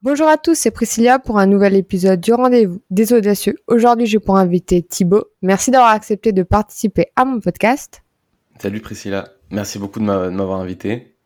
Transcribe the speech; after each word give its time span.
Bonjour 0.00 0.28
à 0.28 0.36
tous, 0.38 0.54
c'est 0.54 0.70
Priscilla 0.70 1.18
pour 1.18 1.40
un 1.40 1.46
nouvel 1.46 1.74
épisode 1.74 2.20
du 2.20 2.32
Rendez-vous 2.32 2.80
des 2.88 3.12
Audacieux. 3.12 3.56
Aujourd'hui, 3.66 4.06
j'ai 4.06 4.20
pour 4.20 4.36
inviter 4.36 4.80
Thibaut. 4.80 5.24
Merci 5.42 5.72
d'avoir 5.72 5.90
accepté 5.90 6.30
de 6.30 6.44
participer 6.44 7.06
à 7.16 7.24
mon 7.24 7.40
podcast. 7.40 8.04
Salut 8.60 8.80
Priscilla, 8.80 9.28
merci 9.50 9.80
beaucoup 9.80 9.98
de 9.98 10.04
m'avoir 10.04 10.60
invité. 10.60 11.16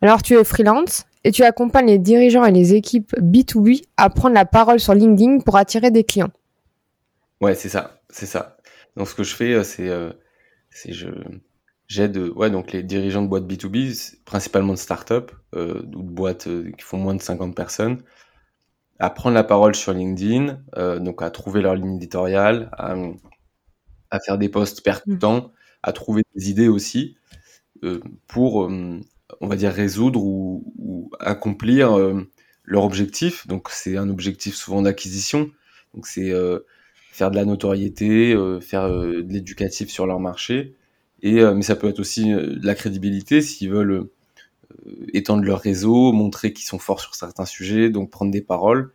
Alors, 0.00 0.22
tu 0.22 0.38
es 0.38 0.42
freelance 0.42 1.04
et 1.24 1.32
tu 1.32 1.42
accompagnes 1.42 1.88
les 1.88 1.98
dirigeants 1.98 2.46
et 2.46 2.50
les 2.50 2.72
équipes 2.72 3.14
B2B 3.18 3.82
à 3.98 4.08
prendre 4.08 4.34
la 4.34 4.46
parole 4.46 4.80
sur 4.80 4.94
LinkedIn 4.94 5.40
pour 5.40 5.58
attirer 5.58 5.90
des 5.90 6.02
clients. 6.02 6.32
Ouais, 7.42 7.54
c'est 7.54 7.68
ça, 7.68 8.00
c'est 8.08 8.24
ça. 8.24 8.56
Donc, 8.96 9.06
ce 9.06 9.14
que 9.14 9.22
je 9.22 9.34
fais, 9.36 9.52
euh, 9.52 9.64
c'est, 9.64 9.90
euh, 9.90 10.12
c'est 10.70 10.94
je, 10.94 11.08
j'aide, 11.92 12.16
ouais, 12.18 12.50
donc 12.50 12.72
les 12.72 12.82
dirigeants 12.82 13.22
de 13.22 13.28
boîtes 13.28 13.46
B2B, 13.46 14.16
principalement 14.24 14.72
de 14.74 14.78
start-up, 14.78 15.32
euh, 15.54 15.82
ou 15.94 16.02
de 16.02 16.10
boîtes 16.10 16.46
euh, 16.48 16.70
qui 16.72 16.82
font 16.84 16.98
moins 16.98 17.14
de 17.14 17.22
50 17.22 17.54
personnes, 17.56 18.02
à 18.98 19.10
prendre 19.10 19.34
la 19.34 19.44
parole 19.44 19.74
sur 19.74 19.92
LinkedIn, 19.92 20.60
euh, 20.78 20.98
donc 20.98 21.22
à 21.22 21.30
trouver 21.30 21.60
leur 21.62 21.74
ligne 21.74 21.96
éditoriale, 21.96 22.70
à, 22.72 22.94
à 24.10 24.20
faire 24.20 24.38
des 24.38 24.48
posts 24.48 24.82
percutants, 24.82 25.52
à 25.82 25.92
trouver 25.92 26.22
des 26.34 26.50
idées 26.50 26.68
aussi, 26.68 27.16
euh, 27.84 28.00
pour, 28.28 28.64
euh, 28.66 29.00
on 29.40 29.48
va 29.48 29.56
dire, 29.56 29.72
résoudre 29.72 30.22
ou, 30.24 30.64
ou 30.78 31.10
accomplir 31.20 31.98
euh, 31.98 32.28
leur 32.64 32.84
objectif. 32.84 33.46
Donc 33.48 33.68
c'est 33.70 33.98
un 33.98 34.10
objectif 34.10 34.56
souvent 34.56 34.82
d'acquisition. 34.82 35.50
Donc 35.94 36.06
c'est 36.06 36.32
faire 37.12 37.30
de 37.30 37.36
la 37.36 37.44
notoriété, 37.44 38.36
faire 38.62 38.88
de 38.90 39.26
l'éducatif 39.28 39.90
sur 39.90 40.06
leur 40.06 40.20
marché. 40.20 40.74
Et, 41.22 41.42
mais 41.42 41.62
ça 41.62 41.76
peut 41.76 41.88
être 41.88 42.00
aussi 42.00 42.30
de 42.32 42.66
la 42.66 42.74
crédibilité 42.74 43.42
s'ils 43.42 43.70
veulent 43.70 44.08
étendre 45.12 45.44
leur 45.44 45.60
réseau, 45.60 46.12
montrer 46.12 46.52
qu'ils 46.52 46.66
sont 46.66 46.78
forts 46.78 47.00
sur 47.00 47.14
certains 47.14 47.44
sujets, 47.44 47.90
donc 47.90 48.10
prendre 48.10 48.30
des 48.30 48.40
paroles, 48.40 48.92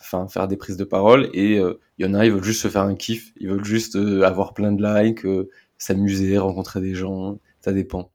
enfin 0.00 0.28
faire 0.28 0.48
des 0.48 0.56
prises 0.56 0.76
de 0.76 0.84
parole. 0.84 1.30
Et 1.32 1.54
il 1.54 1.60
euh, 1.60 1.74
y 1.98 2.04
en 2.04 2.14
a, 2.14 2.24
ils 2.24 2.32
veulent 2.32 2.44
juste 2.44 2.62
se 2.62 2.68
faire 2.68 2.82
un 2.82 2.94
kiff, 2.94 3.32
ils 3.38 3.48
veulent 3.48 3.64
juste 3.64 3.96
euh, 3.96 4.22
avoir 4.22 4.54
plein 4.54 4.72
de 4.72 4.82
likes, 4.82 5.24
euh, 5.24 5.48
s'amuser, 5.78 6.38
rencontrer 6.38 6.80
des 6.80 6.94
gens, 6.94 7.38
ça 7.60 7.72
dépend. 7.72 8.10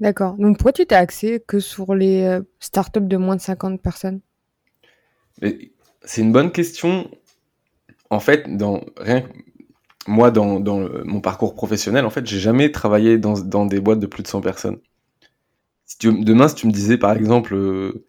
D'accord. 0.00 0.34
Donc 0.34 0.58
pourquoi 0.58 0.72
tu 0.72 0.86
t'es 0.86 0.94
axé 0.94 1.42
que 1.46 1.58
sur 1.58 1.94
les 1.94 2.38
startups 2.60 3.00
de 3.00 3.16
moins 3.16 3.34
de 3.34 3.40
50 3.40 3.82
personnes? 3.82 4.20
C'est 5.40 6.20
une 6.20 6.32
bonne 6.32 6.52
question. 6.52 7.10
En 8.08 8.20
fait, 8.20 8.56
dans 8.56 8.80
rien 8.96 9.28
moi, 10.08 10.30
dans, 10.30 10.60
mon 11.04 11.20
parcours 11.20 11.54
professionnel, 11.54 12.04
en 12.06 12.10
fait, 12.10 12.26
j'ai 12.26 12.40
jamais 12.40 12.72
travaillé 12.72 13.18
dans, 13.18 13.66
des 13.66 13.80
boîtes 13.80 14.00
de 14.00 14.06
plus 14.06 14.22
de 14.22 14.28
100 14.28 14.40
personnes. 14.40 14.78
Si 15.84 15.96
demain, 16.00 16.48
si 16.48 16.54
tu 16.54 16.66
me 16.66 16.72
disais, 16.72 16.98
par 16.98 17.12
exemple, 17.16 17.54
euh, 17.54 18.04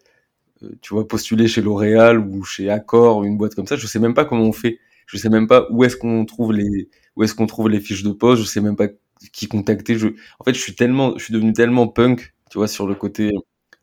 tu 0.82 0.94
vois, 0.94 1.06
postuler 1.06 1.46
chez 1.48 1.62
L'Oréal 1.62 2.18
ou 2.18 2.42
chez 2.42 2.70
Accor 2.70 3.18
ou 3.18 3.24
une 3.24 3.36
boîte 3.38 3.54
comme 3.54 3.66
ça, 3.66 3.76
je 3.76 3.86
sais 3.86 3.98
même 3.98 4.14
pas 4.14 4.24
comment 4.24 4.44
on 4.44 4.52
fait. 4.52 4.78
Je 5.06 5.16
sais 5.16 5.28
même 5.28 5.46
pas 5.46 5.66
où 5.70 5.84
est-ce 5.84 5.96
qu'on 5.96 6.24
trouve 6.24 6.52
les, 6.52 7.80
fiches 7.80 8.02
de 8.02 8.12
poste. 8.12 8.42
Je 8.42 8.46
sais 8.46 8.60
même 8.60 8.76
pas 8.76 8.88
qui 9.32 9.48
contacter. 9.48 9.96
En 10.38 10.44
fait, 10.44 10.54
je 10.54 10.60
suis 10.60 10.74
tellement, 10.74 11.14
je 11.18 11.24
suis 11.24 11.34
devenu 11.34 11.52
tellement 11.52 11.88
punk, 11.88 12.34
tu 12.50 12.58
vois, 12.58 12.68
sur 12.68 12.86
le 12.86 12.94
côté 12.94 13.30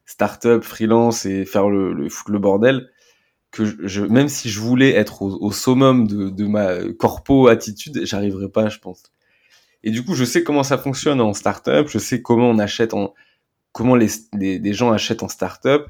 start-up, 0.06 0.64
freelance 0.64 1.26
et 1.26 1.46
faire 1.46 1.70
le 1.70 2.40
bordel 2.40 2.90
que 3.52 3.88
je, 3.88 4.02
même 4.04 4.28
si 4.28 4.50
je 4.50 4.60
voulais 4.60 4.92
être 4.92 5.22
au, 5.22 5.38
au 5.42 5.52
summum 5.52 6.08
de, 6.08 6.46
ma 6.46 6.92
corpo 6.94 7.48
attitude, 7.48 8.02
j'arriverais 8.04 8.50
pas, 8.50 8.70
je 8.70 8.80
pense. 8.80 9.04
Et 9.84 9.92
du 9.92 10.04
coup, 10.04 10.16
je 10.16 10.26
sais 10.26 10.44
comment 10.44 10.64
ça 10.64 10.78
fonctionne 10.78 11.22
en 11.22 11.34
startup, 11.34 11.88
je 11.88 11.98
sais 11.98 12.22
comment 12.22 12.50
on 12.50 12.60
achète 12.60 12.94
en, 12.94 13.14
comment 13.72 13.96
les, 13.96 14.10
les, 14.34 14.74
gens 14.74 14.92
achètent 14.92 15.24
en 15.24 15.28
startup, 15.28 15.84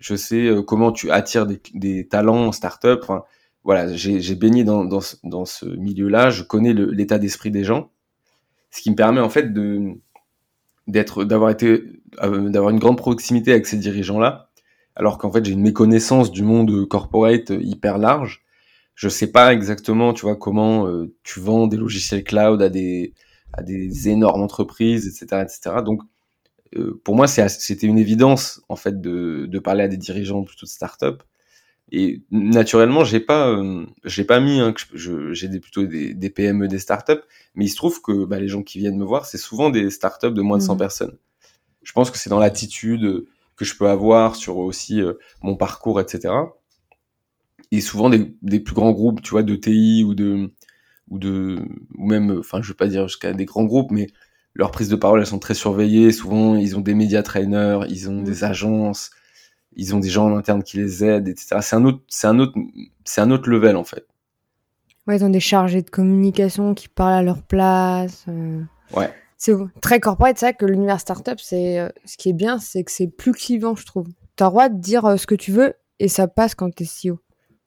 je 0.00 0.16
sais 0.16 0.46
euh, 0.46 0.62
comment 0.62 0.92
tu 0.92 1.10
attires 1.10 1.46
des, 1.46 2.08
talents 2.08 2.46
en 2.46 2.52
startup. 2.52 3.00
Enfin, 3.02 3.24
voilà, 3.64 3.94
j'ai 3.94 4.34
baigné 4.34 4.64
dans, 4.64 4.84
dans, 4.84 5.00
dans 5.22 5.44
ce 5.44 5.66
milieu-là, 5.66 6.30
je 6.30 6.42
connais 6.42 6.72
l'état 6.72 7.18
d'esprit 7.18 7.52
des 7.52 7.64
gens, 7.64 7.90
ce 8.70 8.80
qui 8.80 8.90
me 8.90 8.96
permet 8.96 9.20
en 9.20 9.28
fait 9.28 9.52
d'être, 10.88 11.24
d'avoir 11.24 11.50
été, 11.50 11.84
euh, 12.22 12.48
d'avoir 12.48 12.70
une 12.70 12.80
grande 12.80 12.96
proximité 12.96 13.52
avec 13.52 13.66
ces 13.66 13.76
dirigeants-là 13.76 14.50
alors 14.96 15.18
qu'en 15.18 15.30
fait 15.32 15.44
j'ai 15.44 15.52
une 15.52 15.62
méconnaissance 15.62 16.30
du 16.30 16.42
monde 16.42 16.86
corporate 16.88 17.50
hyper 17.50 17.98
large. 17.98 18.42
Je 18.94 19.08
sais 19.08 19.32
pas 19.32 19.52
exactement, 19.52 20.12
tu 20.12 20.22
vois, 20.22 20.36
comment 20.36 20.86
euh, 20.86 21.14
tu 21.22 21.40
vends 21.40 21.66
des 21.66 21.78
logiciels 21.78 22.24
cloud 22.24 22.60
à 22.62 22.68
des 22.68 23.14
à 23.52 23.62
des 23.62 24.08
énormes 24.08 24.42
entreprises, 24.42 25.06
etc., 25.06 25.42
etc. 25.42 25.76
Donc 25.84 26.02
euh, 26.76 27.00
pour 27.04 27.14
moi 27.14 27.26
c'était 27.26 27.86
une 27.86 27.98
évidence 27.98 28.62
en 28.68 28.76
fait 28.76 29.00
de, 29.00 29.46
de 29.46 29.58
parler 29.58 29.84
à 29.84 29.88
des 29.88 29.98
dirigeants 29.98 30.42
plutôt 30.42 30.66
de 30.66 30.70
start-up. 30.70 31.22
Et 31.90 32.22
naturellement 32.30 33.04
j'ai 33.04 33.20
pas 33.20 33.48
euh, 33.48 33.84
j'ai 34.04 34.24
pas 34.24 34.40
mis 34.40 34.60
hein, 34.60 34.74
j'ai 34.94 35.48
des 35.48 35.60
plutôt 35.60 35.84
des, 35.84 36.14
des 36.14 36.30
PME 36.30 36.68
des 36.68 36.78
start-up, 36.78 37.24
mais 37.54 37.66
il 37.66 37.68
se 37.68 37.76
trouve 37.76 38.00
que 38.00 38.24
bah, 38.24 38.40
les 38.40 38.48
gens 38.48 38.62
qui 38.62 38.78
viennent 38.78 38.96
me 38.96 39.04
voir 39.04 39.26
c'est 39.26 39.38
souvent 39.38 39.68
des 39.70 39.90
start-up 39.90 40.32
de 40.32 40.42
moins 40.42 40.58
de 40.58 40.62
100 40.62 40.74
mmh. 40.74 40.78
personnes. 40.78 41.16
Je 41.82 41.92
pense 41.92 42.10
que 42.10 42.18
c'est 42.18 42.30
dans 42.30 42.38
l'attitude 42.38 43.26
que 43.62 43.68
je 43.68 43.76
peux 43.76 43.88
avoir 43.88 44.36
sur 44.36 44.58
aussi 44.58 45.00
euh, 45.00 45.14
mon 45.42 45.56
parcours, 45.56 46.00
etc. 46.00 46.34
Et 47.70 47.80
souvent 47.80 48.10
des, 48.10 48.34
des, 48.42 48.60
plus 48.60 48.74
grands 48.74 48.92
groupes, 48.92 49.22
tu 49.22 49.30
vois, 49.30 49.42
de 49.42 49.54
TI 49.56 50.04
ou 50.04 50.14
de 50.14 50.52
ou 51.08 51.18
de 51.18 51.58
ou 51.96 52.06
même, 52.06 52.38
enfin, 52.38 52.60
je 52.62 52.68
veux 52.68 52.74
pas 52.74 52.88
dire 52.88 53.08
jusqu'à 53.08 53.32
des 53.32 53.44
grands 53.44 53.64
groupes, 53.64 53.90
mais 53.90 54.08
leurs 54.54 54.70
prises 54.70 54.88
de 54.88 54.96
parole, 54.96 55.20
elles 55.20 55.26
sont 55.26 55.38
très 55.38 55.54
surveillées. 55.54 56.12
Souvent, 56.12 56.56
ils 56.56 56.76
ont 56.76 56.80
des 56.80 56.94
médias 56.94 57.22
trainers, 57.22 57.86
ils 57.88 58.10
ont 58.10 58.22
des 58.22 58.44
agences, 58.44 59.10
ils 59.74 59.94
ont 59.94 60.00
des 60.00 60.10
gens 60.10 60.26
en 60.26 60.36
interne 60.36 60.62
qui 60.62 60.76
les 60.76 61.04
aident, 61.04 61.28
etc. 61.28 61.56
C'est 61.62 61.76
un 61.76 61.84
autre, 61.84 62.02
c'est 62.08 62.26
un 62.26 62.38
autre, 62.38 62.54
c'est 63.04 63.20
un 63.20 63.30
autre 63.30 63.48
level 63.48 63.76
en 63.76 63.84
fait. 63.84 64.06
Ouais, 65.06 65.16
ils 65.16 65.24
ont 65.24 65.30
des 65.30 65.40
chargés 65.40 65.82
de 65.82 65.90
communication 65.90 66.74
qui 66.74 66.88
parlent 66.88 67.14
à 67.14 67.22
leur 67.22 67.42
place. 67.42 68.24
Euh... 68.28 68.62
Ouais 68.94 69.10
c'est 69.42 69.56
très 69.80 69.98
corporate. 69.98 70.38
C'est 70.38 70.46
vrai 70.46 70.54
que 70.54 70.66
l'univers 70.66 71.00
startup, 71.00 71.40
c'est 71.40 71.80
euh, 71.80 71.88
ce 72.04 72.16
qui 72.16 72.28
est 72.28 72.32
bien, 72.32 72.58
c'est 72.60 72.84
que 72.84 72.92
c'est 72.92 73.08
plus 73.08 73.32
clivant, 73.32 73.74
je 73.74 73.84
trouve. 73.84 74.06
Tu 74.36 74.44
as 74.44 74.46
le 74.46 74.50
droit 74.50 74.68
de 74.68 74.78
dire 74.78 75.04
euh, 75.04 75.16
ce 75.16 75.26
que 75.26 75.34
tu 75.34 75.50
veux 75.50 75.74
et 75.98 76.06
ça 76.06 76.28
passe 76.28 76.54
quand 76.54 76.72
t'es 76.72 76.84
CEO. 76.84 77.18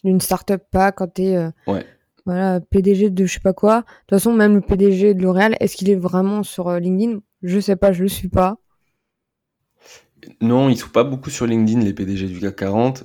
Une 0.05 0.21
startup 0.21 0.61
pas 0.71 0.93
quand 0.93 1.07
t'es 1.07 1.35
euh, 1.35 1.49
ouais. 1.67 1.85
voilà 2.25 2.61
PDG 2.61 3.09
de 3.09 3.25
je 3.25 3.33
sais 3.33 3.39
pas 3.41 3.51
quoi. 3.51 3.81
De 3.81 3.81
toute 3.81 4.09
façon, 4.11 4.31
même 4.31 4.55
le 4.55 4.61
PDG 4.61 5.15
de 5.15 5.21
L'Oréal, 5.21 5.57
est-ce 5.59 5.75
qu'il 5.75 5.89
est 5.89 5.95
vraiment 5.95 6.43
sur 6.43 6.69
euh, 6.69 6.79
LinkedIn? 6.79 7.19
Je 7.43 7.59
sais 7.59 7.75
pas, 7.75 7.91
je 7.91 8.03
le 8.03 8.07
suis 8.07 8.29
pas. 8.29 8.57
Non, 10.39 10.69
ils 10.69 10.77
sont 10.77 10.87
pas 10.87 11.03
beaucoup 11.03 11.29
sur 11.29 11.45
LinkedIn 11.45 11.81
les 11.81 11.93
PDG 11.93 12.27
du 12.27 12.39
CAC 12.39 12.55
40. 12.55 13.03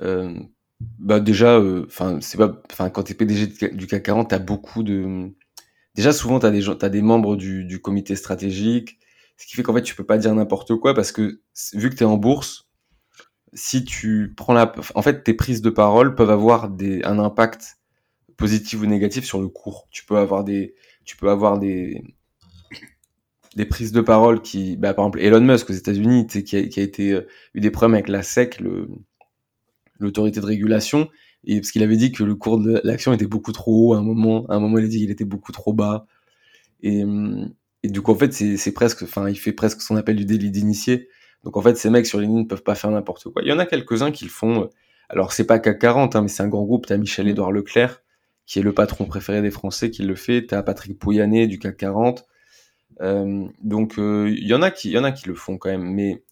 Euh, 0.00 0.34
bah 0.98 1.20
déjà, 1.20 1.60
enfin 1.86 2.18
c'est 2.20 2.36
pas, 2.36 2.60
enfin 2.72 2.90
quand 2.90 3.04
t'es 3.04 3.14
PDG 3.14 3.70
du 3.74 3.86
CAC 3.86 4.02
40, 4.02 4.30
t'as 4.30 4.40
beaucoup 4.40 4.82
de 4.82 5.30
déjà 5.96 6.12
souvent 6.12 6.38
tu 6.38 6.46
as 6.46 6.50
des 6.50 6.68
as 6.68 6.88
des 6.88 7.02
membres 7.02 7.36
du, 7.36 7.64
du, 7.64 7.80
comité 7.80 8.14
stratégique, 8.16 8.98
ce 9.36 9.46
qui 9.46 9.56
fait 9.56 9.62
qu'en 9.62 9.74
fait 9.74 9.82
tu 9.82 9.94
peux 9.94 10.04
pas 10.04 10.18
dire 10.18 10.34
n'importe 10.34 10.76
quoi 10.76 10.94
parce 10.94 11.12
que 11.12 11.40
vu 11.74 11.90
que 11.90 11.96
tu 11.96 12.04
es 12.04 12.06
en 12.06 12.16
bourse, 12.16 12.68
si 13.54 13.84
tu 13.84 14.34
prends 14.36 14.52
la, 14.52 14.72
en 14.94 15.02
fait 15.02 15.24
tes 15.24 15.34
prises 15.34 15.62
de 15.62 15.70
parole 15.70 16.14
peuvent 16.14 16.30
avoir 16.30 16.68
des, 16.68 17.02
un 17.04 17.18
impact 17.18 17.78
positif 18.36 18.80
ou 18.80 18.86
négatif 18.86 19.24
sur 19.24 19.40
le 19.40 19.48
cours. 19.48 19.88
Tu 19.90 20.04
peux 20.04 20.18
avoir 20.18 20.44
des, 20.44 20.74
tu 21.04 21.16
peux 21.16 21.30
avoir 21.30 21.58
des, 21.58 22.02
des 23.56 23.64
prises 23.64 23.92
de 23.92 24.02
parole 24.02 24.42
qui, 24.42 24.76
bah, 24.76 24.94
par 24.94 25.06
exemple 25.06 25.20
Elon 25.20 25.40
Musk 25.40 25.70
aux 25.70 25.72
États-Unis, 25.72 26.26
qui 26.26 26.44
qui 26.44 26.80
a 26.80 26.82
été 26.82 27.12
euh, 27.12 27.26
eu 27.54 27.60
des 27.60 27.70
problèmes 27.70 27.94
avec 27.94 28.08
la 28.08 28.22
SEC, 28.22 28.60
le 28.60 28.88
l'autorité 29.98 30.40
de 30.40 30.46
régulation, 30.46 31.08
et 31.44 31.60
parce 31.60 31.70
qu'il 31.70 31.82
avait 31.82 31.96
dit 31.96 32.12
que 32.12 32.24
le 32.24 32.34
cours 32.34 32.58
de 32.58 32.80
l'action 32.84 33.12
était 33.12 33.26
beaucoup 33.26 33.52
trop 33.52 33.90
haut 33.90 33.94
à 33.94 33.98
un 33.98 34.02
moment. 34.02 34.46
À 34.48 34.54
un 34.56 34.60
moment, 34.60 34.78
il 34.78 34.84
a 34.84 34.88
dit 34.88 34.98
qu'il 35.00 35.10
était 35.10 35.24
beaucoup 35.24 35.52
trop 35.52 35.72
bas. 35.72 36.06
Et, 36.82 37.04
et 37.82 37.88
du 37.88 38.02
coup, 38.02 38.12
en 38.12 38.16
fait, 38.16 38.32
c'est 38.32 38.72
presque, 38.72 39.02
enfin, 39.02 39.28
il 39.28 39.36
fait 39.36 39.52
presque 39.52 39.80
son 39.80 39.96
appel 39.96 40.16
du 40.16 40.24
délit 40.24 40.50
d'initié. 40.50 41.08
Donc, 41.44 41.56
en 41.56 41.62
fait, 41.62 41.76
ces 41.76 41.90
mecs 41.90 42.06
sur 42.06 42.18
LinkedIn 42.18 42.42
ne 42.42 42.48
peuvent 42.48 42.64
pas 42.64 42.74
faire 42.74 42.90
n'importe 42.90 43.28
quoi. 43.28 43.42
Il 43.42 43.48
y 43.48 43.52
en 43.52 43.60
a 43.60 43.66
quelques-uns 43.66 44.10
qui 44.10 44.24
le 44.24 44.30
font. 44.30 44.68
Alors, 45.08 45.32
c'est 45.32 45.46
pas 45.46 45.60
CAC 45.60 45.78
40, 45.78 46.16
hein, 46.16 46.22
mais 46.22 46.28
c'est 46.28 46.42
un 46.42 46.48
grand 46.48 46.64
groupe. 46.64 46.86
T'as 46.86 46.96
Michel-Édouard 46.96 47.52
Leclerc, 47.52 48.02
qui 48.46 48.58
est 48.58 48.62
le 48.62 48.72
patron 48.72 49.04
préféré 49.04 49.42
des 49.42 49.52
Français, 49.52 49.90
qui 49.90 50.02
le 50.02 50.16
fait. 50.16 50.46
T'as 50.46 50.64
Patrick 50.64 50.98
Pouyanné 50.98 51.46
du 51.46 51.60
CAC 51.60 51.76
40. 51.76 52.26
Euh, 53.02 53.46
donc, 53.62 53.98
euh, 53.98 54.34
il 54.36 54.48
y 54.48 54.54
en 54.54 54.62
a 54.62 54.72
qui, 54.72 54.88
il 54.88 54.94
y 54.94 54.98
en 54.98 55.04
a 55.04 55.12
qui 55.12 55.28
le 55.28 55.36
font 55.36 55.58
quand 55.58 55.70
même. 55.70 55.84
Mais, 55.84 56.24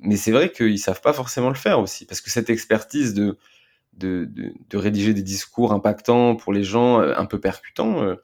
mais 0.00 0.16
c'est 0.16 0.32
vrai 0.32 0.52
qu'ils 0.52 0.78
savent 0.78 1.00
pas 1.00 1.12
forcément 1.12 1.48
le 1.48 1.54
faire 1.54 1.80
aussi, 1.80 2.04
parce 2.04 2.20
que 2.20 2.30
cette 2.30 2.50
expertise 2.50 3.14
de 3.14 3.36
rédiger 4.74 5.14
des 5.14 5.22
discours 5.22 5.72
impactants 5.72 6.36
pour 6.36 6.52
les 6.52 6.64
gens, 6.64 7.00
euh, 7.00 7.14
un 7.16 7.26
peu 7.26 7.40
percutants, 7.40 8.02
euh, 8.02 8.16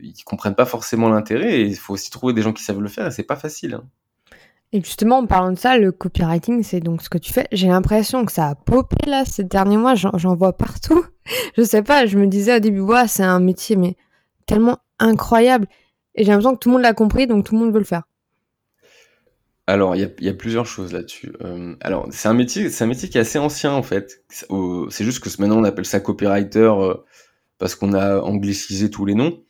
ils 0.00 0.22
comprennent 0.24 0.54
pas 0.54 0.66
forcément 0.66 1.08
l'intérêt 1.08 1.60
et 1.60 1.62
il 1.62 1.76
faut 1.76 1.94
aussi 1.94 2.10
trouver 2.10 2.32
des 2.32 2.42
gens 2.42 2.52
qui 2.52 2.62
savent 2.62 2.80
le 2.80 2.88
faire 2.88 3.06
et 3.06 3.10
c'est 3.10 3.22
pas 3.22 3.36
facile. 3.36 3.74
Hein. 3.74 3.84
Et 4.72 4.82
justement, 4.82 5.18
en 5.18 5.26
parlant 5.26 5.50
de 5.50 5.58
ça, 5.58 5.78
le 5.78 5.92
copywriting, 5.92 6.62
c'est 6.62 6.80
donc 6.80 7.00
ce 7.00 7.08
que 7.08 7.16
tu 7.16 7.32
fais. 7.32 7.48
J'ai 7.52 7.68
l'impression 7.68 8.26
que 8.26 8.32
ça 8.32 8.48
a 8.48 8.54
popé 8.54 8.96
là 9.06 9.24
ces 9.24 9.42
derniers 9.42 9.78
mois, 9.78 9.94
j'en 9.94 10.36
vois 10.36 10.52
partout. 10.52 11.04
je 11.56 11.62
sais 11.62 11.82
pas, 11.82 12.04
je 12.04 12.18
me 12.18 12.26
disais 12.26 12.56
au 12.56 12.60
début, 12.60 12.80
ouais, 12.80 13.08
c'est 13.08 13.22
un 13.22 13.40
métier 13.40 13.76
mais 13.76 13.96
tellement 14.46 14.78
incroyable. 14.98 15.66
Et 16.14 16.24
j'ai 16.24 16.32
l'impression 16.32 16.54
que 16.54 16.58
tout 16.58 16.68
le 16.68 16.74
monde 16.74 16.82
l'a 16.82 16.92
compris, 16.92 17.26
donc 17.26 17.46
tout 17.46 17.54
le 17.54 17.60
monde 17.60 17.72
veut 17.72 17.78
le 17.78 17.84
faire. 17.84 18.02
Alors, 19.68 19.94
il 19.96 20.10
y 20.20 20.28
a, 20.30 20.32
plusieurs 20.32 20.64
choses 20.64 20.94
là-dessus. 20.94 21.30
Euh, 21.42 21.76
alors, 21.82 22.08
c'est 22.10 22.26
un 22.26 22.32
métier, 22.32 22.70
c'est 22.70 22.84
un 22.84 22.86
métier 22.86 23.10
qui 23.10 23.18
est 23.18 23.20
assez 23.20 23.38
ancien 23.38 23.70
en 23.70 23.82
fait. 23.82 24.24
C'est 24.30 25.04
juste 25.04 25.22
que 25.22 25.28
maintenant 25.38 25.58
on 25.58 25.64
appelle 25.64 25.84
ça 25.84 26.00
copywriter 26.00 26.60
euh, 26.60 26.94
parce 27.58 27.74
qu'on 27.74 27.92
a 27.92 28.18
anglicisé 28.20 28.88
tous 28.88 29.04
les 29.04 29.14
noms. 29.14 29.44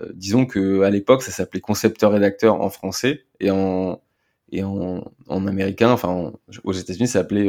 Euh, 0.00 0.10
disons 0.12 0.44
que 0.44 0.82
à 0.82 0.90
l'époque, 0.90 1.22
ça 1.22 1.30
s'appelait 1.32 1.62
concepteur-rédacteur 1.62 2.60
en 2.60 2.68
français 2.68 3.24
et 3.40 3.50
en 3.50 4.02
et 4.50 4.62
en, 4.62 5.06
américain, 5.30 5.90
enfin 5.90 6.34
aux 6.64 6.72
États-Unis, 6.74 7.06
ça 7.08 7.20
s'appelait 7.20 7.48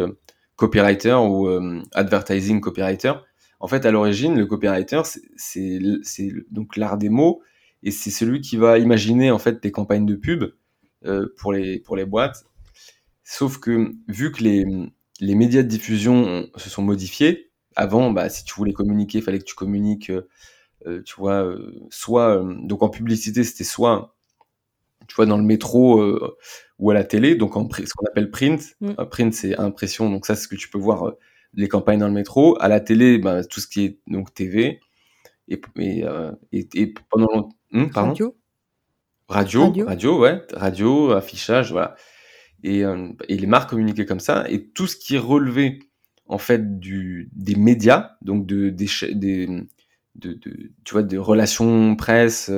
copywriter 0.56 1.16
ou 1.16 1.50
advertising 1.92 2.62
copywriter. 2.62 3.12
En 3.60 3.68
fait, 3.68 3.86
à 3.86 3.92
l'origine, 3.92 4.38
le 4.38 4.46
copywriter, 4.46 5.02
c'est 5.36 5.80
donc 6.52 6.78
l'art 6.78 6.98
des 6.98 7.10
mots 7.10 7.42
et 7.84 7.92
c'est 7.92 8.12
celui 8.12 8.40
qui 8.40 8.56
va 8.56 8.78
imaginer 8.80 9.30
en 9.30 9.40
fait 9.40 9.62
des 9.62 9.72
campagnes 9.72 10.06
de 10.06 10.16
pub 10.16 10.46
pour 11.38 11.54
les 11.54 11.80
pour 11.80 11.96
les 11.96 12.06
boîtes. 12.06 12.46
Sauf 13.24 13.60
que 13.60 13.94
vu 14.08 14.32
que 14.32 14.44
les 14.44 14.66
les 15.20 15.36
médias 15.36 15.64
de 15.64 15.68
diffusion 15.68 16.48
se 16.58 16.70
sont 16.70 16.82
modifiés, 16.82 17.52
avant, 17.76 18.12
bah, 18.12 18.30
si 18.30 18.44
tu 18.44 18.54
voulais 18.56 18.74
communiquer, 18.74 19.20
il 19.20 19.24
fallait 19.24 19.40
que 19.40 19.46
tu 19.46 19.56
communiques, 19.56 20.12
euh, 20.12 21.02
tu 21.04 21.16
vois, 21.18 21.56
soit 21.90 22.44
donc 22.64 22.84
en 22.84 22.90
publicité, 22.90 23.44
c'était 23.44 23.64
soit 23.64 24.16
tu 25.08 25.16
vois 25.16 25.26
dans 25.26 25.38
le 25.38 25.44
métro 25.44 26.02
ou 26.84 26.92
à 26.92 26.94
la 26.94 27.06
télé, 27.06 27.36
donc 27.36 27.56
en 27.56 27.68
ce 27.70 27.94
qu'on 27.94 28.06
appelle 28.08 28.30
print. 28.30 28.76
Mm. 28.82 28.92
Euh, 29.00 29.06
print, 29.06 29.34
c'est 29.34 29.58
impression, 29.58 30.10
donc 30.10 30.26
ça, 30.26 30.36
c'est 30.36 30.44
ce 30.44 30.48
que 30.50 30.56
tu 30.58 30.70
peux 30.70 30.78
voir 30.78 31.08
euh, 31.08 31.18
les 31.54 31.70
campagnes 31.70 32.00
dans 32.00 32.08
le 32.08 32.14
métro. 32.14 32.58
À 32.62 32.68
la 32.68 32.82
télé, 32.82 33.18
bah, 33.18 33.44
tout 33.46 33.62
ce 33.62 33.68
qui 33.68 33.86
est 33.86 34.00
donc 34.08 34.34
TV. 34.34 34.82
Et, 35.48 35.62
et, 35.78 36.04
euh, 36.04 36.32
et, 36.52 36.94
pendant 37.10 37.50
hmm, 37.72 37.86
radio. 37.94 38.36
Radio. 39.28 39.74
radio, 39.86 40.20
ouais, 40.20 40.42
radio, 40.54 41.12
affichage, 41.12 41.72
voilà. 41.72 41.96
Et, 42.64 42.84
et 43.28 43.38
les 43.38 43.48
marques 43.48 43.72
communiquaient 43.72 44.06
comme 44.06 44.22
ça. 44.22 44.46
Et 44.50 44.70
tout 44.70 44.88
ce 44.88 44.96
qui 44.96 45.16
est 45.16 45.20
relevé 45.20 45.80
en 46.28 46.38
fait 46.38 46.80
du 46.80 47.30
des 47.34 47.56
médias, 47.56 48.12
donc 48.22 48.46
de 48.46 48.70
des, 48.70 48.88
des 49.14 49.48
de, 50.16 50.34
de, 50.34 50.72
tu 50.86 50.94
vois, 50.94 51.04
relations 51.20 51.96
presse, 51.98 52.50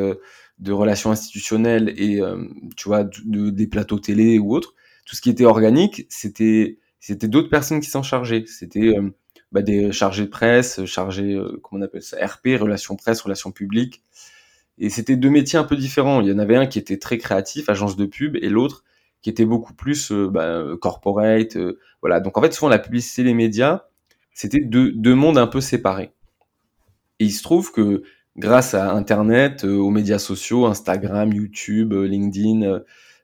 de 0.59 0.71
relations 0.71 1.11
institutionnelles 1.11 1.93
et 1.97 2.21
euh, 2.21 2.45
tu 2.77 2.87
vois 2.87 3.03
de, 3.03 3.49
des 3.49 3.67
plateaux 3.67 3.99
télé 3.99 4.39
ou 4.39 4.53
autres, 4.55 4.73
tout 5.05 5.15
ce 5.15 5.21
qui 5.21 5.29
était 5.29 5.45
organique, 5.45 6.05
c'était 6.09 6.79
c'était 6.99 7.27
d'autres 7.27 7.49
personnes 7.49 7.81
qui 7.81 7.89
s'en 7.89 8.01
chargeaient. 8.01 8.45
C'était 8.47 8.97
euh, 8.97 9.13
bah, 9.51 9.61
des 9.61 9.91
chargés 9.91 10.23
de 10.23 10.29
presse, 10.29 10.85
chargés 10.85 11.33
euh, 11.33 11.59
comment 11.61 11.81
on 11.81 11.85
appelle 11.85 12.01
ça, 12.01 12.17
RP, 12.25 12.59
relations 12.59 12.95
presse, 12.95 13.21
relations 13.21 13.51
publiques. 13.51 14.01
Et 14.77 14.89
c'était 14.89 15.15
deux 15.15 15.29
métiers 15.29 15.59
un 15.59 15.63
peu 15.63 15.75
différents. 15.75 16.21
Il 16.21 16.27
y 16.27 16.31
en 16.31 16.39
avait 16.39 16.55
un 16.55 16.65
qui 16.65 16.79
était 16.79 16.97
très 16.97 17.17
créatif, 17.17 17.69
agence 17.69 17.95
de 17.95 18.05
pub, 18.05 18.35
et 18.35 18.49
l'autre 18.49 18.83
qui 19.21 19.29
était 19.29 19.45
beaucoup 19.45 19.73
plus 19.73 20.11
bah, 20.11 20.63
corporate. 20.79 21.57
voilà. 22.01 22.19
Donc 22.19 22.37
en 22.37 22.41
fait, 22.41 22.53
souvent 22.53 22.69
la 22.69 22.77
publicité 22.77 23.23
les 23.23 23.33
médias, 23.33 23.85
c'était 24.35 24.59
deux, 24.59 25.15
mondes 25.15 25.37
un 25.37 25.47
peu 25.47 25.61
séparés. 25.61 26.11
Et 27.19 27.25
il 27.25 27.31
se 27.31 27.41
trouve 27.41 27.71
que 27.71 28.03
grâce 28.35 28.73
à 28.73 28.91
Internet, 28.91 29.63
euh, 29.63 29.77
aux 29.77 29.89
médias 29.89 30.19
sociaux, 30.19 30.65
Instagram, 30.65 31.31
YouTube, 31.31 31.93
euh, 31.93 32.05
LinkedIn, 32.05 32.81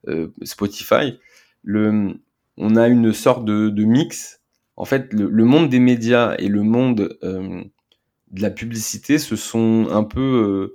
euh, 0.07 0.27
Spotify, 0.43 1.19
on 1.67 2.75
a 2.77 2.87
une 2.87 3.11
sorte 3.11 3.43
de, 3.43 3.83
mix. 3.83 4.39
En 4.77 4.85
fait, 4.85 5.11
le, 5.11 5.43
monde 5.43 5.69
des 5.69 5.79
médias 5.79 6.35
et 6.39 6.47
le 6.47 6.63
monde 6.63 7.17
de 7.21 8.41
la 8.41 8.49
publicité 8.49 9.17
se 9.17 9.35
sont 9.35 9.87
un 9.91 10.03
peu 10.03 10.73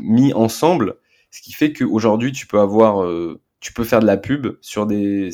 mis 0.00 0.32
ensemble, 0.32 0.96
ce 1.30 1.42
qui 1.42 1.52
fait 1.52 1.72
qu'aujourd'hui, 1.72 2.32
tu 2.32 2.46
peux 2.46 2.60
avoir, 2.60 3.06
tu 3.60 3.72
peux 3.72 3.84
faire 3.84 4.00
de 4.00 4.06
la 4.06 4.16
pub 4.16 4.56
sur 4.60 4.86
des, 4.86 5.30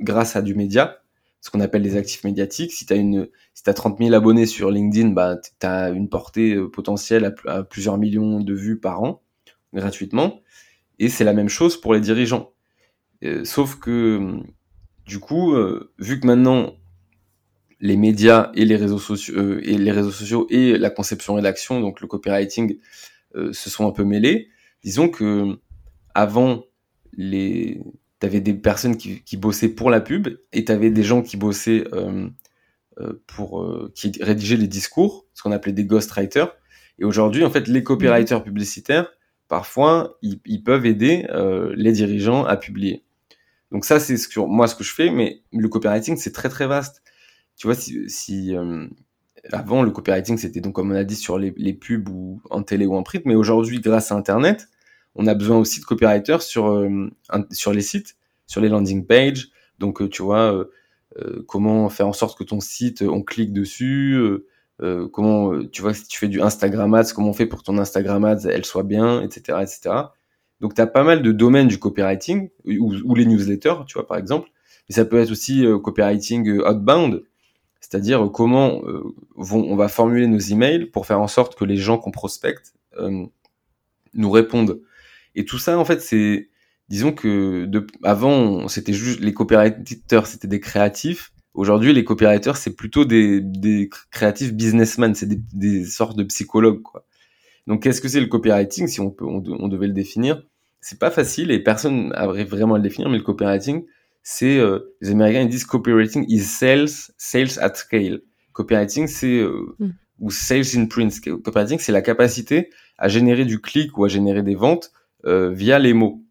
grâce 0.00 0.36
à 0.36 0.42
du 0.42 0.54
média, 0.54 1.00
ce 1.40 1.50
qu'on 1.50 1.60
appelle 1.60 1.82
les 1.82 1.96
actifs 1.96 2.24
médiatiques. 2.24 2.72
Si 2.72 2.86
tu 2.86 2.92
as 2.92 2.96
une, 2.96 3.28
si 3.54 3.68
as 3.68 3.74
30 3.74 3.98
000 3.98 4.14
abonnés 4.14 4.46
sur 4.46 4.70
LinkedIn, 4.70 5.10
bah, 5.10 5.36
tu 5.36 5.66
as 5.66 5.90
une 5.90 6.08
portée 6.08 6.54
euh, 6.54 6.68
potentielle 6.68 7.34
à, 7.46 7.62
plusieurs 7.62 7.98
millions 7.98 8.40
de 8.40 8.54
vues 8.54 8.78
par 8.78 9.02
an, 9.02 9.22
gratuitement. 9.72 10.40
Et 10.98 11.08
c'est 11.08 11.24
la 11.24 11.32
même 11.32 11.48
chose 11.48 11.80
pour 11.80 11.94
les 11.94 12.00
dirigeants. 12.00 12.52
Euh, 13.24 13.44
sauf 13.44 13.76
que, 13.76 14.38
du 15.06 15.18
coup, 15.18 15.54
euh, 15.54 15.92
vu 15.98 16.20
que 16.20 16.26
maintenant, 16.26 16.74
les 17.80 17.96
médias 17.96 18.50
et 18.54 18.66
les 18.66 18.76
réseaux 18.76 18.98
sociaux, 18.98 19.58
et 19.58 19.78
les 19.78 19.92
réseaux 19.92 20.10
sociaux 20.10 20.46
et 20.50 20.76
la 20.76 20.90
conception 20.90 21.34
rédaction, 21.34 21.80
donc 21.80 22.02
le 22.02 22.06
copywriting, 22.06 22.78
se 23.34 23.70
sont 23.70 23.86
un 23.86 23.92
peu 23.92 24.04
mêlés, 24.04 24.48
disons 24.82 25.08
que 25.08 25.58
avant 26.14 26.64
les 27.12 27.80
t'avais 28.18 28.40
des 28.40 28.54
personnes 28.54 28.96
qui, 28.96 29.22
qui, 29.22 29.36
bossaient 29.36 29.70
pour 29.70 29.90
la 29.90 30.00
pub 30.00 30.28
et 30.52 30.64
t'avais 30.64 30.90
des 30.90 31.02
gens 31.02 31.22
qui 31.22 31.38
bossaient 31.38 31.84
euh, 31.94 32.28
euh, 33.00 33.22
pour 33.26 33.62
euh, 33.62 33.90
qui 33.94 34.12
rédigeaient 34.20 34.58
les 34.58 34.68
discours, 34.68 35.26
ce 35.32 35.42
qu'on 35.42 35.52
appelait 35.52 35.72
des 35.72 35.86
ghostwriters. 35.86 36.54
Et 36.98 37.04
aujourd'hui, 37.04 37.44
en 37.44 37.50
fait, 37.50 37.66
les 37.66 37.82
copywriters 37.82 38.44
publicitaires, 38.44 39.10
parfois, 39.48 40.18
ils, 40.20 40.38
ils 40.44 40.62
peuvent 40.62 40.84
aider 40.84 41.26
euh, 41.30 41.72
les 41.76 41.92
dirigeants 41.92 42.44
à 42.44 42.58
publier. 42.58 43.04
Donc 43.72 43.86
ça, 43.86 44.00
c'est 44.00 44.18
ce 44.18 44.28
que, 44.28 44.38
moi 44.40 44.68
ce 44.68 44.74
que 44.74 44.84
je 44.84 44.92
fais, 44.92 45.10
mais 45.10 45.42
le 45.52 45.68
copywriting, 45.68 46.16
c'est 46.18 46.32
très 46.32 46.50
très 46.50 46.66
vaste. 46.66 47.02
Tu 47.56 47.66
vois, 47.66 47.74
si, 47.74 48.08
si 48.10 48.54
euh, 48.54 48.86
avant 49.52 49.82
le 49.82 49.90
copywriting, 49.90 50.36
c'était 50.36 50.60
donc 50.60 50.74
comme 50.74 50.90
on 50.92 50.94
a 50.94 51.04
dit 51.04 51.16
sur 51.16 51.38
les, 51.38 51.72
pubs 51.72 52.08
ou 52.08 52.40
en 52.50 52.62
télé 52.62 52.86
ou 52.86 52.94
en 52.94 53.02
print, 53.02 53.24
mais 53.24 53.34
aujourd'hui, 53.34 53.80
grâce 53.80 54.12
à 54.12 54.14
Internet, 54.14 54.68
on 55.14 55.26
a 55.26 55.34
besoin 55.34 55.58
aussi 55.58 55.80
de 55.80 55.84
copywriters 55.84 56.42
sur, 56.42 56.68
euh, 56.68 57.10
sur 57.50 57.72
les 57.72 57.80
sites, 57.80 58.16
sur 58.46 58.60
les 58.60 58.68
landing 58.68 59.06
pages. 59.06 59.48
Donc, 59.78 60.02
euh, 60.02 60.08
tu 60.08 60.22
vois, 60.22 60.52
euh, 61.18 61.44
comment 61.48 61.88
faire 61.88 62.06
en 62.06 62.12
sorte 62.12 62.38
que 62.38 62.44
ton 62.44 62.60
site, 62.60 63.02
on 63.02 63.22
clique 63.22 63.52
dessus, 63.52 64.16
comment, 65.12 65.62
tu 65.66 65.82
vois, 65.82 65.92
si 65.92 66.06
tu 66.06 66.18
fais 66.18 66.28
du 66.28 66.40
Instagram 66.40 66.94
Ads, 66.94 67.12
comment 67.14 67.30
on 67.30 67.34
fait 67.34 67.46
pour 67.46 67.60
que 67.60 67.64
ton 67.64 67.78
Instagram 67.78 68.24
Ads, 68.24 68.46
elle 68.48 68.64
soit 68.64 68.84
bien, 68.84 69.20
etc., 69.20 69.58
etc. 69.60 69.96
Donc, 70.60 70.74
tu 70.74 70.80
as 70.80 70.86
pas 70.86 71.02
mal 71.02 71.22
de 71.22 71.32
domaines 71.32 71.68
du 71.68 71.78
copywriting, 71.78 72.50
ou, 72.64 73.14
les 73.14 73.26
newsletters, 73.26 73.84
tu 73.86 73.94
vois, 73.94 74.06
par 74.06 74.18
exemple. 74.18 74.48
Mais 74.88 74.94
ça 74.94 75.04
peut 75.04 75.18
être 75.18 75.30
aussi 75.30 75.66
copywriting 75.82 76.60
outbound, 76.60 77.22
c'est-à-dire 77.80 78.30
comment 78.32 78.82
vont, 79.36 79.64
on 79.64 79.76
va 79.76 79.88
formuler 79.88 80.26
nos 80.26 80.38
emails 80.38 80.86
pour 80.86 81.06
faire 81.06 81.20
en 81.20 81.28
sorte 81.28 81.56
que 81.56 81.64
les 81.64 81.76
gens 81.76 81.98
qu'on 81.98 82.10
prospecte 82.10 82.74
nous 84.14 84.30
répondent 84.30 84.80
et 85.34 85.44
tout 85.44 85.58
ça, 85.58 85.78
en 85.78 85.84
fait, 85.84 86.00
c'est, 86.00 86.48
disons 86.88 87.12
que 87.12 87.64
de, 87.66 87.86
avant, 88.02 88.68
c'était 88.68 88.92
juste 88.92 89.20
les 89.20 89.32
copywriters, 89.32 90.26
c'était 90.26 90.48
des 90.48 90.60
créatifs. 90.60 91.32
Aujourd'hui, 91.54 91.92
les 91.92 92.04
copywriters, 92.04 92.56
c'est 92.56 92.74
plutôt 92.74 93.04
des, 93.04 93.40
des 93.40 93.88
créatifs 94.10 94.52
businessmen, 94.52 95.14
c'est 95.14 95.26
des, 95.26 95.40
des 95.52 95.84
sortes 95.84 96.16
de 96.16 96.24
psychologues, 96.24 96.82
quoi. 96.82 97.06
Donc, 97.66 97.82
qu'est-ce 97.82 98.00
que 98.00 98.08
c'est 98.08 98.20
le 98.20 98.26
copywriting, 98.26 98.88
si 98.88 99.00
on 99.00 99.10
peut, 99.10 99.26
on, 99.26 99.68
devait 99.68 99.86
le 99.86 99.92
définir? 99.92 100.42
C'est 100.80 100.98
pas 100.98 101.10
facile 101.10 101.50
et 101.50 101.62
personne 101.62 102.08
n'arrive 102.08 102.48
vraiment 102.48 102.74
à 102.74 102.78
le 102.78 102.82
définir, 102.82 103.10
mais 103.10 103.18
le 103.18 103.22
copywriting, 103.22 103.84
c'est, 104.32 104.58
euh, 104.60 104.94
les 105.00 105.10
Américains 105.10 105.40
ils 105.40 105.48
disent 105.48 105.64
copywriting 105.64 106.24
is 106.28 106.44
sales, 106.44 106.88
sales 107.18 107.58
at 107.60 107.74
scale. 107.74 108.22
Copywriting, 108.52 109.08
c'est 109.08 109.40
euh, 109.40 109.74
mm. 109.80 109.90
ou 110.20 110.30
sales 110.30 110.76
in 110.76 110.86
print. 110.86 111.20
Copywriting, 111.20 111.80
c'est 111.80 111.90
la 111.90 112.00
capacité 112.00 112.70
à 112.96 113.08
générer 113.08 113.44
du 113.44 113.60
clic 113.60 113.98
ou 113.98 114.04
à 114.04 114.08
générer 114.08 114.44
des 114.44 114.54
ventes 114.54 114.92
euh, 115.24 115.50
via 115.50 115.80
les 115.80 115.94
mots. 115.94 116.22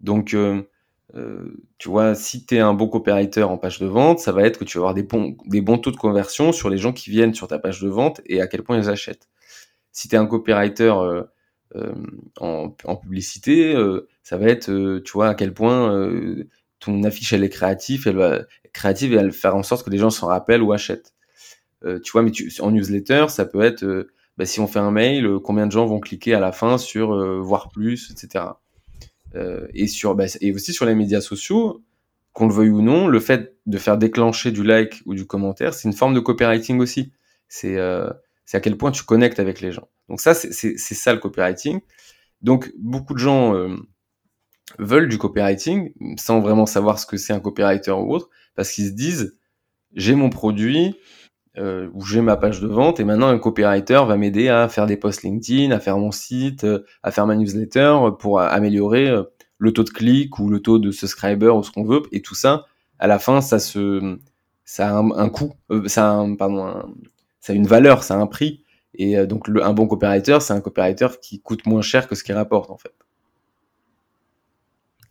Donc, 0.00 0.34
tu 1.78 1.88
vois, 1.88 2.14
si 2.14 2.46
tu 2.46 2.56
es 2.56 2.60
un 2.60 2.72
bon 2.72 2.88
coopérateur 2.88 3.50
en 3.50 3.58
page 3.58 3.80
de 3.80 3.86
vente, 3.86 4.18
ça 4.18 4.32
va 4.32 4.42
être 4.44 4.58
que 4.58 4.64
tu 4.64 4.78
vas 4.78 4.84
avoir 4.84 4.94
des 4.94 5.02
bons, 5.02 5.36
des 5.44 5.60
bons 5.60 5.76
taux 5.76 5.90
de 5.90 5.96
conversion 5.96 6.52
sur 6.52 6.70
les 6.70 6.78
gens 6.78 6.94
qui 6.94 7.10
viennent 7.10 7.34
sur 7.34 7.48
ta 7.48 7.58
page 7.58 7.82
de 7.82 7.88
vente 7.88 8.22
et 8.24 8.40
à 8.40 8.46
quel 8.46 8.62
point 8.62 8.78
ils 8.78 8.88
achètent. 8.88 9.28
Si 9.92 10.08
tu 10.08 10.14
es 10.14 10.18
un 10.18 10.26
en, 12.40 12.74
en, 12.84 12.96
publicité, 12.96 13.74
ça 14.22 14.38
va 14.38 14.46
être, 14.46 15.00
tu 15.00 15.12
vois, 15.12 15.28
à 15.28 15.34
quel 15.34 15.52
point 15.52 16.08
ton 16.86 17.02
affiche 17.04 17.32
elle 17.32 17.44
est 17.44 17.50
créative, 17.50 18.04
elle 18.06 18.16
va 18.16 18.40
créative 18.72 19.12
et 19.12 19.16
elle 19.16 19.26
va 19.26 19.32
faire 19.32 19.56
en 19.56 19.62
sorte 19.62 19.84
que 19.84 19.90
les 19.90 19.98
gens 19.98 20.10
s'en 20.10 20.26
rappellent 20.28 20.62
ou 20.62 20.72
achètent. 20.72 21.14
tu 21.82 22.12
vois, 22.12 22.22
mais 22.22 22.32
en 22.60 22.70
newsletter, 22.70 23.26
ça 23.28 23.44
peut 23.44 23.62
être 23.62 24.06
bah, 24.36 24.44
si 24.44 24.60
on 24.60 24.66
fait 24.66 24.78
un 24.78 24.90
mail, 24.90 25.26
euh, 25.26 25.38
combien 25.40 25.66
de 25.66 25.72
gens 25.72 25.86
vont 25.86 26.00
cliquer 26.00 26.34
à 26.34 26.40
la 26.40 26.52
fin 26.52 26.78
sur 26.78 27.12
euh, 27.14 27.40
voir 27.40 27.70
plus, 27.70 28.10
etc. 28.10 28.44
Euh, 29.34 29.66
et, 29.74 29.86
sur, 29.86 30.14
bah, 30.14 30.26
et 30.40 30.52
aussi 30.52 30.72
sur 30.72 30.84
les 30.86 30.94
médias 30.94 31.20
sociaux, 31.20 31.82
qu'on 32.32 32.46
le 32.46 32.52
veuille 32.52 32.70
ou 32.70 32.82
non, 32.82 33.08
le 33.08 33.20
fait 33.20 33.56
de 33.64 33.78
faire 33.78 33.96
déclencher 33.96 34.52
du 34.52 34.62
like 34.62 35.02
ou 35.06 35.14
du 35.14 35.26
commentaire, 35.26 35.72
c'est 35.74 35.88
une 35.88 35.94
forme 35.94 36.14
de 36.14 36.20
copywriting 36.20 36.80
aussi. 36.80 37.12
C'est 37.48 37.76
euh, 37.76 38.10
à 38.52 38.60
quel 38.60 38.76
point 38.76 38.90
tu 38.90 39.04
connectes 39.04 39.40
avec 39.40 39.60
les 39.60 39.72
gens. 39.72 39.88
Donc 40.08 40.20
ça, 40.20 40.34
c'est 40.34 40.76
ça 40.76 41.14
le 41.14 41.18
copywriting. 41.18 41.80
Donc 42.42 42.72
beaucoup 42.78 43.14
de 43.14 43.18
gens 43.18 43.54
euh, 43.54 43.74
veulent 44.78 45.08
du 45.08 45.18
copywriting 45.18 45.92
sans 46.18 46.40
vraiment 46.40 46.66
savoir 46.66 46.98
ce 46.98 47.06
que 47.06 47.16
c'est 47.16 47.32
un 47.32 47.40
copywriter 47.40 47.92
ou 47.92 48.12
autre, 48.12 48.28
parce 48.54 48.70
qu'ils 48.70 48.86
se 48.86 48.92
disent, 48.92 49.38
j'ai 49.94 50.14
mon 50.14 50.30
produit, 50.30 50.94
euh, 51.58 51.88
où 51.94 52.04
j'ai 52.04 52.20
ma 52.20 52.36
page 52.36 52.60
de 52.60 52.66
vente 52.66 53.00
et 53.00 53.04
maintenant 53.04 53.28
un 53.28 53.38
copywriter 53.38 54.02
va 54.06 54.16
m'aider 54.16 54.48
à 54.48 54.68
faire 54.68 54.86
des 54.86 54.98
posts 54.98 55.22
LinkedIn, 55.22 55.70
à 55.70 55.80
faire 55.80 55.96
mon 55.98 56.10
site, 56.10 56.64
euh, 56.64 56.84
à 57.02 57.10
faire 57.10 57.26
ma 57.26 57.34
newsletter 57.34 57.96
pour 58.18 58.40
améliorer 58.40 59.08
euh, 59.08 59.22
le 59.58 59.72
taux 59.72 59.84
de 59.84 59.90
clic 59.90 60.38
ou 60.38 60.50
le 60.50 60.60
taux 60.60 60.78
de 60.78 60.90
subscriber 60.90 61.48
ou 61.48 61.62
ce 61.62 61.70
qu'on 61.70 61.84
veut. 61.84 62.02
Et 62.12 62.20
tout 62.20 62.34
ça, 62.34 62.66
à 62.98 63.06
la 63.06 63.18
fin, 63.18 63.40
ça 63.40 63.58
se, 63.58 64.18
ça 64.66 64.98
a 64.98 65.00
un, 65.00 65.28
coût, 65.30 65.54
euh, 65.70 65.88
ça 65.88 66.10
a 66.10 66.12
un, 66.12 66.34
pardon, 66.34 66.94
ça 67.40 67.52
a 67.52 67.56
une 67.56 67.66
valeur, 67.66 68.02
ça 68.02 68.14
a 68.14 68.18
un 68.18 68.26
prix. 68.26 68.64
Et 68.94 69.16
euh, 69.16 69.26
donc, 69.26 69.48
le, 69.48 69.64
un 69.64 69.72
bon 69.72 69.86
copywriter, 69.86 70.38
c'est 70.40 70.52
un 70.52 70.60
copywriter 70.60 71.08
qui 71.22 71.40
coûte 71.40 71.66
moins 71.66 71.82
cher 71.82 72.08
que 72.08 72.14
ce 72.14 72.24
qu'il 72.24 72.34
rapporte, 72.34 72.70
en 72.70 72.76
fait. 72.76 72.92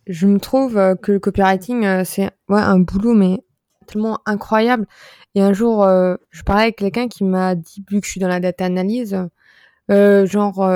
Je 0.06 0.26
me 0.26 0.38
trouve 0.38 0.78
euh, 0.78 0.94
que 0.94 1.12
le 1.12 1.18
copywriting, 1.18 2.04
c'est 2.04 2.30
ouais, 2.48 2.60
un 2.60 2.78
boulot, 2.78 3.14
mais 3.14 3.42
tellement 3.86 4.20
incroyable. 4.26 4.86
Et 5.34 5.42
un 5.42 5.52
jour, 5.52 5.84
je 5.84 6.42
parlais 6.42 6.62
avec 6.62 6.76
quelqu'un 6.76 7.08
qui 7.08 7.22
m'a 7.22 7.54
dit, 7.54 7.84
vu 7.90 8.00
que 8.00 8.06
je 8.06 8.10
suis 8.10 8.20
dans 8.20 8.28
la 8.28 8.40
data 8.40 8.64
analyse, 8.64 9.16
genre, 9.88 10.70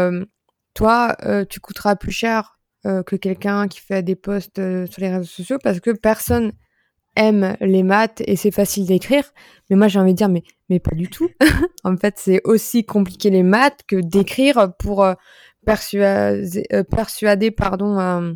toi, 0.74 1.16
tu 1.48 1.60
coûteras 1.60 1.96
plus 1.96 2.12
cher 2.12 2.60
que 2.84 3.16
quelqu'un 3.16 3.68
qui 3.68 3.80
fait 3.80 4.02
des 4.02 4.14
posts 4.14 4.60
sur 4.86 5.00
les 5.00 5.08
réseaux 5.08 5.24
sociaux 5.24 5.56
parce 5.62 5.80
que 5.80 5.90
personne 5.90 6.52
aime 7.16 7.56
les 7.60 7.82
maths 7.82 8.22
et 8.26 8.36
c'est 8.36 8.50
facile 8.50 8.86
d'écrire. 8.86 9.24
Mais 9.68 9.76
moi, 9.76 9.88
j'ai 9.88 9.98
envie 9.98 10.12
de 10.12 10.16
dire, 10.16 10.28
mais, 10.28 10.42
mais 10.68 10.80
pas 10.80 10.94
du 10.94 11.08
tout. 11.08 11.28
en 11.84 11.96
fait, 11.96 12.14
c'est 12.18 12.40
aussi 12.44 12.84
compliqué 12.84 13.30
les 13.30 13.42
maths 13.42 13.80
que 13.86 13.96
d'écrire 13.96 14.72
pour 14.78 15.04
euh, 15.04 15.14
persuader, 15.66 16.66
euh, 16.72 16.84
persuader 16.84 17.50
pardon, 17.50 17.98
euh, 17.98 18.32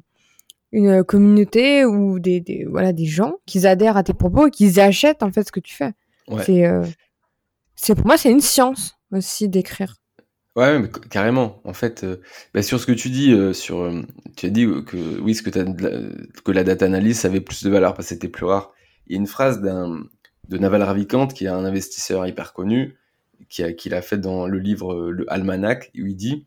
une 0.75 1.04
communauté 1.04 1.85
ou 1.85 2.19
des, 2.19 2.40
des, 2.40 2.66
voilà, 2.69 2.93
des 2.93 3.07
gens 3.07 3.35
qui 3.47 3.66
adhèrent 3.66 3.97
à 3.97 4.02
tes 4.02 4.12
propos 4.12 4.49
et 4.49 4.50
qui 4.50 4.81
achètent 4.81 5.23
en 5.23 5.31
fait 5.31 5.45
ce 5.45 5.52
que 5.52 5.61
tu 5.61 5.75
fais. 5.75 5.93
C'est, 6.45 6.64
c'est 7.76 7.95
pour 7.95 8.07
moi, 8.07 8.16
c'est 8.16 8.31
une 8.31 8.40
science 8.40 8.99
aussi 9.12 9.49
d'écrire. 9.49 9.97
Ouais, 10.57 10.78
mais 10.78 10.88
carrément. 11.11 11.61
En 11.64 11.75
fait, 11.75 12.04
bah, 12.54 12.62
sur 12.62 12.81
ce 12.81 12.87
que 12.87 12.93
tu 12.93 13.11
dis, 13.11 13.37
sur, 13.54 13.88
tu 14.37 14.47
as 14.47 14.50
dit 14.50 14.66
que 14.87 15.21
oui, 15.21 15.35
ce 15.35 15.43
que, 15.43 15.59
as, 15.59 16.43
que 16.45 16.52
la 16.52 16.64
data 16.64 16.87
analyse 16.87 17.25
avait 17.25 17.40
plus 17.40 17.62
de 17.62 17.71
valeur 17.71 17.95
parce 17.95 18.09
que 18.09 18.14
c'était 18.14 18.28
plus 18.28 18.47
rare. 18.47 18.73
Il 19.07 19.12
y 19.12 19.16
a 19.16 19.21
une 19.21 19.26
phrase 19.26 19.61
d'un 19.61 20.04
de 20.49 20.59
Naval 20.59 20.83
Ravikant, 20.83 21.28
qui 21.28 21.45
est 21.45 21.49
un 21.49 21.64
investisseur 21.64 22.26
hyper 22.26 22.52
connu, 22.52 22.97
qui, 23.49 23.62
a, 23.62 23.73
qui 23.73 23.88
l'a 23.88 24.02
fait 24.02 24.19
dans 24.19 24.47
le 24.47 24.59
livre 24.59 25.11
Le 25.11 25.31
Almanac, 25.33 25.90
où 25.95 26.07
il 26.07 26.16
dit 26.16 26.47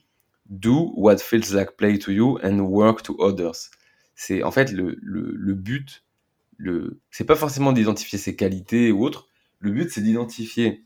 Do 0.49 0.93
what 0.95 1.17
feels 1.17 1.53
like 1.53 1.75
play 1.77 1.97
to 1.99 2.11
you 2.11 2.39
and 2.43 2.59
work 2.59 3.03
to 3.03 3.15
others. 3.19 3.69
C'est 4.17 4.41
en 4.41 4.51
fait 4.51 4.71
le, 4.71 4.97
le, 5.01 5.31
le 5.35 5.53
but, 5.53 6.03
le, 6.57 6.99
c'est 7.11 7.23
pas 7.23 7.35
forcément 7.35 7.71
d'identifier 7.71 8.17
ses 8.17 8.35
qualités 8.35 8.91
ou 8.91 9.05
autres. 9.05 9.27
Le 9.59 9.71
but, 9.71 9.91
c'est 9.91 10.01
d'identifier 10.01 10.83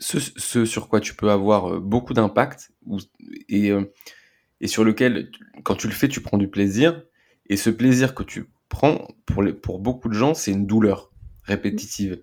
ce, 0.00 0.18
ce, 0.18 0.64
sur 0.64 0.88
quoi 0.88 1.00
tu 1.00 1.14
peux 1.14 1.30
avoir 1.30 1.74
euh, 1.74 1.80
beaucoup 1.80 2.12
d'impact 2.12 2.72
et, 3.48 3.70
euh, 3.70 3.84
et 4.60 4.66
sur 4.66 4.82
lequel, 4.82 5.30
quand 5.62 5.76
tu 5.76 5.86
le 5.86 5.92
fais, 5.94 6.08
tu 6.08 6.20
prends 6.20 6.36
du 6.36 6.48
plaisir. 6.48 7.04
Et 7.48 7.56
ce 7.56 7.70
plaisir 7.70 8.16
que 8.16 8.24
tu 8.24 8.50
prends, 8.68 9.06
pour, 9.26 9.44
les, 9.44 9.52
pour 9.52 9.78
beaucoup 9.78 10.08
de 10.08 10.14
gens, 10.14 10.34
c'est 10.34 10.50
une 10.50 10.66
douleur 10.66 11.12
répétitive. 11.44 12.20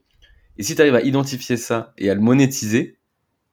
Et 0.58 0.63
si 0.63 0.75
tu 0.75 0.82
arrives 0.82 0.96
à 0.96 1.01
identifier 1.01 1.56
ça 1.56 1.94
et 1.98 2.10
à 2.10 2.15
le 2.15 2.22
monétiser, 2.22 3.00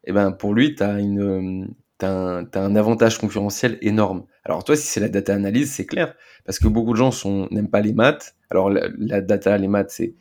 eh 0.04 0.12
ben 0.12 0.32
pour 0.32 0.54
lui, 0.54 0.74
tu 0.74 0.82
as, 0.82 0.98
une, 0.98 1.72
un, 2.04 2.46
un 2.54 2.76
avantage 2.76 3.18
concurrentiel 3.18 3.78
énorme. 3.82 4.24
Alors 4.44 4.64
toi, 4.64 4.76
si 4.76 4.86
c'est 4.86 5.00
la 5.00 5.08
data 5.08 5.34
analyse, 5.34 5.72
c'est 5.72 5.86
clair, 5.86 6.14
parce 6.44 6.58
que 6.58 6.68
beaucoup 6.68 6.92
de 6.92 6.98
gens 6.98 7.12
n'aiment 7.50 7.70
pas 7.70 7.80
les 7.80 7.92
maths. 7.92 8.36
Alors 8.50 8.70
la, 8.70 9.20
data, 9.20 9.56
les 9.58 9.68
maths, 9.68 9.90
c'est, 9.90 10.14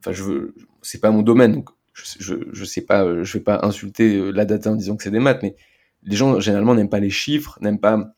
enfin 0.00 0.12
je 0.12 0.22
veux, 0.24 0.54
c'est 0.82 1.00
pas 1.00 1.10
mon 1.10 1.22
domaine, 1.22 1.52
donc 1.52 1.70
je, 1.92 2.34
je, 2.52 2.64
sais 2.64 2.80
pas, 2.82 3.22
je 3.22 3.38
vais 3.38 3.44
pas 3.44 3.60
insulter 3.62 4.16
euh, 4.16 4.30
la 4.30 4.44
data 4.44 4.70
en 4.70 4.76
disant 4.76 4.96
que 4.96 5.02
c'est 5.02 5.10
des 5.10 5.20
maths, 5.20 5.42
mais 5.42 5.54
les 6.02 6.16
gens 6.16 6.40
généralement 6.40 6.74
n'aiment 6.74 6.88
pas 6.88 7.00
les 7.00 7.10
chiffres, 7.10 7.58
n'aiment 7.60 7.80
pas, 7.80 8.14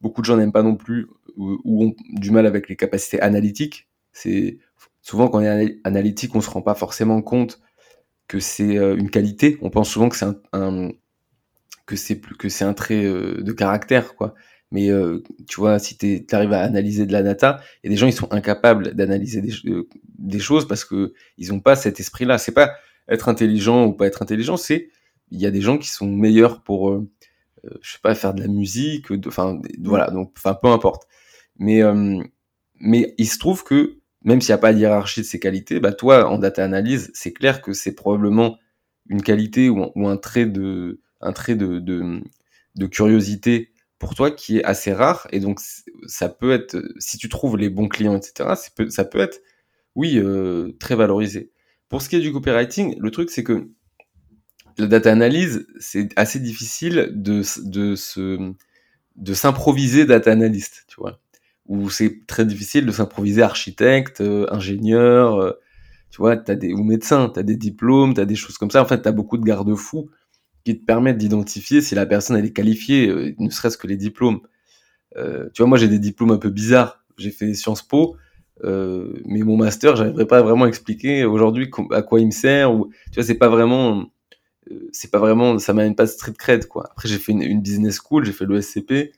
beaucoup 0.00 0.20
de 0.20 0.26
gens 0.26 0.36
n'aiment 0.36 0.52
pas 0.52 0.62
non 0.62 0.76
plus 0.76 1.06
ou, 1.36 1.58
ou, 1.64 1.84
ont 1.84 1.94
du 2.12 2.30
mal 2.30 2.46
avec 2.46 2.68
les 2.68 2.76
capacités 2.76 3.20
analytiques. 3.20 3.88
C'est 4.12 4.58
souvent 5.02 5.28
quand 5.28 5.38
on 5.38 5.42
est 5.42 5.78
analytique, 5.84 6.34
on 6.34 6.40
se 6.40 6.50
rend 6.50 6.62
pas 6.62 6.74
forcément 6.74 7.22
compte 7.22 7.60
que 8.26 8.40
c'est 8.40 8.78
euh, 8.78 8.96
une 8.96 9.10
qualité. 9.10 9.58
On 9.62 9.70
pense 9.70 9.90
souvent 9.90 10.08
que 10.08 10.16
c'est 10.16 10.26
un, 10.52 10.90
que 11.90 11.96
c'est 11.96 12.20
que 12.20 12.48
c'est 12.48 12.64
un 12.64 12.74
trait 12.74 13.04
euh, 13.04 13.42
de 13.42 13.52
caractère, 13.52 14.14
quoi. 14.14 14.34
Mais 14.70 14.90
euh, 14.90 15.22
tu 15.48 15.60
vois, 15.60 15.80
si 15.80 15.98
tu 15.98 16.24
arrives 16.32 16.52
à 16.52 16.62
analyser 16.62 17.04
de 17.04 17.12
la 17.12 17.22
data, 17.22 17.60
et 17.82 17.88
des 17.88 17.96
gens 17.96 18.06
ils 18.06 18.12
sont 18.12 18.32
incapables 18.32 18.94
d'analyser 18.94 19.42
des, 19.42 19.52
des, 20.18 20.38
choses 20.38 20.68
parce 20.68 20.84
que 20.84 21.12
ils 21.38 21.52
ont 21.52 21.60
pas 21.60 21.74
cet 21.74 21.98
esprit-là. 21.98 22.38
C'est 22.38 22.52
pas 22.52 22.72
être 23.08 23.28
intelligent 23.28 23.86
ou 23.86 23.92
pas 23.92 24.06
être 24.06 24.22
intelligent, 24.22 24.56
c'est 24.56 24.90
il 25.32 25.40
y 25.40 25.46
a 25.46 25.50
des 25.50 25.60
gens 25.60 25.78
qui 25.78 25.88
sont 25.88 26.06
meilleurs 26.06 26.62
pour, 26.62 27.02
je 27.64 27.92
sais 27.92 27.98
pas, 28.02 28.14
faire 28.14 28.34
de 28.34 28.42
la 28.42 28.48
musique, 28.48 29.06
enfin 29.26 29.60
voilà, 29.80 30.10
donc 30.10 30.32
enfin 30.36 30.54
peu 30.54 30.68
importe. 30.68 31.08
Mais 31.58 31.82
mais 32.80 33.14
il 33.18 33.28
se 33.28 33.38
trouve 33.38 33.64
que 33.64 33.98
même 34.22 34.40
s'il 34.40 34.52
n'y 34.52 34.58
a 34.58 34.58
pas 34.58 34.72
de 34.72 34.78
hiérarchie 34.78 35.20
de 35.20 35.26
ces 35.26 35.40
qualités, 35.40 35.80
bah 35.80 35.92
toi, 35.92 36.28
en 36.28 36.38
data 36.38 36.64
analyse, 36.64 37.10
c'est 37.14 37.32
clair 37.32 37.62
que 37.62 37.72
c'est 37.72 37.94
probablement 37.94 38.58
une 39.08 39.22
qualité 39.22 39.68
ou, 39.68 40.08
un 40.08 40.16
trait 40.16 40.46
de, 40.46 41.00
un 41.20 41.32
trait 41.32 41.54
de, 41.54 41.78
de, 41.78 42.86
curiosité 42.86 43.72
pour 43.98 44.14
toi 44.14 44.30
qui 44.30 44.58
est 44.58 44.64
assez 44.64 44.92
rare. 44.92 45.26
Et 45.32 45.40
donc, 45.40 45.60
ça 46.06 46.28
peut 46.28 46.52
être, 46.52 46.82
si 46.98 47.18
tu 47.18 47.28
trouves 47.28 47.56
les 47.56 47.70
bons 47.70 47.88
clients, 47.88 48.16
etc., 48.16 48.50
ça 48.88 49.04
peut 49.04 49.20
être, 49.20 49.40
oui, 49.94 50.18
euh, 50.18 50.76
très 50.78 50.96
valorisé. 50.96 51.50
Pour 51.88 52.02
ce 52.02 52.08
qui 52.08 52.16
est 52.16 52.20
du 52.20 52.32
copywriting, 52.32 52.96
le 52.98 53.10
truc, 53.10 53.30
c'est 53.30 53.44
que 53.44 53.68
la 54.78 54.86
data 54.86 55.12
analyse, 55.12 55.66
c'est 55.78 56.08
assez 56.16 56.40
difficile 56.40 57.10
de, 57.12 57.42
de, 57.64 57.96
se, 57.96 58.52
de 59.16 59.34
s'improviser 59.34 60.06
data 60.06 60.30
analyst, 60.32 60.84
tu 60.88 60.96
vois 60.96 61.20
où 61.70 61.88
c'est 61.88 62.26
très 62.26 62.44
difficile 62.44 62.84
de 62.84 62.90
s'improviser 62.90 63.42
architecte, 63.42 64.20
euh, 64.20 64.44
ingénieur, 64.50 65.36
euh, 65.36 65.52
tu 66.10 66.18
vois, 66.18 66.34
des, 66.34 66.72
ou 66.72 66.82
médecin, 66.82 67.30
tu 67.32 67.38
as 67.38 67.44
des 67.44 67.54
diplômes, 67.54 68.12
tu 68.12 68.20
as 68.20 68.24
des 68.24 68.34
choses 68.34 68.58
comme 68.58 68.72
ça. 68.72 68.82
En 68.82 68.86
fait, 68.86 69.02
tu 69.02 69.08
as 69.08 69.12
beaucoup 69.12 69.38
de 69.38 69.44
garde-fous 69.44 70.10
qui 70.64 70.78
te 70.78 70.84
permettent 70.84 71.18
d'identifier 71.18 71.80
si 71.80 71.94
la 71.94 72.06
personne 72.06 72.36
elle 72.36 72.44
est 72.44 72.52
qualifiée, 72.52 73.08
euh, 73.08 73.34
ne 73.38 73.50
serait-ce 73.50 73.78
que 73.78 73.86
les 73.86 73.96
diplômes. 73.96 74.40
tu 75.16 75.22
vois, 75.58 75.66
moi 75.66 75.78
j'ai 75.78 75.88
des 75.88 75.98
diplômes 75.98 76.30
un 76.30 76.38
peu 76.38 76.50
bizarres. 76.50 77.02
J'ai 77.18 77.30
fait 77.30 77.52
Sciences 77.54 77.82
Po, 77.82 78.16
mais 78.64 79.42
mon 79.42 79.56
master, 79.56 79.96
j'arriverai 79.96 80.26
pas 80.26 80.38
à 80.38 80.42
vraiment 80.42 80.66
expliquer 80.66 81.24
aujourd'hui 81.24 81.70
à 81.90 82.02
quoi 82.02 82.20
il 82.20 82.26
me 82.26 82.30
sert. 82.30 82.72
Ou, 82.74 82.90
tu 83.06 83.16
vois, 83.16 83.24
c'est 83.24 83.34
pas 83.34 83.48
vraiment, 83.48 84.06
c'est 84.92 85.10
pas 85.10 85.18
vraiment, 85.18 85.58
ça 85.58 85.72
m'amène 85.72 85.94
pas 85.94 86.06
street 86.06 86.34
cred 86.38 86.66
quoi. 86.66 86.88
Après, 86.90 87.08
j'ai 87.08 87.18
fait 87.18 87.32
une, 87.32 87.60
business 87.60 87.96
school, 87.96 88.24
j'ai 88.24 88.32
fait 88.32 88.46
l'ESCP. 88.46 89.12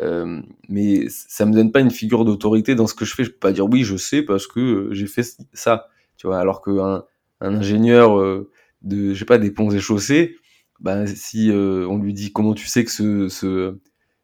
Euh, 0.00 0.42
mais 0.68 1.06
ça 1.08 1.46
me 1.46 1.52
donne 1.52 1.70
pas 1.70 1.80
une 1.80 1.90
figure 1.90 2.24
d'autorité 2.24 2.74
dans 2.74 2.86
ce 2.86 2.94
que 2.94 3.04
je 3.04 3.14
fais. 3.14 3.24
Je 3.24 3.30
peux 3.30 3.38
pas 3.38 3.52
dire 3.52 3.66
oui, 3.66 3.84
je 3.84 3.96
sais 3.96 4.22
parce 4.22 4.46
que 4.46 4.60
euh, 4.60 4.88
j'ai 4.92 5.06
fait 5.06 5.24
ça, 5.52 5.88
tu 6.16 6.26
vois. 6.26 6.38
Alors 6.38 6.62
qu'un 6.62 7.04
un 7.40 7.54
ingénieur 7.54 8.18
euh, 8.18 8.50
de, 8.82 9.14
je 9.14 9.18
sais 9.18 9.24
pas, 9.24 9.38
des 9.38 9.50
ponts 9.50 9.70
et 9.70 9.80
chaussées, 9.80 10.36
bah, 10.84 11.06
si 11.06 11.50
on 11.52 11.98
lui 11.98 12.14
dit 12.14 12.32
comment 12.32 12.54
tu 12.54 12.66
sais 12.66 12.84
que 12.84 12.90
ce, 12.90 13.28
ce, 13.28 13.80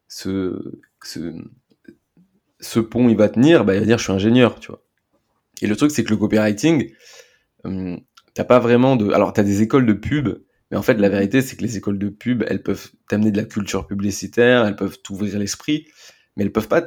ce, 0.07 0.73
ce, 2.59 2.79
pont 2.79 3.09
il 3.09 3.17
va 3.17 3.29
tenir, 3.29 3.65
bah, 3.65 3.75
il 3.75 3.79
va 3.81 3.85
dire 3.85 3.97
je 3.97 4.03
suis 4.03 4.13
ingénieur, 4.13 4.59
tu 4.59 4.69
vois. 4.69 4.83
Et 5.61 5.67
le 5.67 5.75
truc 5.75 5.91
c'est 5.91 6.03
que 6.03 6.09
le 6.11 6.17
copywriting, 6.17 6.91
t'as 8.33 8.43
pas 8.45 8.59
vraiment 8.59 8.95
de, 8.95 9.11
alors 9.11 9.33
t'as 9.33 9.43
des 9.43 9.61
écoles 9.61 9.85
de 9.85 9.93
pub 9.93 10.29
mais 10.71 10.77
en 10.77 10.81
fait, 10.81 10.93
la 10.93 11.09
vérité, 11.09 11.41
c'est 11.41 11.57
que 11.57 11.63
les 11.63 11.77
écoles 11.77 11.99
de 11.99 12.07
pub, 12.07 12.43
elles 12.47 12.63
peuvent 12.63 12.91
t'amener 13.09 13.31
de 13.31 13.37
la 13.37 13.43
culture 13.43 13.85
publicitaire, 13.87 14.65
elles 14.65 14.77
peuvent 14.77 14.99
t'ouvrir 15.01 15.37
l'esprit, 15.37 15.85
mais 16.35 16.43
elles 16.45 16.51
peuvent 16.51 16.69
pas 16.69 16.83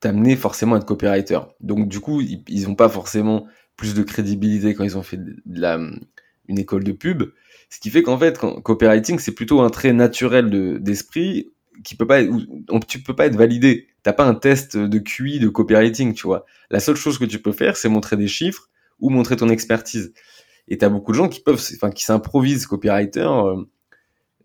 t'amener 0.00 0.36
forcément 0.36 0.74
à 0.74 0.78
être 0.78 0.84
copywriter. 0.84 1.40
Donc 1.60 1.88
du 1.88 2.00
coup, 2.00 2.20
ils 2.20 2.68
n'ont 2.68 2.74
pas 2.74 2.90
forcément 2.90 3.46
plus 3.76 3.94
de 3.94 4.02
crédibilité 4.02 4.74
quand 4.74 4.84
ils 4.84 4.98
ont 4.98 5.02
fait 5.02 5.18
la, 5.46 5.80
une 6.48 6.58
école 6.58 6.84
de 6.84 6.92
pub. 6.92 7.24
Ce 7.68 7.80
qui 7.80 7.90
fait 7.90 8.02
qu'en 8.02 8.18
fait, 8.18 8.38
quand, 8.38 8.60
copywriting, 8.60 9.18
c'est 9.18 9.34
plutôt 9.34 9.60
un 9.60 9.70
trait 9.70 9.92
naturel 9.92 10.80
d'esprit 10.80 11.52
qui 11.84 11.94
peut 11.94 12.06
pas, 12.06 12.22
tu 12.88 13.02
peux 13.02 13.14
pas 13.14 13.26
être 13.26 13.36
validé. 13.36 13.88
T'as 14.02 14.12
pas 14.12 14.24
un 14.24 14.34
test 14.34 14.76
de 14.76 14.98
QI 14.98 15.38
de 15.40 15.48
copywriting, 15.48 16.14
tu 16.14 16.26
vois. 16.26 16.46
La 16.70 16.80
seule 16.80 16.96
chose 16.96 17.18
que 17.18 17.24
tu 17.24 17.40
peux 17.40 17.52
faire, 17.52 17.76
c'est 17.76 17.88
montrer 17.88 18.16
des 18.16 18.28
chiffres 18.28 18.70
ou 19.00 19.10
montrer 19.10 19.36
ton 19.36 19.48
expertise. 19.48 20.12
Et 20.68 20.78
t'as 20.78 20.88
beaucoup 20.88 21.12
de 21.12 21.16
gens 21.16 21.28
qui 21.28 21.40
peuvent, 21.40 21.62
enfin, 21.74 21.90
qui 21.90 22.04
s'improvisent 22.04 22.66
copywriter. 22.66 23.20
Euh, 23.20 23.64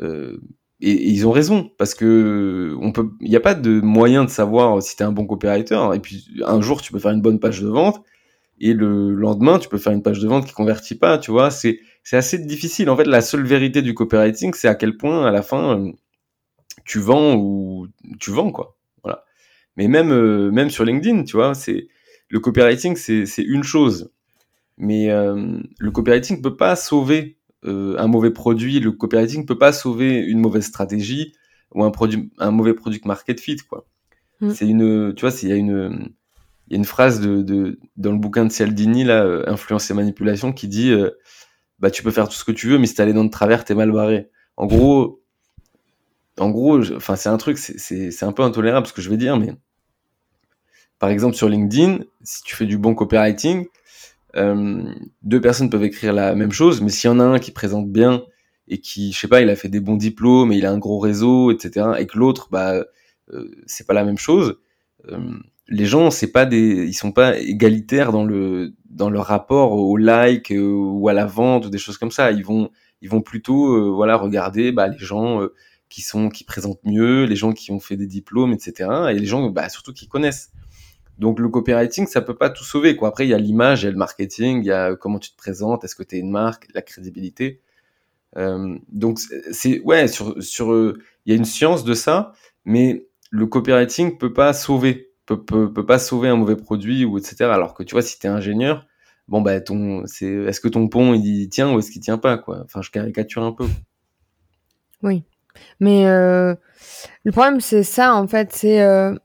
euh, 0.02 0.38
et, 0.82 1.10
ils 1.10 1.28
ont 1.28 1.32
raison 1.32 1.72
parce 1.78 1.94
que 1.94 2.76
on 2.82 2.92
peut, 2.92 3.12
il 3.22 3.30
n'y 3.30 3.36
a 3.36 3.42
pas 3.42 3.56
de 3.56 3.82
moyen 3.82 4.26
de 4.26 4.30
savoir 4.30 4.82
si 4.82 4.96
t'es 4.96 5.04
un 5.04 5.12
bon 5.12 5.26
copywriter. 5.26 5.80
Et 5.94 6.00
puis 6.00 6.28
un 6.46 6.62
jour 6.62 6.82
tu 6.82 6.92
peux 6.92 7.00
faire 7.00 7.12
une 7.12 7.22
bonne 7.22 7.40
page 7.40 7.62
de 7.62 7.68
vente 7.68 8.04
et 8.62 8.74
le 8.74 9.14
lendemain 9.14 9.60
tu 9.60 9.68
peux 9.68 9.78
faire 9.78 9.92
une 9.92 10.04
page 10.04 10.20
de 10.20 10.28
vente 10.28 10.46
qui 10.46 10.54
convertit 10.54 10.96
pas. 10.96 11.18
Tu 11.18 11.32
vois, 11.32 11.52
c'est 11.52 11.80
c'est 12.04 12.18
assez 12.18 12.38
difficile. 12.40 12.90
En 12.90 12.98
fait, 12.98 13.06
la 13.06 13.22
seule 13.22 13.44
vérité 13.44 13.82
du 13.82 13.94
copywriting, 13.94 14.54
c'est 14.54 14.68
à 14.68 14.76
quel 14.76 14.98
point 14.98 15.26
à 15.26 15.32
la 15.32 15.42
fin 15.42 15.80
euh, 15.80 15.92
tu 16.86 17.00
vends 17.00 17.36
ou 17.36 17.88
tu 18.20 18.32
vends 18.32 18.52
quoi. 18.52 18.78
Voilà. 19.04 19.26
Mais 19.78 19.88
même 19.88 20.12
euh, 20.12 20.52
même 20.52 20.70
sur 20.70 20.86
LinkedIn, 20.86 21.24
tu 21.24 21.36
vois, 21.36 21.54
c'est 21.56 21.88
le 22.30 22.40
copywriting, 22.40 22.96
c'est 22.96 23.26
c'est 23.26 23.44
une 23.44 23.64
chose. 23.64 24.12
Mais 24.78 25.12
euh, 25.12 25.60
le 25.80 25.92
copywriting 25.92 26.42
peut 26.42 26.56
pas 26.56 26.76
sauver 26.76 27.38
euh, 27.66 27.96
un 27.98 28.08
mauvais 28.08 28.32
produit, 28.32 28.80
le 28.80 28.92
copywriting 28.92 29.46
peut 29.46 29.58
pas 29.58 29.74
sauver 29.74 30.18
une 30.18 30.40
mauvaise 30.40 30.66
stratégie 30.66 31.34
ou 31.74 31.84
un 31.84 31.92
produit, 31.92 32.32
un 32.38 32.52
mauvais 32.52 32.74
product 32.74 33.06
market 33.06 33.40
fit, 33.40 33.58
quoi. 33.58 33.86
Mm. 34.40 34.50
C'est 34.52 34.68
une, 34.68 35.14
tu 35.16 35.22
vois, 35.22 35.36
il 35.44 35.50
y 35.50 35.52
a 35.52 35.56
une, 35.56 36.14
il 36.72 36.76
y 36.76 36.78
a 36.78 36.78
une 36.78 36.86
phrase 36.86 37.20
de, 37.20 37.78
dans 37.98 38.14
le 38.14 38.18
bouquin 38.18 38.46
de 38.46 38.50
Cialdini, 38.50 39.04
là, 39.04 39.26
euh, 39.26 39.44
Influence 39.46 39.92
et 39.92 39.94
manipulation, 39.94 40.54
qui 40.54 40.70
dit, 40.70 40.92
euh, 40.92 41.10
bah, 41.80 41.92
tu 41.92 42.02
peux 42.02 42.12
faire 42.12 42.30
tout 42.30 42.36
ce 42.36 42.46
que 42.46 42.54
tu 42.54 42.70
veux, 42.70 42.78
mais 42.78 42.88
si 42.88 42.96
t'es 42.96 43.02
allé 43.02 43.12
dans 43.12 43.26
de 43.26 43.30
travers, 43.30 43.66
t'es 43.66 43.76
mal 43.76 43.92
barré. 43.92 44.30
En 44.56 44.68
gros, 44.68 45.22
en 46.40 46.50
gros, 46.50 46.80
enfin, 46.96 47.18
c'est 47.18 47.28
un 47.28 47.36
truc, 47.36 47.58
c'est- 47.58 48.24
un 48.24 48.32
peu 48.32 48.44
intolérable 48.44 48.88
ce 48.88 48.94
que 48.94 49.02
je 49.02 49.10
vais 49.10 49.18
dire, 49.18 49.38
mais 49.38 49.54
par 50.98 51.10
exemple, 51.10 51.36
sur 51.36 51.50
LinkedIn, 51.50 52.00
si 52.24 52.42
tu 52.44 52.56
fais 52.56 52.66
du 52.66 52.78
bon 52.78 52.96
copywriting, 52.96 53.66
euh, 54.38 54.84
deux 55.24 55.42
personnes 55.42 55.70
peuvent 55.70 55.84
écrire 55.84 56.14
la 56.14 56.36
même 56.36 56.54
chose, 56.54 56.80
mais 56.82 56.90
s'il 56.90 57.10
y 57.10 57.14
en 57.14 57.20
a 57.20 57.26
un 57.26 57.40
qui 57.40 57.52
présente 57.52 57.92
bien 57.92 58.24
et 58.70 58.78
qui, 58.80 59.12
je 59.12 59.20
sais 59.20 59.28
pas, 59.28 59.42
il 59.42 59.50
a 59.50 59.58
fait 59.58 59.68
des 59.68 59.82
bons 59.82 59.98
diplômes 59.98 60.54
et 60.54 60.58
il 60.58 60.66
a 60.66 60.72
un 60.72 60.78
gros 60.78 61.00
réseau, 61.00 61.52
etc., 61.52 62.00
et 62.00 62.08
que 62.08 62.18
l'autre, 62.18 62.48
bah, 62.50 62.86
c'est 63.66 63.86
pas 63.86 63.94
la 63.94 64.06
même 64.06 64.18
chose, 64.18 64.58
les 65.72 65.86
gens, 65.86 66.12
c'est 66.12 66.32
pas 66.32 66.46
des, 66.46 66.86
ils 66.88 66.94
sont 66.94 67.12
pas 67.14 67.38
égalitaires 67.40 68.12
dans 68.12 68.26
le 68.26 68.74
dans 68.90 69.10
leur 69.10 69.26
rapport 69.28 69.74
au 69.74 69.98
like 69.98 70.52
euh, 70.52 70.62
ou 70.74 71.08
à 71.10 71.14
la 71.14 71.26
vente 71.26 71.66
ou 71.68 71.70
des 71.72 71.78
choses 71.80 71.98
comme 71.98 72.12
ça. 72.12 72.32
Ils 72.32 72.46
vont 72.46 72.70
ils 73.02 73.10
vont 73.10 73.22
plutôt, 73.22 73.74
euh, 73.76 73.90
voilà, 73.92 74.18
regarder 74.18 74.72
bah, 74.72 74.88
les 74.90 75.00
gens 75.00 75.42
euh, 75.42 75.54
qui 75.90 76.02
sont 76.02 76.30
qui 76.30 76.44
présentent 76.44 76.84
mieux, 76.86 77.26
les 77.26 77.36
gens 77.38 77.54
qui 77.54 77.72
ont 77.72 77.80
fait 77.80 77.98
des 77.98 78.08
diplômes, 78.08 78.54
etc., 78.54 78.90
et 79.12 79.16
les 79.20 79.26
gens, 79.26 79.50
bah, 79.50 79.70
surtout 79.70 79.94
qui 79.94 80.08
connaissent. 80.08 80.52
Donc 81.20 81.40
le 81.40 81.50
copywriting, 81.50 82.08
ça 82.08 82.22
peut 82.22 82.36
pas 82.38 82.50
tout 82.50 82.64
sauver. 82.66 82.96
Quoi. 82.96 83.10
Après, 83.10 83.26
il 83.28 83.30
y 83.30 83.34
a 83.34 83.40
l'image, 83.40 83.84
il 83.84 83.86
y 83.86 83.90
a 83.90 83.92
le 83.92 83.98
marketing, 83.98 84.60
il 84.64 84.68
y 84.68 84.72
a 84.72 84.96
comment 84.96 85.20
tu 85.20 85.32
te 85.32 85.38
présentes, 85.38 85.84
est-ce 85.86 85.96
que 85.96 86.04
tu 86.04 86.18
une 86.18 86.32
marque, 86.32 86.68
la 86.76 86.82
crédibilité. 86.82 87.62
Euh, 88.38 88.78
donc 88.92 89.20
c'est- 89.52 89.82
ouais, 89.82 90.08
sur 90.08 90.42
sur 90.44 90.72
euh, 90.74 91.00
il 91.26 91.32
y 91.34 91.36
a 91.36 91.38
une 91.38 91.46
science 91.46 91.84
de 91.84 91.94
ça, 91.94 92.34
mais 92.66 93.08
le 93.32 93.46
copywriting 93.48 94.18
peut 94.18 94.34
pas 94.34 94.54
sauver, 94.54 95.11
peut, 95.26 95.44
peut, 95.44 95.86
pas 95.86 96.00
sauver 96.00 96.30
un 96.30 96.36
mauvais 96.36 96.56
produit 96.56 97.06
ou 97.06 97.18
etc. 97.18 97.46
Alors 97.46 97.74
que 97.74 97.84
tu 97.84 97.94
vois, 97.94 98.02
si 98.02 98.20
tu 98.20 98.28
es 98.28 98.30
ingénieur, 98.30 98.86
bon 99.28 99.42
bah 99.42 99.62
ton 99.62 100.04
c'est 100.06 100.32
est-ce 100.32 100.60
que 100.60 100.68
ton 100.68 100.88
pont 100.88 101.14
il 101.14 101.50
tient 101.50 101.74
ou 101.74 101.80
est-ce 101.80 101.92
qu'il 101.92 102.02
tient 102.02 102.18
pas 102.18 102.38
quoi? 102.38 102.62
Enfin, 102.66 102.82
je 102.82 102.92
caricature 102.92 103.44
un 103.44 103.54
peu. 103.54 103.66
Mais 105.80 106.06
euh, 106.08 106.56
le 107.24 107.32
problème, 107.32 107.60
c'est 107.60 107.84
ça, 107.84 108.16
en 108.16 108.28
fait, 108.28 108.52
c'est 108.54 108.82
euh, 108.82 109.16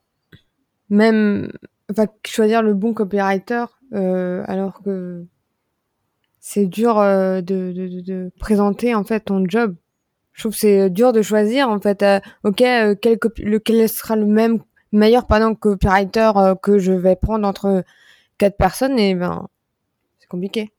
même 0.91 1.53
enfin, 1.91 2.07
choisir 2.26 2.62
le 2.62 2.75
bon 2.75 2.95
copywriter, 2.95 3.65
euh, 3.95 4.45
alors 4.47 4.83
que 4.83 5.25
c'est 6.41 6.67
dur 6.67 6.97
de, 6.97 8.31
présenter, 8.38 8.95
en 8.95 9.05
fait, 9.05 9.21
ton 9.21 9.45
job. 9.47 9.76
Je 10.33 10.43
trouve 10.43 10.53
que 10.53 10.59
c'est 10.59 10.91
dur 10.91 11.12
de 11.12 11.23
choisir, 11.23 11.69
en 11.69 11.81
fait, 11.81 12.05
ok, 12.45 12.57
quel, 13.00 13.19
lequel 13.38 13.88
sera 13.88 14.17
le 14.17 14.26
même 14.26 14.61
meilleur, 14.93 15.26
pardon, 15.26 15.55
copywriter 15.55 16.33
euh, 16.37 16.55
que 16.55 16.78
je 16.78 16.93
vais 16.93 17.16
prendre 17.16 17.47
entre 17.47 17.85
quatre 18.38 18.57
personnes, 18.57 18.99
et 18.99 19.14
ben, 19.14 19.49
c'est 20.19 20.28
compliqué. 20.28 20.73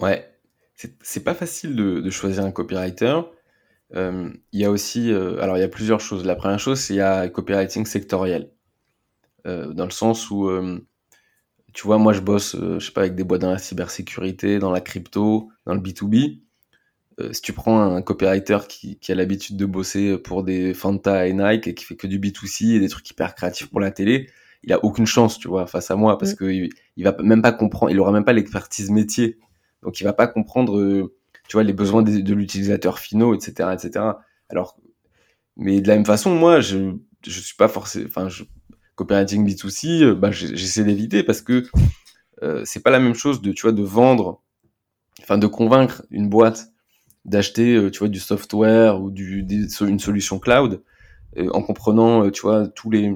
Ouais, 0.00 0.32
c'est 0.74 1.24
pas 1.24 1.34
facile 1.34 1.74
de, 1.74 2.00
de 2.00 2.10
choisir 2.10 2.44
un 2.44 2.50
copywriter. 2.52 3.20
Euh, 3.94 4.30
Il 4.52 4.60
y 4.60 4.64
a 4.64 4.70
aussi, 4.70 5.12
euh, 5.12 5.40
alors 5.42 5.56
il 5.56 5.60
y 5.60 5.64
a 5.64 5.68
plusieurs 5.68 6.00
choses. 6.00 6.24
La 6.24 6.36
première 6.36 6.60
chose, 6.60 6.80
c'est 6.80 6.94
il 6.94 6.98
y 6.98 7.00
a 7.00 7.28
copywriting 7.28 7.86
sectoriel, 7.86 8.50
dans 9.44 9.84
le 9.84 9.90
sens 9.90 10.30
où, 10.30 10.50
tu 11.72 11.86
vois, 11.86 11.98
moi 11.98 12.12
je 12.12 12.20
bosse, 12.20 12.54
je 12.54 12.78
sais 12.78 12.92
pas, 12.92 13.00
avec 13.02 13.14
des 13.14 13.24
boîtes 13.24 13.40
dans 13.40 13.50
la 13.50 13.58
cybersécurité, 13.58 14.58
dans 14.58 14.70
la 14.70 14.80
crypto, 14.80 15.50
dans 15.64 15.74
le 15.74 15.80
B2B. 15.80 16.42
Euh, 17.20 17.32
si 17.32 17.42
tu 17.42 17.52
prends 17.52 17.80
un 17.80 18.00
copywriter 18.02 18.58
qui, 18.68 18.98
qui 18.98 19.10
a 19.10 19.14
l'habitude 19.14 19.56
de 19.56 19.66
bosser 19.66 20.18
pour 20.18 20.44
des 20.44 20.72
Fanta 20.72 21.26
et 21.26 21.32
Nike 21.32 21.66
et 21.66 21.74
qui 21.74 21.84
fait 21.84 21.96
que 21.96 22.06
du 22.06 22.20
B2C 22.20 22.76
et 22.76 22.80
des 22.80 22.88
trucs 22.88 23.10
hyper 23.10 23.34
créatifs 23.34 23.68
pour 23.70 23.80
la 23.80 23.90
télé, 23.90 24.28
il 24.62 24.72
a 24.72 24.84
aucune 24.84 25.06
chance, 25.06 25.38
tu 25.38 25.48
vois, 25.48 25.66
face 25.66 25.90
à 25.90 25.96
moi, 25.96 26.18
parce 26.18 26.32
Mm. 26.32 26.36
que 26.36 26.44
il, 26.44 26.68
il 26.96 27.04
va 27.04 27.16
même 27.22 27.42
pas 27.42 27.52
comprendre, 27.52 27.90
il 27.90 27.98
aura 28.00 28.12
même 28.12 28.24
pas 28.24 28.32
l'expertise 28.32 28.90
métier, 28.90 29.38
donc 29.82 30.00
il 30.00 30.04
va 30.04 30.12
pas 30.12 30.26
comprendre, 30.28 30.78
euh, 30.78 31.14
tu 31.48 31.54
vois, 31.54 31.64
les 31.64 31.72
besoins 31.72 32.02
de 32.02 32.34
l'utilisateur 32.34 32.98
finaux, 32.98 33.34
etc., 33.34 33.70
etc. 33.72 34.04
Alors, 34.48 34.76
mais 35.56 35.80
de 35.80 35.88
la 35.88 35.96
même 35.96 36.06
façon, 36.06 36.34
moi, 36.34 36.60
je 36.60 36.94
je 37.26 37.40
suis 37.40 37.56
pas 37.56 37.68
forcément, 37.68 38.06
enfin, 38.06 38.28
je, 38.28 38.44
copywriting 38.94 39.44
B2C, 39.48 40.02
euh, 40.02 40.14
bah, 40.14 40.30
j'essaie 40.30 40.84
d'éviter 40.84 41.22
parce 41.24 41.42
que 41.42 41.64
c'est 42.64 42.82
pas 42.84 42.90
la 42.90 43.00
même 43.00 43.14
chose 43.14 43.42
de, 43.42 43.50
tu 43.52 43.62
vois, 43.62 43.72
de 43.72 43.82
vendre, 43.82 44.42
enfin, 45.20 45.38
de 45.38 45.48
convaincre 45.48 46.04
une 46.10 46.28
boîte 46.28 46.68
d'acheter, 47.28 47.76
euh, 47.76 47.90
tu 47.90 48.00
vois, 48.00 48.08
du 48.08 48.18
software 48.18 49.00
ou 49.00 49.10
du, 49.10 49.46
une 49.80 49.98
solution 49.98 50.38
cloud 50.38 50.82
euh, 51.36 51.48
en 51.52 51.62
comprenant, 51.62 52.24
euh, 52.24 52.30
tu 52.30 52.42
vois, 52.42 52.68
tous 52.68 52.90
les 52.90 53.14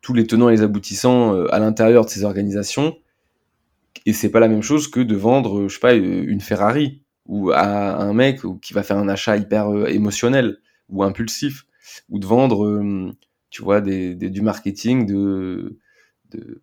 tous 0.00 0.14
les 0.14 0.26
tenants 0.26 0.48
et 0.48 0.56
les 0.56 0.62
aboutissants 0.62 1.44
à 1.46 1.60
l'intérieur 1.60 2.04
de 2.04 2.10
ces 2.10 2.24
organisations. 2.24 2.96
Et 4.04 4.12
c'est 4.12 4.30
pas 4.30 4.40
la 4.40 4.48
même 4.48 4.62
chose 4.62 4.88
que 4.88 4.98
de 4.98 5.14
vendre, 5.14 5.68
je 5.68 5.74
sais 5.74 5.80
pas, 5.80 5.94
une 5.94 6.40
Ferrari 6.40 7.02
ou 7.26 7.52
à 7.52 8.02
un 8.02 8.12
mec 8.12 8.40
qui 8.60 8.74
va 8.74 8.82
faire 8.82 8.98
un 8.98 9.08
achat 9.08 9.36
hyper 9.36 9.86
émotionnel 9.86 10.58
ou 10.88 11.04
impulsif 11.04 11.66
ou 12.08 12.18
de 12.18 12.26
vendre, 12.26 13.14
tu 13.50 13.62
vois, 13.62 13.80
du 13.80 14.40
marketing 14.42 15.06
de 15.06 15.78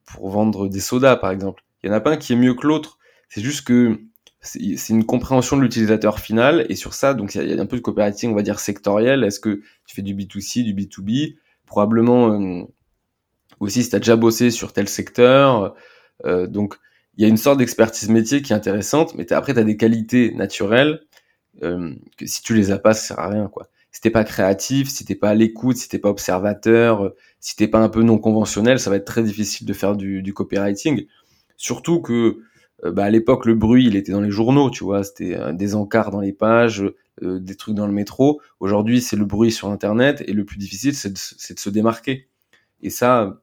pour 0.04 0.30
vendre 0.30 0.68
des 0.68 0.82
sodas 0.82 1.16
par 1.16 1.32
exemple. 1.32 1.64
Il 1.82 1.88
y 1.88 1.94
en 1.94 1.96
a 1.96 2.02
pas 2.02 2.12
un 2.12 2.18
qui 2.18 2.34
est 2.34 2.36
mieux 2.36 2.56
que 2.56 2.68
l'autre. 2.68 2.98
C'est 3.30 3.42
juste 3.42 3.66
que 3.66 4.02
c'est 4.42 4.90
une 4.90 5.06
compréhension 5.06 5.58
de 5.58 5.62
l'utilisateur 5.64 6.20
final 6.20 6.66
et 6.70 6.76
sur 6.76 6.94
ça 6.94 7.14
donc 7.14 7.36
il 7.36 7.50
y, 7.50 7.54
a- 7.54 7.62
un 7.62 7.66
peu 7.66 7.76
de 7.78 7.82
copywriting 7.82 8.32
on 8.32 8.36
va 8.36 8.42
dire 8.42 8.60
sectoriel. 8.60 9.24
Est-ce 9.24 9.40
que 9.40 9.62
tu 9.86 9.96
fais 9.96 10.02
du 10.02 10.14
B2C, 10.16 10.64
du 10.64 10.74
B2B 10.74 11.36
Probablement 11.66 12.32
euh, 12.34 12.64
aussi 13.60 13.84
si 13.84 13.90
tu 13.90 13.96
as 13.96 14.00
déjà 14.00 14.16
bossé 14.16 14.52
sur 14.52 14.74
tel 14.74 14.88
secteur. 14.90 15.76
Euh, 16.26 16.48
donc, 16.48 16.76
il 17.18 17.24
y 17.24 17.26
a 17.26 17.28
une 17.28 17.38
sorte 17.38 17.60
d'expertise 17.60 18.10
métier 18.10 18.42
qui 18.42 18.54
est 18.54 18.56
intéressante, 18.56 19.16
mais 19.16 19.32
après, 19.34 19.54
tu 19.54 19.60
as 19.60 19.64
des 19.64 19.78
qualités 19.78 20.34
naturelles 20.34 21.02
euh, 21.64 21.94
que 22.18 22.26
si 22.26 22.42
tu 22.42 22.54
les 22.56 22.72
as 22.72 22.80
pas, 22.80 22.94
ça 22.94 23.10
sert 23.10 23.20
à 23.20 23.30
rien. 23.30 23.48
Quoi. 23.50 23.68
Si 23.92 24.02
t'es 24.02 24.12
pas 24.12 24.24
créatif, 24.24 24.90
si 24.90 25.06
t'es 25.06 25.16
pas 25.16 25.30
à 25.32 25.36
l'écoute, 25.36 25.78
si 25.78 25.90
t'es 25.90 26.00
pas 26.00 26.10
observateur, 26.10 27.06
euh, 27.06 27.16
si 27.40 27.56
t'es 27.56 27.68
pas 27.68 27.80
un 27.80 27.90
peu 27.90 28.04
non 28.04 28.18
conventionnel, 28.20 28.80
ça 28.80 28.90
va 28.90 28.98
être 28.98 29.06
très 29.06 29.24
difficile 29.24 29.68
de 29.68 29.74
faire 29.74 29.96
du, 29.96 30.22
du 30.22 30.34
copywriting. 30.34 31.06
Surtout 31.58 32.02
que 32.02 32.40
bah, 32.84 33.06
à 33.06 33.10
l'époque, 33.10 33.46
le 33.46 33.56
bruit, 33.56 33.86
il 33.88 33.96
était 33.96 34.12
dans 34.12 34.22
les 34.22 34.32
journaux, 34.32 34.70
tu 34.70 34.84
vois, 34.84 35.04
c'était 35.04 35.36
euh, 35.36 35.54
des 35.54 35.76
encarts 35.76 36.12
dans 36.12 36.22
les 36.22 36.34
pages, 36.34 36.84
euh, 37.22 37.40
des 37.40 37.56
trucs 37.56 37.76
dans 37.76 37.88
le 37.88 37.94
métro. 37.94 38.42
Aujourd'hui, 38.60 39.02
c'est 39.02 39.16
le 39.18 39.26
bruit 39.26 39.52
sur 39.52 39.70
Internet, 39.70 40.24
et 40.28 40.34
le 40.34 40.46
plus 40.46 40.58
difficile, 40.58 40.96
c'est 40.96 41.10
de, 41.10 41.54
de 41.54 41.60
se 41.60 41.70
démarquer. 41.70 42.28
Et 42.82 42.90
ça, 42.90 43.42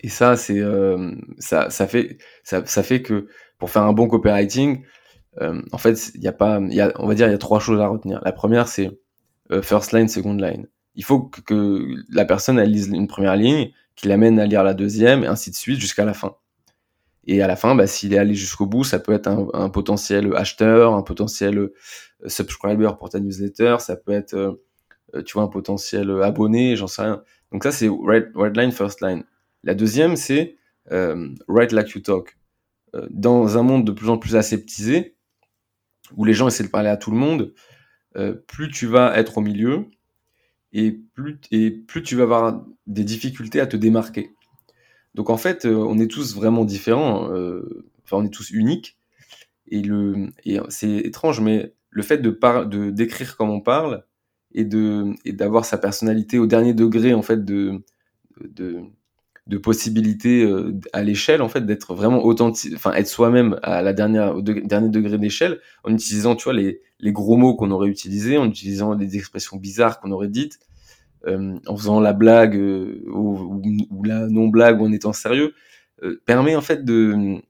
et 0.00 0.08
ça, 0.08 0.36
c'est 0.36 0.58
euh, 0.58 1.12
ça, 1.38 1.70
ça 1.70 1.86
fait 1.86 2.18
ça, 2.42 2.64
ça 2.66 2.82
fait 2.82 3.02
que 3.02 3.28
pour 3.58 3.70
faire 3.70 3.82
un 3.82 3.92
bon 3.92 4.08
copywriting, 4.08 4.82
euh, 5.40 5.62
en 5.72 5.78
fait, 5.78 6.12
il 6.14 6.22
y 6.22 6.28
a 6.28 6.32
pas, 6.32 6.60
y 6.60 6.80
a, 6.80 6.92
on 6.96 7.06
va 7.06 7.14
dire, 7.14 7.28
il 7.28 7.32
y 7.32 7.34
a 7.34 7.38
trois 7.38 7.60
choses 7.60 7.80
à 7.80 7.86
retenir. 7.86 8.20
La 8.24 8.32
première, 8.32 8.68
c'est 8.68 8.90
euh, 9.52 9.62
first 9.62 9.92
line, 9.92 10.08
second 10.08 10.34
line. 10.34 10.68
Il 10.94 11.04
faut 11.04 11.20
que, 11.20 11.40
que 11.40 11.94
la 12.10 12.24
personne 12.24 12.58
elle 12.58 12.70
lise 12.70 12.88
une 12.88 13.06
première 13.06 13.36
ligne, 13.36 13.70
qu'il 13.96 14.08
l'amène 14.08 14.38
à 14.40 14.46
lire 14.46 14.64
la 14.64 14.74
deuxième, 14.74 15.24
et 15.24 15.26
ainsi 15.26 15.50
de 15.50 15.56
suite 15.56 15.80
jusqu'à 15.80 16.04
la 16.04 16.14
fin. 16.14 16.36
Et 17.26 17.42
à 17.42 17.46
la 17.46 17.56
fin, 17.56 17.74
bah, 17.74 17.86
s'il 17.86 18.12
est 18.14 18.18
allé 18.18 18.34
jusqu'au 18.34 18.66
bout, 18.66 18.84
ça 18.84 18.98
peut 18.98 19.12
être 19.12 19.28
un, 19.28 19.68
potentiel 19.68 20.34
acheteur, 20.34 20.94
un 20.94 21.02
potentiel 21.02 21.58
euh, 21.58 21.72
subscriber 22.26 22.90
pour 22.98 23.10
ta 23.10 23.20
newsletter, 23.20 23.76
ça 23.78 23.96
peut 23.96 24.12
être, 24.12 24.34
euh, 24.34 25.22
tu 25.22 25.34
vois, 25.34 25.44
un 25.44 25.48
potentiel 25.48 26.10
abonné, 26.22 26.76
j'en 26.76 26.88
sais 26.88 27.02
rien. 27.02 27.22
Donc 27.52 27.62
ça, 27.64 27.70
c'est 27.70 27.88
right, 27.88 28.26
right 28.34 28.56
line, 28.56 28.72
first 28.72 29.00
line. 29.02 29.24
La 29.62 29.74
deuxième, 29.74 30.16
c'est 30.16 30.56
euh, 30.90 31.28
write 31.46 31.72
like 31.72 31.90
you 31.90 32.00
talk. 32.00 32.36
Euh, 32.94 33.06
dans 33.10 33.56
un 33.56 33.62
monde 33.62 33.86
de 33.86 33.92
plus 33.92 34.08
en 34.08 34.18
plus 34.18 34.36
aseptisé, 34.36 35.16
où 36.16 36.24
les 36.24 36.34
gens 36.34 36.48
essaient 36.48 36.64
de 36.64 36.68
parler 36.68 36.88
à 36.88 36.96
tout 36.96 37.10
le 37.10 37.16
monde, 37.16 37.54
euh, 38.16 38.34
plus 38.34 38.68
tu 38.70 38.86
vas 38.86 39.16
être 39.16 39.38
au 39.38 39.40
milieu 39.40 39.86
et 40.72 40.90
plus 40.90 41.38
tu 42.02 42.16
vas 42.16 42.22
avoir 42.22 42.64
des 42.86 43.04
difficultés 43.04 43.60
à 43.60 43.66
te 43.66 43.76
démarquer. 43.76 44.34
Donc 45.14 45.30
en 45.30 45.36
fait, 45.36 45.66
euh, 45.66 45.74
on 45.74 45.98
est 45.98 46.10
tous 46.10 46.34
vraiment 46.34 46.64
différents, 46.64 47.30
euh, 47.32 47.84
enfin 48.04 48.18
on 48.18 48.24
est 48.24 48.32
tous 48.32 48.50
uniques, 48.50 48.98
et, 49.68 49.82
et 50.44 50.60
c'est 50.68 50.96
étrange, 50.96 51.40
mais 51.40 51.74
le 51.90 52.02
fait 52.02 52.18
de, 52.18 52.90
d'écrire 52.90 53.36
comme 53.36 53.50
on 53.50 53.60
parle 53.60 54.04
et 54.54 54.68
et 55.24 55.32
d'avoir 55.32 55.64
sa 55.64 55.78
personnalité 55.78 56.38
au 56.38 56.46
dernier 56.46 56.74
degré 56.74 57.14
en 57.14 57.22
fait 57.22 57.44
de 57.44 57.82
de, 58.40 58.80
de 59.46 59.58
possibilités 59.58 60.44
euh, 60.44 60.78
à 60.92 61.02
l'échelle 61.02 61.42
en 61.42 61.48
fait 61.48 61.66
d'être 61.66 61.94
vraiment 61.94 62.24
authentique 62.24 62.74
enfin 62.74 62.92
être 62.94 63.08
soi-même 63.08 63.58
à 63.62 63.82
la 63.82 63.92
dernière 63.92 64.36
au 64.36 64.42
de, 64.42 64.54
dernier 64.54 64.88
degré 64.88 65.18
d'échelle 65.18 65.60
en 65.84 65.92
utilisant 65.92 66.36
tu 66.36 66.44
vois 66.44 66.52
les, 66.54 66.80
les 67.00 67.12
gros 67.12 67.36
mots 67.36 67.56
qu'on 67.56 67.70
aurait 67.70 67.88
utilisés 67.88 68.38
en 68.38 68.46
utilisant 68.46 68.94
des 68.94 69.16
expressions 69.16 69.56
bizarres 69.56 70.00
qu'on 70.00 70.12
aurait 70.12 70.28
dites 70.28 70.58
euh, 71.26 71.56
en 71.66 71.76
faisant 71.76 72.00
la 72.00 72.12
blague 72.12 72.56
euh, 72.56 73.02
ou, 73.06 74.02
la 74.04 74.26
non 74.26 74.48
blague 74.48 74.80
ou 74.80 74.86
en 74.86 74.92
étant 74.92 75.12
sérieux 75.12 75.54
euh, 76.02 76.20
permet 76.26 76.56
en 76.56 76.60
fait 76.60 76.84
de, 76.84 77.40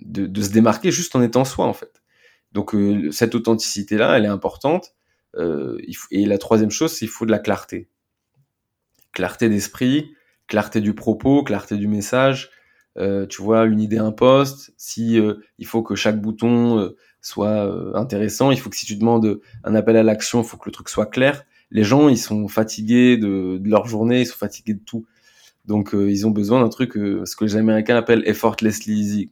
de, 0.00 0.42
se 0.42 0.50
démarquer 0.50 0.92
juste 0.92 1.16
en 1.16 1.22
étant 1.22 1.44
soi 1.44 1.66
en 1.66 1.72
fait 1.72 2.02
donc 2.52 2.76
cette 3.10 3.34
authenticité 3.34 3.96
là 3.96 4.16
elle 4.16 4.24
est 4.24 4.28
importante 4.28 4.94
et 5.36 6.24
la 6.24 6.38
troisième 6.38 6.70
chose 6.70 6.92
c'est 6.92 7.04
il 7.04 7.08
faut 7.08 7.26
de 7.26 7.30
la 7.30 7.38
clarté 7.38 7.88
clarté 9.12 9.48
d'esprit 9.48 10.12
clarté 10.46 10.80
du 10.80 10.94
propos, 10.94 11.42
clarté 11.42 11.76
du 11.76 11.88
message. 11.88 12.50
Tu 12.94 13.42
vois, 13.42 13.64
une 13.64 13.80
idée, 13.80 13.98
un 13.98 14.12
poste. 14.12 14.72
Si 14.76 15.20
il 15.58 15.66
faut 15.66 15.82
que 15.82 15.96
chaque 15.96 16.20
bouton 16.22 16.94
soit 17.20 17.68
intéressant, 17.98 18.52
il 18.52 18.60
faut 18.60 18.70
que 18.70 18.76
si 18.76 18.86
tu 18.86 18.96
demandes 18.96 19.40
un 19.64 19.74
appel 19.74 19.96
à 19.96 20.04
l'action, 20.04 20.40
il 20.40 20.46
faut 20.46 20.56
que 20.56 20.66
le 20.66 20.72
truc 20.72 20.88
soit 20.88 21.06
clair. 21.06 21.44
Les 21.70 21.84
gens, 21.84 22.08
ils 22.08 22.18
sont 22.18 22.48
fatigués 22.48 23.16
de, 23.16 23.58
de 23.58 23.68
leur 23.68 23.86
journée, 23.86 24.20
ils 24.22 24.26
sont 24.26 24.36
fatigués 24.36 24.74
de 24.74 24.84
tout. 24.84 25.06
Donc, 25.64 25.90
ils 25.94 26.26
ont 26.26 26.30
besoin 26.30 26.62
d'un 26.62 26.68
truc, 26.68 26.92
ce 26.92 27.34
que 27.34 27.44
les 27.44 27.56
Américains 27.56 27.96
appellent 27.96 28.22
effortlessly 28.26 28.94
easy. 28.94 29.30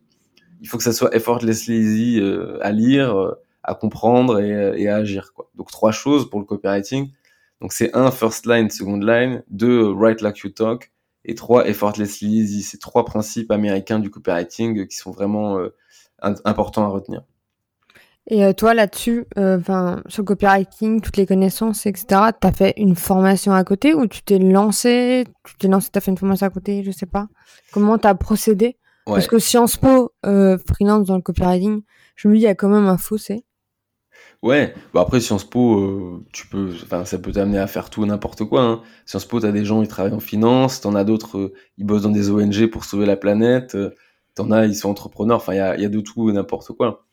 Il 0.61 0.69
faut 0.69 0.79
que 0.79 0.83
ça 0.83 0.93
soit 0.93 1.15
effortlessly 1.15 1.77
easy 1.77 2.21
à 2.61 2.73
lire, 2.73 3.37
à 3.63 3.75
comprendre 3.77 4.41
et, 4.41 4.83
et, 4.83 4.89
à 4.89 4.97
agir. 4.97 5.33
Quoi. 5.33 5.49
Donc, 5.55 5.71
trois 5.71 5.93
choses 5.93 6.29
pour 6.29 6.41
le 6.41 6.47
copywriting. 6.47 7.13
Donc, 7.61 7.73
c'est 7.73 7.95
un, 7.97 8.11
first 8.11 8.47
line, 8.47 8.69
second 8.69 8.99
line. 8.99 9.45
Deux, 9.49 9.93
write 9.93 10.21
like 10.21 10.39
you 10.41 10.51
talk 10.51 10.91
et 11.25 11.35
trois, 11.35 11.67
effortlessly 11.67 12.29
easy. 12.29 12.63
C'est 12.63 12.79
trois 12.79 13.05
principes 13.05 13.51
américains 13.51 13.99
du 13.99 14.11
copywriting 14.11 14.87
qui 14.87 14.97
sont 14.97 15.11
vraiment 15.11 15.59
euh, 15.59 15.75
importants 16.21 16.85
à 16.85 16.89
retenir. 16.89 17.23
Et 18.27 18.45
euh, 18.45 18.53
toi, 18.53 18.73
là-dessus, 18.73 19.27
euh, 19.37 19.59
enfin, 19.59 20.03
sur 20.09 20.23
le 20.23 20.27
copywriting, 20.27 21.01
toutes 21.03 21.19
les 21.19 21.27
connaissances, 21.27 21.85
etc., 21.85 22.07
tu 22.41 22.47
as 22.47 22.53
fait 22.53 22.73
une 22.79 22.97
formation 22.97 23.53
à 23.53 23.63
côté 23.65 23.95
ou 23.95 24.07
tu 24.07 24.23
t'es 24.23 24.39
lancé, 24.39 25.25
tu 25.45 25.57
t'es 25.57 25.69
lancé, 25.69 25.91
tu 25.93 25.99
as 25.99 26.01
fait 26.01 26.11
une 26.11 26.17
formation 26.17 26.47
à 26.47 26.51
côté, 26.51 26.83
je 26.83 26.91
sais 26.91 27.07
pas. 27.07 27.29
Comment 27.73 27.99
tu 27.99 28.07
as 28.07 28.15
procédé 28.15 28.79
Parce 29.05 29.27
que 29.27 29.39
Sciences 29.39 29.77
Po, 29.77 30.13
freelance 30.23 31.07
dans 31.07 31.17
le 31.17 31.23
copywriting, 31.23 31.83
je 32.17 32.29
me 32.29 32.35
dis, 32.35 32.41
il 32.41 32.45
y 32.45 32.47
a 32.47 32.55
quand 32.55 32.69
même 32.69 32.87
un 32.87 32.99
fossé. 32.99 33.45
Ouais, 34.45 34.75
bah 34.93 35.01
après 35.01 35.21
Sciences 35.21 35.45
Po, 35.45 35.81
euh, 35.81 36.25
tu 36.33 36.47
peux, 36.49 36.71
enfin 36.83 37.07
ça 37.07 37.19
peut 37.19 37.33
t'amener 37.33 37.59
à 37.59 37.67
faire 37.67 37.89
tout 37.89 38.05
n'importe 38.05 38.45
quoi. 38.45 38.63
Hein. 38.63 38.83
Sciences 39.07 39.25
Po, 39.25 39.41
t'as 39.41 39.53
des 39.53 39.65
gens 39.65 39.81
ils 39.81 39.89
travaillent 39.89 40.13
en 40.13 40.21
finance, 40.21 40.83
t'en 40.83 40.95
as 40.95 41.05
d'autres 41.05 41.39
euh, 41.39 41.55
ils 41.79 41.87
bossent 41.87 42.03
dans 42.03 42.11
des 42.11 42.31
ONG 42.31 42.67
pour 42.67 42.85
sauver 42.85 43.07
la 43.07 43.17
planète, 43.17 43.75
euh, 43.75 43.95
t'en 44.35 44.51
as 44.51 44.67
ils 44.67 44.75
sont 44.77 44.91
entrepreneurs. 44.91 45.39
Enfin 45.39 45.55
il 45.55 45.57
y 45.57 45.61
a, 45.61 45.79
y 45.79 45.85
a 45.87 45.89
de 45.89 46.01
tout 46.01 46.31
n'importe 46.31 46.73
quoi. 46.73 47.07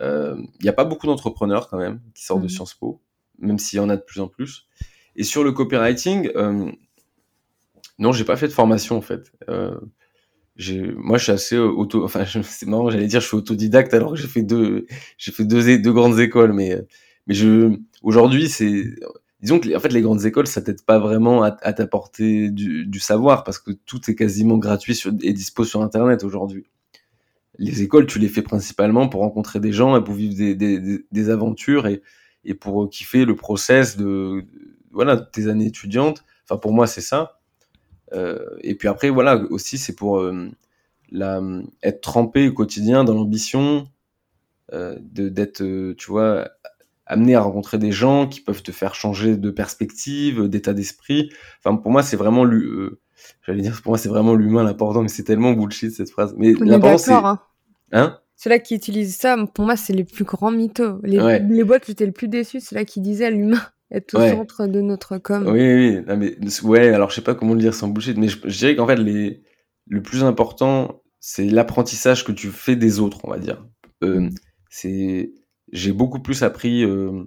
Il 0.00 0.64
y 0.64 0.68
a 0.68 0.72
pas 0.72 0.84
beaucoup 0.84 1.06
d'entrepreneurs 1.06 1.68
quand 1.68 1.78
même 1.78 2.00
qui 2.14 2.24
sortent 2.24 2.42
de 2.42 2.46
mmh. 2.46 2.50
Sciences 2.50 2.74
Po, 2.74 3.00
même 3.38 3.58
s'il 3.58 3.78
y 3.78 3.80
en 3.80 3.88
a 3.88 3.96
de 3.96 4.02
plus 4.02 4.20
en 4.20 4.28
plus. 4.28 4.66
Et 5.16 5.24
sur 5.24 5.44
le 5.44 5.52
copywriting, 5.52 6.30
non 7.98 8.12
j'ai 8.12 8.24
pas 8.24 8.36
fait 8.36 8.48
de 8.48 8.52
formation 8.52 8.96
en 8.96 9.02
fait 9.02 9.30
moi 10.58 11.18
je 11.18 11.22
suis 11.24 11.32
assez 11.32 11.56
euh, 11.56 11.68
auto 11.68 12.04
enfin 12.04 12.24
c'est 12.42 12.66
marrant 12.66 12.90
j'allais 12.90 13.06
dire 13.06 13.20
je 13.20 13.26
suis 13.26 13.36
autodidacte 13.36 13.92
alors 13.94 14.12
que 14.12 14.16
j'ai 14.16 14.28
fait 14.28 14.42
deux 14.42 14.86
j'ai 15.18 15.32
fait 15.32 15.44
deux 15.44 15.78
deux 15.78 15.92
grandes 15.92 16.20
écoles 16.20 16.52
mais 16.52 16.80
mais 17.26 17.34
je 17.34 17.76
aujourd'hui 18.02 18.48
c'est 18.48 18.84
disons 19.40 19.58
que 19.58 19.74
en 19.74 19.80
fait 19.80 19.92
les 19.92 20.00
grandes 20.00 20.24
écoles 20.24 20.46
ça 20.46 20.62
t'aide 20.62 20.82
pas 20.84 20.98
vraiment 20.98 21.42
à, 21.42 21.50
t'apporter 21.50 22.50
du, 22.50 22.86
du, 22.86 23.00
savoir 23.00 23.42
parce 23.44 23.58
que 23.58 23.72
tout 23.72 24.00
est 24.08 24.14
quasiment 24.14 24.58
gratuit 24.58 24.94
sur, 24.94 25.12
et 25.22 25.32
dispo 25.32 25.64
sur 25.64 25.82
internet 25.82 26.22
aujourd'hui 26.24 26.66
les 27.58 27.82
écoles 27.82 28.06
tu 28.06 28.18
les 28.18 28.28
fais 28.28 28.42
principalement 28.42 29.08
pour 29.08 29.20
rencontrer 29.20 29.60
des 29.60 29.72
gens 29.72 29.96
et 29.96 30.04
pour 30.04 30.14
vivre 30.14 30.34
des, 30.34 31.30
aventures 31.30 31.86
et, 31.86 32.02
pour 32.54 32.88
kiffer 32.90 33.24
le 33.24 33.36
process 33.36 33.96
de 33.96 34.44
voilà 34.90 35.16
tes 35.16 35.48
années 35.48 35.66
étudiantes 35.66 36.24
enfin 36.44 36.58
pour 36.58 36.72
moi 36.72 36.86
c'est 36.86 37.00
ça 37.00 37.40
euh, 38.14 38.38
et 38.62 38.74
puis 38.74 38.88
après, 38.88 39.10
voilà, 39.10 39.36
aussi, 39.50 39.78
c'est 39.78 39.94
pour 39.94 40.18
euh, 40.18 40.50
être 41.82 42.00
trempé 42.00 42.48
au 42.48 42.52
quotidien 42.52 43.04
dans 43.04 43.14
l'ambition 43.14 43.88
euh, 44.72 44.96
d'être, 45.00 45.62
tu 45.94 46.10
vois, 46.10 46.48
amené 47.06 47.34
à 47.34 47.40
rencontrer 47.40 47.78
des 47.78 47.92
gens 47.92 48.26
qui 48.28 48.40
peuvent 48.40 48.62
te 48.62 48.72
faire 48.72 48.94
changer 48.94 49.36
de 49.36 49.50
perspective, 49.50 50.48
d'état 50.48 50.72
d'esprit. 50.74 51.30
Enfin, 51.58 51.76
pour 51.76 51.90
moi, 51.90 52.02
c'est 52.02 52.16
vraiment 52.16 52.44
j'allais 53.46 53.62
dire 53.62 53.80
pour 53.82 53.92
moi 53.92 53.98
c'est 53.98 54.08
vraiment 54.08 54.34
l'humain 54.34 54.62
l'important, 54.62 55.02
mais 55.02 55.08
c'est 55.08 55.24
tellement 55.24 55.52
bullshit 55.52 55.92
cette 55.92 56.10
phrase. 56.10 56.34
Mais 56.36 56.52
l'important 56.52 56.98
c'est 56.98 57.12
hein. 57.12 57.40
hein? 57.92 58.18
Ceux-là 58.36 58.58
qui 58.58 58.74
utilisent 58.74 59.16
ça, 59.16 59.36
pour 59.54 59.64
moi, 59.64 59.76
c'est 59.76 59.92
les 59.92 60.04
plus 60.04 60.24
grands 60.24 60.50
mythos. 60.50 60.98
Les, 61.04 61.38
les 61.38 61.64
boîtes, 61.64 61.86
j'étais 61.86 62.04
le 62.04 62.12
plus 62.12 62.28
déçu, 62.28 62.60
c'est 62.60 62.74
là 62.74 62.84
qui 62.84 63.00
disaient 63.00 63.30
l'humain 63.30 63.62
être 63.90 64.14
au 64.14 64.28
centre 64.28 64.66
de 64.66 64.80
notre 64.80 65.18
com. 65.18 65.46
Oui, 65.46 65.74
oui, 65.74 66.00
mais 66.16 66.36
ouais, 66.64 66.88
alors 66.88 67.10
je 67.10 67.14
sais 67.14 67.22
pas 67.22 67.34
comment 67.34 67.54
le 67.54 67.60
dire 67.60 67.74
sans 67.74 67.88
bullshit, 67.88 68.18
mais 68.18 68.28
je, 68.28 68.46
dirais 68.46 68.74
qu'en 68.76 68.86
fait, 68.86 68.96
les, 68.96 69.42
le 69.86 70.02
plus 70.02 70.24
important, 70.24 71.02
c'est 71.20 71.44
l'apprentissage 71.44 72.24
que 72.24 72.32
tu 72.32 72.48
fais 72.48 72.76
des 72.76 72.98
autres, 72.98 73.20
on 73.24 73.30
va 73.30 73.38
dire. 73.38 73.64
Euh, 74.02 74.28
c'est, 74.68 75.32
j'ai 75.72 75.92
beaucoup 75.92 76.20
plus 76.20 76.42
appris 76.42 76.84
euh, 76.84 77.24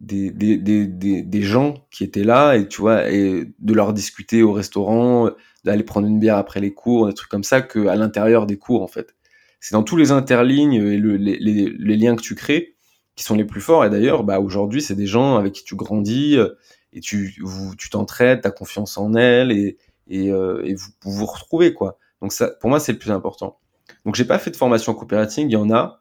des, 0.00 0.30
des, 0.30 0.56
des, 0.56 1.22
des, 1.22 1.42
gens 1.42 1.74
qui 1.90 2.04
étaient 2.04 2.24
là 2.24 2.54
et 2.54 2.68
tu 2.68 2.80
vois, 2.80 3.10
et 3.10 3.52
de 3.58 3.74
leur 3.74 3.92
discuter 3.92 4.42
au 4.42 4.52
restaurant, 4.52 5.30
d'aller 5.64 5.82
prendre 5.82 6.06
une 6.06 6.20
bière 6.20 6.36
après 6.36 6.60
les 6.60 6.72
cours, 6.72 7.06
des 7.06 7.14
trucs 7.14 7.30
comme 7.30 7.44
ça, 7.44 7.60
qu'à 7.62 7.96
l'intérieur 7.96 8.46
des 8.46 8.58
cours, 8.58 8.82
en 8.82 8.88
fait. 8.88 9.14
C'est 9.60 9.74
dans 9.74 9.82
tous 9.82 9.96
les 9.96 10.12
interlignes 10.12 10.74
et 10.74 10.96
le, 10.96 11.16
les, 11.16 11.36
les, 11.38 11.70
les 11.70 11.96
liens 11.96 12.14
que 12.14 12.22
tu 12.22 12.34
crées 12.34 12.76
qui 13.18 13.24
sont 13.24 13.34
les 13.34 13.44
plus 13.44 13.60
forts. 13.60 13.84
Et 13.84 13.90
d'ailleurs, 13.90 14.22
bah, 14.22 14.38
aujourd'hui, 14.38 14.80
c'est 14.80 14.94
des 14.94 15.06
gens 15.06 15.36
avec 15.36 15.52
qui 15.52 15.64
tu 15.64 15.74
grandis 15.74 16.36
euh, 16.38 16.50
et 16.92 17.00
tu 17.00 17.34
vous, 17.42 17.74
tu 17.74 17.90
t'entraides, 17.90 18.40
t'as 18.42 18.52
confiance 18.52 18.96
en 18.96 19.14
elles 19.14 19.50
et, 19.50 19.76
et, 20.06 20.30
euh, 20.30 20.62
et 20.64 20.74
vous, 20.74 20.90
vous 21.02 21.26
retrouvez 21.26 21.74
quoi. 21.74 21.98
Donc 22.22 22.32
ça, 22.32 22.48
pour 22.60 22.70
moi, 22.70 22.78
c'est 22.78 22.92
le 22.92 22.98
plus 22.98 23.10
important. 23.10 23.58
Donc 24.04 24.14
j'ai 24.14 24.24
pas 24.24 24.38
fait 24.38 24.52
de 24.52 24.56
formation 24.56 24.94
copywriting, 24.94 25.48
il 25.48 25.52
y 25.52 25.56
en 25.56 25.70
a. 25.70 26.00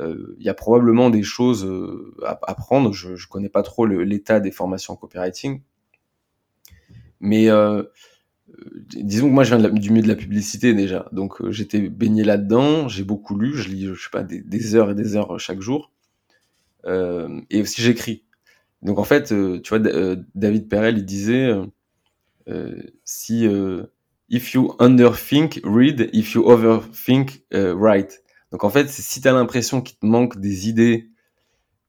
Euh, 0.00 0.34
il 0.38 0.44
y 0.44 0.48
a 0.48 0.54
probablement 0.54 1.10
des 1.10 1.22
choses 1.22 1.68
à 2.24 2.38
apprendre. 2.42 2.92
Je, 2.92 3.16
je 3.16 3.28
connais 3.28 3.48
pas 3.48 3.62
trop 3.62 3.86
l'état 3.86 4.40
des 4.40 4.50
formations 4.50 4.96
copywriting, 4.96 5.62
mais 7.20 7.48
disons 8.96 9.28
que 9.28 9.32
moi 9.32 9.44
je 9.44 9.54
viens 9.54 9.70
du 9.70 9.90
milieu 9.90 10.02
de 10.02 10.08
la 10.08 10.16
publicité 10.16 10.74
déjà, 10.74 11.08
donc 11.12 11.48
j'étais 11.50 11.80
baigné 11.88 12.24
là-dedans. 12.24 12.88
J'ai 12.88 13.04
beaucoup 13.04 13.38
lu, 13.38 13.56
je 13.56 13.68
lis, 13.68 13.86
je 13.86 14.02
sais 14.02 14.10
pas, 14.10 14.22
des, 14.22 14.74
heures 14.74 14.90
et 14.90 14.94
des 14.94 15.16
heures 15.16 15.38
chaque 15.38 15.60
jour. 15.60 15.90
Euh, 16.86 17.40
et 17.50 17.62
aussi 17.62 17.82
j'écris. 17.82 18.24
Donc 18.82 18.98
en 18.98 19.04
fait, 19.04 19.32
euh, 19.32 19.60
tu 19.62 19.76
vois, 19.76 19.86
euh, 19.86 20.16
David 20.34 20.68
Perel, 20.68 20.98
il 20.98 21.04
disait 21.04 21.50
si 23.04 23.46
if 24.28 24.52
you 24.52 24.74
underthink, 24.78 25.60
read. 25.64 26.10
If 26.12 26.34
you 26.34 26.42
overthink, 26.44 27.44
write. 27.52 28.22
Donc 28.54 28.62
en 28.62 28.70
fait, 28.70 28.88
si 28.88 29.20
tu 29.20 29.26
as 29.26 29.32
l'impression 29.32 29.82
qu'il 29.82 29.98
te 29.98 30.06
manque 30.06 30.38
des 30.38 30.68
idées, 30.68 31.10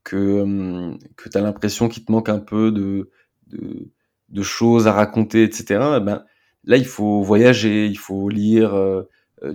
que, 0.04 0.98
que 1.16 1.30
tu 1.30 1.38
as 1.38 1.42
l'impression 1.42 1.90
qu'il 1.90 2.04
te 2.06 2.12
manque 2.12 2.28
un 2.28 2.40
peu 2.40 2.72
de, 2.72 3.12
de, 3.48 4.42
choses 4.42 4.88
à 4.88 4.92
raconter, 4.92 5.44
etc., 5.44 5.66
eh 5.98 6.00
ben, 6.00 6.26
là, 6.64 6.78
il 6.78 6.86
faut 6.86 7.22
voyager, 7.22 7.86
il 7.86 8.00
faut 8.00 8.30
lire, 8.30 8.76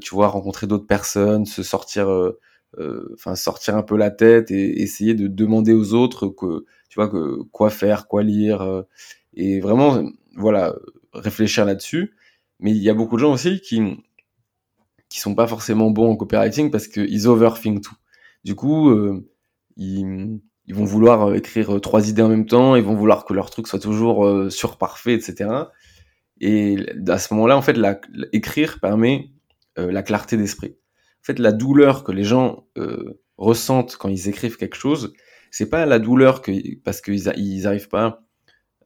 tu 0.00 0.14
vois, 0.14 0.28
rencontrer 0.28 0.68
d'autres 0.68 0.86
personnes, 0.86 1.46
se 1.46 1.64
sortir 1.64 2.32
euh, 2.78 3.10
enfin 3.14 3.34
sortir 3.34 3.76
un 3.76 3.82
peu 3.82 3.96
la 3.96 4.12
tête 4.12 4.52
et 4.52 4.80
essayer 4.80 5.14
de 5.14 5.26
demander 5.26 5.72
aux 5.72 5.92
autres 5.92 6.28
que 6.28 6.64
tu 6.88 6.94
vois 6.96 7.08
que 7.08 7.42
quoi 7.50 7.68
faire, 7.68 8.06
quoi 8.06 8.22
lire 8.22 8.62
euh, 8.62 8.82
et 9.34 9.58
vraiment 9.58 10.04
voilà 10.36 10.76
réfléchir 11.12 11.64
là-dessus. 11.64 12.14
Mais 12.60 12.70
il 12.70 12.78
y 12.78 12.88
a 12.88 12.94
beaucoup 12.94 13.16
de 13.16 13.22
gens 13.22 13.32
aussi 13.32 13.60
qui 13.60 13.80
qui 15.10 15.20
sont 15.20 15.34
pas 15.34 15.46
forcément 15.46 15.90
bons 15.90 16.10
en 16.10 16.16
copywriting 16.16 16.70
parce 16.70 16.88
qu'ils 16.88 17.28
overthink 17.28 17.82
tout. 17.82 17.96
Du 18.44 18.54
coup, 18.54 18.88
euh, 18.90 19.28
ils, 19.76 20.40
ils, 20.66 20.74
vont 20.74 20.84
vouloir 20.84 21.34
écrire 21.34 21.78
trois 21.82 22.08
idées 22.08 22.22
en 22.22 22.28
même 22.28 22.46
temps, 22.46 22.76
ils 22.76 22.82
vont 22.82 22.94
vouloir 22.94 23.26
que 23.26 23.34
leur 23.34 23.50
truc 23.50 23.68
soit 23.68 23.80
toujours 23.80 24.24
euh, 24.26 24.48
surparfait, 24.48 25.12
etc. 25.12 25.50
Et 26.40 26.76
à 27.08 27.18
ce 27.18 27.34
moment-là, 27.34 27.58
en 27.58 27.62
fait, 27.62 27.74
la, 27.74 28.00
écrire 28.32 28.80
permet 28.80 29.30
la 29.76 30.02
clarté 30.02 30.36
d'esprit. 30.36 30.76
En 31.20 31.24
fait, 31.24 31.38
la 31.38 31.52
douleur 31.52 32.02
que 32.02 32.12
les 32.12 32.24
gens 32.24 32.66
euh, 32.78 33.20
ressentent 33.36 33.96
quand 33.96 34.08
ils 34.08 34.28
écrivent 34.28 34.56
quelque 34.56 34.76
chose, 34.76 35.12
c'est 35.50 35.68
pas 35.68 35.84
la 35.84 35.98
douleur 35.98 36.40
que, 36.40 36.78
parce 36.82 37.02
qu'ils 37.02 37.30
ils 37.36 37.66
arrivent 37.66 37.88
pas 37.88 38.22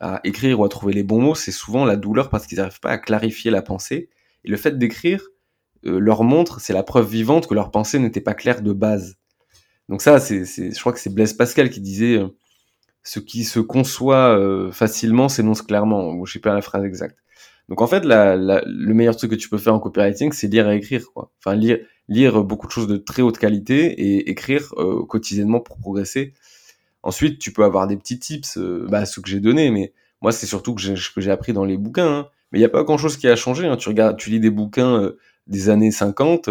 à 0.01 0.21
écrire 0.25 0.59
ou 0.59 0.65
à 0.65 0.69
trouver 0.69 0.93
les 0.93 1.05
bons 1.05 1.21
mots, 1.21 1.35
c'est 1.37 1.53
souvent 1.53 1.85
la 1.85 1.97
douleur 1.97 2.31
parce 2.31 2.47
qu'ils 2.47 2.59
n'arrivent 2.59 2.81
pas 2.81 2.91
à 2.91 2.99
clarifier 2.99 3.53
la 3.53 3.63
pensée. 3.63 4.11
Et 4.45 4.51
le 4.51 4.57
fait 4.57 4.77
d'écrire 4.77 5.23
euh, 5.23 5.34
leur 5.85 6.25
montre, 6.25 6.61
c'est 6.61 6.73
la 6.73 6.83
preuve 6.83 7.09
vivante 7.09 7.47
que 7.47 7.55
leur 7.55 7.71
pensée 7.71 7.99
n'était 7.99 8.21
pas 8.21 8.35
claire 8.35 8.63
de 8.63 8.73
base. 8.73 9.17
Donc 9.89 10.03
ça, 10.03 10.19
c'est, 10.19 10.45
je 10.45 10.81
crois 10.81 10.93
que 10.93 10.99
c'est 10.99 11.13
Blaise 11.13 11.35
Pascal 11.35 11.71
qui 11.71 11.81
disait 11.81 12.19
euh, 12.19 12.29
ce 13.03 13.21
qui 13.21 13.45
se 13.45 13.61
conçoit 13.61 14.39
euh, 14.39 14.73
facilement 14.73 15.29
s'énonce 15.29 15.63
clairement. 15.63 16.11
Ou 16.11 16.27
je 16.27 16.35
sais 16.35 16.39
pas 16.39 16.55
la 16.55 16.63
phrase 16.63 16.85
exacte. 16.85 17.19
Donc 17.69 17.81
en 17.81 17.87
fait, 17.87 18.05
le 18.05 18.93
meilleur 18.95 19.17
truc 19.17 19.31
que 19.31 19.37
tu 19.37 19.49
peux 19.49 19.59
faire 19.59 19.75
en 19.75 19.81
copywriting, 19.81 20.33
c'est 20.33 20.49
lire 20.49 20.71
et 20.71 20.77
écrire. 20.77 21.07
Enfin, 21.15 21.55
lire, 21.55 21.79
lire 22.09 22.45
beaucoup 22.45 22.67
de 22.67 22.73
choses 22.73 22.87
de 22.87 22.97
très 22.97 23.23
haute 23.23 23.39
qualité 23.39 23.87
et 23.87 24.31
écrire 24.31 24.75
euh, 24.77 25.05
quotidiennement 25.07 25.61
pour 25.61 25.79
progresser. 25.79 26.35
Ensuite, 27.03 27.39
tu 27.39 27.53
peux 27.53 27.65
avoir 27.65 27.87
des 27.87 27.97
petits 27.97 28.19
tips, 28.19 28.57
euh, 28.57 28.87
bah, 28.89 29.05
ceux 29.07 29.23
que 29.23 29.29
j'ai 29.29 29.41
donnés, 29.41 29.71
mais 29.71 29.93
moi, 30.23 30.33
c'est 30.33 30.47
surtout 30.47 30.75
que 30.75 30.81
j'ai 30.81 31.31
appris 31.31 31.53
dans 31.53 31.65
les 31.65 31.77
bouquins. 31.77 32.19
Hein. 32.19 32.29
Mais 32.51 32.59
il 32.59 32.63
n'y 32.63 32.67
a 32.67 32.71
pas 32.71 32.83
grand-chose 32.83 33.17
qui 33.17 33.29
a 33.29 33.37
changé. 33.37 33.67
Hein. 33.67 33.77
Tu 33.77 33.89
regardes, 33.89 34.17
tu 34.17 34.31
lis 34.31 34.41
des 34.41 34.51
bouquins 34.51 35.01
euh, 35.01 35.19
des 35.47 35.69
années 35.69 35.91
50, 35.91 36.49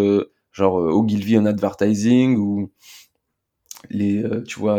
genre 0.52 0.76
Ogilvy 0.76 1.38
en 1.38 1.46
advertising 1.46 2.38
ou 2.38 2.72
les, 3.90 4.24
tu 4.48 4.60
vois, 4.60 4.78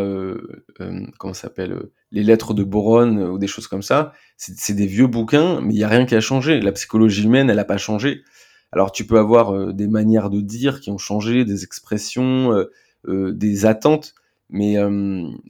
comment 1.19 1.35
ça 1.35 1.43
s'appelle, 1.43 1.79
les 2.11 2.23
lettres 2.23 2.55
de 2.55 2.65
Boron 2.65 3.33
ou 3.33 3.39
des 3.39 3.47
choses 3.47 3.67
comme 3.67 3.83
ça. 3.83 4.13
C'est 4.37 4.75
des 4.75 4.87
vieux 4.87 5.07
bouquins, 5.07 5.61
mais 5.61 5.75
il 5.75 5.79
y 5.79 5.85
a 5.85 5.89
rien 5.89 6.07
qui 6.07 6.15
a 6.15 6.21
changé. 6.21 6.61
La 6.61 6.73
psychologie 6.73 7.25
humaine, 7.25 7.51
elle 7.51 7.57
n'a 7.57 7.65
pas 7.65 7.77
changé. 7.77 8.23
Alors 8.73 8.93
tu 8.93 9.07
peux 9.07 9.19
avoir 9.19 9.73
des 9.75 9.89
manières 9.89 10.31
de 10.31 10.41
dire 10.41 10.81
qui 10.81 10.91
ont 10.91 10.99
changé, 10.99 11.45
des 11.45 11.65
expressions, 11.65 12.65
des 13.07 13.67
attentes, 13.67 14.15
mais, 14.51 14.77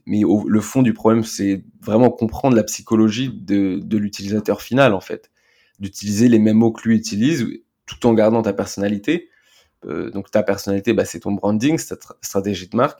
mais 0.05 0.21
le 0.21 0.61
fond 0.61 0.81
du 0.81 0.93
problème, 0.93 1.23
c'est 1.23 1.63
vraiment 1.81 2.09
comprendre 2.09 2.55
la 2.55 2.63
psychologie 2.63 3.29
de, 3.29 3.79
de 3.81 3.97
l'utilisateur 3.97 4.61
final, 4.61 4.93
en 4.93 5.01
fait. 5.01 5.31
D'utiliser 5.79 6.29
les 6.29 6.39
mêmes 6.39 6.57
mots 6.57 6.71
que 6.71 6.87
lui 6.87 6.95
utilise, 6.95 7.47
tout 7.85 8.05
en 8.05 8.13
gardant 8.13 8.41
ta 8.41 8.53
personnalité. 8.53 9.29
Euh, 9.85 10.09
donc 10.09 10.31
ta 10.31 10.43
personnalité, 10.43 10.93
bah, 10.93 11.05
c'est 11.05 11.21
ton 11.21 11.33
branding, 11.33 11.77
c'est 11.77 11.97
ta 11.97 12.15
stratégie 12.21 12.67
de 12.67 12.75
marque. 12.75 12.99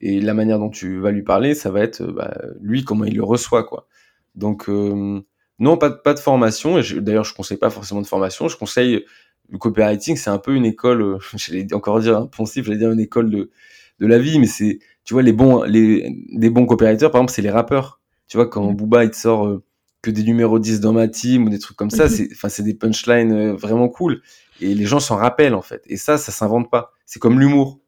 Et 0.00 0.20
la 0.20 0.34
manière 0.34 0.58
dont 0.58 0.70
tu 0.70 0.98
vas 0.98 1.10
lui 1.10 1.22
parler, 1.22 1.54
ça 1.54 1.70
va 1.70 1.80
être 1.80 2.02
bah, 2.04 2.34
lui, 2.60 2.84
comment 2.84 3.04
il 3.04 3.16
le 3.16 3.24
reçoit. 3.24 3.64
quoi. 3.64 3.86
Donc 4.34 4.68
euh, 4.68 5.20
non, 5.58 5.76
pas, 5.76 5.90
pas 5.90 6.14
de 6.14 6.18
formation. 6.18 6.78
Et 6.78 7.00
d'ailleurs, 7.00 7.24
je 7.24 7.34
conseille 7.34 7.58
pas 7.58 7.70
forcément 7.70 8.00
de 8.00 8.06
formation. 8.06 8.48
Je 8.48 8.56
conseille 8.56 9.04
le 9.50 9.58
copywriting, 9.58 10.16
c'est 10.16 10.30
un 10.30 10.38
peu 10.38 10.54
une 10.54 10.64
école, 10.64 11.18
j'allais 11.36 11.72
encore 11.74 12.00
dire 12.00 12.16
un 12.16 12.26
poncif, 12.26 12.64
j'allais 12.64 12.78
dire 12.78 12.92
une 12.92 13.00
école 13.00 13.30
de, 13.30 13.50
de 13.98 14.06
la 14.06 14.18
vie, 14.18 14.38
mais 14.38 14.46
c'est, 14.46 14.78
tu 15.04 15.14
vois, 15.14 15.22
les 15.22 15.32
bons, 15.32 15.62
les, 15.64 16.08
des 16.32 16.50
bons 16.50 16.66
copywriters, 16.66 17.10
par 17.10 17.20
exemple, 17.20 17.32
c'est 17.32 17.42
les 17.42 17.50
rappeurs. 17.50 18.00
Tu 18.28 18.36
vois, 18.36 18.48
quand 18.48 18.70
mmh. 18.70 18.76
Booba, 18.76 19.04
il 19.04 19.10
te 19.10 19.16
sort 19.16 19.46
euh, 19.46 19.62
que 20.02 20.10
des 20.10 20.22
numéros 20.22 20.58
10 20.58 20.80
dans 20.80 20.92
ma 20.92 21.08
team 21.08 21.46
ou 21.46 21.50
des 21.50 21.58
trucs 21.58 21.76
comme 21.76 21.90
ça, 21.90 22.06
mmh. 22.06 22.08
c'est, 22.08 22.28
enfin, 22.32 22.48
c'est 22.48 22.62
des 22.62 22.74
punchlines 22.74 23.52
vraiment 23.52 23.88
cool. 23.88 24.22
Et 24.60 24.74
les 24.74 24.84
gens 24.84 25.00
s'en 25.00 25.16
rappellent, 25.16 25.54
en 25.54 25.62
fait. 25.62 25.82
Et 25.86 25.96
ça, 25.96 26.18
ça 26.18 26.32
s'invente 26.32 26.70
pas. 26.70 26.92
C'est 27.06 27.18
comme 27.18 27.40
l'humour. 27.40 27.80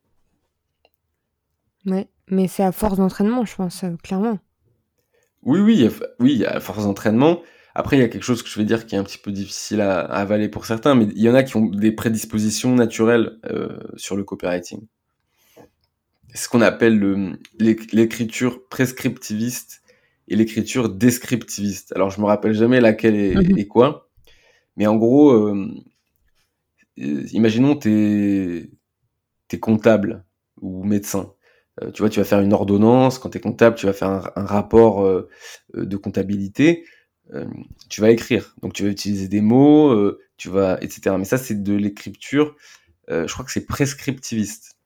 Ouais, 1.87 2.09
mais 2.29 2.49
c'est 2.49 2.63
à 2.63 2.73
force 2.73 2.97
d'entraînement, 2.97 3.45
je 3.45 3.57
pense, 3.57 3.85
euh, 3.85 3.97
clairement. 4.03 4.39
Oui, 5.43 5.61
oui, 5.61 5.89
oui, 6.21 6.45
à 6.47 6.61
force 6.61 6.85
d'entraînement. 6.85 7.43
Après, 7.75 7.97
il 7.97 8.01
y 8.01 8.05
a 8.05 8.09
quelque 8.09 8.25
chose 8.25 8.43
que 8.43 8.49
je 8.49 8.59
vais 8.59 8.65
dire 8.65 8.87
qui 8.87 8.95
est 8.95 8.99
un 8.99 9.05
petit 9.05 9.19
peu 9.19 9.33
difficile 9.33 9.81
à, 9.81 10.01
avaler 10.01 10.49
pour 10.49 10.67
certains, 10.67 10.95
mais 10.95 11.07
il 11.17 11.23
y 11.23 11.29
en 11.29 11.35
a 11.35 11.43
qui 11.43 11.57
ont 11.57 11.67
des 11.67 11.91
prédispositions 11.91 12.75
naturelles 12.75 13.39
euh, 13.51 13.79
sur 13.97 14.17
le 14.17 14.25
copywriting. 14.25 14.87
C'est 16.29 16.45
ce 16.45 16.49
qu'on 16.49 16.61
appelle 16.61 17.37
l'écriture 17.59 18.67
prescriptiviste 18.69 19.82
et 20.33 20.37
l'écriture 20.37 20.89
descriptiviste. 20.89 21.93
Alors, 21.95 22.09
je 22.09 22.19
me 22.19 22.25
rappelle 22.25 22.55
jamais 22.55 22.81
laquelle 22.81 23.15
est, 23.15 23.35
mhm. 23.35 23.67
quoi, 23.67 24.09
mais 24.77 24.87
en 24.87 24.97
gros, 24.97 25.31
euh, 25.31 25.69
euh, 27.01 27.27
imaginons 27.33 27.77
t'es 27.77 28.71
es 29.53 29.59
comptable 29.61 30.25
ou 30.63 30.85
médecin. 30.85 31.35
Euh, 31.83 31.91
tu 31.91 32.01
vois, 32.01 32.09
tu 32.09 32.19
vas 32.19 32.25
faire 32.25 32.41
une 32.41 32.55
ordonnance. 32.55 33.19
Quand 33.19 33.29
tu 33.29 33.37
es 33.37 33.41
comptable, 33.43 33.77
tu 33.77 33.85
vas 33.85 33.93
faire 33.93 34.09
un, 34.09 34.45
rapport 34.47 35.05
euh, 35.05 35.29
de 35.75 35.97
comptabilité. 35.99 36.87
tu 37.91 38.01
vas 38.01 38.11
écrire. 38.11 38.57
Donc, 38.63 38.73
tu 38.73 38.85
vas 38.85 38.89
utiliser 38.89 39.29
des 39.29 39.43
mots, 39.43 39.95
tu 40.39 40.49
vas, 40.49 40.79
etc. 40.83 41.17
Mais 41.19 41.27
ça, 41.27 41.37
c'est 41.37 41.63
de 41.63 41.75
l'écriture. 41.75 42.57
je 43.09 43.31
crois 43.31 43.45
que 43.45 43.53
c'est 43.53 43.67
prescriptiviste. 43.67 44.79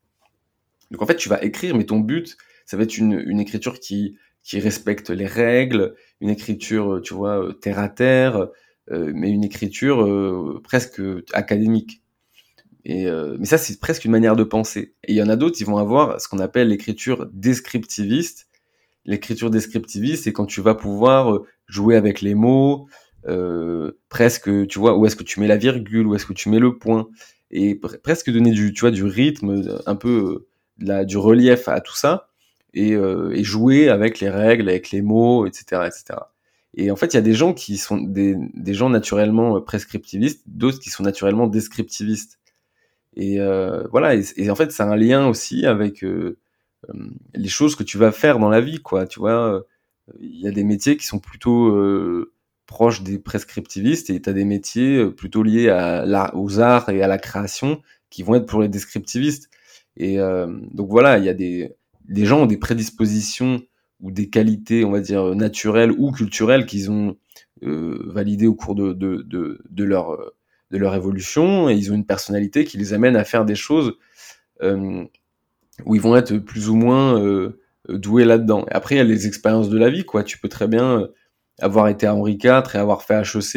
Donc, 0.90 1.02
en 1.02 1.06
fait, 1.06 1.16
tu 1.16 1.28
vas 1.28 1.42
écrire, 1.44 1.76
mais 1.76 1.84
ton 1.84 2.00
but, 2.00 2.36
ça 2.64 2.76
va 2.76 2.82
être 2.82 2.98
une, 2.98 3.22
une 3.24 3.38
écriture 3.38 3.78
qui, 3.78 4.16
qui 4.46 4.60
respecte 4.60 5.10
les 5.10 5.26
règles, 5.26 5.96
une 6.20 6.30
écriture, 6.30 7.00
tu 7.02 7.14
vois, 7.14 7.48
terre 7.60 7.80
à 7.80 7.88
terre, 7.88 8.48
euh, 8.92 9.10
mais 9.12 9.28
une 9.30 9.42
écriture 9.42 10.02
euh, 10.02 10.60
presque 10.62 11.02
académique. 11.32 12.02
Et, 12.84 13.08
euh, 13.08 13.36
mais 13.40 13.46
ça, 13.46 13.58
c'est 13.58 13.80
presque 13.80 14.04
une 14.04 14.12
manière 14.12 14.36
de 14.36 14.44
penser. 14.44 14.94
Et 15.02 15.14
il 15.14 15.16
y 15.16 15.22
en 15.22 15.28
a 15.28 15.34
d'autres, 15.34 15.56
ils 15.60 15.66
vont 15.66 15.78
avoir 15.78 16.20
ce 16.20 16.28
qu'on 16.28 16.38
appelle 16.38 16.68
l'écriture 16.68 17.28
descriptiviste. 17.32 18.46
L'écriture 19.04 19.50
descriptiviste, 19.50 20.22
c'est 20.24 20.32
quand 20.32 20.46
tu 20.46 20.60
vas 20.60 20.76
pouvoir 20.76 21.40
jouer 21.66 21.96
avec 21.96 22.20
les 22.20 22.36
mots, 22.36 22.86
euh, 23.26 23.98
presque, 24.08 24.68
tu 24.68 24.78
vois, 24.78 24.96
où 24.96 25.06
est-ce 25.06 25.16
que 25.16 25.24
tu 25.24 25.40
mets 25.40 25.48
la 25.48 25.56
virgule, 25.56 26.06
où 26.06 26.14
est-ce 26.14 26.26
que 26.26 26.32
tu 26.32 26.50
mets 26.50 26.60
le 26.60 26.78
point, 26.78 27.08
et 27.50 27.74
presque 27.74 28.30
donner 28.30 28.52
du, 28.52 28.72
tu 28.72 28.82
vois, 28.82 28.92
du 28.92 29.02
rythme, 29.02 29.80
un 29.86 29.96
peu 29.96 30.46
la, 30.78 31.04
du 31.04 31.16
relief 31.16 31.66
à 31.66 31.80
tout 31.80 31.96
ça, 31.96 32.28
et, 32.76 32.92
euh, 32.94 33.32
et, 33.34 33.42
jouer 33.42 33.88
avec 33.88 34.20
les 34.20 34.28
règles, 34.28 34.68
avec 34.68 34.90
les 34.90 35.00
mots, 35.00 35.46
etc., 35.46 35.82
etc. 35.86 36.20
Et 36.74 36.90
en 36.90 36.96
fait, 36.96 37.14
il 37.14 37.16
y 37.16 37.18
a 37.18 37.22
des 37.22 37.32
gens 37.32 37.54
qui 37.54 37.78
sont 37.78 37.96
des, 37.96 38.36
gens 38.74 38.90
naturellement 38.90 39.56
euh, 39.56 39.60
prescriptivistes, 39.60 40.42
d'autres 40.46 40.78
qui 40.78 40.90
sont 40.90 41.02
naturellement 41.02 41.46
descriptivistes. 41.46 42.38
Et 43.16 43.40
euh, 43.40 43.84
voilà, 43.90 44.14
et, 44.14 44.50
en 44.50 44.54
fait, 44.54 44.72
c'est 44.72 44.82
un 44.82 44.94
lien 44.94 45.26
aussi 45.26 45.64
avec 45.64 46.04
les 47.34 47.48
choses 47.48 47.76
que 47.76 47.82
tu 47.82 47.96
vas 47.96 48.12
faire 48.12 48.38
dans 48.38 48.50
la 48.50 48.60
vie, 48.60 48.78
quoi. 48.82 49.06
Tu 49.06 49.20
vois, 49.20 49.64
il 50.20 50.38
y 50.38 50.46
a 50.46 50.50
des 50.50 50.64
métiers 50.64 50.98
qui 50.98 51.06
sont 51.06 51.18
plutôt 51.18 51.74
proches 52.66 53.02
des 53.02 53.18
prescriptivistes 53.18 54.10
et 54.10 54.20
tu 54.20 54.28
as 54.28 54.34
des 54.34 54.44
métiers 54.44 55.06
plutôt 55.10 55.42
liés 55.42 55.70
à 55.70 56.36
aux 56.36 56.60
arts 56.60 56.90
et 56.90 57.02
à 57.02 57.08
la 57.08 57.18
création 57.18 57.80
qui 58.10 58.22
vont 58.22 58.34
être 58.34 58.46
pour 58.46 58.60
les 58.60 58.68
descriptivistes. 58.68 59.48
Et 59.96 60.18
donc 60.18 60.90
voilà, 60.90 61.16
il 61.16 61.24
y 61.24 61.30
a 61.30 61.34
des, 61.34 61.74
des 62.08 62.24
gens 62.24 62.42
ont 62.42 62.46
des 62.46 62.56
prédispositions 62.56 63.62
ou 64.00 64.10
des 64.10 64.28
qualités, 64.28 64.84
on 64.84 64.90
va 64.90 65.00
dire, 65.00 65.34
naturelles 65.34 65.92
ou 65.92 66.12
culturelles 66.12 66.66
qu'ils 66.66 66.90
ont 66.90 67.16
euh, 67.62 68.10
validées 68.12 68.46
au 68.46 68.54
cours 68.54 68.74
de, 68.74 68.94
leur, 69.78 70.94
évolution, 70.94 71.70
et 71.70 71.74
ils 71.74 71.90
ont 71.90 71.94
une 71.94 72.06
personnalité 72.06 72.64
qui 72.64 72.76
les 72.76 72.92
amène 72.92 73.16
à 73.16 73.24
faire 73.24 73.44
des 73.44 73.54
choses 73.54 73.94
euh, 74.62 75.04
où 75.84 75.94
ils 75.94 76.00
vont 76.00 76.16
être 76.16 76.36
plus 76.36 76.68
ou 76.68 76.76
moins 76.76 77.20
euh, 77.20 77.58
doués 77.88 78.24
là-dedans. 78.24 78.66
Après, 78.70 78.96
il 78.96 78.98
y 78.98 79.00
a 79.00 79.04
les 79.04 79.26
expériences 79.26 79.70
de 79.70 79.78
la 79.78 79.90
vie, 79.90 80.04
quoi. 80.04 80.22
Tu 80.22 80.38
peux 80.38 80.48
très 80.48 80.68
bien 80.68 81.08
avoir 81.60 81.88
été 81.88 82.06
à 82.06 82.14
Henri 82.14 82.38
IV 82.42 82.62
et 82.74 82.76
avoir 82.76 83.02
fait 83.02 83.22
HEC 83.22 83.56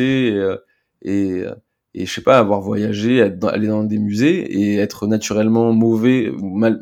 et, 1.02 1.46
et, 1.94 2.06
je 2.06 2.14
sais 2.14 2.22
pas, 2.22 2.40
avoir 2.40 2.62
voyagé, 2.62 3.22
aller 3.22 3.68
dans 3.68 3.84
des 3.84 4.00
musées 4.00 4.40
et 4.62 4.78
être 4.78 5.08
naturellement 5.08 5.74
mauvais 5.74 6.30
ou 6.30 6.56
mal, 6.56 6.80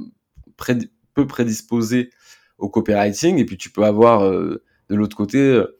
peu 1.17 1.25
prédisposé 1.27 2.11
au 2.59 2.69
copywriting. 2.69 3.39
Et 3.39 3.45
puis 3.45 3.57
tu 3.57 3.71
peux 3.71 3.83
avoir 3.83 4.23
euh, 4.23 4.63
de 4.89 4.95
l'autre 4.95 5.17
côté 5.17 5.39
euh, 5.39 5.77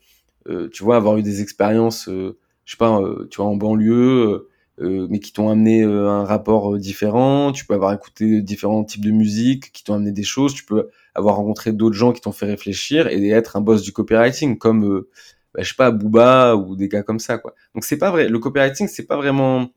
euh, 0.50 0.70
tu 0.70 0.84
vois 0.84 0.96
avoir 0.96 1.18
eu 1.18 1.24
des 1.24 1.42
expériences 1.42 2.10
je 2.10 2.72
sais 2.72 2.78
pas 2.78 3.02
tu 3.30 3.38
vois 3.38 3.46
en 3.46 3.56
banlieue 3.56 4.50
mais 4.80 5.20
qui 5.20 5.34
t'ont 5.34 5.50
amené 5.50 5.84
un 5.84 6.24
rapport 6.24 6.78
différent. 6.78 7.52
Tu 7.52 7.66
peux 7.66 7.74
avoir 7.74 7.94
écouté 7.94 8.42
différents 8.42 8.84
types 8.84 9.04
de 9.04 9.12
musique 9.12 9.72
qui 9.72 9.84
t'ont 9.84 9.96
amené 9.96 10.12
des 10.12 10.24
choses. 10.24 10.54
Tu 10.54 10.66
peux 10.66 10.90
avoir 11.16 11.38
rencontré 11.38 11.72
d'autres 11.72 11.96
gens 11.96 12.12
qui 12.12 12.22
t'ont 12.22 12.32
fait 12.32 12.46
réfléchir 12.46 13.08
et 13.08 13.30
être 13.30 13.56
un 13.56 13.62
boss 13.62 13.82
du 13.82 13.92
copywriting 13.92 14.58
comme 14.58 15.06
bah, 15.54 15.64
je 15.64 15.70
sais 15.70 15.76
pas 15.76 15.90
Booba 15.92 16.56
ou 16.56 16.76
des 16.76 16.90
gars 16.90 17.04
comme 17.04 17.20
ça 17.20 17.38
quoi. 17.38 17.56
Donc 17.74 17.86
c'est 17.86 17.98
pas 17.98 18.12
vrai. 18.12 18.28
Le 18.28 18.38
copywriting 18.38 18.88
c'est 18.88 19.08
pas 19.08 19.16
vraiment 19.16 19.70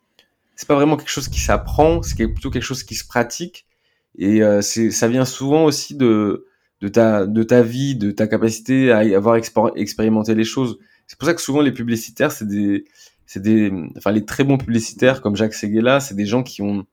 c'est 0.56 0.68
pas 0.68 0.74
vraiment 0.74 0.96
quelque 0.96 1.08
chose 1.08 1.28
qui 1.28 1.40
s'apprend. 1.40 2.02
C'est 2.02 2.16
plutôt 2.26 2.50
quelque 2.50 2.64
chose 2.64 2.82
qui 2.82 2.96
se 2.96 3.06
pratique 3.06 3.66
et 4.18 4.40
c'est 4.62 4.90
ça 4.90 5.08
vient 5.08 5.24
souvent 5.24 5.64
aussi 5.64 5.96
de 5.96 6.46
de 6.80 6.88
ta, 6.88 7.26
de 7.26 7.42
ta 7.42 7.62
vie, 7.62 7.94
de 7.94 8.10
ta 8.10 8.26
capacité 8.26 8.90
à 8.90 8.98
avoir 9.16 9.36
expérimenté 9.76 10.34
les 10.34 10.44
choses. 10.44 10.78
C'est 11.06 11.18
pour 11.18 11.26
ça 11.26 11.34
que 11.34 11.40
souvent 11.42 11.60
les 11.60 11.72
publicitaires, 11.72 12.32
c'est 12.32 12.46
des, 12.46 12.84
c'est 13.26 13.40
des, 13.42 13.72
enfin 13.96 14.12
les 14.12 14.24
très 14.24 14.44
bons 14.44 14.58
publicitaires 14.58 15.20
comme 15.20 15.36
Jacques 15.36 15.54
Seguela, 15.54 16.00
c'est 16.00 16.14
des 16.14 16.26
gens 16.26 16.42
qui 16.42 16.62
ont, 16.62 16.86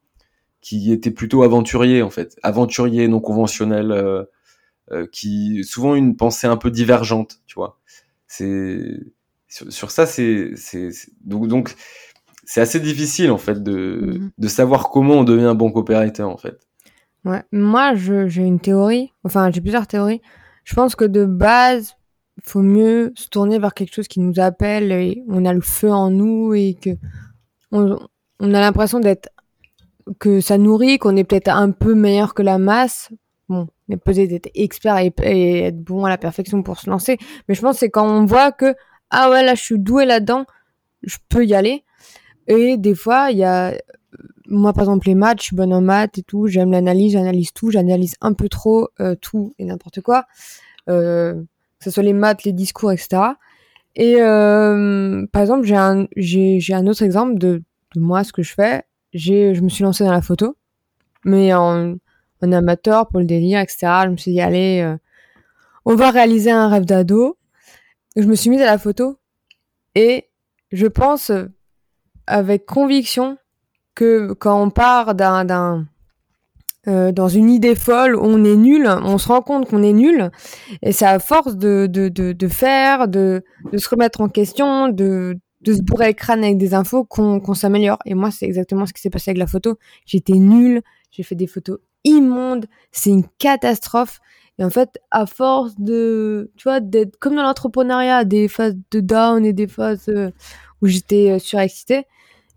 qui 0.61 0.91
étaient 0.91 1.11
plutôt 1.11 1.43
aventuriers 1.43 2.01
en 2.01 2.09
fait, 2.09 2.37
aventuriers 2.43 3.07
non 3.07 3.21
conventionnels, 3.21 3.91
euh, 3.91 4.23
euh, 4.91 5.07
qui 5.11 5.63
souvent 5.63 5.95
une 5.95 6.15
pensée 6.17 6.47
un 6.47 6.57
peu 6.57 6.71
divergente, 6.71 7.41
tu 7.47 7.55
vois. 7.55 7.79
C'est 8.27 8.99
sur, 9.47 9.91
ça, 9.91 10.05
c'est, 10.05 10.51
c'est 10.55 10.89
donc 11.23 11.47
donc 11.47 11.75
c'est 12.43 12.61
assez 12.61 12.79
difficile 12.81 13.31
en 13.31 13.37
fait 13.37 13.63
de, 13.63 14.19
mm-hmm. 14.19 14.31
de 14.37 14.47
savoir 14.47 14.89
comment 14.89 15.15
on 15.15 15.23
devient 15.23 15.45
un 15.45 15.55
bon 15.55 15.71
coopérateur 15.71 16.29
en 16.29 16.37
fait. 16.37 16.66
Ouais. 17.25 17.43
Moi, 17.51 17.93
j'ai 17.95 18.43
une 18.43 18.59
théorie. 18.59 19.11
Enfin, 19.23 19.51
j'ai 19.51 19.61
plusieurs 19.61 19.87
théories. 19.87 20.21
Je 20.63 20.75
pense 20.75 20.95
que 20.95 21.05
de 21.05 21.25
base, 21.25 21.95
faut 22.43 22.61
mieux 22.61 23.13
se 23.15 23.29
tourner 23.29 23.59
vers 23.59 23.73
quelque 23.73 23.93
chose 23.93 24.07
qui 24.07 24.19
nous 24.19 24.39
appelle 24.39 24.91
et 24.91 25.23
on 25.27 25.45
a 25.45 25.53
le 25.53 25.61
feu 25.61 25.91
en 25.91 26.09
nous 26.09 26.53
et 26.53 26.77
que 26.79 26.91
on, 27.71 27.97
on 28.39 28.53
a 28.53 28.59
l'impression 28.59 28.99
d'être 28.99 29.29
que 30.19 30.39
ça 30.39 30.57
nourrit, 30.57 30.99
qu'on 30.99 31.15
est 31.17 31.23
peut-être 31.23 31.49
un 31.49 31.71
peu 31.71 31.93
meilleur 31.93 32.33
que 32.33 32.41
la 32.41 32.57
masse. 32.57 33.09
Bon, 33.49 33.67
mais 33.87 33.97
peut-être 33.97 34.31
être 34.33 34.49
expert 34.55 34.97
et, 34.97 35.13
et, 35.23 35.63
être 35.63 35.81
bon 35.81 36.05
à 36.05 36.09
la 36.09 36.17
perfection 36.17 36.63
pour 36.63 36.79
se 36.79 36.89
lancer. 36.89 37.17
Mais 37.47 37.55
je 37.55 37.61
pense 37.61 37.77
c'est 37.77 37.89
quand 37.89 38.07
on 38.07 38.25
voit 38.25 38.51
que 38.51 38.75
ah 39.09 39.29
ouais 39.31 39.43
là 39.43 39.55
je 39.55 39.63
suis 39.63 39.79
doué 39.79 40.05
là-dedans, 40.05 40.45
je 41.03 41.17
peux 41.29 41.45
y 41.45 41.53
aller. 41.55 41.83
Et 42.47 42.77
des 42.77 42.95
fois 42.95 43.31
il 43.31 43.37
y 43.37 43.43
a 43.43 43.73
moi, 44.47 44.73
par 44.73 44.83
exemple, 44.83 45.07
les 45.07 45.15
maths, 45.15 45.39
je 45.39 45.45
suis 45.45 45.55
bonne 45.55 45.73
en 45.73 45.81
maths 45.81 46.17
et 46.17 46.23
tout, 46.23 46.47
j'aime 46.47 46.71
l'analyse, 46.71 47.13
j'analyse 47.13 47.51
tout, 47.53 47.71
j'analyse 47.71 48.15
un 48.21 48.33
peu 48.33 48.49
trop 48.49 48.89
euh, 48.99 49.15
tout 49.15 49.53
et 49.59 49.65
n'importe 49.65 50.01
quoi, 50.01 50.25
euh, 50.89 51.33
que 51.33 51.83
ce 51.83 51.91
soit 51.91 52.03
les 52.03 52.13
maths, 52.13 52.43
les 52.43 52.53
discours, 52.53 52.91
etc. 52.91 53.21
Et 53.95 54.15
euh, 54.19 55.25
par 55.31 55.41
exemple, 55.41 55.65
j'ai 55.65 55.75
un, 55.75 56.07
j'ai, 56.15 56.61
un 56.73 56.87
autre 56.87 57.03
exemple 57.03 57.37
de, 57.37 57.63
de 57.95 57.99
moi, 57.99 58.23
ce 58.23 58.31
que 58.31 58.43
je 58.43 58.53
fais. 58.53 58.83
J'ai, 59.13 59.55
je 59.55 59.61
me 59.61 59.69
suis 59.69 59.83
lancée 59.83 60.03
dans 60.03 60.11
la 60.11 60.21
photo, 60.21 60.55
mais 61.25 61.53
en, 61.53 61.95
en 62.41 62.51
amateur 62.51 63.07
pour 63.07 63.19
le 63.19 63.25
délire, 63.25 63.59
etc. 63.59 63.87
Je 64.05 64.09
me 64.09 64.17
suis 64.17 64.31
dit, 64.31 64.41
allez, 64.41 64.81
euh, 64.81 64.97
on 65.85 65.95
va 65.95 66.11
réaliser 66.11 66.51
un 66.51 66.69
rêve 66.69 66.85
d'ado. 66.85 67.37
Je 68.15 68.23
me 68.23 68.35
suis 68.35 68.49
mise 68.49 68.61
à 68.61 68.65
la 68.65 68.77
photo 68.77 69.19
et 69.95 70.29
je 70.71 70.87
pense 70.87 71.31
avec 72.25 72.65
conviction 72.65 73.37
que 73.97 74.33
quand 74.33 74.61
on 74.61 74.69
part 74.69 75.15
d'un, 75.15 75.43
d'un 75.43 75.87
euh, 76.87 77.11
dans 77.11 77.27
une 77.27 77.49
idée 77.49 77.75
folle, 77.75 78.15
on 78.15 78.45
est 78.45 78.55
nul, 78.55 78.87
on 78.87 79.17
se 79.17 79.27
rend 79.27 79.41
compte 79.41 79.67
qu'on 79.67 79.81
est 79.81 79.91
nul, 79.91 80.29
et 80.83 80.91
c'est 80.91 81.07
à 81.07 81.19
force 81.19 81.57
de, 81.57 81.87
de, 81.89 82.07
de, 82.07 82.31
de 82.31 82.47
faire, 82.47 83.07
de, 83.07 83.43
de 83.73 83.77
se 83.77 83.89
remettre 83.89 84.21
en 84.21 84.29
question, 84.29 84.87
de, 84.89 85.37
de 85.61 85.73
se 85.73 85.81
bourrer 85.81 86.09
le 86.09 86.13
crâne 86.13 86.43
avec 86.43 86.57
des 86.57 86.75
infos 86.75 87.03
qu'on 87.03 87.39
qu'on 87.39 87.55
s'améliore. 87.55 87.97
Et 88.05 88.13
moi, 88.13 88.29
c'est 88.31 88.45
exactement 88.45 88.85
ce 88.85 88.93
qui 88.93 89.01
s'est 89.01 89.09
passé 89.09 89.31
avec 89.31 89.39
la 89.39 89.47
photo. 89.47 89.77
J'étais 90.05 90.39
nulle, 90.53 90.81
j'ai 91.11 91.23
fait 91.23 91.35
des 91.35 91.47
photos 91.47 91.79
immondes, 92.03 92.67
c'est 92.91 93.09
une 93.09 93.25
catastrophe. 93.39 94.19
Et 94.59 94.63
en 94.63 94.69
fait, 94.69 94.99
à 95.11 95.25
force 95.25 95.73
de, 95.79 96.51
tu 96.55 96.63
vois, 96.69 96.79
d'être 96.79 97.17
comme 97.19 97.35
dans 97.35 97.43
l'entrepreneuriat, 97.43 98.25
des 98.25 98.47
phases 98.47 98.77
de 98.91 98.99
down 99.01 99.43
et 99.43 99.53
des 99.53 99.67
phases 99.67 100.07
euh, 100.09 100.31
où 100.81 100.87
j'étais 100.87 101.31
euh, 101.31 101.39
surexcitée, 101.39 102.05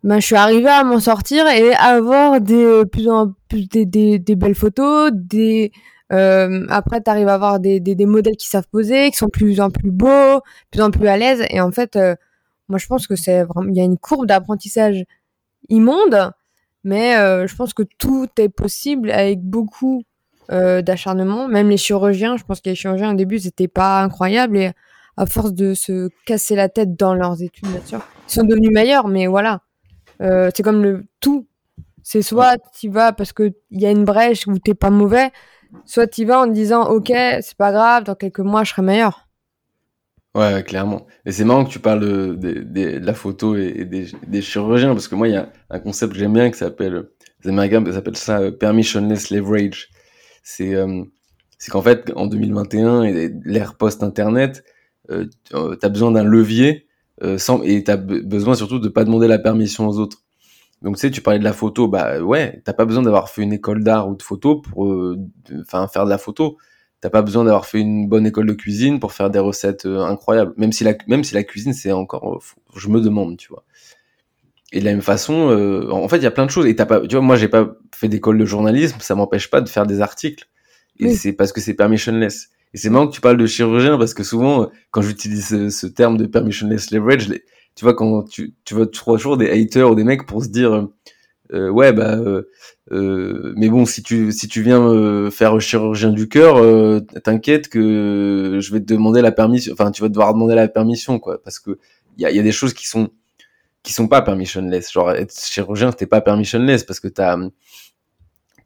ben, 0.03 0.19
je 0.21 0.27
suis 0.27 0.37
arrivée 0.37 0.69
à 0.69 0.83
m'en 0.85 1.01
sortir 1.01 1.47
et 1.49 1.75
avoir 1.75 2.41
des 2.41 2.65
euh, 2.65 2.85
plus 2.85 3.09
en 3.09 3.33
plus 3.49 3.69
des, 3.69 3.85
des, 3.85 4.19
des 4.19 4.37
belles 4.37 4.55
photos, 4.55 5.11
des 5.13 5.73
euh, 6.13 6.67
après 6.71 7.03
tu 7.03 7.11
arrives 7.11 7.29
à 7.29 7.35
avoir 7.35 7.61
des, 7.61 7.81
des, 7.81 7.95
des, 7.95 8.07
modèles 8.07 8.37
qui 8.37 8.47
savent 8.49 8.67
poser, 8.71 9.11
qui 9.11 9.17
sont 9.17 9.29
plus 9.29 9.61
en 9.61 9.71
plus 9.71 9.91
beaux, 9.91 10.41
plus 10.71 10.81
en 10.81 10.91
plus 10.91 11.07
à 11.07 11.17
l'aise 11.17 11.45
et 11.51 11.61
en 11.61 11.71
fait 11.71 11.97
euh, 11.97 12.17
moi 12.69 12.79
je 12.79 12.87
pense 12.87 13.07
que 13.07 13.15
c'est 13.15 13.45
il 13.69 13.77
y 13.77 13.81
a 13.81 13.85
une 13.85 13.99
courbe 13.99 14.27
d'apprentissage 14.27 15.05
immonde 15.69 16.33
mais 16.83 17.17
euh, 17.17 17.47
je 17.47 17.55
pense 17.55 17.75
que 17.75 17.83
tout 17.99 18.29
est 18.39 18.49
possible 18.49 19.11
avec 19.11 19.41
beaucoup 19.43 20.03
euh, 20.51 20.83
d'acharnement, 20.83 21.47
même 21.47 21.69
les 21.69 21.77
chirurgiens, 21.77 22.37
je 22.37 22.45
pense 22.45 22.61
que 22.61 22.71
les 22.71 22.75
chirurgiens 22.75 23.13
au 23.13 23.17
début 23.17 23.39
c'était 23.39 23.69
pas 23.69 24.03
incroyable 24.03 24.57
et 24.57 24.73
à 25.17 25.27
force 25.27 25.53
de 25.53 25.75
se 25.75 26.09
casser 26.25 26.57
la 26.57 26.69
tête 26.71 26.97
dans 26.97 27.15
leurs 27.15 27.43
études 27.43 27.69
bien 27.69 27.85
sûr, 27.85 28.01
ils 28.29 28.33
sont 28.33 28.45
devenus 28.45 28.71
meilleurs 28.73 29.07
mais 29.07 29.27
voilà 29.27 29.61
euh, 30.21 30.51
c'est 30.55 30.63
comme 30.63 30.83
le 30.83 31.05
tout. 31.21 31.47
C'est 32.03 32.23
soit 32.23 32.57
tu 32.79 32.89
vas 32.89 33.13
parce 33.13 33.33
que 33.33 33.53
il 33.71 33.81
y 33.81 33.87
a 33.87 33.91
une 33.91 34.05
brèche 34.05 34.47
où 34.47 34.59
t'es 34.59 34.75
pas 34.75 34.91
mauvais, 34.91 35.31
soit 35.85 36.07
tu 36.07 36.25
vas 36.25 36.41
en 36.41 36.47
te 36.47 36.53
disant 36.53 36.89
ok 36.89 37.13
c'est 37.41 37.57
pas 37.57 37.73
grave, 37.73 38.05
dans 38.05 38.15
quelques 38.15 38.41
mois 38.41 38.65
je 38.65 38.71
serai 38.71 38.83
meilleur. 38.83 39.29
Ouais, 40.35 40.63
clairement. 40.65 41.07
Et 41.27 41.33
c'est 41.33 41.45
marrant 41.45 41.65
que 41.65 41.71
tu 41.71 41.81
parles 41.81 42.01
de, 42.01 42.35
de, 42.35 42.63
de 42.63 43.05
la 43.05 43.15
photo 43.15 43.57
et, 43.57 43.85
des, 43.85 44.07
des, 44.29 44.43
chirurgiens, 44.43 44.93
parce 44.93 45.09
que 45.09 45.17
moi, 45.17 45.27
il 45.27 45.35
y 45.35 45.37
a 45.37 45.51
un 45.71 45.81
concept 45.81 46.13
que 46.13 46.19
j'aime 46.21 46.35
bien 46.35 46.49
qui 46.53 46.57
s'appelle, 46.59 47.09
les 47.43 47.51
Américains 47.51 47.85
s'appellent 47.93 48.17
ça 48.17 48.39
euh, 48.39 48.53
permissionless 48.53 49.31
leverage. 49.31 49.89
C'est 50.45 50.77
euh, 50.77 51.03
c'est 51.59 51.71
qu'en 51.71 51.83
fait, 51.83 52.13
en 52.17 52.27
2021 52.27 53.03
et 53.05 53.31
l'ère 53.45 53.77
post-internet, 53.77 54.65
euh, 55.11 55.27
tu 55.51 55.57
as 55.57 55.89
besoin 55.89 56.13
d'un 56.13 56.25
levier 56.25 56.87
euh, 57.23 57.39
sans, 57.39 57.63
et 57.63 57.85
tu 57.85 57.91
as 57.91 57.97
besoin 57.97 58.55
surtout 58.55 58.79
de 58.79 58.89
pas 58.89 59.05
demander 59.05 59.29
la 59.29 59.39
permission 59.39 59.89
aux 59.89 59.99
autres. 59.99 60.19
Donc 60.83 60.97
tu 60.97 61.01
sais, 61.01 61.11
tu 61.11 61.21
parlais 61.21 61.39
de 61.39 61.45
la 61.45 61.53
photo, 61.53 61.89
bah 61.89 62.21
ouais, 62.21 62.63
t'as 62.65 62.73
pas 62.73 62.87
besoin 62.87 63.03
d'avoir 63.03 63.29
fait 63.29 63.43
une 63.43 63.53
école 63.53 63.85
d'art 63.85 64.09
ou 64.09 64.17
de 64.17 64.23
photo 64.23 64.57
pour, 64.61 64.87
euh, 64.87 65.19
enfin, 65.61 65.87
faire 65.89 66.05
de 66.05 66.11
la 66.11 66.19
photo. 66.19 66.57
T'as 67.01 67.11
pas 67.11 67.23
besoin 67.23 67.45
d'avoir 67.45 67.67
fait 67.67 67.81
une 67.81 68.09
bonne 68.09 68.27
école 68.27 68.47
de 68.47 68.53
cuisine 68.53 69.01
pour 69.01 69.13
faire 69.13 69.31
des 69.31 69.39
recettes 69.39 69.87
euh, 69.87 70.01
incroyables. 70.01 70.53
Même 70.57 70.73
si 70.73 70.85
la, 70.85 70.95
même 71.07 71.25
si 71.25 71.35
la 71.35 71.45
cuisine 71.45 71.73
c'est 71.75 71.93
encore, 71.93 72.43
je 72.77 72.89
me 72.89 73.01
demande, 73.01 73.37
tu 73.37 73.49
vois. 73.49 73.65
Et 74.73 74.81
de 74.81 74.85
la 74.85 74.93
même 74.93 75.03
façon, 75.03 75.89
en 75.91 76.09
fait, 76.09 76.19
il 76.19 76.23
y 76.23 76.27
a 76.27 76.31
plein 76.31 76.47
de 76.47 76.51
choses. 76.51 76.67
Et 76.67 76.77
t'as 76.77 76.87
pas, 76.87 77.01
tu 77.01 77.17
vois, 77.17 77.25
moi 77.25 77.37
j'ai 77.37 77.49
pas 77.49 77.77
fait 77.95 78.09
d'école 78.09 78.39
de 78.39 78.45
journalisme, 78.45 78.99
ça 79.01 79.15
m'empêche 79.17 79.51
pas 79.51 79.61
de 79.61 79.69
faire 79.69 79.85
des 79.85 80.01
articles. 80.01 80.49
Et 81.01 81.07
oui. 81.07 81.17
c'est 81.17 81.33
parce 81.33 81.53
que 81.53 81.61
c'est 81.61 81.75
permissionless. 81.75 82.51
Et 82.73 82.79
c'est 82.79 82.91
marrant 82.91 83.09
que 83.09 83.15
tu 83.15 83.21
parles 83.21 83.37
de 83.37 83.47
chirurgien 83.47 83.99
parce 83.99 84.15
que 84.15 84.23
souvent, 84.23 84.71
quand 84.91 85.03
j'utilise 85.03 85.49
ce, 85.49 85.71
ce, 85.71 85.87
terme 85.87 86.17
de 86.17 86.27
permissionless 86.27 86.93
leverage, 86.93 87.29
les, 87.29 87.43
tu 87.75 87.85
vois, 87.85 87.95
quand 87.95 88.23
tu, 88.25 88.55
tu 88.65 88.75
vois 88.75 88.87
toujours 88.87 89.37
des 89.37 89.51
haters 89.51 89.91
ou 89.91 89.95
des 89.95 90.05
mecs 90.05 90.27
pour 90.27 90.45
se 90.45 90.49
dire, 90.49 90.89
euh, 91.53 91.69
ouais, 91.69 91.93
bah, 91.93 92.17
euh, 92.17 92.43
euh, 92.93 93.53
mais 93.57 93.69
bon, 93.69 93.87
si 93.87 94.03
tu, 94.03 94.31
si 94.33 94.49
tu 94.49 94.63
viens 94.63 94.81
me 94.81 95.31
faire 95.31 95.61
chirurgien 95.61 96.11
du 96.11 96.29
cœur, 96.29 96.59
euh, 96.59 97.01
t'inquiète 97.25 97.69
que 97.69 98.59
je 98.61 98.73
vais 98.73 98.81
te 98.81 98.85
demander 98.85 99.21
la 99.23 99.33
permission, 99.33 99.73
enfin, 99.73 99.91
tu 99.91 100.03
vas 100.03 100.09
devoir 100.09 100.33
demander 100.35 100.55
la 100.55 100.69
permission, 100.69 101.19
quoi, 101.19 101.43
parce 101.43 101.59
que 101.59 101.79
il 102.19 102.23
y 102.23 102.27
a, 102.27 102.31
y 102.31 102.39
a 102.39 102.43
des 102.43 102.53
choses 102.53 102.75
qui 102.75 102.87
sont, 102.87 103.11
qui 103.83 103.93
sont 103.93 104.09
pas 104.09 104.23
permissionless. 104.23 104.93
Genre, 104.93 105.11
être 105.13 105.35
chirurgien, 105.35 105.93
t'es 105.93 106.07
pas 106.07 106.21
permissionless 106.21 106.85
parce 106.85 107.01
que 107.01 107.09
t'as, 107.09 107.39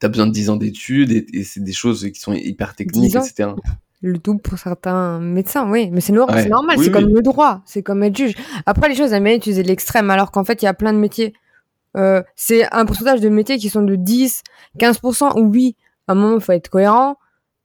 t'as 0.01 0.09
besoin 0.09 0.27
de 0.27 0.33
10 0.33 0.51
ans 0.51 0.57
d'études 0.57 1.13
et, 1.13 1.27
et 1.33 1.45
c'est 1.45 1.63
des 1.63 1.73
choses 1.73 2.11
qui 2.13 2.21
sont 2.21 2.35
hyper 2.35 2.75
techniques, 2.75 3.15
etc 3.15 3.51
le 4.05 4.19
double 4.19 4.41
pour 4.41 4.59
certains 4.59 5.19
médecins, 5.19 5.71
oui, 5.71 5.89
mais 5.91 6.01
c'est 6.01 6.13
normal, 6.13 6.37
ouais. 6.37 6.43
c'est 6.43 6.49
normal, 6.49 6.77
oui, 6.79 6.85
c'est 6.85 6.95
oui. 6.95 7.03
comme 7.03 7.15
le 7.15 7.23
droit, 7.23 7.63
c'est 7.65 7.83
comme 7.83 8.03
être 8.03 8.17
juge. 8.17 8.35
Après, 8.67 8.89
les 8.89 8.95
choses, 8.95 9.13
elles 9.13 9.23
bien 9.23 9.35
utiliser 9.35 9.63
l'extrême, 9.63 10.11
alors 10.11 10.31
qu'en 10.31 10.45
fait, 10.45 10.63
il 10.63 10.67
y 10.67 10.69
a 10.69 10.75
plein 10.75 10.93
de 10.93 10.99
métiers. 10.99 11.33
Euh, 11.97 12.23
c'est 12.37 12.71
un 12.75 12.85
pourcentage 12.85 13.21
de 13.21 13.29
métiers 13.29 13.57
qui 13.57 13.71
sont 13.71 13.83
de 13.83 13.97
10, 13.97 14.43
15%, 14.79 15.39
où 15.39 15.47
oui, 15.47 15.77
à 16.07 16.13
un 16.13 16.15
moment, 16.15 16.35
il 16.35 16.41
faut 16.43 16.53
être 16.53 16.69
cohérent. 16.69 17.17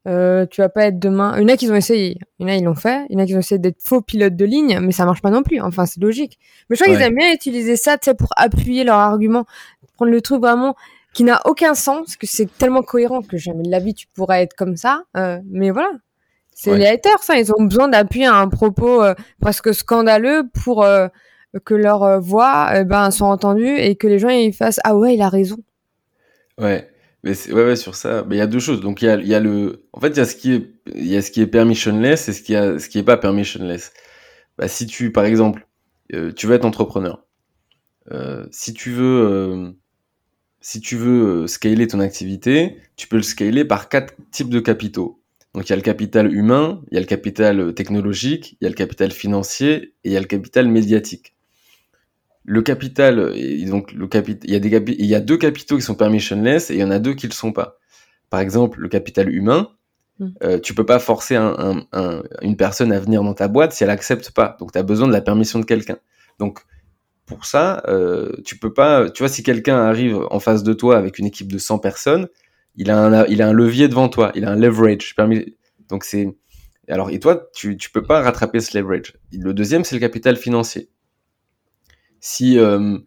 Euh, 0.08 0.46
tu 0.46 0.62
vas 0.62 0.70
pas 0.70 0.86
être 0.86 0.98
demain. 0.98 1.36
Il 1.38 1.42
y 1.42 1.46
en 1.46 1.50
a 1.50 1.58
qui 1.58 1.70
ont 1.70 1.76
essayé, 1.76 2.18
il 2.40 2.44
y 2.44 2.50
en 2.50 2.54
a 2.54 2.56
ils 2.56 2.64
l'ont 2.64 2.74
fait, 2.74 3.06
il 3.10 3.18
y 3.18 3.22
en 3.22 3.24
a 3.24 3.26
qui 3.26 3.36
ont 3.36 3.40
essayé 3.40 3.60
d'être 3.60 3.82
faux 3.84 4.02
pilotes 4.02 4.36
de 4.36 4.46
ligne, 4.46 4.80
mais 4.80 4.94
ça 4.94 5.06
marche 5.06 5.22
pas 5.22 5.30
non 5.30 5.44
plus. 5.44 5.60
Enfin, 5.60 5.86
c'est 5.86 6.02
logique. 6.02 6.40
Mais 6.70 6.78
je 6.78 6.82
crois 6.82 6.94
ouais. 6.94 6.98
qu'ils 6.98 7.08
aiment 7.08 7.18
bien 7.18 7.34
utiliser 7.34 7.76
ça, 7.76 7.98
tu 7.98 8.06
sais, 8.06 8.16
pour 8.16 8.30
appuyer 8.38 8.86
leur 8.86 8.96
argument, 8.96 9.46
prendre 9.98 10.12
le 10.12 10.22
truc 10.22 10.42
vraiment 10.42 10.76
qui 11.14 11.24
n'a 11.24 11.42
aucun 11.46 11.74
sens, 11.74 12.16
que 12.16 12.28
c'est 12.28 12.46
tellement 12.58 12.82
cohérent 12.82 13.22
que 13.22 13.38
jamais 13.38 13.64
de 13.64 13.72
la 13.72 13.80
vie 13.80 13.94
tu 13.94 14.08
pourrais 14.08 14.42
être 14.44 14.56
comme 14.56 14.78
ça. 14.78 15.04
Euh, 15.18 15.40
mais 15.50 15.72
voilà, 15.72 15.92
c'est 16.62 16.72
ouais. 16.72 16.78
les 16.78 16.88
haters, 16.88 17.24
ça. 17.24 17.40
Ils 17.40 17.54
ont 17.54 17.64
besoin 17.64 17.88
d'appuyer 17.88 18.26
un 18.26 18.50
propos 18.50 19.02
euh, 19.02 19.14
presque 19.40 19.74
scandaleux 19.74 20.44
pour 20.66 20.84
euh, 20.84 21.08
que 21.64 21.74
leur 21.74 22.04
euh, 22.04 22.20
voix 22.20 22.70
eh 22.76 22.84
ben, 22.84 23.12
soit 23.12 23.30
entendue 23.30 23.78
et 23.78 23.96
que 23.96 24.08
les 24.08 24.20
gens 24.20 24.28
ils 24.28 24.52
fassent 24.52 24.82
Ah 24.84 24.98
ouais, 24.98 25.16
il 25.16 25.22
a 25.22 25.30
raison. 25.30 25.56
Ouais. 26.58 26.90
Mais 27.24 27.32
ouais, 27.54 27.64
ouais, 27.64 27.76
sur 27.78 27.96
ça, 27.96 28.26
il 28.30 28.36
y 28.36 28.42
a 28.42 28.48
deux 28.48 28.60
choses. 28.60 28.82
Donc 28.82 29.02
il 29.02 29.06
y 29.06 29.08
a, 29.08 29.16
y 29.16 29.34
a 29.34 29.40
le, 29.40 29.86
en 29.94 30.02
fait, 30.02 30.10
il 30.10 30.18
y 30.18 30.20
a 30.20 30.26
ce 30.26 30.36
qui 30.36 30.52
est, 30.52 30.70
y 30.96 31.16
a 31.16 31.22
ce 31.22 31.32
qui 31.32 31.40
est 31.40 31.48
permissionless 31.48 32.28
et 32.28 32.34
ce 32.34 32.42
qui 32.42 32.58
a, 32.58 32.78
ce 32.78 32.90
qui 32.90 32.98
est 32.98 33.04
pas 33.04 33.16
permissionless. 33.16 33.94
Bah, 34.58 34.68
si 34.68 34.86
tu, 34.86 35.14
par 35.14 35.24
exemple, 35.24 35.66
tu 36.36 36.46
veux 36.46 36.56
être 36.56 36.66
entrepreneur, 36.66 37.26
si 38.52 38.74
tu 38.74 38.92
veux, 38.92 39.74
si 40.60 40.82
tu 40.82 40.98
veux 40.98 41.48
scaler 41.48 41.88
ton 41.88 42.02
activité, 42.02 42.78
tu 42.98 43.08
peux 43.08 43.18
le 43.18 43.24
scaler 43.24 43.64
par 43.64 43.88
quatre 43.88 44.14
types 44.32 44.50
de 44.50 44.60
capitaux. 44.60 45.19
Donc 45.54 45.68
il 45.68 45.70
y 45.72 45.74
a 45.74 45.76
le 45.76 45.82
capital 45.82 46.32
humain, 46.34 46.82
il 46.92 46.96
y 46.96 46.98
a 46.98 47.00
le 47.00 47.08
capital 47.08 47.74
technologique, 47.74 48.58
il 48.62 48.66
y 48.66 48.68
a 48.68 48.70
le 48.70 48.76
capital 48.76 49.12
financier 49.12 49.94
et 50.04 50.10
il 50.10 50.12
y 50.12 50.18
a 50.18 50.20
le 50.20 50.28
capital 50.28 50.68
médiatique. 50.68 51.36
Le 52.46 52.62
capital, 52.62 53.34
et 53.36 53.66
donc 53.66 53.92
le 53.92 54.08
capital, 54.08 54.42
il 54.50 54.54
y 54.54 54.56
a 54.56 54.60
des 54.60 54.94
il 55.00 55.06
y 55.06 55.16
a 55.16 55.20
deux 55.20 55.38
capitaux 55.38 55.76
qui 55.76 55.82
sont 55.82 55.96
permissionless 55.96 56.72
et 56.72 56.76
il 56.76 56.80
y 56.80 56.84
en 56.84 56.92
a 56.92 57.00
deux 57.00 57.14
qui 57.14 57.28
le 57.28 57.34
sont 57.34 57.52
pas. 57.52 57.78
Par 58.30 58.40
exemple, 58.40 58.80
le 58.80 58.88
capital 58.90 59.34
humain, 59.34 59.70
mmh. 60.20 60.28
euh, 60.44 60.60
tu 60.60 60.74
peux 60.74 60.86
pas 60.86 61.00
forcer 61.00 61.36
un, 61.36 61.56
un, 61.58 61.88
un, 61.94 62.24
une 62.42 62.56
personne 62.56 62.92
à 62.92 63.00
venir 63.00 63.24
dans 63.24 63.34
ta 63.34 63.48
boîte 63.48 63.74
si 63.74 63.84
elle 63.84 63.90
accepte 63.90 64.32
pas. 64.32 64.56
Donc 64.60 64.72
tu 64.72 64.78
as 64.78 64.84
besoin 64.84 65.08
de 65.08 65.14
la 65.14 65.22
permission 65.22 65.60
de 65.60 65.66
quelqu'un. 65.66 65.98
Donc 66.38 66.60
pour 67.30 67.46
ça, 67.46 67.84
euh, 67.88 68.32
tu 68.44 68.58
peux 68.58 68.74
pas, 68.74 69.10
tu 69.10 69.22
vois, 69.22 69.30
si 69.30 69.44
quelqu'un 69.44 69.78
arrive 69.78 70.20
en 70.32 70.40
face 70.40 70.64
de 70.64 70.74
toi 70.74 70.98
avec 70.98 71.20
une 71.20 71.28
équipe 71.28 71.52
de 71.52 71.60
100 71.60 71.78
personnes, 71.80 72.28
il 72.80 72.90
a 72.90 72.98
un, 72.98 73.26
il 73.26 73.42
a 73.42 73.48
un 73.50 73.54
levier 73.54 73.90
devant 73.90 74.08
toi, 74.08 74.32
il 74.36 74.46
a 74.46 74.52
un 74.52 74.56
leverage. 74.56 75.14
Donc 75.90 76.06
c'est, 76.06 76.36
alors 76.88 77.12
et 77.12 77.20
toi, 77.20 77.50
tu, 77.54 77.78
tu 77.78 77.92
peux 77.92 78.04
pas 78.04 78.22
rattraper 78.22 78.62
ce 78.62 78.76
leverage. 78.78 79.14
Le 79.34 79.54
deuxième, 79.54 79.84
c'est 79.84 79.96
le 79.96 80.00
capital 80.00 80.38
financier. 80.38 80.90
Si 82.22 82.58
euh, 82.58 82.98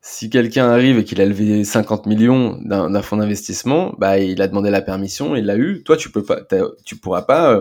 si 0.00 0.30
quelqu'un 0.30 0.70
arrive 0.70 0.98
et 0.98 1.04
qu'il 1.04 1.20
a 1.20 1.26
levé 1.26 1.62
50 1.62 2.06
millions 2.06 2.58
d'un 2.62 3.02
fonds 3.02 3.18
d'investissement, 3.18 3.94
bah 3.98 4.18
il 4.18 4.40
a 4.40 4.48
demandé 4.48 4.70
la 4.70 4.80
permission, 4.80 5.36
il 5.36 5.44
l'a 5.44 5.56
eu. 5.56 5.82
Toi, 5.84 5.96
tu 5.98 6.10
peux 6.10 6.24
pas, 6.24 6.40
tu 6.84 6.96
pourras 6.96 7.22
pas, 7.22 7.52
euh, 7.52 7.60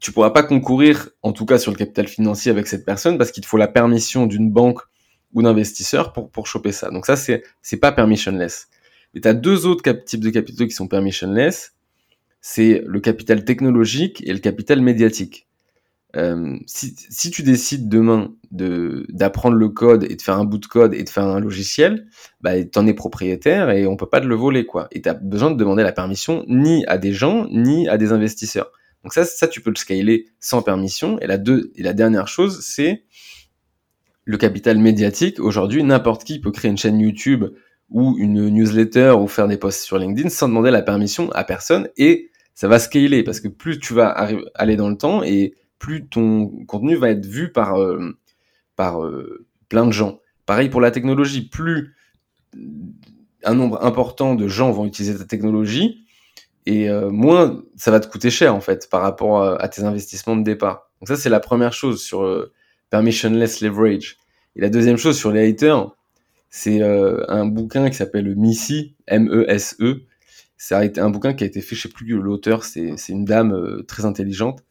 tu 0.00 0.12
pourras 0.12 0.30
pas 0.30 0.44
concourir, 0.44 1.10
en 1.22 1.32
tout 1.32 1.46
cas 1.46 1.58
sur 1.58 1.72
le 1.72 1.76
capital 1.76 2.06
financier 2.06 2.52
avec 2.52 2.68
cette 2.68 2.84
personne 2.84 3.18
parce 3.18 3.32
qu'il 3.32 3.42
te 3.42 3.48
faut 3.48 3.58
la 3.58 3.68
permission 3.68 4.26
d'une 4.26 4.50
banque 4.52 4.80
ou 5.32 5.42
d'investisseur 5.42 6.12
pour 6.12 6.30
pour 6.30 6.46
choper 6.46 6.70
ça. 6.70 6.90
Donc 6.90 7.06
ça 7.06 7.16
c'est 7.16 7.42
c'est 7.60 7.78
pas 7.78 7.90
permissionless. 7.90 8.68
Et 9.14 9.20
tu 9.20 9.28
as 9.28 9.34
deux 9.34 9.66
autres 9.66 9.88
types 10.04 10.20
de 10.20 10.30
capitaux 10.30 10.66
qui 10.66 10.72
sont 10.72 10.88
permissionless. 10.88 11.74
C'est 12.40 12.82
le 12.86 13.00
capital 13.00 13.44
technologique 13.44 14.22
et 14.26 14.32
le 14.32 14.38
capital 14.40 14.80
médiatique. 14.80 15.48
Euh, 16.16 16.56
si, 16.66 16.94
si, 16.96 17.30
tu 17.30 17.42
décides 17.42 17.88
demain 17.88 18.32
de 18.52 19.04
d'apprendre 19.08 19.56
le 19.56 19.68
code 19.68 20.04
et 20.04 20.14
de 20.14 20.22
faire 20.22 20.38
un 20.38 20.44
bout 20.44 20.58
de 20.58 20.66
code 20.66 20.94
et 20.94 21.02
de 21.02 21.08
faire 21.08 21.24
un 21.24 21.40
logiciel, 21.40 22.06
bah 22.40 22.62
t'en 22.64 22.86
es 22.86 22.94
propriétaire 22.94 23.70
et 23.70 23.86
on 23.86 23.96
peut 23.96 24.08
pas 24.08 24.20
te 24.20 24.26
le 24.26 24.36
voler 24.36 24.64
quoi. 24.64 24.86
Et 24.92 25.02
t'as 25.02 25.14
besoin 25.14 25.50
de 25.50 25.56
demander 25.56 25.82
la 25.82 25.90
permission 25.90 26.44
ni 26.46 26.84
à 26.86 26.98
des 26.98 27.12
gens 27.12 27.48
ni 27.50 27.88
à 27.88 27.98
des 27.98 28.12
investisseurs. 28.12 28.70
Donc 29.02 29.12
ça, 29.12 29.24
ça 29.24 29.48
tu 29.48 29.60
peux 29.60 29.70
le 29.70 29.76
scaler 29.76 30.26
sans 30.38 30.62
permission. 30.62 31.18
Et 31.18 31.26
la 31.26 31.36
deux 31.36 31.72
et 31.74 31.82
la 31.82 31.94
dernière 31.94 32.28
chose, 32.28 32.60
c'est 32.64 33.02
le 34.24 34.36
capital 34.36 34.78
médiatique. 34.78 35.40
Aujourd'hui, 35.40 35.82
n'importe 35.82 36.22
qui 36.22 36.40
peut 36.40 36.52
créer 36.52 36.70
une 36.70 36.78
chaîne 36.78 37.00
YouTube 37.00 37.44
ou 37.90 38.16
une 38.18 38.48
newsletter 38.48 39.10
ou 39.10 39.28
faire 39.28 39.48
des 39.48 39.56
posts 39.56 39.82
sur 39.82 39.98
LinkedIn 39.98 40.28
sans 40.28 40.48
demander 40.48 40.70
la 40.70 40.82
permission 40.82 41.30
à 41.32 41.44
personne 41.44 41.88
et 41.96 42.30
ça 42.54 42.68
va 42.68 42.78
scaler 42.78 43.22
parce 43.22 43.40
que 43.40 43.48
plus 43.48 43.78
tu 43.78 43.94
vas 43.94 44.08
aller 44.54 44.76
dans 44.76 44.88
le 44.88 44.96
temps 44.96 45.22
et 45.22 45.54
plus 45.78 46.06
ton 46.06 46.48
contenu 46.66 46.96
va 46.96 47.10
être 47.10 47.26
vu 47.26 47.52
par, 47.52 47.80
euh, 47.80 48.16
par 48.76 49.04
euh, 49.04 49.46
plein 49.68 49.86
de 49.86 49.92
gens. 49.92 50.20
Pareil 50.46 50.68
pour 50.68 50.80
la 50.80 50.90
technologie, 50.90 51.42
plus 51.42 51.94
un 53.42 53.54
nombre 53.54 53.84
important 53.84 54.34
de 54.34 54.48
gens 54.48 54.70
vont 54.70 54.86
utiliser 54.86 55.18
ta 55.18 55.24
technologie 55.24 56.06
et 56.66 56.88
euh, 56.88 57.10
moins 57.10 57.62
ça 57.76 57.90
va 57.90 58.00
te 58.00 58.06
coûter 58.06 58.30
cher 58.30 58.54
en 58.54 58.60
fait 58.60 58.88
par 58.88 59.02
rapport 59.02 59.42
à, 59.42 59.68
tes 59.68 59.82
investissements 59.82 60.36
de 60.36 60.44
départ. 60.44 60.90
Donc 61.00 61.08
ça 61.08 61.16
c'est 61.16 61.28
la 61.28 61.40
première 61.40 61.72
chose 61.72 62.02
sur 62.02 62.48
permissionless 62.90 63.60
leverage. 63.60 64.16
Et 64.56 64.60
la 64.60 64.70
deuxième 64.70 64.96
chose 64.96 65.18
sur 65.18 65.32
les 65.32 65.48
haters, 65.48 65.90
c'est 66.56 66.82
un 66.82 67.46
bouquin 67.46 67.90
qui 67.90 67.96
s'appelle 67.96 68.36
Missy, 68.36 68.94
M-E-S-E, 69.08 70.04
ça 70.56 70.78
a 70.78 70.84
été 70.84 71.00
un 71.00 71.10
bouquin 71.10 71.34
qui 71.34 71.42
a 71.42 71.48
été 71.48 71.60
fait, 71.60 71.74
je 71.74 71.82
sais 71.82 71.88
plus 71.88 72.06
l'auteur, 72.14 72.62
c'est 72.62 72.94
une 73.08 73.24
dame 73.24 73.52
euh, 73.52 73.82
très 73.82 74.04
intelligente. 74.04 74.62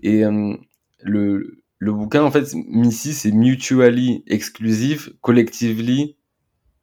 Et 0.00 0.24
euh, 0.24 0.54
le, 1.02 1.64
le 1.78 1.92
bouquin, 1.92 2.22
en 2.22 2.30
fait, 2.30 2.54
Missy, 2.54 3.12
c'est 3.12 3.32
mutually 3.32 4.22
exclusive, 4.28 5.12
collectively 5.22 6.16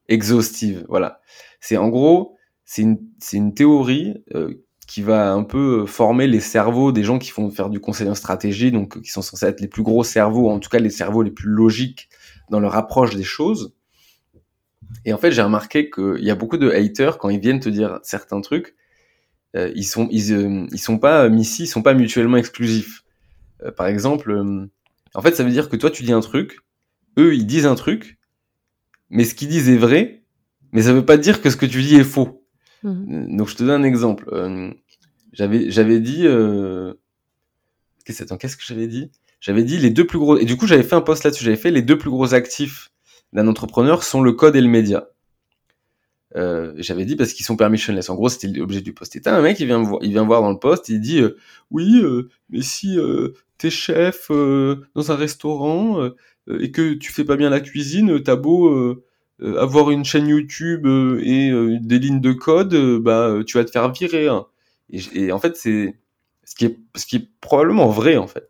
exhaustive. 0.09 0.85
Voilà. 0.89 1.21
C'est 1.61 1.77
en 1.77 1.87
gros, 1.87 2.35
c'est 2.65 2.81
une, 2.81 2.99
une 3.31 3.53
théorie 3.53 4.21
euh, 4.35 4.65
qui 4.85 5.01
va 5.01 5.31
un 5.31 5.43
peu 5.43 5.85
former 5.85 6.27
les 6.27 6.41
cerveaux 6.41 6.91
des 6.91 7.05
gens 7.05 7.19
qui 7.19 7.29
font 7.29 7.49
faire 7.51 7.69
du 7.69 7.79
conseil 7.79 8.09
en 8.09 8.15
stratégie, 8.15 8.73
donc 8.73 9.01
qui 9.01 9.11
sont 9.11 9.21
censés 9.21 9.45
être 9.45 9.61
les 9.61 9.69
plus 9.69 9.83
gros 9.83 10.03
cerveaux, 10.03 10.49
en 10.49 10.59
tout 10.59 10.69
cas 10.69 10.79
les 10.79 10.89
cerveaux 10.89 11.21
les 11.21 11.31
plus 11.31 11.47
logiques 11.47 12.09
dans 12.49 12.59
leur 12.59 12.75
approche 12.75 13.15
des 13.15 13.23
choses. 13.23 13.73
Et 15.05 15.13
en 15.13 15.17
fait, 15.17 15.31
j'ai 15.31 15.41
remarqué 15.41 15.89
qu'il 15.89 16.23
y 16.23 16.31
a 16.31 16.35
beaucoup 16.35 16.57
de 16.57 16.69
haters 16.69 17.17
quand 17.17 17.29
ils 17.29 17.39
viennent 17.39 17.59
te 17.59 17.69
dire 17.69 17.99
certains 18.03 18.41
trucs, 18.41 18.75
euh, 19.55 19.71
ils 19.75 19.85
sont 19.85 20.07
ils, 20.11 20.33
euh, 20.33 20.65
ils 20.71 20.79
sont 20.79 20.97
pas 20.97 21.27
ici, 21.27 21.63
ils 21.63 21.67
sont 21.67 21.81
pas 21.81 21.93
mutuellement 21.93 22.37
exclusifs. 22.37 23.03
Euh, 23.63 23.71
par 23.71 23.87
exemple, 23.87 24.33
en 25.13 25.21
fait, 25.21 25.35
ça 25.35 25.43
veut 25.43 25.51
dire 25.51 25.69
que 25.69 25.75
toi 25.75 25.91
tu 25.91 26.03
dis 26.03 26.13
un 26.13 26.21
truc, 26.21 26.59
eux 27.17 27.35
ils 27.35 27.45
disent 27.45 27.65
un 27.65 27.75
truc, 27.75 28.17
mais 29.09 29.25
ce 29.25 29.35
qu'ils 29.35 29.49
disent 29.49 29.69
est 29.69 29.77
vrai, 29.77 30.23
mais 30.71 30.83
ça 30.83 30.93
veut 30.93 31.05
pas 31.05 31.17
dire 31.17 31.41
que 31.41 31.49
ce 31.49 31.57
que 31.57 31.65
tu 31.65 31.81
dis 31.81 31.95
est 31.95 32.03
faux. 32.03 32.45
Mmh. 32.83 33.37
Donc 33.37 33.49
je 33.49 33.55
te 33.55 33.63
donne 33.63 33.81
un 33.81 33.85
exemple. 33.85 34.29
j'avais 35.33 35.69
j'avais 35.69 35.99
dit 35.99 36.25
qu'est-ce 38.05 38.57
que 38.57 38.63
j'avais 38.65 38.87
dit? 38.87 39.11
J'avais 39.41 39.63
dit 39.63 39.79
les 39.79 39.89
deux 39.89 40.05
plus 40.05 40.19
gros 40.19 40.37
et 40.37 40.45
du 40.45 40.55
coup 40.55 40.67
j'avais 40.67 40.83
fait 40.83 40.95
un 40.95 41.01
post 41.01 41.23
là-dessus. 41.23 41.43
J'avais 41.43 41.57
fait 41.57 41.71
les 41.71 41.81
deux 41.81 41.97
plus 41.97 42.09
gros 42.09 42.33
actifs 42.33 42.90
d'un 43.33 43.47
entrepreneur 43.47 44.03
sont 44.03 44.21
le 44.21 44.33
code 44.33 44.55
et 44.55 44.61
le 44.61 44.67
média. 44.67 45.07
Euh, 46.35 46.73
j'avais 46.77 47.05
dit 47.05 47.15
parce 47.15 47.33
qu'ils 47.33 47.45
sont 47.45 47.57
permissionless. 47.57 48.09
En 48.09 48.15
gros, 48.15 48.29
c'était 48.29 48.47
l'objet 48.47 48.81
du 48.81 48.93
post. 48.93 49.15
Et 49.15 49.21
t'as 49.21 49.35
un 49.35 49.41
mec, 49.41 49.59
il 49.59 49.67
vient, 49.67 49.81
voir, 49.81 49.99
il 50.01 50.11
vient 50.11 50.25
voir 50.25 50.41
dans 50.41 50.51
le 50.51 50.59
post, 50.59 50.89
il 50.89 50.99
dit 51.01 51.19
euh, 51.19 51.37
Oui, 51.71 51.99
euh, 52.01 52.29
mais 52.49 52.61
si 52.61 52.97
t'es 53.57 53.69
chef 53.69 54.29
dans 54.29 55.11
un 55.11 55.15
restaurant 55.15 56.09
et 56.49 56.71
que 56.71 56.93
tu 56.93 57.11
fais 57.11 57.25
pas 57.25 57.35
bien 57.35 57.49
la 57.49 57.59
cuisine, 57.59 58.21
t'as 58.23 58.35
beau 58.35 58.97
avoir 59.39 59.91
une 59.91 60.05
chaîne 60.05 60.27
YouTube 60.27 60.87
et 60.87 61.51
des 61.81 61.99
lignes 61.99 62.21
de 62.21 62.31
code, 62.31 62.75
bah 63.01 63.39
tu 63.45 63.57
vas 63.57 63.65
te 63.65 63.71
faire 63.71 63.91
virer. 63.91 64.27
Hein. 64.27 64.45
Et, 64.91 65.31
en 65.31 65.39
fait, 65.39 65.55
c'est 65.55 65.95
ce 66.43 66.55
qui 66.55 66.65
est 66.65 66.79
ce 66.95 67.05
qui 67.05 67.17
est 67.17 67.29
probablement 67.39 67.87
vrai 67.87 68.17
en 68.17 68.27
fait. 68.27 68.49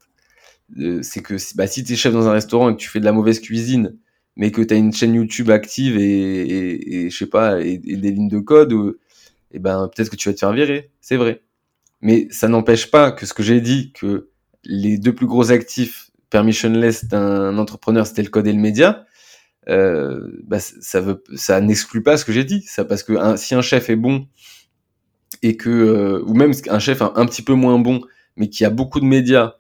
c'est 1.02 1.22
que 1.22 1.36
bah, 1.56 1.68
si 1.68 1.84
t'es 1.84 1.96
chef 1.96 2.14
dans 2.14 2.28
un 2.28 2.34
restaurant 2.34 2.70
et 2.70 2.74
que 2.74 2.80
tu 2.80 2.90
fais 2.90 3.00
de 3.00 3.06
la 3.06 3.12
mauvaise 3.12 3.40
cuisine, 3.42 3.98
mais 4.36 4.52
que 4.52 4.62
tu 4.62 4.74
as 4.74 4.78
une 4.78 4.94
chaîne 4.94 5.14
YouTube 5.16 5.50
active 5.50 5.98
et, 5.98 7.10
je 7.10 7.16
sais 7.16 7.28
pas 7.28 7.62
et, 7.62 7.78
des 7.78 8.12
lignes 8.12 8.30
de 8.30 8.40
code, 8.40 8.74
et 9.52 9.60
ben 9.60 9.90
peut-être 9.94 10.10
que 10.10 10.16
tu 10.16 10.30
vas 10.30 10.34
te 10.34 10.40
faire 10.40 10.54
virer, 10.54 10.92
c'est 11.02 11.18
vrai. 11.18 11.42
Mais 12.02 12.28
ça 12.32 12.48
n'empêche 12.48 12.90
pas 12.90 13.12
que 13.12 13.26
ce 13.26 13.34
que 13.34 13.44
j'ai 13.44 13.62
dit, 13.62 13.92
que 13.94 14.30
les 14.64 14.98
deux 14.98 15.14
plus 15.14 15.28
gros 15.28 15.52
actifs 15.52 16.12
permissionless 16.30 17.06
d'un 17.06 17.58
entrepreneur, 17.58 18.08
c'était 18.08 18.24
le 18.24 18.30
code 18.30 18.48
et 18.48 18.54
le 18.54 18.60
média, 18.60 19.06
euh, 19.70 20.28
bah, 20.44 20.58
ça 20.60 21.62
n'exclut 21.62 22.02
pas 22.02 22.18
ce 22.18 22.26
que 22.26 22.32
j'ai 22.32 22.44
dit. 22.44 22.62
Ça 22.64 22.86
parce 22.86 23.04
que 23.04 23.14
si 23.38 23.54
un 23.54 23.62
chef 23.62 23.90
est 23.90 23.96
bon 23.96 24.28
et 25.44 25.58
que 25.58 25.70
euh, 25.70 26.24
ou 26.26 26.34
même 26.34 26.54
un 26.70 26.80
chef 26.80 27.02
un, 27.02 27.26
petit 27.26 27.42
peu 27.44 27.54
moins 27.54 27.78
bon, 27.80 28.02
mais 28.36 28.50
qui 28.50 28.66
a 28.66 28.70
beaucoup 28.70 29.00
de 29.00 29.06
médias, 29.06 29.56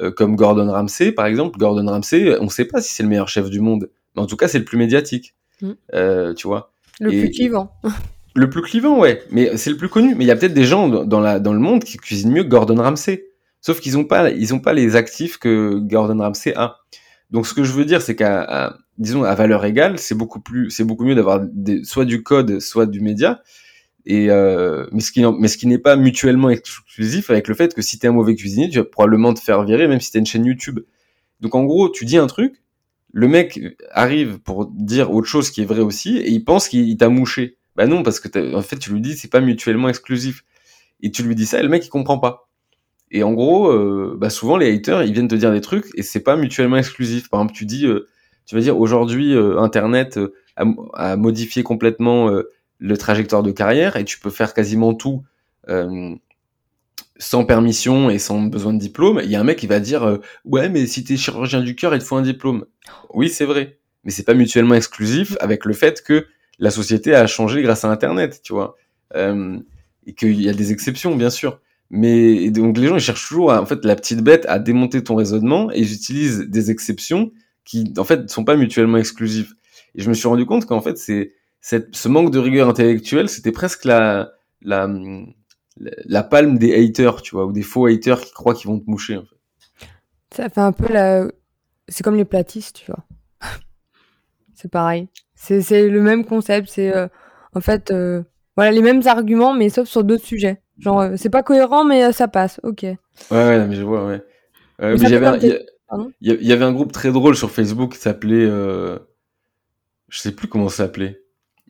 euh, 0.00 0.10
comme 0.10 0.36
Gordon 0.36 0.70
Ramsay 0.70 1.12
par 1.12 1.26
exemple, 1.26 1.58
Gordon 1.58 1.86
Ramsay, 1.90 2.38
on 2.40 2.44
ne 2.44 2.50
sait 2.50 2.64
pas 2.64 2.80
si 2.80 2.94
c'est 2.94 3.02
le 3.02 3.08
meilleur 3.08 3.28
chef 3.28 3.50
du 3.50 3.60
monde 3.60 3.90
mais 4.14 4.22
en 4.22 4.26
tout 4.26 4.36
cas, 4.36 4.48
c'est 4.48 4.58
le 4.58 4.64
plus 4.64 4.78
médiatique. 4.78 5.34
Mm. 5.60 5.70
Euh, 5.94 6.34
tu 6.34 6.46
vois. 6.46 6.72
Le 7.00 7.10
plus 7.10 7.30
clivant. 7.30 7.72
Le 8.34 8.48
plus 8.48 8.62
clivant, 8.62 8.98
ouais. 8.98 9.22
Mais 9.30 9.58
c'est 9.58 9.68
le 9.68 9.76
plus 9.76 9.90
connu. 9.90 10.14
Mais 10.14 10.24
il 10.24 10.26
y 10.26 10.30
a 10.30 10.36
peut-être 10.36 10.54
des 10.54 10.64
gens 10.64 10.88
dans, 10.88 11.20
la, 11.20 11.38
dans 11.38 11.52
le 11.52 11.58
monde 11.58 11.84
qui 11.84 11.98
cuisinent 11.98 12.32
mieux 12.32 12.44
que 12.44 12.48
Gordon 12.48 12.80
Ramsay. 12.80 13.26
Sauf 13.60 13.78
qu'ils 13.80 13.92
n'ont 13.92 14.04
pas, 14.04 14.30
ils 14.30 14.54
ont 14.54 14.58
pas 14.58 14.72
les 14.72 14.96
actifs 14.96 15.36
que 15.36 15.78
Gordon 15.78 16.18
Ramsay 16.18 16.54
a. 16.56 16.78
Donc, 17.30 17.46
ce 17.46 17.52
que 17.52 17.62
je 17.62 17.72
veux 17.72 17.84
dire, 17.84 18.00
c'est 18.00 18.16
qu'à, 18.16 18.74
disons, 18.96 19.24
à 19.24 19.34
valeur 19.34 19.64
égale, 19.64 19.98
c'est 19.98 20.14
beaucoup 20.14 20.40
plus, 20.40 20.70
c'est 20.70 20.84
beaucoup 20.84 21.04
mieux 21.04 21.14
d'avoir 21.14 21.42
soit 21.84 22.06
du 22.06 22.22
code, 22.22 22.58
soit 22.60 22.86
du 22.86 23.00
média. 23.00 23.42
Et 24.04 24.30
euh, 24.30 24.86
mais 24.92 25.00
ce 25.00 25.12
qui, 25.12 25.24
mais 25.38 25.48
ce 25.48 25.56
qui 25.56 25.66
n'est 25.66 25.78
pas 25.78 25.96
mutuellement 25.96 26.50
exclusif 26.50 27.30
avec 27.30 27.48
le 27.48 27.54
fait 27.54 27.72
que 27.74 27.82
si 27.82 27.98
t'es 27.98 28.08
un 28.08 28.12
mauvais 28.12 28.34
cuisinier, 28.34 28.68
tu 28.68 28.78
vas 28.78 28.84
probablement 28.84 29.32
te 29.32 29.40
faire 29.40 29.62
virer, 29.62 29.86
même 29.86 30.00
si 30.00 30.10
t'as 30.10 30.18
une 30.18 30.26
chaîne 30.26 30.44
YouTube. 30.44 30.80
Donc, 31.40 31.54
en 31.54 31.64
gros, 31.64 31.88
tu 31.88 32.04
dis 32.04 32.16
un 32.16 32.26
truc, 32.26 32.62
le 33.12 33.28
mec 33.28 33.60
arrive 33.90 34.38
pour 34.38 34.66
dire 34.66 35.12
autre 35.12 35.28
chose 35.28 35.50
qui 35.50 35.62
est 35.62 35.66
vrai 35.66 35.80
aussi 35.80 36.16
et 36.16 36.30
il 36.30 36.44
pense 36.44 36.68
qu'il 36.68 36.96
t'a 36.96 37.10
mouché. 37.10 37.58
Bah 37.76 37.86
non, 37.86 38.02
parce 38.02 38.20
que 38.20 38.54
en 38.54 38.62
fait, 38.62 38.78
tu 38.78 38.92
lui 38.92 39.00
dis 39.00 39.16
c'est 39.16 39.30
pas 39.30 39.40
mutuellement 39.40 39.88
exclusif. 39.88 40.44
Et 41.02 41.10
tu 41.10 41.22
lui 41.22 41.34
dis 41.34 41.46
ça 41.46 41.60
et 41.60 41.62
le 41.62 41.68
mec 41.68 41.84
il 41.84 41.90
comprend 41.90 42.18
pas. 42.18 42.48
Et 43.10 43.22
en 43.22 43.32
gros, 43.32 43.70
euh, 43.70 44.16
bah 44.18 44.30
souvent 44.30 44.56
les 44.56 44.74
haters 44.74 45.02
ils 45.02 45.12
viennent 45.12 45.28
te 45.28 45.34
dire 45.34 45.52
des 45.52 45.60
trucs 45.60 45.86
et 45.96 46.02
c'est 46.02 46.22
pas 46.22 46.36
mutuellement 46.36 46.76
exclusif. 46.78 47.28
Par 47.28 47.40
exemple, 47.40 47.54
tu 47.54 47.66
dis, 47.66 47.86
euh, 47.86 48.08
tu 48.46 48.54
vas 48.54 48.60
dire 48.60 48.78
aujourd'hui 48.78 49.34
euh, 49.34 49.58
Internet 49.58 50.18
a, 50.56 51.16
modifié 51.16 51.62
complètement 51.62 52.30
le 52.78 52.96
trajectoire 52.98 53.42
de 53.42 53.50
carrière 53.52 53.96
et 53.96 54.04
tu 54.04 54.18
peux 54.20 54.30
faire 54.30 54.52
quasiment 54.54 54.94
tout 54.94 55.22
sans 57.18 57.44
permission 57.44 58.10
et 58.10 58.18
sans 58.18 58.40
besoin 58.42 58.72
de 58.72 58.78
diplôme, 58.78 59.20
il 59.22 59.30
y 59.30 59.36
a 59.36 59.40
un 59.40 59.44
mec 59.44 59.58
qui 59.58 59.66
va 59.66 59.80
dire 59.80 60.02
euh, 60.02 60.18
ouais 60.44 60.68
mais 60.68 60.86
si 60.86 61.04
t'es 61.04 61.16
chirurgien 61.16 61.60
du 61.60 61.74
cœur 61.74 61.94
il 61.94 62.00
te 62.00 62.04
faut 62.04 62.16
un 62.16 62.22
diplôme. 62.22 62.66
Oui 63.12 63.28
c'est 63.28 63.44
vrai, 63.44 63.78
mais 64.04 64.10
c'est 64.10 64.24
pas 64.24 64.34
mutuellement 64.34 64.74
exclusif 64.74 65.36
avec 65.40 65.64
le 65.64 65.72
fait 65.72 66.02
que 66.02 66.26
la 66.58 66.70
société 66.70 67.14
a 67.14 67.26
changé 67.26 67.62
grâce 67.62 67.84
à 67.84 67.90
Internet, 67.90 68.40
tu 68.42 68.52
vois, 68.52 68.76
euh, 69.14 69.58
et 70.06 70.14
qu'il 70.14 70.40
y 70.40 70.48
a 70.48 70.52
des 70.52 70.72
exceptions 70.72 71.16
bien 71.16 71.30
sûr. 71.30 71.60
Mais 71.90 72.50
donc 72.50 72.78
les 72.78 72.86
gens 72.86 72.96
ils 72.96 73.02
cherchent 73.02 73.28
toujours 73.28 73.50
en 73.52 73.66
fait 73.66 73.84
la 73.84 73.96
petite 73.96 74.22
bête 74.22 74.46
à 74.48 74.58
démonter 74.58 75.04
ton 75.04 75.14
raisonnement 75.14 75.70
et 75.72 75.80
ils 75.80 75.92
utilisent 75.92 76.40
des 76.40 76.70
exceptions 76.70 77.32
qui 77.64 77.92
en 77.98 78.04
fait 78.04 78.30
sont 78.30 78.44
pas 78.44 78.56
mutuellement 78.56 78.98
exclusives. 78.98 79.54
Et 79.94 80.02
je 80.02 80.08
me 80.08 80.14
suis 80.14 80.26
rendu 80.26 80.46
compte 80.46 80.64
qu'en 80.64 80.80
fait 80.80 80.96
c'est 80.96 81.34
ce 81.60 82.08
manque 82.08 82.30
de 82.30 82.38
rigueur 82.38 82.68
intellectuelle 82.68 83.28
c'était 83.28 83.52
presque 83.52 83.84
la 83.84 84.32
la 84.62 84.88
la 86.04 86.22
palme 86.22 86.58
des 86.58 86.74
haters, 86.74 87.22
tu 87.22 87.34
vois, 87.34 87.46
ou 87.46 87.52
des 87.52 87.62
faux 87.62 87.86
haters 87.86 88.20
qui 88.20 88.32
croient 88.32 88.54
qu'ils 88.54 88.68
vont 88.68 88.78
te 88.78 88.88
moucher. 88.88 89.16
En 89.16 89.22
fait. 89.22 89.36
Ça 90.30 90.48
fait 90.48 90.60
un 90.60 90.72
peu 90.72 90.92
la. 90.92 91.26
C'est 91.88 92.02
comme 92.02 92.16
les 92.16 92.24
platistes, 92.24 92.76
tu 92.76 92.90
vois. 92.90 93.04
c'est 94.54 94.70
pareil. 94.70 95.08
C'est 95.34 95.88
le 95.88 96.00
même 96.00 96.24
concept. 96.24 96.68
C'est 96.68 96.94
euh, 96.94 97.08
en 97.54 97.60
fait 97.60 97.90
euh, 97.90 98.22
voilà 98.56 98.70
les 98.70 98.82
mêmes 98.82 99.02
arguments, 99.06 99.54
mais 99.54 99.68
sauf 99.68 99.88
sur 99.88 100.04
d'autres 100.04 100.24
sujets. 100.24 100.60
Genre, 100.78 101.00
euh, 101.00 101.12
c'est 101.16 101.30
pas 101.30 101.42
cohérent, 101.42 101.84
mais 101.84 102.12
ça 102.12 102.28
passe. 102.28 102.60
Ok. 102.62 102.82
Ouais, 102.82 102.96
ouais, 103.30 103.66
mais 103.66 103.74
je 103.74 103.82
vois, 103.82 104.06
ouais. 104.06 104.22
il 104.80 105.02
y, 106.20 106.52
avait 106.52 106.64
un 106.64 106.72
groupe 106.72 106.92
très 106.92 107.12
drôle 107.12 107.36
sur 107.36 107.50
Facebook 107.50 107.92
qui 107.92 107.98
s'appelait. 107.98 108.46
Je 108.46 108.98
sais 110.18 110.32
plus 110.32 110.48
comment 110.48 110.68
ça 110.68 110.84
s'appelait. 110.84 111.20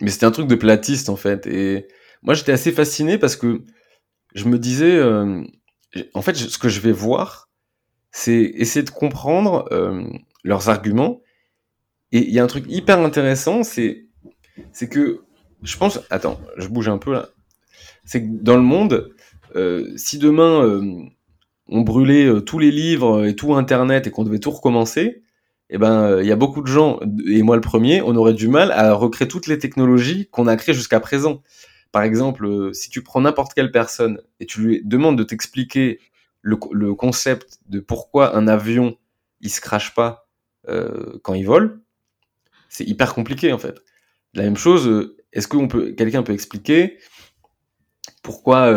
Mais 0.01 0.11
c'était 0.11 0.27
un 0.27 0.31
truc 0.31 0.47
de 0.47 0.55
platiste, 0.55 1.09
en 1.09 1.17
fait. 1.17 1.47
Et 1.47 1.89
moi, 2.23 2.35
j'étais 2.35 2.53
assez 2.53 2.73
fasciné 2.73 3.19
parce 3.19 3.37
que 3.37 3.63
je 4.35 4.47
me 4.47 4.59
disais, 4.59 4.97
euh, 4.97 5.43
en 6.15 6.23
fait, 6.23 6.35
ce 6.35 6.59
que 6.59 6.69
je 6.69 6.81
vais 6.81 6.93
voir, 6.93 7.51
c'est 8.11 8.41
essayer 8.41 8.83
de 8.83 8.91
comprendre 8.91 9.69
euh, 9.73 10.05
leurs 10.45 10.69
arguments. 10.69 11.21
Et 12.13 12.27
il 12.27 12.35
y 12.35 12.39
a 12.39 12.45
un 12.45 12.49
truc 12.49 12.65
hyper 12.69 12.99
intéressant, 13.01 13.63
c'est 13.63 14.07
c'est 14.73 14.89
que 14.89 15.23
je 15.63 15.77
pense, 15.79 16.01
attends, 16.11 16.39
je 16.59 16.69
bouge 16.69 16.89
un 16.89 16.99
peu 16.99 17.13
là. 17.13 17.31
C'est 18.05 18.23
que 18.23 18.29
dans 18.43 18.57
le 18.57 18.63
monde, 18.63 19.15
euh, 19.57 19.91
si 19.97 20.19
demain 20.19 20.81
on 21.69 21.81
brûlait 21.81 22.43
tous 22.43 22.59
les 22.59 22.71
livres 22.71 23.25
et 23.25 23.35
tout 23.35 23.55
Internet 23.55 24.07
et 24.07 24.11
qu'on 24.11 24.25
devait 24.25 24.41
tout 24.41 24.51
recommencer, 24.51 25.23
eh 25.71 25.79
ben 25.79 26.21
il 26.21 26.27
y 26.27 26.33
a 26.33 26.37
beaucoup 26.37 26.61
de 26.61 26.67
gens, 26.67 27.01
et 27.27 27.43
moi 27.43 27.57
le 27.57 27.63
premier, 27.63 28.03
on 28.03 28.15
aurait 28.17 28.35
du 28.35 28.49
mal 28.49 28.73
à 28.73 28.93
recréer 28.93 29.29
toutes 29.29 29.47
les 29.47 29.59
technologies 29.59 30.29
qu'on 30.31 30.47
a 30.47 30.57
créées 30.57 30.75
jusqu'à 30.75 31.01
présent. 31.01 31.43
Par 31.93 32.03
exemple, 32.03 32.47
euh, 32.47 32.73
si 32.73 32.89
tu 32.89 33.03
prends 33.03 33.21
n'importe 33.21 33.53
quelle 33.53 33.71
personne 33.71 34.21
et 34.41 34.47
tu 34.47 34.63
lui 34.63 34.83
demandes 34.83 35.19
de 35.19 35.23
t'expliquer 35.23 36.01
le, 36.41 36.57
concept 36.95 37.61
de 37.67 37.79
pourquoi 37.79 38.37
un 38.37 38.49
avion 38.49 38.97
il 39.41 39.51
se 39.51 39.61
crache 39.61 39.95
pas 39.95 40.29
euh, 40.69 41.19
quand 41.23 41.35
il 41.35 41.45
vole, 41.45 41.81
c'est 42.69 42.85
hyper 42.85 43.15
compliqué 43.15 43.53
en 43.53 43.59
fait. 43.59 43.85
La 44.35 44.43
même 44.43 44.57
chose, 44.57 44.89
euh, 44.89 45.17
est-ce 45.33 45.47
que 45.47 45.91
quelqu'un 45.91 46.23
peut 46.23 46.33
expliquer 46.33 46.99
pourquoi, 48.23 48.73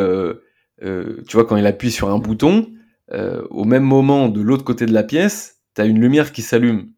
tu 0.79 1.33
vois, 1.33 1.45
quand 1.45 1.55
il 1.55 1.67
appuie 1.67 1.91
sur 1.91 2.09
un 2.09 2.17
bouton, 2.17 2.71
au 3.11 3.63
même 3.63 3.83
moment, 3.83 4.27
de 4.27 4.41
l'autre 4.41 4.63
côté 4.63 4.87
de 4.87 4.93
la 4.93 5.03
pièce, 5.03 5.61
tu 5.75 5.81
as 5.81 5.85
une 5.85 5.99
lumière 5.99 6.31
qui 6.31 6.41
s'allume. 6.41 6.91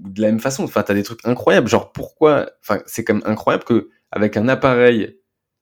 De 0.00 0.20
la 0.20 0.28
même 0.28 0.40
façon, 0.40 0.64
enfin, 0.64 0.82
tu 0.82 0.90
as 0.90 0.94
des 0.96 1.04
trucs 1.04 1.24
incroyables. 1.24 1.68
Genre, 1.68 1.92
pourquoi, 1.92 2.50
enfin, 2.60 2.80
c'est 2.86 3.04
quand 3.04 3.14
même 3.14 3.22
incroyable 3.24 3.62
que 3.62 3.90
avec 4.16 4.38
un 4.38 4.48
appareil, 4.48 5.18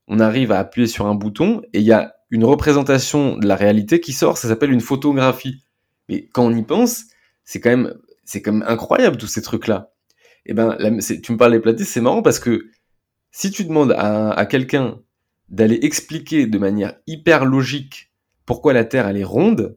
on 0.07 0.21
arrive 0.21 0.53
à 0.53 0.61
appuyer 0.61 0.87
sur 0.87 1.07
un 1.07 1.15
bouton 1.17 1.61
et 1.73 1.81
il 1.81 1.85
y 1.85 1.93
a 1.93 2.15
une 2.31 2.45
représentation 2.45 3.37
de 3.37 3.49
la 3.49 3.57
réalité 3.57 4.01
qui 4.01 4.13
sort, 4.13 4.39
ça 4.39 4.47
s'appelle 4.47 4.71
une 4.71 4.81
photographie. 4.81 5.65
Mais 6.09 6.29
quand 6.33 6.45
on 6.45 6.55
y 6.55 6.63
pense, 6.63 7.07
c'est 7.45 7.61
quand 7.61 7.71
même, 7.71 8.63
incroyable 8.65 9.17
tous 9.17 9.27
ces 9.27 9.43
trucs-là. 9.43 9.91
Et 10.47 10.51
eh 10.51 10.55
ben, 10.55 10.79
tu 11.01 11.33
me 11.33 11.37
parles 11.37 11.53
des 11.53 11.61
platistes, 11.61 11.91
c'est 11.91 12.01
marrant 12.01 12.23
parce 12.23 12.39
que 12.39 12.67
si 13.33 13.51
tu 13.51 13.65
demandes 13.65 13.93
à, 13.99 14.47
quelqu'un 14.47 15.01
d'aller 15.49 15.81
expliquer 15.83 16.47
de 16.47 16.59
manière 16.59 16.95
hyper 17.09 17.45
logique 17.45 18.13
pourquoi 18.47 18.73
la 18.73 18.85
Terre 18.85 19.09
elle 19.09 19.17
est 19.17 19.25
ronde, 19.25 19.77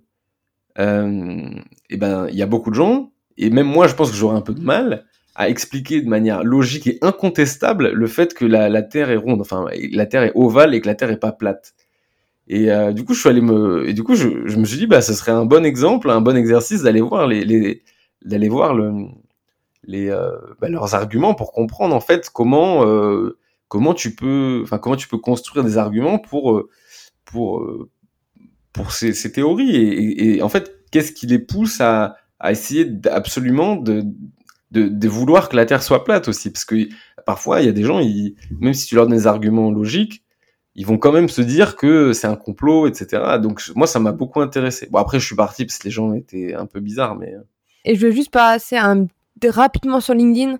euh, 0.77 1.49
eh 1.89 1.97
ben 1.97 2.27
il 2.29 2.35
y 2.35 2.43
a 2.43 2.45
beaucoup 2.45 2.69
de 2.69 2.75
gens 2.75 3.11
et 3.37 3.49
même 3.49 3.65
moi 3.65 3.87
je 3.87 3.95
pense 3.95 4.11
que 4.11 4.17
j'aurais 4.17 4.37
un 4.37 4.41
peu 4.41 4.53
de 4.53 4.61
mal 4.61 5.07
à 5.37 5.49
expliquer 5.49 6.01
de 6.01 6.09
manière 6.09 6.43
logique 6.43 6.87
et 6.87 6.97
incontestable 7.03 7.91
le 7.91 8.07
fait 8.07 8.33
que 8.33 8.43
la, 8.43 8.69
la 8.69 8.81
Terre 8.81 9.11
est 9.11 9.17
ronde, 9.17 9.39
enfin 9.39 9.67
la 9.91 10.07
Terre 10.07 10.23
est 10.23 10.31
ovale 10.33 10.73
et 10.73 10.81
que 10.81 10.87
la 10.87 10.95
Terre 10.95 11.11
est 11.11 11.19
pas 11.19 11.31
plate. 11.31 11.75
Et 12.47 12.71
euh, 12.71 12.91
du 12.91 13.05
coup, 13.05 13.13
je 13.13 13.19
suis 13.19 13.29
allé 13.29 13.41
me, 13.41 13.87
et 13.87 13.93
du 13.93 14.03
coup, 14.03 14.15
je, 14.15 14.27
me 14.27 14.65
suis 14.65 14.77
dit, 14.77 14.87
bah, 14.87 15.01
ce 15.01 15.13
serait 15.13 15.31
un 15.31 15.45
bon 15.45 15.63
exemple, 15.63 16.09
un 16.09 16.21
bon 16.21 16.35
exercice 16.35 16.81
d'aller 16.81 17.01
voir 17.01 17.27
les, 17.27 17.83
d'aller 18.25 18.49
voir 18.49 18.73
le, 18.73 19.09
les, 19.83 20.09
euh, 20.09 20.31
bah, 20.59 20.69
leurs 20.69 20.95
arguments 20.95 21.35
pour 21.35 21.51
comprendre 21.51 21.93
en 21.93 21.99
fait 21.99 22.31
comment, 22.33 22.87
euh, 22.87 23.37
comment 23.67 23.93
tu 23.93 24.15
peux, 24.15 24.61
enfin, 24.63 24.79
comment 24.79 24.95
tu 24.95 25.07
peux 25.07 25.19
construire 25.19 25.63
des 25.63 25.77
arguments 25.77 26.17
pour, 26.17 26.63
pour, 27.25 27.63
pour 28.73 28.91
ces, 28.91 29.13
ces 29.13 29.31
théories 29.31 29.75
et, 29.75 30.37
et, 30.37 30.41
en 30.41 30.49
fait, 30.49 30.83
qu'est-ce 30.89 31.11
qui 31.11 31.27
les 31.27 31.39
pousse 31.39 31.79
à, 31.79 32.15
à 32.39 32.51
essayer 32.51 32.91
absolument 33.11 33.75
de, 33.75 34.03
de, 34.71 35.07
vouloir 35.07 35.49
que 35.49 35.55
la 35.55 35.65
Terre 35.65 35.83
soit 35.83 36.03
plate 36.03 36.27
aussi, 36.27 36.51
parce 36.51 36.65
que 36.65 36.75
parfois 37.25 37.61
il 37.61 37.65
y 37.65 37.69
a 37.69 37.73
des 37.73 37.83
gens, 37.83 37.99
ils, 37.99 38.35
même 38.59 38.73
si 38.73 38.87
tu 38.87 38.95
leur 38.95 39.07
donnes 39.07 39.17
des 39.17 39.27
arguments 39.27 39.71
logiques, 39.71 40.23
ils 40.77 40.85
vont 40.85 40.99
quand 40.99 41.11
même 41.11 41.27
se 41.27 41.41
dire 41.41 41.75
que 41.75 42.13
c'est 42.13 42.27
un 42.27 42.35
complot, 42.35 42.87
etc. 42.87 43.39
Donc 43.41 43.61
moi, 43.75 43.87
ça 43.87 43.99
m'a 43.99 44.11
beaucoup 44.11 44.41
intéressé. 44.41 44.87
Bon, 44.91 44.99
après, 44.99 45.19
je 45.19 45.25
suis 45.25 45.35
parti 45.35 45.65
parce 45.65 45.79
que 45.79 45.85
les 45.85 45.91
gens 45.91 46.13
étaient 46.13 46.53
un 46.53 46.67
peu 46.67 46.79
bizarres, 46.79 47.15
mais... 47.15 47.33
Euh. 47.33 47.41
Et 47.83 47.95
je 47.95 48.05
veux 48.05 48.11
juste 48.11 48.31
passer 48.31 48.77
rapidement 49.43 49.99
sur 50.01 50.13
LinkedIn, 50.13 50.59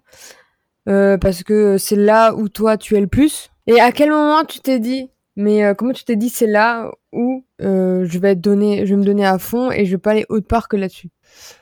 euh, 0.90 1.18
parce 1.18 1.44
que 1.44 1.78
c'est 1.78 1.96
là 1.96 2.34
où 2.34 2.50
toi, 2.50 2.78
tu 2.78 2.96
es 2.96 3.02
le 3.02 3.08
plus. 3.08 3.52
Et 3.68 3.80
à 3.80 3.92
quel 3.92 4.10
moment 4.10 4.44
tu 4.44 4.60
t'es 4.60 4.80
dit, 4.80 5.10
mais 5.36 5.64
euh, 5.64 5.76
comment 5.76 5.94
tu 5.94 6.04
t'es 6.04 6.16
dit, 6.16 6.30
c'est 6.30 6.48
là 6.48 6.92
où 7.12 7.44
je 7.60 8.18
vais 8.18 8.36
donner, 8.36 8.88
je 8.88 8.96
vais 8.96 9.00
me 9.00 9.06
donner 9.06 9.26
à 9.26 9.38
fond 9.38 9.72
et 9.72 9.86
je 9.86 9.92
vais 9.92 9.98
pas 9.98 10.12
aller 10.12 10.26
autre 10.30 10.48
part 10.48 10.68
que 10.68 10.78
là-dessus? 10.78 11.10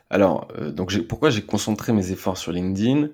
Alors, 0.09 0.47
donc 0.71 0.95
pourquoi 1.07 1.29
j'ai 1.29 1.41
concentré 1.41 1.93
mes 1.93 2.11
efforts 2.11 2.37
sur 2.37 2.51
LinkedIn? 2.51 3.09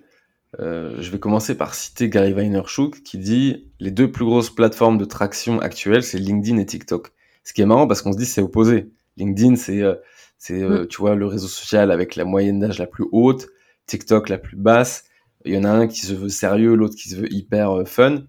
Euh, 0.60 0.98
je 1.00 1.10
vais 1.12 1.20
commencer 1.20 1.56
par 1.56 1.74
citer 1.74 2.10
Gary 2.10 2.34
Vaynerchuk 2.34 3.04
qui 3.04 3.18
dit 3.18 3.72
les 3.80 3.92
deux 3.92 4.12
plus 4.12 4.26
grosses 4.26 4.50
plateformes 4.50 4.98
de 4.98 5.06
traction 5.06 5.60
actuelles, 5.60 6.04
c'est 6.04 6.18
LinkedIn 6.18 6.58
et 6.58 6.66
TikTok. 6.66 7.14
Ce 7.44 7.54
qui 7.54 7.62
est 7.62 7.66
marrant 7.66 7.88
parce 7.88 8.02
qu'on 8.02 8.12
se 8.12 8.18
dit 8.18 8.26
c'est 8.26 8.42
opposé. 8.42 8.92
LinkedIn, 9.18 9.56
c'est 9.56 9.82
euh, 9.82 9.96
c'est 10.38 10.62
euh, 10.62 10.84
mm. 10.84 10.88
tu 10.88 10.98
vois 10.98 11.16
le 11.16 11.26
réseau 11.26 11.48
social 11.48 11.92
avec 11.92 12.16
la 12.16 12.26
moyenne 12.26 12.60
d'âge 12.60 12.80
la 12.80 12.88
plus 12.88 13.06
haute, 13.12 13.48
TikTok 13.86 14.30
la 14.30 14.38
plus 14.38 14.58
basse. 14.58 15.06
Il 15.46 15.54
y 15.54 15.58
en 15.58 15.64
a 15.64 15.70
un 15.70 15.88
qui 15.88 16.02
se 16.02 16.14
veut 16.14 16.30
sérieux, 16.30 16.76
l'autre 16.76 16.96
qui 16.96 17.10
se 17.10 17.16
veut 17.16 17.34
hyper 17.34 17.88
fun. 17.88 18.24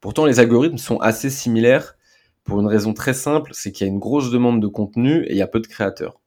Pourtant, 0.00 0.26
les 0.26 0.38
algorithmes 0.38 0.78
sont 0.78 0.98
assez 0.98 1.30
similaires 1.30 1.96
pour 2.44 2.60
une 2.60 2.66
raison 2.66 2.94
très 2.94 3.14
simple, 3.14 3.50
c'est 3.54 3.72
qu'il 3.72 3.86
y 3.86 3.90
a 3.90 3.92
une 3.92 3.98
grosse 3.98 4.30
demande 4.30 4.60
de 4.60 4.66
contenu 4.66 5.22
et 5.24 5.32
il 5.32 5.36
y 5.36 5.42
a 5.42 5.46
peu 5.46 5.60
de 5.60 5.66
créateurs. 5.66 6.20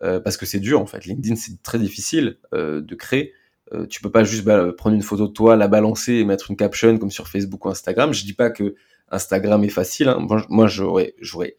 Parce 0.00 0.36
que 0.36 0.46
c'est 0.46 0.60
dur 0.60 0.80
en 0.80 0.86
fait. 0.86 1.04
LinkedIn, 1.04 1.36
c'est 1.36 1.62
très 1.62 1.78
difficile 1.78 2.38
de 2.52 2.94
créer. 2.94 3.32
Euh, 3.72 3.86
tu 3.86 4.00
peux 4.00 4.10
pas 4.10 4.24
juste 4.24 4.44
bah, 4.44 4.72
prendre 4.72 4.94
une 4.94 5.02
photo 5.02 5.26
de 5.26 5.32
toi, 5.32 5.56
la 5.56 5.68
balancer 5.68 6.14
et 6.14 6.24
mettre 6.24 6.50
une 6.50 6.56
caption 6.56 6.98
comme 6.98 7.10
sur 7.10 7.28
Facebook 7.28 7.64
ou 7.64 7.68
Instagram. 7.68 8.12
Je 8.12 8.24
dis 8.24 8.32
pas 8.32 8.50
que 8.50 8.76
Instagram 9.10 9.64
est 9.64 9.68
facile. 9.68 10.08
Hein. 10.08 10.26
Moi, 10.48 10.66
j'aurais, 10.68 11.14
j'aurais, 11.20 11.56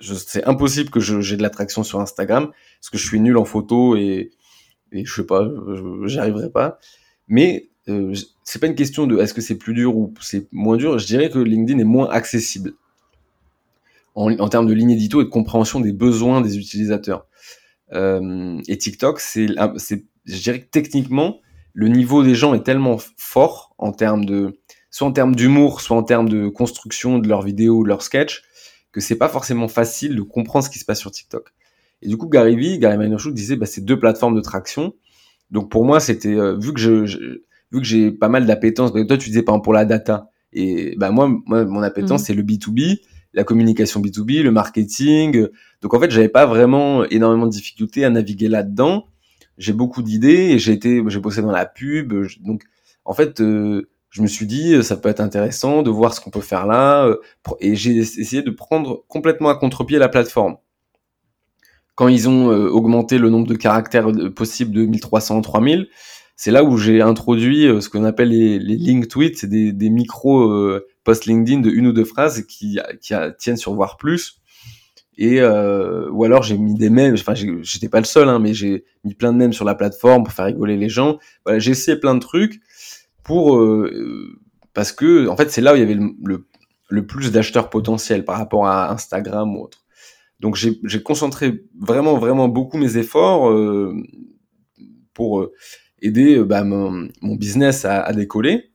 c'est 0.00 0.44
impossible 0.44 0.90
que 0.90 1.00
j'ai 1.00 1.36
de 1.36 1.42
l'attraction 1.42 1.82
sur 1.82 2.00
Instagram 2.00 2.48
parce 2.48 2.90
que 2.90 2.98
je 2.98 3.06
suis 3.06 3.20
nul 3.20 3.36
en 3.36 3.44
photo 3.44 3.96
et, 3.96 4.30
et 4.92 5.04
je 5.04 5.14
sais 5.14 5.26
pas, 5.26 5.46
j'y 6.06 6.18
arriverai 6.18 6.50
pas. 6.50 6.78
Mais 7.28 7.68
euh, 7.88 8.14
c'est 8.42 8.58
pas 8.58 8.66
une 8.66 8.74
question 8.74 9.06
de 9.06 9.18
est-ce 9.18 9.34
que 9.34 9.42
c'est 9.42 9.58
plus 9.58 9.74
dur 9.74 9.96
ou 9.96 10.14
c'est 10.20 10.48
moins 10.52 10.78
dur. 10.78 10.98
Je 10.98 11.06
dirais 11.06 11.28
que 11.28 11.38
LinkedIn 11.38 11.78
est 11.78 11.84
moins 11.84 12.08
accessible 12.08 12.72
en, 14.14 14.32
en 14.38 14.48
termes 14.48 14.66
de 14.66 14.72
ligne 14.72 14.90
édito 14.90 15.20
et 15.20 15.24
de 15.24 15.30
compréhension 15.30 15.80
des 15.80 15.92
besoins 15.92 16.40
des 16.40 16.56
utilisateurs. 16.58 17.26
Euh, 17.92 18.60
et 18.68 18.78
TikTok, 18.78 19.20
c'est, 19.20 19.46
c'est, 19.76 20.06
je 20.24 20.42
dirais 20.42 20.60
que 20.60 20.70
techniquement, 20.70 21.40
le 21.72 21.88
niveau 21.88 22.22
des 22.22 22.34
gens 22.34 22.54
est 22.54 22.62
tellement 22.62 22.98
fort 23.16 23.74
en 23.78 23.92
termes 23.92 24.24
de, 24.24 24.60
soit 24.90 25.06
en 25.06 25.12
termes 25.12 25.34
d'humour, 25.34 25.80
soit 25.80 25.96
en 25.96 26.02
termes 26.02 26.28
de 26.28 26.48
construction 26.48 27.18
de 27.18 27.28
leurs 27.28 27.42
vidéos 27.42 27.82
de 27.82 27.88
leurs 27.88 28.02
sketchs, 28.02 28.42
que 28.92 29.00
c'est 29.00 29.16
pas 29.16 29.28
forcément 29.28 29.68
facile 29.68 30.16
de 30.16 30.22
comprendre 30.22 30.64
ce 30.64 30.70
qui 30.70 30.78
se 30.78 30.84
passe 30.84 30.98
sur 30.98 31.10
TikTok. 31.10 31.52
Et 32.02 32.08
du 32.08 32.16
coup, 32.16 32.28
Gary 32.28 32.56
Vee, 32.56 32.78
Gary 32.78 32.96
Vaynerchuk 32.96 33.34
disait, 33.34 33.56
bah, 33.56 33.66
c'est 33.66 33.84
deux 33.84 33.98
plateformes 33.98 34.34
de 34.34 34.40
traction. 34.40 34.94
Donc 35.50 35.70
pour 35.70 35.84
moi, 35.84 36.00
c'était 36.00 36.34
euh, 36.34 36.56
vu 36.58 36.72
que 36.72 36.80
je, 36.80 37.40
vu 37.72 37.80
que 37.80 37.84
j'ai 37.84 38.10
pas 38.10 38.28
mal 38.28 38.46
d'appétence. 38.46 38.92
Toi, 38.92 39.18
tu 39.18 39.28
disais 39.28 39.42
par 39.42 39.54
exemple 39.54 39.64
pour 39.64 39.72
la 39.72 39.84
data. 39.84 40.30
Et 40.52 40.96
bah 40.96 41.10
moi, 41.10 41.30
moi 41.46 41.64
mon 41.64 41.82
appétence, 41.82 42.22
mmh. 42.22 42.24
c'est 42.24 42.34
le 42.34 42.42
B2B, 42.42 43.00
la 43.32 43.44
communication 43.44 44.00
B2B, 44.00 44.42
le 44.42 44.50
marketing. 44.50 45.48
Donc 45.82 45.94
en 45.94 46.00
fait, 46.00 46.10
j'avais 46.10 46.28
pas 46.28 46.46
vraiment 46.46 47.04
énormément 47.04 47.46
de 47.46 47.52
difficultés 47.52 48.04
à 48.04 48.10
naviguer 48.10 48.48
là-dedans 48.48 49.06
j'ai 49.60 49.74
beaucoup 49.74 50.02
d'idées 50.02 50.50
et 50.52 50.58
j'ai 50.58 50.72
été, 50.72 51.02
j'ai 51.06 51.20
bossé 51.20 51.42
dans 51.42 51.52
la 51.52 51.66
pub. 51.66 52.12
Donc, 52.40 52.62
en 53.04 53.12
fait, 53.12 53.40
euh, 53.40 53.90
je 54.08 54.22
me 54.22 54.26
suis 54.26 54.46
dit, 54.46 54.74
euh, 54.74 54.82
ça 54.82 54.96
peut 54.96 55.10
être 55.10 55.20
intéressant 55.20 55.82
de 55.82 55.90
voir 55.90 56.14
ce 56.14 56.20
qu'on 56.20 56.30
peut 56.30 56.40
faire 56.40 56.66
là. 56.66 57.04
Euh, 57.04 57.16
et 57.60 57.76
j'ai 57.76 57.98
essayé 57.98 58.42
de 58.42 58.50
prendre 58.50 59.04
complètement 59.06 59.50
à 59.50 59.54
contre-pied 59.54 59.98
la 59.98 60.08
plateforme. 60.08 60.56
Quand 61.94 62.08
ils 62.08 62.30
ont 62.30 62.46
augmenté 62.46 63.18
le 63.18 63.28
nombre 63.28 63.46
de 63.46 63.54
caractères 63.54 64.10
possibles 64.34 64.72
de 64.72 64.86
1300 64.86 65.42
3000, 65.42 65.88
c'est 66.34 66.50
là 66.50 66.64
où 66.64 66.78
j'ai 66.78 67.02
introduit 67.02 67.66
ce 67.82 67.90
qu'on 67.90 68.04
appelle 68.04 68.30
les, 68.30 68.58
les 68.58 68.76
link 68.76 69.06
tweets, 69.06 69.36
c'est 69.36 69.50
des, 69.50 69.72
des 69.74 69.90
micro 69.90 70.80
post 71.10 71.26
LinkedIn 71.26 71.58
de 71.58 71.70
une 71.70 71.88
ou 71.88 71.92
deux 71.92 72.04
phrases 72.04 72.46
qui, 72.46 72.78
tiennent 73.36 73.56
sur 73.56 73.74
voir 73.74 73.96
plus. 73.96 74.40
Et 75.18 75.40
euh, 75.40 76.08
ou 76.12 76.22
alors 76.22 76.44
j'ai 76.44 76.56
mis 76.56 76.74
des 76.74 76.88
mèmes 76.88 77.14
enfin 77.14 77.34
j'étais 77.34 77.88
pas 77.88 77.98
le 77.98 78.04
seul 78.04 78.28
hein, 78.28 78.38
mais 78.38 78.54
j'ai 78.54 78.84
mis 79.02 79.14
plein 79.14 79.32
de 79.32 79.38
mèmes 79.38 79.52
sur 79.52 79.64
la 79.64 79.74
plateforme 79.74 80.22
pour 80.22 80.32
faire 80.32 80.44
rigoler 80.44 80.76
les 80.76 80.88
gens. 80.88 81.18
Voilà 81.44 81.58
j'ai 81.58 81.72
essayé 81.72 81.98
plein 81.98 82.14
de 82.14 82.20
trucs 82.20 82.60
pour 83.24 83.56
euh, 83.56 84.38
parce 84.72 84.92
que 84.92 85.26
en 85.26 85.36
fait 85.36 85.50
c'est 85.50 85.60
là 85.60 85.72
où 85.72 85.76
il 85.76 85.80
y 85.80 85.82
avait 85.82 85.98
le, 86.88 87.06
plus 87.06 87.32
d'acheteurs 87.32 87.70
potentiels 87.70 88.24
par 88.24 88.38
rapport 88.38 88.68
à 88.68 88.92
Instagram 88.92 89.56
ou 89.56 89.64
autre. 89.64 89.84
Donc 90.38 90.54
j'ai 90.54 91.02
concentré 91.02 91.64
vraiment 91.76 92.18
vraiment 92.18 92.46
beaucoup 92.46 92.78
mes 92.78 92.98
efforts 92.98 93.50
euh, 93.50 93.96
pour 95.12 95.50
aider 96.02 96.38
bah, 96.44 96.62
mon, 96.62 97.08
business 97.20 97.84
à 97.84 98.12
décoller 98.12 98.69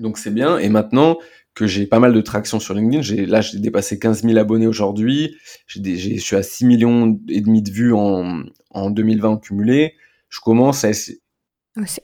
donc 0.00 0.18
c'est 0.18 0.30
bien 0.30 0.58
et 0.58 0.68
maintenant 0.68 1.18
que 1.54 1.66
j'ai 1.66 1.86
pas 1.86 1.98
mal 1.98 2.12
de 2.12 2.20
traction 2.20 2.60
sur 2.60 2.74
LinkedIn. 2.74 3.02
J'ai, 3.02 3.26
là, 3.26 3.40
j'ai 3.40 3.58
dépassé 3.58 3.98
15 3.98 4.22
000 4.22 4.38
abonnés 4.38 4.66
aujourd'hui. 4.66 5.36
J'ai, 5.66 5.96
j'ai, 5.96 6.16
je 6.16 6.22
suis 6.22 6.36
à 6.36 6.42
6 6.42 6.64
millions 6.64 7.18
et 7.28 7.40
demi 7.40 7.62
de 7.62 7.70
vues 7.70 7.92
en, 7.92 8.42
en 8.70 8.90
2020 8.90 9.38
cumulé. 9.38 9.94
Je 10.28 10.40
commence 10.40 10.84
à 10.84 10.92
C'est 10.92 11.20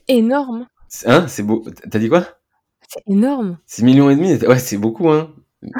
énorme. 0.07 0.67
Hein, 1.05 1.27
c'est 1.27 1.43
beau. 1.43 1.65
T'as 1.89 1.99
dit 1.99 2.09
quoi? 2.09 2.27
C'est 2.87 3.03
énorme. 3.07 3.57
6 3.65 3.83
millions 3.83 4.09
et 4.09 4.15
demi, 4.15 4.33
ouais, 4.35 4.59
c'est 4.59 4.77
beaucoup, 4.77 5.09
hein. 5.09 5.33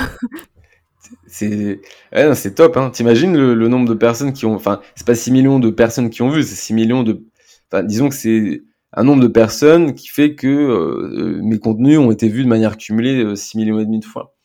c'est 1.27 1.79
ouais, 2.11 2.35
c'est 2.35 2.55
top 2.55 2.75
hein. 2.75 2.89
T'imagines 2.89 3.37
le, 3.37 3.53
le, 3.53 3.67
nombre 3.67 3.87
de 3.87 3.93
personnes 3.93 4.33
qui 4.33 4.45
ont 4.45 4.55
enfin, 4.55 4.81
c'est 4.95 5.05
pas 5.05 5.15
6 5.15 5.31
millions 5.31 5.59
de 5.59 5.69
personnes 5.69 6.09
qui 6.09 6.21
ont 6.21 6.29
vu, 6.29 6.43
c'est 6.43 6.55
6 6.55 6.73
millions 6.73 7.03
de 7.03 7.23
enfin 7.71 7.83
disons 7.83 8.09
que 8.09 8.15
c'est 8.15 8.63
un 8.93 9.03
nombre 9.03 9.21
de 9.21 9.27
personnes 9.27 9.95
qui 9.95 10.07
fait 10.07 10.35
que 10.35 10.47
euh, 10.47 11.41
mes 11.43 11.59
contenus 11.59 11.99
ont 11.99 12.11
été 12.11 12.29
vus 12.29 12.43
de 12.43 12.49
manière 12.49 12.77
cumulée 12.77 13.35
6 13.35 13.57
euh, 13.57 13.59
millions 13.59 13.79
et 13.79 13.85
demi 13.85 13.99
de 13.99 14.05
fois. 14.05 14.35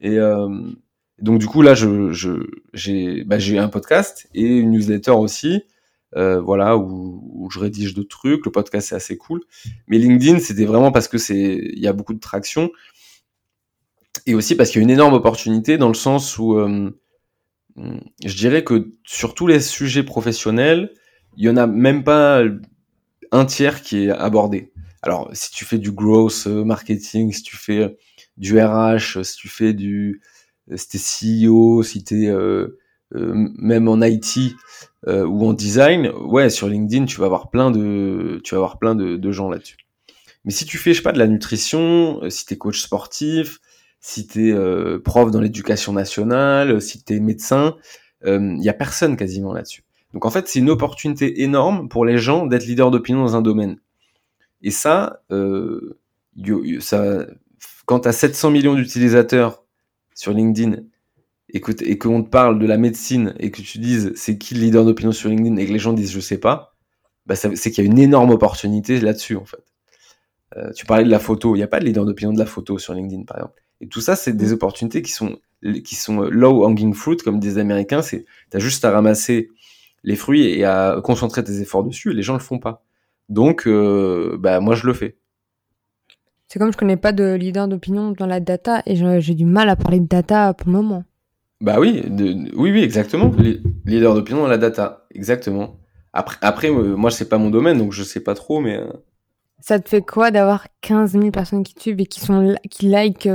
Et 0.00 0.18
euh, 0.18 0.48
donc 1.20 1.38
du 1.38 1.46
coup 1.46 1.62
là, 1.62 1.74
je, 1.74 2.12
j'ai, 2.72 3.24
bah, 3.24 3.36
un 3.58 3.68
podcast 3.68 4.28
et 4.34 4.46
une 4.46 4.70
newsletter 4.70 5.12
aussi, 5.12 5.62
voilà 6.14 6.76
où, 6.76 7.48
je 7.52 7.58
rédige 7.58 7.94
d'autres 7.94 8.08
trucs. 8.08 8.44
Le 8.44 8.52
podcast 8.52 8.88
c'est 8.88 8.94
assez 8.94 9.16
cool, 9.16 9.40
mais 9.88 9.98
LinkedIn 9.98 10.38
c'était 10.38 10.64
vraiment 10.64 10.92
parce 10.92 11.08
que 11.08 11.18
c'est, 11.18 11.56
il 11.56 11.78
y 11.78 11.88
a 11.88 11.92
beaucoup 11.92 12.14
de 12.14 12.20
traction 12.20 12.70
et 14.26 14.34
aussi 14.34 14.54
parce 14.54 14.70
qu'il 14.70 14.80
y 14.80 14.82
a 14.82 14.84
une 14.84 14.90
énorme 14.90 15.14
opportunité 15.14 15.78
dans 15.78 15.88
le 15.88 15.94
sens 15.94 16.38
où 16.38 16.56
je 17.76 18.36
dirais 18.36 18.62
que 18.62 18.92
sur 19.04 19.34
tous 19.34 19.46
les 19.46 19.60
sujets 19.60 20.02
professionnels, 20.02 20.92
il 21.36 21.44
y 21.44 21.50
en 21.50 21.56
a 21.56 21.66
même 21.66 22.04
pas 22.04 22.42
un 23.32 23.46
tiers 23.46 23.82
qui 23.82 24.04
est 24.04 24.10
abordé. 24.10 24.72
alors 25.02 25.30
si 25.32 25.50
tu 25.50 25.64
fais 25.64 25.78
du 25.78 25.90
growth 25.90 26.46
marketing, 26.46 27.32
si 27.32 27.42
tu 27.42 27.56
fais 27.56 27.96
du 28.36 28.60
RH, 28.60 29.24
si 29.24 29.36
tu 29.36 29.48
fais 29.48 29.72
du, 29.72 30.20
si 30.76 30.88
t'es 30.88 30.98
CEO, 30.98 31.82
si 31.82 32.04
t'es 32.04 32.28
euh, 32.28 32.78
même 33.14 33.88
en 33.88 34.00
IT 34.00 34.54
ou 35.04 35.46
en 35.46 35.52
design, 35.52 36.08
ouais, 36.08 36.48
sur 36.48 36.68
LinkedIn, 36.68 37.06
tu 37.06 37.18
vas 37.18 37.26
avoir 37.26 37.50
plein 37.50 37.70
de, 37.70 38.40
tu 38.44 38.54
vas 38.54 38.58
avoir 38.58 38.78
plein 38.78 38.94
de, 38.94 39.32
gens 39.32 39.50
là-dessus. 39.50 39.76
Mais 40.44 40.52
si 40.52 40.64
tu 40.64 40.78
fais, 40.78 40.92
je 40.92 40.98
sais 40.98 41.02
pas, 41.02 41.12
de 41.12 41.18
la 41.18 41.26
nutrition, 41.26 42.20
si 42.30 42.46
t'es 42.46 42.56
coach 42.56 42.80
sportif, 42.80 43.60
si 44.00 44.26
t'es 44.26 44.48
es 44.48 44.98
prof 45.00 45.30
dans 45.30 45.40
l'éducation 45.40 45.92
nationale, 45.92 46.80
si 46.80 47.02
t'es 47.02 47.20
médecin, 47.20 47.76
il 48.24 48.62
y 48.62 48.68
a 48.68 48.74
personne 48.74 49.16
quasiment 49.16 49.52
là-dessus. 49.52 49.84
Donc 50.12 50.26
en 50.26 50.30
fait, 50.30 50.48
c'est 50.48 50.58
une 50.58 50.70
opportunité 50.70 51.42
énorme 51.42 51.88
pour 51.88 52.04
les 52.04 52.18
gens 52.18 52.46
d'être 52.46 52.66
leader 52.66 52.90
d'opinion 52.90 53.20
dans 53.20 53.36
un 53.36 53.42
domaine. 53.42 53.78
Et 54.62 54.70
ça, 54.70 55.22
euh, 55.30 55.98
ça 56.80 57.26
quand 57.86 58.00
tu 58.00 58.08
as 58.08 58.12
700 58.12 58.50
millions 58.50 58.74
d'utilisateurs 58.74 59.64
sur 60.14 60.32
LinkedIn 60.32 60.76
et 61.48 61.60
qu'on 61.60 62.22
te 62.22 62.28
parle 62.28 62.58
de 62.58 62.66
la 62.66 62.78
médecine 62.78 63.34
et 63.38 63.50
que 63.50 63.60
tu 63.60 63.78
dises 63.78 64.12
c'est 64.14 64.38
qui 64.38 64.54
le 64.54 64.60
leader 64.60 64.84
d'opinion 64.84 65.12
sur 65.12 65.28
LinkedIn 65.28 65.56
et 65.56 65.66
que 65.66 65.72
les 65.72 65.78
gens 65.78 65.92
disent 65.92 66.12
je 66.12 66.20
sais 66.20 66.38
pas, 66.38 66.74
bah 67.26 67.34
c'est 67.36 67.70
qu'il 67.70 67.84
y 67.84 67.86
a 67.86 67.90
une 67.90 67.98
énorme 67.98 68.30
opportunité 68.30 69.00
là-dessus 69.00 69.36
en 69.36 69.44
fait. 69.44 69.62
Euh, 70.56 70.70
tu 70.72 70.86
parlais 70.86 71.04
de 71.04 71.10
la 71.10 71.18
photo, 71.18 71.54
il 71.54 71.58
n'y 71.58 71.64
a 71.64 71.68
pas 71.68 71.80
de 71.80 71.84
leader 71.84 72.04
d'opinion 72.04 72.32
de 72.32 72.38
la 72.38 72.46
photo 72.46 72.78
sur 72.78 72.94
LinkedIn 72.94 73.24
par 73.24 73.38
exemple. 73.38 73.62
Et 73.80 73.88
tout 73.88 74.00
ça, 74.00 74.16
c'est 74.16 74.34
des 74.34 74.50
mm. 74.50 74.52
opportunités 74.52 75.02
qui 75.02 75.12
sont 75.12 75.38
qui 75.84 75.94
sont 75.94 76.22
low 76.22 76.64
hanging 76.64 76.92
fruit 76.94 77.18
comme 77.18 77.38
des 77.38 77.58
Américains. 77.58 78.02
C'est 78.02 78.24
t'as 78.50 78.58
juste 78.58 78.84
à 78.84 78.90
ramasser 78.90 79.50
les 80.04 80.16
fruits 80.16 80.46
et 80.46 80.64
à 80.64 81.00
concentrer 81.02 81.44
tes 81.44 81.60
efforts 81.60 81.84
dessus. 81.84 82.10
Et 82.10 82.14
les 82.14 82.22
gens 82.22 82.34
le 82.34 82.40
font 82.40 82.58
pas. 82.58 82.84
Donc, 83.28 83.66
euh, 83.66 84.36
bah 84.38 84.60
moi 84.60 84.74
je 84.74 84.86
le 84.86 84.92
fais. 84.92 85.16
C'est 86.48 86.58
comme 86.58 86.72
je 86.72 86.76
connais 86.76 86.98
pas 86.98 87.12
de 87.12 87.32
leader 87.32 87.66
d'opinion 87.66 88.10
dans 88.10 88.26
la 88.26 88.40
data 88.40 88.82
et 88.84 88.94
j'ai 89.20 89.34
du 89.34 89.46
mal 89.46 89.70
à 89.70 89.76
parler 89.76 90.00
de 90.00 90.06
data 90.06 90.52
pour 90.52 90.66
le 90.66 90.72
moment. 90.74 91.04
Bah 91.62 91.80
oui, 91.80 92.02
oui, 92.10 92.72
oui, 92.72 92.82
exactement. 92.82 93.32
Leader 93.86 94.14
d'opinion 94.14 94.42
dans 94.42 94.48
la 94.48 94.58
data, 94.58 95.06
exactement. 95.14 95.76
Après, 96.12 96.36
après 96.42 96.70
euh, 96.70 96.94
moi, 96.96 97.10
c'est 97.10 97.28
pas 97.28 97.38
mon 97.38 97.48
domaine, 97.48 97.78
donc 97.78 97.92
je 97.92 98.02
sais 98.02 98.20
pas 98.20 98.34
trop, 98.34 98.60
mais. 98.60 98.76
Euh, 98.76 98.92
Ça 99.60 99.78
te 99.78 99.88
fait 99.88 100.02
quoi 100.02 100.30
d'avoir 100.30 100.66
15 100.82 101.12
000 101.12 101.30
personnes 101.30 101.62
qui 101.62 101.74
te 101.74 101.80
suivent 101.80 102.00
et 102.00 102.06
qui 102.06 102.20
sont 102.20 102.54
qui 102.68 102.86
like 102.86 103.26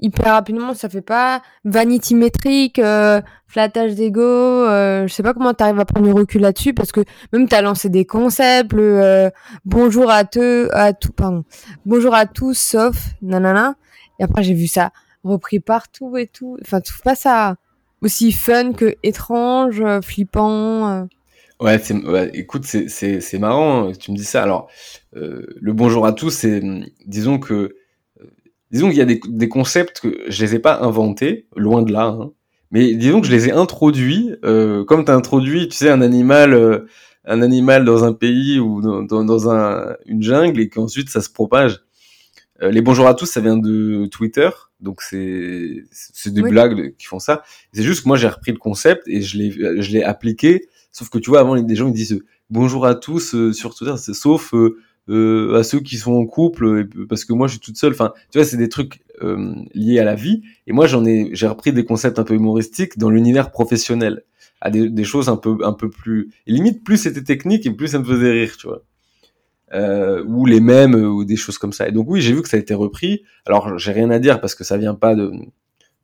hyper 0.00 0.32
rapidement, 0.32 0.74
ça 0.74 0.88
fait 0.88 1.02
pas 1.02 1.42
vanity 1.64 2.14
métrique, 2.14 2.78
euh, 2.78 3.20
flattage 3.46 3.94
d'ego, 3.94 4.22
euh, 4.22 5.06
je 5.06 5.12
sais 5.12 5.22
pas 5.22 5.34
comment 5.34 5.54
t'arrives 5.54 5.80
à 5.80 5.84
prendre 5.84 6.06
du 6.06 6.12
recul 6.12 6.42
là-dessus 6.42 6.74
parce 6.74 6.92
que 6.92 7.00
même 7.32 7.48
t'as 7.48 7.62
lancé 7.62 7.88
des 7.88 8.04
concepts, 8.04 8.74
euh, 8.74 9.30
bonjour 9.64 10.10
à 10.10 10.24
te, 10.24 10.68
à 10.72 10.92
tout, 10.92 11.12
pardon, 11.12 11.44
bonjour 11.86 12.14
à 12.14 12.26
tous 12.26 12.58
sauf 12.58 12.96
nanana. 13.22 13.74
Et 14.18 14.24
après 14.24 14.42
j'ai 14.42 14.54
vu 14.54 14.66
ça 14.66 14.92
repris 15.24 15.60
partout 15.60 16.16
et 16.16 16.26
tout. 16.26 16.56
Enfin, 16.62 16.80
tout 16.80 16.94
pas 17.02 17.14
ça 17.14 17.56
aussi 18.00 18.32
fun 18.32 18.72
que 18.72 18.94
étrange, 19.02 19.82
flippant. 20.02 21.08
Ouais, 21.60 21.78
c'est, 21.80 21.96
écoute, 22.34 22.64
c'est, 22.64 22.88
c'est, 22.88 23.20
c'est 23.20 23.38
marrant, 23.40 23.90
tu 23.92 24.12
me 24.12 24.16
dis 24.16 24.24
ça. 24.24 24.44
Alors, 24.44 24.68
le 25.12 25.72
bonjour 25.72 26.06
à 26.06 26.12
tous, 26.12 26.30
c'est, 26.30 26.62
disons 27.04 27.40
que 27.40 27.74
disons 28.70 28.88
qu'il 28.88 28.98
y 28.98 29.02
a 29.02 29.06
des, 29.06 29.20
des, 29.26 29.48
concepts 29.48 30.00
que 30.00 30.18
je 30.28 30.44
les 30.44 30.54
ai 30.54 30.58
pas 30.58 30.80
inventés, 30.80 31.46
loin 31.56 31.82
de 31.82 31.92
là, 31.92 32.06
hein, 32.06 32.32
mais 32.70 32.94
disons 32.94 33.20
que 33.20 33.26
je 33.26 33.32
les 33.32 33.48
ai 33.48 33.52
introduits, 33.52 34.34
euh, 34.44 34.84
comme 34.84 35.04
tu 35.04 35.10
as 35.10 35.14
introduit, 35.14 35.68
tu 35.68 35.76
sais, 35.76 35.90
un 35.90 36.02
animal, 36.02 36.52
euh, 36.52 36.86
un 37.24 37.42
animal 37.42 37.84
dans 37.84 38.04
un 38.04 38.12
pays 38.12 38.58
ou 38.58 38.80
dans, 38.82 39.02
dans, 39.02 39.24
dans 39.24 39.50
un, 39.50 39.96
une 40.06 40.22
jungle 40.22 40.60
et 40.60 40.68
qu'ensuite 40.68 41.08
ça 41.08 41.20
se 41.20 41.30
propage. 41.30 41.80
Euh, 42.62 42.70
les 42.70 42.82
bonjours 42.82 43.06
à 43.06 43.14
tous, 43.14 43.26
ça 43.26 43.40
vient 43.40 43.56
de 43.56 44.06
Twitter, 44.06 44.50
donc 44.80 45.00
c'est 45.00 45.84
c'est 45.92 46.32
des 46.32 46.42
blagues 46.42 46.94
qui 46.96 47.06
font 47.06 47.20
ça. 47.20 47.42
C'est 47.72 47.82
juste 47.82 48.02
que 48.02 48.08
moi 48.08 48.16
j'ai 48.16 48.28
repris 48.28 48.52
le 48.52 48.58
concept 48.58 49.06
et 49.06 49.22
je 49.22 49.38
l'ai 49.38 49.50
je 49.80 49.92
l'ai 49.92 50.02
appliqué. 50.02 50.68
Sauf 50.90 51.08
que 51.08 51.18
tu 51.18 51.30
vois, 51.30 51.40
avant 51.40 51.56
des 51.60 51.76
gens 51.76 51.86
ils 51.86 51.94
disent 51.94 52.20
bonjour 52.50 52.84
à 52.84 52.94
tous 52.96 53.34
euh, 53.34 53.52
sur 53.52 53.74
Twitter, 53.74 53.94
sauf 53.96 54.52
euh, 55.08 55.58
à 55.58 55.62
ceux 55.62 55.80
qui 55.80 55.96
sont 55.96 56.12
en 56.12 56.26
couple, 56.26 56.86
parce 57.08 57.24
que 57.24 57.32
moi 57.32 57.46
je 57.46 57.52
suis 57.52 57.60
toute 57.60 57.76
seule. 57.76 57.92
Enfin, 57.92 58.12
tu 58.30 58.38
vois, 58.38 58.44
c'est 58.46 58.56
des 58.56 58.68
trucs 58.68 59.00
euh, 59.22 59.54
liés 59.74 59.98
à 59.98 60.04
la 60.04 60.14
vie. 60.14 60.42
Et 60.66 60.72
moi, 60.72 60.86
j'en 60.86 61.04
ai, 61.04 61.30
j'ai 61.32 61.46
repris 61.46 61.72
des 61.72 61.84
concepts 61.84 62.18
un 62.18 62.24
peu 62.24 62.34
humoristiques 62.34 62.98
dans 62.98 63.10
l'univers 63.10 63.50
professionnel, 63.50 64.22
à 64.60 64.70
des, 64.70 65.04
choses 65.04 65.28
un 65.28 65.36
peu, 65.36 65.56
un 65.62 65.72
peu 65.72 65.88
plus. 65.88 66.30
Et 66.46 66.52
limite, 66.52 66.84
plus 66.84 66.98
c'était 66.98 67.22
technique 67.22 67.66
et 67.66 67.70
plus 67.70 67.88
ça 67.88 67.98
me 67.98 68.04
faisait 68.04 68.32
rire, 68.32 68.56
tu 68.58 68.66
vois. 68.66 68.82
Euh, 69.74 70.24
ou 70.26 70.46
les 70.46 70.60
mêmes 70.60 70.94
ou 70.94 71.24
des 71.24 71.36
choses 71.36 71.58
comme 71.58 71.72
ça. 71.72 71.88
Et 71.88 71.92
donc 71.92 72.06
oui, 72.08 72.20
j'ai 72.20 72.32
vu 72.32 72.42
que 72.42 72.48
ça 72.48 72.56
a 72.56 72.60
été 72.60 72.74
repris. 72.74 73.22
Alors 73.46 73.78
j'ai 73.78 73.92
rien 73.92 74.10
à 74.10 74.18
dire 74.18 74.40
parce 74.40 74.54
que 74.54 74.64
ça 74.64 74.78
vient 74.78 74.94
pas 74.94 75.14
de 75.14 75.30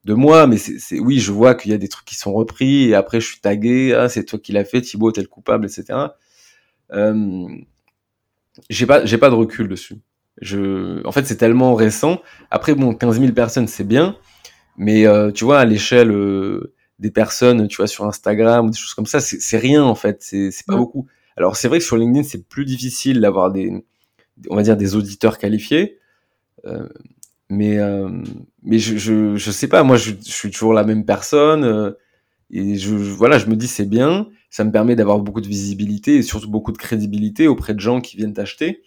de 0.05 0.13
moi, 0.13 0.45
mais 0.45 0.57
c'est 0.57 0.99
oui, 0.99 1.19
je 1.19 1.31
vois 1.31 1.55
qu'il 1.55 1.71
y 1.71 1.73
a 1.73 1.79
des 1.79 1.87
trucs 1.87 2.05
qui 2.05 2.15
sont 2.15 2.31
repris 2.31 2.89
et 2.89 2.95
après 2.95 3.19
je 3.19 3.25
suis 3.27 3.39
tagué. 3.39 3.93
Ah, 3.93 4.07
c'est 4.07 4.23
toi 4.23 4.37
qui 4.39 4.51
l'as 4.51 4.65
fait, 4.65 4.81
Thibaut, 4.81 5.11
t'es 5.11 5.21
le 5.21 5.27
coupable, 5.27 5.65
etc. 5.65 5.99
Euh, 6.91 7.47
j'ai 8.69 8.85
pas, 8.85 9.05
j'ai 9.05 9.17
pas 9.17 9.29
de 9.29 9.35
recul 9.35 9.67
dessus. 9.67 9.95
Je, 10.41 11.05
en 11.05 11.11
fait, 11.11 11.25
c'est 11.25 11.37
tellement 11.37 11.75
récent. 11.75 12.21
Après, 12.51 12.75
bon, 12.75 12.93
15 12.93 13.19
000 13.19 13.31
personnes, 13.33 13.67
c'est 13.67 13.85
bien, 13.85 14.17
mais 14.77 15.05
euh, 15.07 15.31
tu 15.31 15.45
vois, 15.45 15.59
à 15.59 15.65
l'échelle 15.65 16.11
euh, 16.11 16.73
des 16.99 17.11
personnes, 17.11 17.67
tu 17.67 17.77
vois, 17.77 17.87
sur 17.87 18.05
Instagram 18.05 18.67
ou 18.67 18.69
des 18.69 18.77
choses 18.77 18.93
comme 18.93 19.05
ça, 19.05 19.19
c'est 19.19 19.57
rien 19.57 19.83
en 19.83 19.95
fait. 19.95 20.17
C'est 20.21 20.51
pas 20.67 20.75
beaucoup. 20.75 21.07
Alors, 21.37 21.55
c'est 21.55 21.67
vrai 21.67 21.79
que 21.79 21.85
sur 21.85 21.97
LinkedIn, 21.97 22.23
c'est 22.23 22.47
plus 22.47 22.65
difficile 22.65 23.19
d'avoir 23.21 23.51
des, 23.51 23.71
on 24.49 24.55
va 24.55 24.63
dire, 24.63 24.77
des 24.77 24.95
auditeurs 24.95 25.37
qualifiés. 25.37 25.99
Euh, 26.65 26.87
mais 27.49 27.77
euh, 27.77 28.09
mais 28.63 28.79
je, 28.79 28.97
je, 28.97 29.35
je 29.35 29.51
sais 29.51 29.67
pas. 29.67 29.83
Moi, 29.83 29.97
je, 29.97 30.11
je 30.11 30.31
suis 30.31 30.51
toujours 30.51 30.73
la 30.73 30.83
même 30.83 31.05
personne. 31.05 31.63
Euh, 31.63 31.91
et 32.51 32.77
je, 32.77 32.95
voilà, 32.95 33.37
je 33.37 33.47
me 33.47 33.55
dis 33.55 33.67
c'est 33.67 33.85
bien 33.85 34.27
ça 34.55 34.63
me 34.63 34.71
permet 34.71 34.95
d'avoir 34.95 35.19
beaucoup 35.19 35.41
de 35.41 35.49
visibilité 35.49 36.15
et 36.15 36.21
surtout 36.21 36.49
beaucoup 36.49 36.71
de 36.71 36.77
crédibilité 36.77 37.49
auprès 37.49 37.73
de 37.73 37.81
gens 37.81 37.99
qui 37.99 38.15
viennent 38.15 38.31
t'acheter. 38.31 38.83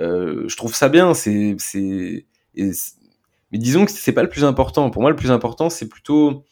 Euh, 0.00 0.48
je 0.48 0.56
trouve 0.56 0.74
ça 0.74 0.88
bien. 0.88 1.14
C'est, 1.14 1.54
c'est, 1.58 2.26
mais 2.56 3.58
disons 3.58 3.84
que 3.84 3.92
c'est 3.92 4.10
pas 4.10 4.24
le 4.24 4.28
plus 4.28 4.42
important. 4.42 4.90
Pour 4.90 5.00
moi, 5.00 5.12
le 5.12 5.16
plus 5.16 5.30
important, 5.30 5.70
c'est 5.70 5.88
plutôt 5.88 6.44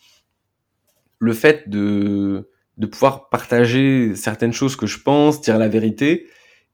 le 1.18 1.32
fait 1.32 1.68
de 1.68 2.48
de 2.76 2.86
pouvoir 2.86 3.28
partager 3.28 4.14
certaines 4.14 4.52
choses 4.52 4.76
que 4.76 4.86
je 4.86 5.00
pense, 5.00 5.40
dire 5.40 5.58
la 5.58 5.66
vérité, 5.66 6.28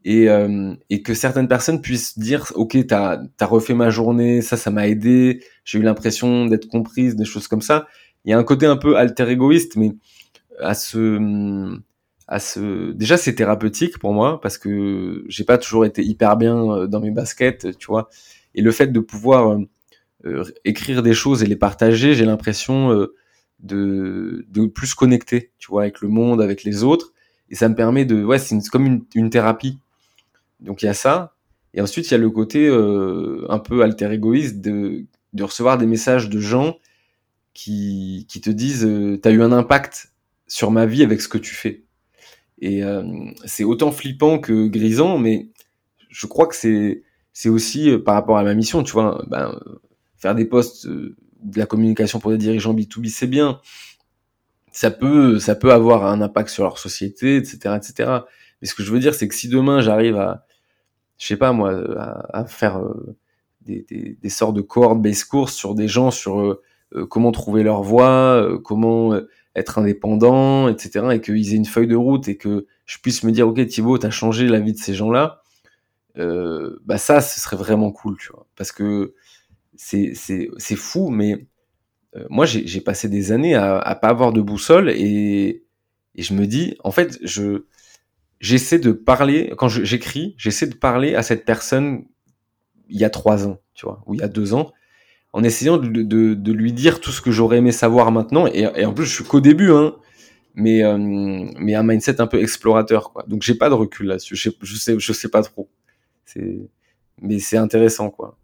et, 0.04 0.28
euh, 0.28 0.74
et 0.90 1.00
que 1.00 1.14
certaines 1.14 1.48
personnes 1.48 1.80
puissent 1.80 2.18
dire 2.18 2.52
ok 2.56 2.76
t'as 2.86 3.22
as 3.40 3.46
refait 3.46 3.72
ma 3.72 3.88
journée 3.88 4.42
ça 4.42 4.58
ça 4.58 4.70
m'a 4.70 4.86
aidé 4.86 5.42
j'ai 5.64 5.78
eu 5.78 5.82
l'impression 5.82 6.44
d'être 6.44 6.68
comprise 6.68 7.16
des 7.16 7.24
choses 7.24 7.48
comme 7.48 7.62
ça 7.62 7.86
il 8.26 8.30
y 8.32 8.34
a 8.34 8.38
un 8.38 8.44
côté 8.44 8.66
un 8.66 8.76
peu 8.76 8.98
alter 8.98 9.30
égoïste 9.30 9.76
mais 9.76 9.92
à 10.60 10.74
ce 10.74 11.18
à 12.26 12.38
ce 12.38 12.92
déjà 12.92 13.16
c'est 13.16 13.34
thérapeutique 13.34 13.98
pour 13.98 14.12
moi 14.12 14.40
parce 14.40 14.56
que 14.58 15.24
j'ai 15.28 15.44
pas 15.44 15.58
toujours 15.58 15.84
été 15.84 16.02
hyper 16.02 16.36
bien 16.36 16.70
euh, 16.70 16.86
dans 16.86 17.00
mes 17.00 17.10
baskets 17.10 17.76
tu 17.78 17.86
vois. 17.86 18.08
Et 18.54 18.62
le 18.62 18.70
fait 18.70 18.88
de 18.88 19.00
pouvoir 19.00 19.52
euh, 19.52 19.68
euh, 20.24 20.44
écrire 20.64 21.02
des 21.02 21.14
choses 21.14 21.42
et 21.42 21.46
les 21.46 21.56
partager 21.56 22.14
j'ai 22.14 22.24
l'impression 22.24 23.08
de 23.60 24.46
de 24.48 24.66
plus 24.66 24.94
connecter 24.94 25.52
tu 25.58 25.68
vois 25.68 25.82
avec 25.82 26.00
le 26.00 26.08
monde 26.08 26.40
avec 26.40 26.64
les 26.64 26.82
autres. 26.82 27.12
Et 27.50 27.54
ça 27.54 27.68
me 27.68 27.74
permet 27.74 28.04
de 28.04 28.24
ouais 28.24 28.38
c'est 28.38 28.58
comme 28.70 29.04
une, 29.14 29.30
thérapie. 29.30 29.78
Donc 30.60 30.82
il 30.82 30.86
y 30.86 30.88
a 30.88 30.94
ça. 30.94 31.34
Et 31.74 31.80
ensuite 31.82 32.08
il 32.08 32.12
y 32.12 32.14
a 32.14 32.18
le 32.18 32.30
côté 32.30 32.68
un 32.68 33.58
peu 33.58 33.82
alter 33.82 34.10
égoïste 34.12 34.60
de 34.60 35.04
de 35.34 35.42
recevoir 35.42 35.76
des 35.78 35.86
messages 35.86 36.30
de 36.30 36.40
gens 36.40 36.78
qui 37.52 38.26
qui 38.30 38.40
te 38.40 38.50
disent 38.50 38.88
t'as 39.20 39.30
eu 39.30 39.42
un 39.42 39.52
impact 39.52 40.13
sur 40.46 40.70
ma 40.70 40.86
vie 40.86 41.02
avec 41.02 41.20
ce 41.20 41.28
que 41.28 41.38
tu 41.38 41.54
fais. 41.54 41.84
Et 42.58 42.84
euh, 42.84 43.02
c'est 43.44 43.64
autant 43.64 43.92
flippant 43.92 44.38
que 44.38 44.66
grisant, 44.68 45.18
mais 45.18 45.48
je 46.08 46.26
crois 46.26 46.46
que 46.46 46.54
c'est 46.54 47.02
c'est 47.32 47.48
aussi 47.48 47.90
euh, 47.90 47.98
par 48.02 48.14
rapport 48.14 48.38
à 48.38 48.44
ma 48.44 48.54
mission, 48.54 48.82
tu 48.82 48.92
vois, 48.92 49.24
ben, 49.26 49.60
faire 50.16 50.34
des 50.34 50.44
posts 50.44 50.86
euh, 50.86 51.16
de 51.42 51.58
la 51.58 51.66
communication 51.66 52.20
pour 52.20 52.30
des 52.30 52.38
dirigeants 52.38 52.74
B2B, 52.74 53.08
c'est 53.08 53.26
bien. 53.26 53.60
Ça 54.72 54.90
peut 54.90 55.38
ça 55.38 55.54
peut 55.54 55.72
avoir 55.72 56.06
un 56.06 56.20
impact 56.20 56.48
sur 56.48 56.64
leur 56.64 56.78
société, 56.78 57.36
etc., 57.36 57.76
etc. 57.76 58.10
Mais 58.62 58.68
ce 58.68 58.74
que 58.74 58.82
je 58.82 58.92
veux 58.92 59.00
dire, 59.00 59.14
c'est 59.14 59.28
que 59.28 59.34
si 59.34 59.48
demain 59.48 59.80
j'arrive 59.80 60.16
à, 60.16 60.46
je 61.18 61.26
sais 61.26 61.36
pas 61.36 61.52
moi, 61.52 61.74
à, 62.32 62.44
faire 62.46 62.80
des, 63.62 63.84
des, 63.88 64.18
des, 64.20 64.28
sortes 64.30 64.54
de 64.56 64.62
cohort 64.62 64.96
base 64.96 65.24
courses 65.24 65.54
sur 65.54 65.74
des 65.74 65.86
gens 65.88 66.10
sur 66.10 66.58
comment 67.10 67.30
trouver 67.32 67.62
leur 67.62 67.82
voie, 67.82 68.58
comment 68.64 69.20
être 69.56 69.78
indépendant, 69.78 70.68
etc. 70.68 71.06
Et 71.12 71.20
qu'ils 71.20 71.52
aient 71.52 71.56
une 71.56 71.64
feuille 71.64 71.86
de 71.86 71.96
route 71.96 72.28
et 72.28 72.36
que 72.36 72.66
je 72.86 72.98
puisse 72.98 73.22
me 73.22 73.32
dire, 73.32 73.48
ok 73.48 73.66
Thibaut, 73.66 73.98
t'as 73.98 74.10
changé 74.10 74.48
la 74.48 74.60
vie 74.60 74.72
de 74.72 74.78
ces 74.78 74.94
gens-là. 74.94 75.42
Euh, 76.16 76.78
bah 76.84 76.98
ça, 76.98 77.20
ce 77.20 77.40
serait 77.40 77.56
vraiment 77.56 77.90
cool, 77.92 78.16
tu 78.18 78.30
vois. 78.32 78.46
Parce 78.56 78.72
que 78.72 79.14
c'est 79.76 80.14
fou, 80.76 81.10
mais 81.10 81.46
euh, 82.16 82.24
moi 82.30 82.46
j'ai 82.46 82.80
passé 82.80 83.08
des 83.08 83.32
années 83.32 83.54
à, 83.54 83.78
à 83.78 83.94
pas 83.96 84.08
avoir 84.08 84.32
de 84.32 84.40
boussole 84.40 84.90
et 84.90 85.64
et 86.16 86.22
je 86.22 86.34
me 86.34 86.46
dis, 86.46 86.76
en 86.84 86.90
fait, 86.90 87.18
je 87.22 87.64
j'essaie 88.40 88.78
de 88.78 88.92
parler 88.92 89.52
quand 89.56 89.68
j'écris, 89.68 90.34
j'essaie 90.36 90.66
de 90.66 90.74
parler 90.74 91.14
à 91.14 91.22
cette 91.22 91.44
personne 91.44 92.04
il 92.88 92.98
y 93.00 93.04
a 93.04 93.10
trois 93.10 93.46
ans, 93.46 93.58
tu 93.74 93.86
vois, 93.86 94.02
ou 94.06 94.14
il 94.14 94.20
y 94.20 94.22
a 94.22 94.28
deux 94.28 94.54
ans, 94.54 94.72
en 95.34 95.42
essayant 95.42 95.78
de, 95.78 95.88
de, 95.88 96.34
de 96.34 96.52
lui 96.52 96.72
dire 96.72 97.00
tout 97.00 97.10
ce 97.10 97.20
que 97.20 97.32
j'aurais 97.32 97.58
aimé 97.58 97.72
savoir 97.72 98.12
maintenant. 98.12 98.46
Et, 98.46 98.68
et, 98.76 98.86
en 98.86 98.94
plus, 98.94 99.04
je 99.04 99.12
suis 99.12 99.24
qu'au 99.24 99.40
début, 99.40 99.72
hein, 99.72 99.96
mais, 100.54 100.84
euh, 100.84 100.96
mais 100.96 101.74
un 101.74 101.82
mindset 101.82 102.20
un 102.20 102.28
peu 102.28 102.40
explorateur, 102.40 103.12
quoi. 103.12 103.24
Donc, 103.26 103.42
j'ai 103.42 103.56
pas 103.56 103.68
de 103.68 103.74
recul 103.74 104.06
là-dessus. 104.06 104.36
Je, 104.36 104.50
je, 104.62 104.76
sais, 104.76 104.94
je 104.96 105.12
sais 105.12 105.28
pas 105.28 105.42
trop. 105.42 105.68
C'est, 106.24 106.60
mais 107.20 107.40
c'est 107.40 107.56
intéressant, 107.56 108.10
quoi. 108.10 108.38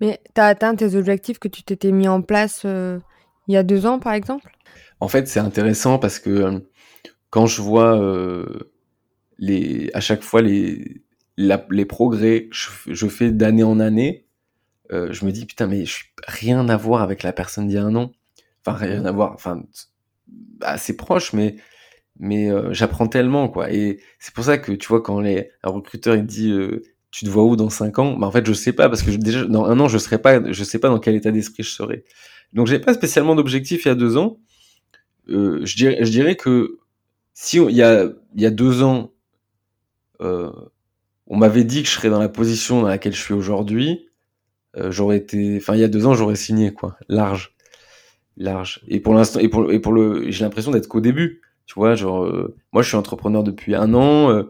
Mais 0.00 0.20
tu 0.34 0.40
as 0.40 0.46
atteint 0.46 0.74
tes 0.74 0.96
objectifs 0.96 1.38
que 1.38 1.46
tu 1.46 1.62
t'étais 1.62 1.92
mis 1.92 2.08
en 2.08 2.20
place 2.20 2.62
euh, 2.64 2.98
il 3.46 3.54
y 3.54 3.56
a 3.56 3.62
deux 3.62 3.86
ans, 3.86 4.00
par 4.00 4.12
exemple? 4.12 4.50
En 4.98 5.06
fait, 5.06 5.28
c'est 5.28 5.40
intéressant 5.40 6.00
parce 6.00 6.18
que 6.18 6.30
euh, 6.30 6.58
quand 7.30 7.46
je 7.46 7.62
vois 7.62 7.96
euh, 7.96 8.72
les, 9.38 9.88
à 9.94 10.00
chaque 10.00 10.22
fois 10.22 10.42
les, 10.42 11.00
la, 11.36 11.64
les 11.70 11.84
progrès, 11.84 12.48
je, 12.50 12.70
je 12.88 13.06
fais 13.06 13.30
d'année 13.30 13.62
en 13.62 13.78
année, 13.78 14.27
euh, 14.92 15.12
je 15.12 15.24
me 15.24 15.32
dis 15.32 15.46
putain, 15.46 15.66
mais 15.66 15.84
je 15.84 15.92
suis 15.92 16.06
rien 16.26 16.68
à 16.68 16.76
voir 16.76 17.02
avec 17.02 17.22
la 17.22 17.32
personne 17.32 17.68
d'il 17.68 17.76
y 17.76 17.78
a 17.78 17.84
un 17.84 17.94
an. 17.96 18.12
Enfin, 18.64 18.76
rien 18.78 19.04
à 19.04 19.12
voir, 19.12 19.32
enfin, 19.34 19.62
assez 20.62 20.96
proche, 20.96 21.32
mais 21.32 21.56
mais 22.18 22.50
euh, 22.50 22.72
j'apprends 22.72 23.08
tellement 23.08 23.48
quoi. 23.48 23.72
Et 23.72 24.00
c'est 24.18 24.34
pour 24.34 24.44
ça 24.44 24.58
que 24.58 24.72
tu 24.72 24.88
vois 24.88 25.02
quand 25.02 25.20
les 25.20 25.50
un 25.62 25.70
recruteur 25.70 26.16
il 26.16 26.26
dit 26.26 26.50
euh, 26.50 26.82
tu 27.10 27.24
te 27.24 27.30
vois 27.30 27.44
où 27.44 27.56
dans 27.56 27.70
cinq 27.70 27.98
ans? 27.98 28.16
Bah 28.16 28.26
en 28.26 28.30
fait 28.32 28.46
je 28.46 28.52
sais 28.52 28.72
pas 28.72 28.88
parce 28.88 29.02
que 29.02 29.12
je, 29.12 29.18
déjà 29.18 29.44
dans 29.44 29.64
un 29.66 29.78
an 29.80 29.88
je 29.88 29.98
serai 29.98 30.18
pas 30.18 30.52
je 30.52 30.64
sais 30.64 30.78
pas 30.78 30.88
dans 30.88 30.98
quel 30.98 31.14
état 31.14 31.30
d'esprit 31.30 31.62
je 31.62 31.70
serai 31.70 32.04
donc 32.52 32.66
j'ai 32.66 32.78
pas 32.80 32.94
spécialement 32.94 33.34
d'objectif 33.36 33.84
il 33.84 33.88
y 33.88 33.90
a 33.90 33.94
deux 33.94 34.16
ans. 34.16 34.38
Euh, 35.28 35.60
je 35.64 35.76
dirais 35.76 35.98
je 36.04 36.10
dirais 36.10 36.36
que 36.36 36.78
si 37.34 37.60
on, 37.60 37.68
il 37.68 37.76
y 37.76 37.82
a 37.82 38.04
il 38.34 38.42
y 38.42 38.46
a 38.46 38.50
deux 38.50 38.82
ans 38.82 39.12
euh, 40.20 40.50
on 41.26 41.36
m'avait 41.36 41.64
dit 41.64 41.82
que 41.82 41.88
je 41.88 41.94
serais 41.94 42.10
dans 42.10 42.18
la 42.18 42.28
position 42.28 42.82
dans 42.82 42.88
laquelle 42.88 43.14
je 43.14 43.22
suis 43.22 43.34
aujourd'hui 43.34 44.07
euh, 44.76 44.90
j'aurais 44.90 45.16
été 45.16 45.56
enfin 45.56 45.74
il 45.74 45.80
y 45.80 45.84
a 45.84 45.88
deux 45.88 46.06
ans 46.06 46.14
j'aurais 46.14 46.36
signé 46.36 46.72
quoi 46.72 46.96
large 47.08 47.54
large 48.36 48.80
et 48.88 49.00
pour 49.00 49.14
l'instant 49.14 49.40
et 49.40 49.48
pour 49.48 49.72
et 49.72 49.80
pour 49.80 49.92
le 49.92 50.30
j'ai 50.30 50.44
l'impression 50.44 50.70
d'être 50.70 50.88
qu'au 50.88 51.00
début 51.00 51.40
tu 51.68 51.74
vois, 51.74 51.94
genre, 51.94 52.24
euh, 52.24 52.56
moi, 52.72 52.82
je 52.82 52.88
suis 52.88 52.96
entrepreneur 52.96 53.44
depuis 53.44 53.74
un 53.74 53.92
an. 53.92 54.30
Euh, 54.30 54.44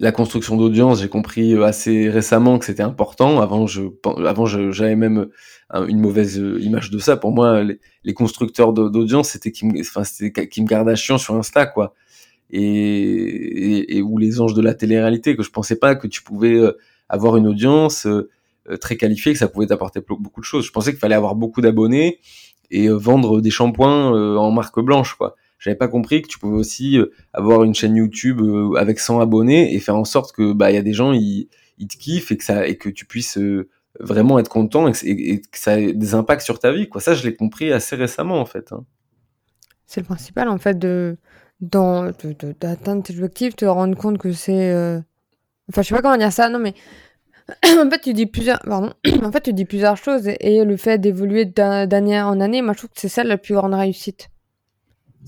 la 0.00 0.10
construction 0.10 0.56
d'audience, 0.56 1.00
j'ai 1.00 1.08
compris 1.08 1.54
euh, 1.54 1.62
assez 1.62 2.10
récemment 2.10 2.58
que 2.58 2.64
c'était 2.64 2.82
important. 2.82 3.40
Avant, 3.40 3.68
je, 3.68 3.82
avant, 4.26 4.46
j'avais 4.46 4.96
même 4.96 5.28
une 5.72 6.00
mauvaise 6.00 6.36
image 6.36 6.90
de 6.90 6.98
ça. 6.98 7.16
Pour 7.16 7.30
moi, 7.30 7.62
les, 7.62 8.14
constructeurs 8.14 8.72
d'audience, 8.72 9.30
c'était 9.30 9.52
Kim, 9.52 9.72
enfin, 9.80 10.02
c'était 10.02 10.48
Kim 10.48 10.66
Kardashian 10.68 11.18
sur 11.18 11.36
Insta, 11.36 11.66
quoi. 11.66 11.94
Et, 12.50 12.60
et, 12.62 13.96
et, 13.96 14.02
ou 14.02 14.18
les 14.18 14.40
anges 14.40 14.54
de 14.54 14.62
la 14.62 14.74
télé-réalité, 14.74 15.36
que 15.36 15.44
je 15.44 15.50
pensais 15.50 15.76
pas 15.76 15.94
que 15.94 16.08
tu 16.08 16.22
pouvais 16.22 16.60
avoir 17.08 17.36
une 17.36 17.46
audience 17.46 18.08
très 18.80 18.96
qualifiée, 18.96 19.32
que 19.32 19.38
ça 19.38 19.48
pouvait 19.48 19.66
t'apporter 19.66 20.00
beaucoup 20.00 20.40
de 20.40 20.44
choses. 20.44 20.66
Je 20.66 20.72
pensais 20.72 20.90
qu'il 20.90 21.00
fallait 21.00 21.14
avoir 21.14 21.34
beaucoup 21.34 21.60
d'abonnés 21.60 22.20
et 22.70 22.88
vendre 22.88 23.40
des 23.40 23.50
shampoings 23.50 24.36
en 24.36 24.50
marque 24.50 24.80
blanche, 24.80 25.14
quoi 25.14 25.36
j'avais 25.58 25.76
pas 25.76 25.88
compris 25.88 26.22
que 26.22 26.28
tu 26.28 26.38
pouvais 26.38 26.56
aussi 26.56 26.98
euh, 26.98 27.12
avoir 27.32 27.64
une 27.64 27.74
chaîne 27.74 27.96
YouTube 27.96 28.40
euh, 28.40 28.74
avec 28.76 29.00
100 29.00 29.20
abonnés 29.20 29.74
et 29.74 29.80
faire 29.80 29.96
en 29.96 30.04
sorte 30.04 30.32
que 30.32 30.52
bah 30.52 30.70
il 30.70 30.74
y 30.74 30.78
a 30.78 30.82
des 30.82 30.92
gens 30.92 31.12
ils, 31.12 31.48
ils 31.78 31.88
te 31.88 31.96
kiffent 31.96 32.30
et 32.30 32.76
que 32.76 32.88
tu 32.88 33.06
puisses 33.06 33.38
euh, 33.38 33.68
vraiment 33.98 34.38
être 34.38 34.50
content 34.50 34.88
et 34.88 35.40
que, 35.40 35.58
ça 35.58 35.80
ait 35.80 35.92
des 35.92 36.14
impacts 36.14 36.42
sur 36.42 36.58
ta 36.58 36.72
vie 36.72 36.88
quoi 36.88 37.00
ça 37.00 37.14
je 37.14 37.24
l'ai 37.26 37.34
compris 37.34 37.72
assez 37.72 37.96
récemment 37.96 38.40
en 38.40 38.44
fait 38.44 38.72
hein. 38.72 38.84
c'est 39.86 40.00
le 40.00 40.06
principal 40.06 40.48
en 40.48 40.58
fait 40.58 40.78
de 40.78 41.16
d'atteindre 41.60 43.02
tes 43.02 43.14
objectifs 43.14 43.56
te 43.56 43.64
rendre 43.64 43.96
compte 43.96 44.18
que 44.18 44.32
c'est 44.32 44.74
enfin 45.70 45.80
je 45.80 45.88
sais 45.88 45.94
pas 45.94 46.02
comment 46.02 46.18
dire 46.18 46.32
ça 46.32 46.50
non 46.50 46.58
mais 46.58 46.74
en 47.64 47.90
fait 47.90 48.00
tu 48.00 48.12
dis 48.12 48.26
plusieurs 48.26 48.58
pardon 48.60 48.92
en 49.22 49.32
fait 49.32 49.42
tu 49.42 49.52
dis 49.52 49.64
plusieurs 49.64 49.96
choses 49.96 50.28
et, 50.28 50.64
le 50.64 50.76
fait 50.76 50.98
d'évoluer 50.98 51.44
d'année 51.44 52.20
en 52.20 52.40
année 52.40 52.62
moi 52.62 52.72
je 52.72 52.78
trouve 52.78 52.90
que 52.90 53.00
c'est 53.00 53.08
ça 53.08 53.24
la 53.24 53.38
plus 53.38 53.54
grande 53.54 53.74
réussite 53.74 54.30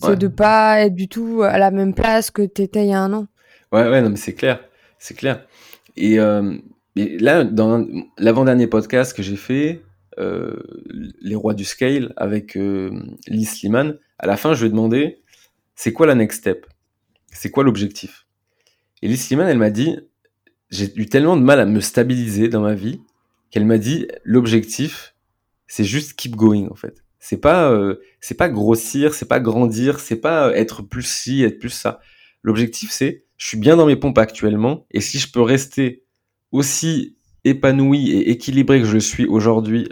c'est 0.01 0.19
de 0.19 0.29
pas 0.29 0.81
être 0.81 0.95
du 0.95 1.09
tout 1.09 1.43
à 1.43 1.59
la 1.59 1.71
même 1.71 1.95
place 1.95 2.31
que 2.31 2.43
tu 2.43 2.63
étais 2.63 2.85
il 2.85 2.91
y 2.91 2.93
a 2.93 3.01
un 3.01 3.13
an. 3.13 3.27
Ouais, 3.73 3.89
ouais, 3.89 4.01
non, 4.01 4.11
mais 4.11 4.17
c'est 4.17 4.35
clair. 4.35 4.61
C'est 4.99 5.17
clair. 5.17 5.47
Et, 5.97 6.19
euh, 6.19 6.57
et 6.97 7.19
là, 7.19 7.45
dans 7.45 7.87
l'avant-dernier 8.17 8.67
podcast 8.67 9.17
que 9.17 9.23
j'ai 9.23 9.37
fait, 9.37 9.83
euh, 10.19 10.57
Les 11.21 11.35
Rois 11.35 11.55
du 11.55 11.65
Scale, 11.65 12.13
avec 12.17 12.57
euh, 12.57 12.91
Liz 13.27 13.51
Sliman, 13.51 13.99
à 14.19 14.27
la 14.27 14.37
fin, 14.37 14.55
je 14.55 14.61
lui 14.61 14.69
ai 14.69 14.71
demandé 14.71 15.23
c'est 15.75 15.93
quoi 15.93 16.07
la 16.07 16.15
next 16.15 16.41
step? 16.41 16.67
C'est 17.33 17.51
quoi 17.51 17.65
l'objectif? 17.65 18.27
Et 19.03 19.09
Liz 19.09 19.27
Sliman, 19.27 19.49
elle 19.49 19.59
m'a 19.59 19.71
dit 19.71 19.99
j'ai 20.71 20.93
eu 20.97 21.07
tellement 21.07 21.37
de 21.37 21.43
mal 21.43 21.61
à 21.61 21.67
me 21.67 21.81
stabiliser 21.81 22.49
dans 22.49 22.61
ma 22.61 22.75
vie 22.75 23.01
qu'elle 23.51 23.65
m'a 23.65 23.79
dit 23.79 24.07
l'objectif, 24.25 25.15
c'est 25.67 25.85
juste 25.85 26.15
keep 26.15 26.37
going, 26.37 26.69
en 26.71 26.75
fait. 26.75 27.03
C'est 27.19 27.39
pas, 27.39 27.71
euh, 27.71 27.97
c'est 28.21 28.37
pas 28.37 28.49
grossir, 28.49 29.15
c'est 29.15 29.29
pas 29.29 29.41
grandir, 29.41 30.01
c'est 30.01 30.17
pas 30.17 30.53
être 30.57 30.83
plus 30.83 31.07
ci, 31.07 31.43
être 31.43 31.59
plus 31.59 31.71
ça. 31.71 32.01
L'objectif, 32.43 32.91
c'est, 32.91 33.25
je 33.37 33.47
suis 33.47 33.59
bien 33.59 33.77
dans 33.77 33.87
mes 33.87 33.97
pompes 33.97 34.19
actuellement, 34.19 34.87
et 34.91 35.01
si 35.01 35.19
je 35.19 35.31
peux 35.31 35.43
rester 35.43 36.05
aussi 36.53 37.17
épanoui 37.45 38.11
et 38.11 38.31
équilibré 38.31 38.81
que 38.81 38.87
je 38.87 38.99
suis 38.99 39.27
aujourd'hui, 39.27 39.89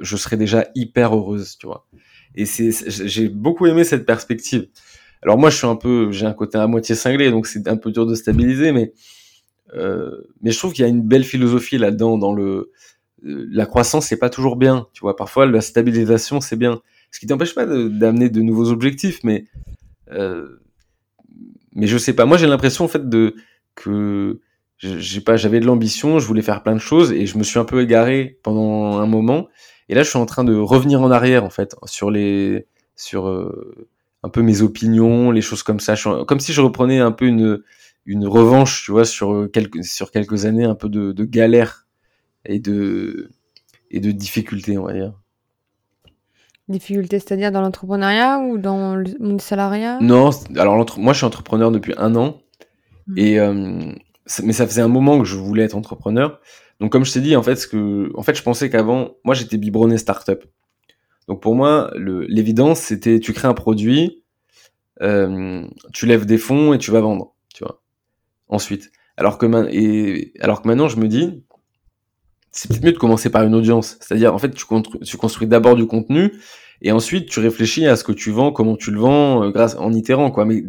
je 0.00 0.16
serai 0.16 0.36
déjà 0.36 0.66
hyper 0.74 1.16
heureuse, 1.16 1.56
tu 1.58 1.66
vois. 1.66 1.86
Et 2.34 2.46
c'est, 2.46 2.70
j'ai 3.08 3.28
beaucoup 3.28 3.66
aimé 3.66 3.84
cette 3.84 4.06
perspective. 4.06 4.68
Alors 5.22 5.38
moi, 5.38 5.50
je 5.50 5.56
suis 5.56 5.66
un 5.66 5.76
peu, 5.76 6.10
j'ai 6.10 6.26
un 6.26 6.32
côté 6.32 6.58
à 6.58 6.66
moitié 6.66 6.94
cinglé, 6.94 7.30
donc 7.30 7.46
c'est 7.46 7.68
un 7.68 7.76
peu 7.76 7.92
dur 7.92 8.06
de 8.06 8.14
stabiliser, 8.14 8.72
mais 8.72 8.92
euh, 8.92 8.92
mais 9.74 10.50
je 10.50 10.58
trouve 10.58 10.72
qu'il 10.72 10.82
y 10.82 10.86
a 10.86 10.88
une 10.88 11.02
belle 11.02 11.24
philosophie 11.24 11.78
là-dedans, 11.78 12.18
dans 12.18 12.32
le 12.32 12.70
la 13.24 13.66
croissance 13.66 14.06
c'est 14.06 14.18
pas 14.18 14.30
toujours 14.30 14.56
bien, 14.56 14.86
tu 14.92 15.00
vois. 15.00 15.16
Parfois 15.16 15.46
la 15.46 15.60
stabilisation 15.60 16.40
c'est 16.40 16.56
bien, 16.56 16.80
ce 17.10 17.20
qui 17.20 17.26
t'empêche 17.26 17.54
pas 17.54 17.66
d'amener 17.66 18.28
de, 18.28 18.42
nouveaux 18.42 18.70
objectifs, 18.70 19.20
mais 19.24 19.46
euh, 20.12 20.60
mais 21.72 21.86
je 21.86 21.98
sais 21.98 22.12
pas. 22.12 22.26
Moi 22.26 22.36
j'ai 22.36 22.46
l'impression 22.46 22.84
en 22.84 22.88
fait 22.88 23.08
de 23.08 23.34
que 23.74 24.40
j'ai 24.78 25.20
pas, 25.20 25.36
j'avais 25.36 25.60
de 25.60 25.66
l'ambition, 25.66 26.18
je 26.18 26.26
voulais 26.26 26.42
faire 26.42 26.62
plein 26.62 26.74
de 26.74 26.80
choses 26.80 27.12
et 27.12 27.26
je 27.26 27.38
me 27.38 27.42
suis 27.42 27.58
un 27.58 27.64
peu 27.64 27.80
égaré 27.80 28.38
pendant 28.42 28.98
un 28.98 29.06
moment. 29.06 29.48
Et 29.88 29.94
là 29.94 30.02
je 30.02 30.10
suis 30.10 30.18
en 30.18 30.26
train 30.26 30.44
de 30.44 30.54
revenir 30.54 31.00
en 31.00 31.10
arrière 31.10 31.44
en 31.44 31.50
fait 31.50 31.74
sur 31.86 32.10
les 32.10 32.66
sur 32.96 33.28
euh, 33.28 33.88
un 34.22 34.28
peu 34.28 34.42
mes 34.42 34.62
opinions, 34.62 35.30
les 35.30 35.42
choses 35.42 35.62
comme 35.62 35.80
ça. 35.80 35.94
comme 36.26 36.40
si 36.40 36.52
je 36.52 36.60
reprenais 36.60 36.98
un 36.98 37.12
peu 37.12 37.26
une 37.26 37.62
une 38.06 38.26
revanche, 38.26 38.84
tu 38.84 38.92
vois, 38.92 39.04
sur 39.04 39.48
quelques 39.52 39.84
sur 39.84 40.10
quelques 40.10 40.44
années 40.44 40.64
un 40.64 40.74
peu 40.74 40.88
de, 40.88 41.12
de 41.12 41.24
galère 41.24 41.86
et 42.44 42.58
de, 42.58 43.30
et 43.90 44.00
de 44.00 44.10
difficultés, 44.10 44.76
on 44.78 44.84
va 44.84 44.92
dire. 44.92 45.12
Difficultés, 46.68 47.18
c'est-à-dire 47.18 47.52
dans 47.52 47.60
l'entrepreneuriat 47.60 48.38
ou 48.38 48.58
dans 48.58 48.96
le 48.96 49.38
salariat 49.38 49.98
Non, 50.00 50.30
alors 50.56 50.98
moi 50.98 51.12
je 51.12 51.18
suis 51.18 51.26
entrepreneur 51.26 51.70
depuis 51.70 51.94
un 51.98 52.14
an, 52.16 52.40
mmh. 53.06 53.18
et, 53.18 53.38
euh, 53.38 53.92
mais 54.42 54.52
ça 54.52 54.66
faisait 54.66 54.80
un 54.80 54.88
moment 54.88 55.18
que 55.18 55.24
je 55.24 55.36
voulais 55.36 55.64
être 55.64 55.76
entrepreneur. 55.76 56.40
Donc 56.80 56.90
comme 56.90 57.04
je 57.04 57.12
t'ai 57.12 57.20
dit, 57.20 57.36
en 57.36 57.42
fait, 57.42 57.56
ce 57.56 57.66
que, 57.66 58.10
en 58.16 58.22
fait, 58.22 58.34
je 58.34 58.42
pensais 58.42 58.70
qu'avant, 58.70 59.12
moi 59.24 59.34
j'étais 59.34 59.58
biberonné 59.58 59.98
startup. 59.98 60.44
Donc 61.28 61.40
pour 61.40 61.54
moi, 61.54 61.90
l'évidence, 61.96 62.80
c'était 62.80 63.20
tu 63.20 63.32
crées 63.32 63.48
un 63.48 63.54
produit, 63.54 64.22
euh, 65.02 65.66
tu 65.92 66.06
lèves 66.06 66.26
des 66.26 66.38
fonds 66.38 66.72
et 66.72 66.78
tu 66.78 66.90
vas 66.90 67.00
vendre. 67.00 67.33
Ensuite, 68.48 68.90
alors 69.16 69.38
que, 69.38 69.46
et, 69.70 70.32
alors 70.40 70.62
que 70.62 70.68
maintenant, 70.68 70.88
je 70.88 70.98
me 70.98 71.08
dis, 71.08 71.42
c'est 72.50 72.68
peut-être 72.68 72.84
mieux 72.84 72.92
de 72.92 72.98
commencer 72.98 73.30
par 73.30 73.42
une 73.42 73.54
audience. 73.54 73.96
C'est-à-dire, 74.00 74.34
en 74.34 74.38
fait, 74.38 74.52
tu, 74.54 74.64
tu 75.04 75.16
construis 75.16 75.48
d'abord 75.48 75.76
du 75.76 75.86
contenu 75.86 76.32
et 76.82 76.92
ensuite 76.92 77.28
tu 77.28 77.40
réfléchis 77.40 77.86
à 77.86 77.96
ce 77.96 78.04
que 78.04 78.12
tu 78.12 78.30
vends, 78.30 78.52
comment 78.52 78.76
tu 78.76 78.90
le 78.90 79.00
vends, 79.00 79.42
euh, 79.42 79.50
grâce 79.50 79.76
en 79.76 79.92
itérant 79.92 80.30
quoi. 80.30 80.44
Mais 80.44 80.62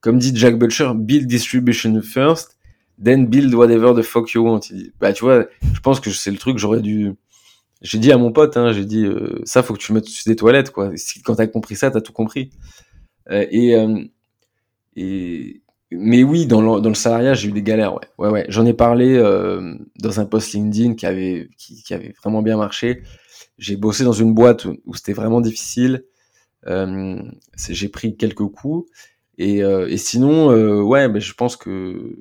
comme 0.00 0.18
dit 0.18 0.32
Jack 0.34 0.58
Butcher, 0.58 0.92
build 0.94 1.26
distribution 1.26 2.00
first, 2.02 2.56
then 3.02 3.26
build 3.26 3.52
whatever 3.54 3.94
the 3.94 4.02
fuck 4.02 4.30
you 4.32 4.42
want. 4.42 4.60
bah 5.00 5.12
tu 5.12 5.24
vois, 5.24 5.46
je 5.74 5.80
pense 5.80 6.00
que 6.00 6.10
c'est 6.10 6.30
le 6.30 6.38
truc 6.38 6.58
j'aurais 6.58 6.80
dû. 6.80 7.12
J'ai 7.82 7.98
dit 7.98 8.10
à 8.12 8.16
mon 8.16 8.32
pote, 8.32 8.56
hein, 8.56 8.72
j'ai 8.72 8.86
dit 8.86 9.04
euh, 9.04 9.40
ça 9.44 9.62
faut 9.62 9.74
que 9.74 9.78
tu 9.78 9.92
mettes 9.92 10.06
sur 10.06 10.28
des 10.30 10.36
toilettes 10.36 10.70
quoi. 10.70 10.90
Quand 11.24 11.34
t'as 11.36 11.46
compris 11.46 11.76
ça, 11.76 11.90
t'as 11.90 12.00
tout 12.00 12.12
compris. 12.12 12.50
Euh, 13.30 13.46
et 13.50 13.76
et 14.96 15.60
mais 15.90 16.22
oui, 16.24 16.46
dans 16.46 16.60
le, 16.60 16.80
dans 16.80 16.88
le 16.88 16.94
salariat, 16.94 17.34
j'ai 17.34 17.48
eu 17.48 17.52
des 17.52 17.62
galères, 17.62 17.94
ouais. 17.94 18.08
Ouais, 18.18 18.28
ouais. 18.28 18.46
J'en 18.48 18.66
ai 18.66 18.74
parlé 18.74 19.14
euh, 19.16 19.74
dans 20.00 20.20
un 20.20 20.26
post 20.26 20.52
LinkedIn 20.52 20.94
qui 20.94 21.06
avait, 21.06 21.48
qui, 21.56 21.82
qui 21.82 21.94
avait 21.94 22.14
vraiment 22.22 22.42
bien 22.42 22.56
marché. 22.56 23.02
J'ai 23.58 23.76
bossé 23.76 24.04
dans 24.04 24.12
une 24.12 24.34
boîte 24.34 24.64
où, 24.64 24.94
c'était 24.94 25.12
vraiment 25.12 25.40
difficile. 25.40 26.04
Euh, 26.66 27.22
j'ai 27.68 27.88
pris 27.88 28.16
quelques 28.16 28.46
coups. 28.46 28.90
Et, 29.38 29.62
euh, 29.62 29.88
et 29.88 29.96
sinon, 29.96 30.50
euh, 30.50 30.80
ouais, 30.82 31.08
mais 31.08 31.20
je 31.20 31.34
pense 31.34 31.56
que 31.56 32.16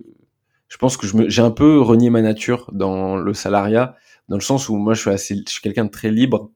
je 0.67 0.77
pense 0.77 0.97
que 0.97 1.07
j'ai 1.29 1.41
un 1.41 1.51
peu 1.51 1.79
renié 1.79 2.09
ma 2.09 2.21
nature 2.21 2.69
dans 2.73 3.15
le 3.15 3.33
salariat, 3.33 3.95
dans 4.27 4.35
le 4.35 4.41
sens 4.41 4.67
où 4.67 4.75
moi, 4.75 4.93
je 4.93 5.01
suis 5.01 5.09
assez, 5.09 5.35
je 5.35 5.51
suis 5.51 5.61
quelqu'un 5.61 5.85
de 5.85 5.89
très 5.89 6.11
libre, 6.11 6.51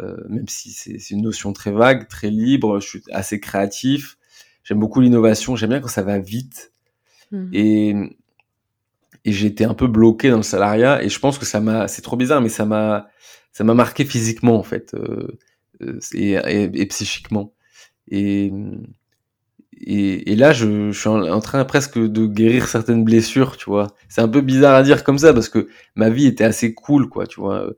euh, 0.00 0.16
même 0.28 0.46
si 0.48 0.70
c'est 0.70 1.10
une 1.10 1.22
notion 1.22 1.52
très 1.52 1.70
vague, 1.72 2.08
très 2.08 2.30
libre. 2.30 2.80
Je 2.80 2.86
suis 2.88 3.02
assez 3.12 3.40
créatif 3.40 4.17
J'aime 4.68 4.80
beaucoup 4.80 5.00
l'innovation. 5.00 5.56
J'aime 5.56 5.70
bien 5.70 5.80
quand 5.80 5.88
ça 5.88 6.02
va 6.02 6.18
vite. 6.18 6.74
Mmh. 7.32 7.48
Et, 7.54 7.94
et 9.24 9.32
j'étais 9.32 9.64
un 9.64 9.72
peu 9.72 9.86
bloqué 9.86 10.28
dans 10.28 10.36
le 10.36 10.42
salariat 10.42 11.02
et 11.02 11.08
je 11.08 11.18
pense 11.18 11.38
que 11.38 11.46
ça 11.46 11.60
m'a 11.60 11.88
c'est 11.88 12.02
trop 12.02 12.16
bizarre 12.16 12.40
mais 12.40 12.48
ça 12.48 12.64
m'a 12.64 13.08
ça 13.52 13.64
m'a 13.64 13.74
marqué 13.74 14.04
physiquement 14.06 14.58
en 14.58 14.62
fait 14.62 14.94
euh, 14.94 15.38
euh 15.82 15.98
et, 16.14 16.32
et, 16.72 16.86
psychiquement 16.86 17.52
et, 18.10 18.50
et, 19.76 20.32
et 20.32 20.36
là 20.36 20.54
je, 20.54 20.90
je, 20.90 20.98
suis 20.98 21.08
en, 21.08 21.40
train 21.40 21.62
presque 21.66 21.98
de 21.98 22.26
guérir 22.26 22.68
certaines 22.68 23.04
blessures 23.04 23.58
tu 23.58 23.66
vois 23.66 23.88
c'est 24.08 24.22
un 24.22 24.28
peu 24.28 24.40
bizarre 24.40 24.76
à 24.76 24.82
dire 24.82 25.04
comme 25.04 25.18
ça 25.18 25.34
parce 25.34 25.50
que 25.50 25.68
ma 25.94 26.08
vie 26.08 26.26
était 26.26 26.44
assez 26.44 26.72
cool 26.72 27.10
quoi 27.10 27.26
tu 27.26 27.40
vois 27.40 27.70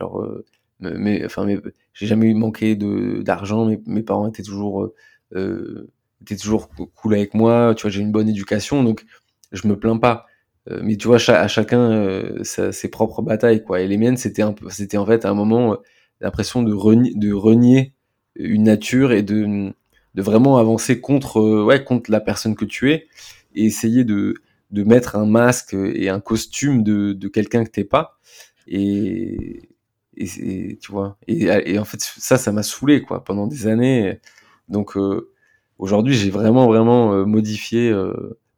genre 0.00 0.22
euh, 0.22 0.44
mais 0.80 1.24
enfin 1.24 1.44
mais 1.44 1.60
j'ai 1.92 2.06
jamais 2.06 2.26
eu 2.26 2.34
manqué 2.34 2.74
de 2.74 3.22
d'argent 3.22 3.66
mes, 3.66 3.80
mes 3.86 4.02
parents 4.02 4.28
étaient 4.28 4.42
toujours 4.42 4.90
euh, 5.34 5.92
étaient 6.34 6.40
toujours 6.40 6.68
cool 6.94 7.14
avec 7.14 7.34
moi 7.34 7.74
tu 7.76 7.82
vois 7.82 7.90
j'ai 7.90 8.00
une 8.00 8.12
bonne 8.12 8.28
éducation 8.28 8.82
donc 8.84 9.04
je 9.52 9.66
me 9.68 9.78
plains 9.78 9.98
pas 9.98 10.26
euh, 10.70 10.80
mais 10.82 10.96
tu 10.96 11.08
vois, 11.08 11.18
à 11.30 11.48
chacun 11.48 11.80
euh, 11.92 12.42
ses 12.44 12.88
propres 12.88 13.22
batailles, 13.22 13.62
quoi. 13.62 13.80
Et 13.80 13.88
les 13.88 13.96
miennes, 13.96 14.16
c'était 14.16 14.42
un 14.42 14.52
peu, 14.52 14.68
c'était 14.70 14.96
en 14.96 15.06
fait 15.06 15.24
à 15.24 15.30
un 15.30 15.34
moment 15.34 15.74
euh, 15.74 15.76
l'impression 16.20 16.62
de 16.62 16.72
renier, 16.72 17.12
de 17.14 17.32
renier 17.32 17.92
une 18.34 18.64
nature 18.64 19.12
et 19.12 19.22
de, 19.22 19.72
de 20.14 20.22
vraiment 20.22 20.58
avancer 20.58 21.00
contre, 21.00 21.40
ouais, 21.64 21.84
contre 21.84 22.10
la 22.10 22.20
personne 22.20 22.56
que 22.56 22.64
tu 22.64 22.90
es 22.92 23.06
et 23.54 23.64
essayer 23.64 24.04
de, 24.04 24.34
de 24.70 24.84
mettre 24.84 25.16
un 25.16 25.26
masque 25.26 25.74
et 25.74 26.08
un 26.08 26.20
costume 26.20 26.82
de, 26.82 27.12
de 27.12 27.28
quelqu'un 27.28 27.64
que 27.64 27.70
t'es 27.70 27.84
pas. 27.84 28.18
Et, 28.66 29.70
et, 30.16 30.78
tu 30.80 30.92
vois, 30.92 31.16
et, 31.28 31.44
et, 31.44 31.78
en 31.78 31.84
fait, 31.84 32.00
ça, 32.00 32.36
ça 32.38 32.52
m'a 32.52 32.62
saoulé, 32.62 33.02
quoi, 33.02 33.24
pendant 33.24 33.46
des 33.46 33.66
années. 33.66 34.20
Donc, 34.68 34.96
aujourd'hui, 35.78 36.14
j'ai 36.14 36.30
vraiment, 36.30 36.66
vraiment 36.66 37.26
modifié 37.26 37.92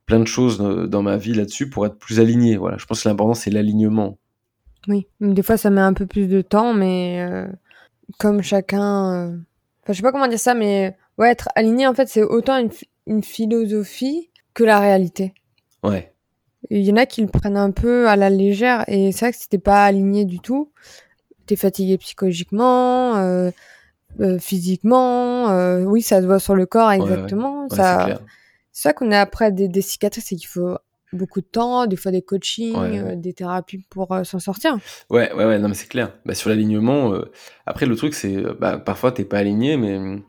plein 0.08 0.18
de 0.18 0.26
choses 0.26 0.58
dans 0.58 1.02
ma 1.02 1.16
vie 1.16 1.34
là-dessus 1.34 1.70
pour 1.70 1.86
être 1.86 1.96
plus 1.96 2.18
aligné. 2.18 2.56
Voilà, 2.56 2.78
je 2.78 2.86
pense 2.86 3.02
que 3.02 3.08
l'important 3.08 3.34
c'est 3.34 3.50
l'alignement. 3.50 4.18
Oui, 4.88 5.06
des 5.20 5.42
fois 5.42 5.56
ça 5.56 5.70
met 5.70 5.82
un 5.82 5.92
peu 5.92 6.06
plus 6.06 6.26
de 6.26 6.40
temps, 6.40 6.72
mais 6.72 7.20
euh, 7.20 7.46
comme 8.18 8.42
chacun, 8.42 9.12
euh... 9.12 9.36
enfin 9.82 9.92
je 9.92 9.94
sais 9.94 10.02
pas 10.02 10.10
comment 10.10 10.26
dire 10.26 10.40
ça, 10.40 10.54
mais 10.54 10.96
ouais, 11.18 11.30
être 11.30 11.50
aligné 11.54 11.86
en 11.86 11.94
fait 11.94 12.08
c'est 12.08 12.22
autant 12.22 12.56
une, 12.56 12.70
une, 13.06 13.22
philosophie 13.22 14.30
que 14.54 14.64
la 14.64 14.80
réalité. 14.80 15.34
Ouais. 15.84 16.12
Il 16.70 16.80
y 16.80 16.90
en 16.90 16.96
a 16.96 17.06
qui 17.06 17.20
le 17.20 17.28
prennent 17.28 17.56
un 17.56 17.70
peu 17.70 18.08
à 18.08 18.16
la 18.16 18.30
légère 18.30 18.84
et 18.88 19.12
c'est 19.12 19.26
vrai 19.26 19.32
que 19.32 19.38
si 19.38 19.48
t'es 19.48 19.58
pas 19.58 19.84
aligné 19.84 20.24
du 20.24 20.40
tout, 20.40 20.72
t'es 21.46 21.56
fatigué 21.56 21.98
psychologiquement. 21.98 23.16
Euh, 23.16 23.50
euh, 24.20 24.38
physiquement, 24.38 25.50
euh, 25.50 25.82
oui, 25.84 26.02
ça 26.02 26.20
se 26.20 26.26
voit 26.26 26.38
sur 26.40 26.54
le 26.54 26.66
corps 26.66 26.90
exactement. 26.90 27.64
Ouais, 27.64 27.70
ouais. 27.70 27.76
ça, 27.76 28.20
c'est 28.72 28.82
ça 28.82 28.92
qu'on 28.92 29.10
a 29.12 29.20
après 29.20 29.52
des, 29.52 29.68
des 29.68 29.82
cicatrices, 29.82 30.26
c'est 30.26 30.36
qu'il 30.36 30.48
faut 30.48 30.76
beaucoup 31.12 31.40
de 31.40 31.46
temps, 31.46 31.86
des 31.86 31.96
fois 31.96 32.10
des 32.12 32.22
coachings, 32.22 32.76
euh, 32.76 33.16
des 33.16 33.32
thérapies 33.32 33.84
pour 33.90 34.14
s'en 34.24 34.38
sortir. 34.38 34.76
Ouais, 35.10 35.32
ouais, 35.32 35.44
ouais, 35.44 35.58
non, 35.58 35.68
mais 35.68 35.74
c'est 35.74 35.88
clair. 35.88 36.12
Bah, 36.26 36.34
sur 36.34 36.50
l'alignement, 36.50 37.14
après, 37.66 37.86
le 37.86 37.96
truc, 37.96 38.14
c'est, 38.14 38.36
bah, 38.60 38.78
parfois, 38.78 39.12
t'es 39.12 39.24
pas 39.24 39.38
aligné, 39.38 39.76
mais 39.76 39.96
hum, 39.96 40.22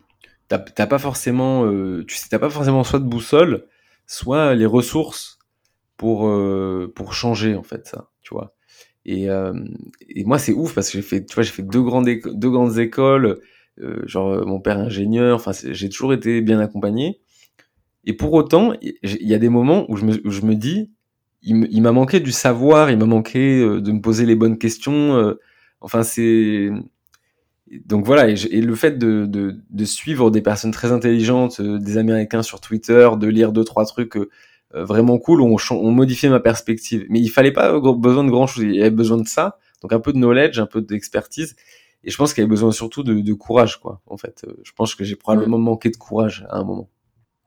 t'as 0.47 0.59
t'as 0.59 0.87
pas 0.87 0.99
forcément, 0.99 1.65
tu 2.07 2.15
sais, 2.15 2.27
t'as 2.29 2.39
pas 2.39 2.49
forcément 2.49 2.83
soit 2.83 2.99
de 2.99 3.05
boussole, 3.05 3.65
soit 4.07 4.55
les 4.55 4.65
ressources 4.65 5.39
pour, 5.97 6.31
pour 6.95 7.13
changer, 7.13 7.55
en 7.55 7.63
fait, 7.63 7.87
ça, 7.87 8.09
tu 8.21 8.33
vois. 8.33 8.53
Et, 9.05 9.29
euh, 9.29 9.53
et 10.09 10.23
moi, 10.25 10.39
c'est 10.39 10.53
ouf 10.53 10.75
parce 10.75 10.89
que 10.89 10.97
j'ai 10.99 11.01
fait, 11.01 11.25
tu 11.25 11.33
vois, 11.35 11.43
j'ai 11.43 11.51
fait 11.51 11.63
deux 11.63 11.81
grandes, 11.81 12.07
éco- 12.07 12.33
deux 12.33 12.49
grandes 12.51 12.77
écoles, 12.77 13.41
genre, 14.05 14.30
euh, 14.30 14.45
mon 14.45 14.59
père 14.59 14.77
ingénieur, 14.77 15.36
enfin, 15.36 15.51
j'ai 15.53 15.89
toujours 15.89 16.13
été 16.13 16.41
bien 16.41 16.59
accompagné. 16.59 17.19
Et 18.05 18.13
pour 18.13 18.34
autant, 18.34 18.73
il 18.82 18.97
y 19.03 19.34
a 19.34 19.39
des 19.39 19.49
moments 19.49 19.86
où 19.89 19.97
je 19.97 20.05
me, 20.05 20.55
dis, 20.55 20.91
il 21.43 21.82
m'a 21.82 21.91
manqué 21.91 22.19
du 22.19 22.32
savoir, 22.32 22.91
il 22.91 22.97
m'a 22.97 23.05
manqué 23.05 23.59
euh, 23.59 23.82
de 23.82 23.91
me 23.91 24.01
poser 24.01 24.25
les 24.25 24.36
bonnes 24.36 24.57
questions. 24.57 25.15
euh, 25.15 25.39
enfin, 25.82 26.03
c'est 26.03 26.71
donc 27.86 28.05
voilà. 28.05 28.30
Et, 28.30 28.61
le 28.61 28.75
fait 28.75 28.97
de, 28.97 29.86
suivre 29.86 30.32
des 30.32 30.41
personnes 30.41 30.71
très 30.71 30.91
intelligentes, 30.91 31.59
euh, 31.59 31.80
des 31.80 31.97
Américains 31.97 32.43
sur 32.43 32.61
Twitter, 32.61 33.09
de 33.17 33.27
lire 33.27 33.51
deux 33.51 33.63
trois 33.63 33.86
trucs 33.86 34.17
euh, 34.17 34.30
euh, 34.75 34.86
vraiment 34.86 35.17
cool, 35.17 35.41
ont, 35.41 35.57
ont 35.71 35.91
modifié 35.91 36.30
ma 36.30 36.39
perspective. 36.39 37.05
Mais 37.09 37.19
il 37.19 37.30
fallait 37.30 37.51
pas 37.51 37.80
besoin 37.80 38.23
de 38.23 38.30
grand 38.32 38.47
chose. 38.47 38.63
Il 38.63 38.75
y 38.75 38.82
avait 38.82 38.89
besoin 38.91 39.17
de 39.17 39.27
ça, 39.27 39.59
donc 39.82 39.93
un 39.93 39.99
peu 39.99 40.13
de 40.13 40.17
knowledge, 40.17 40.59
un 40.59 40.65
peu 40.65 40.82
d'expertise. 40.82 41.55
Et 42.03 42.11
je 42.11 42.17
pense 42.17 42.33
qu'il 42.33 42.41
y 42.41 42.43
avait 42.43 42.49
besoin 42.49 42.71
surtout 42.71 43.03
de, 43.03 43.13
de 43.21 43.33
courage, 43.33 43.79
quoi. 43.79 44.01
En 44.07 44.17
fait, 44.17 44.43
Euh, 44.47 44.53
je 44.63 44.71
pense 44.73 44.95
que 44.95 45.03
j'ai 45.03 45.15
probablement 45.15 45.57
manqué 45.57 45.89
de 45.89 45.97
courage 45.97 46.45
à 46.49 46.57
un 46.57 46.63
moment. 46.63 46.89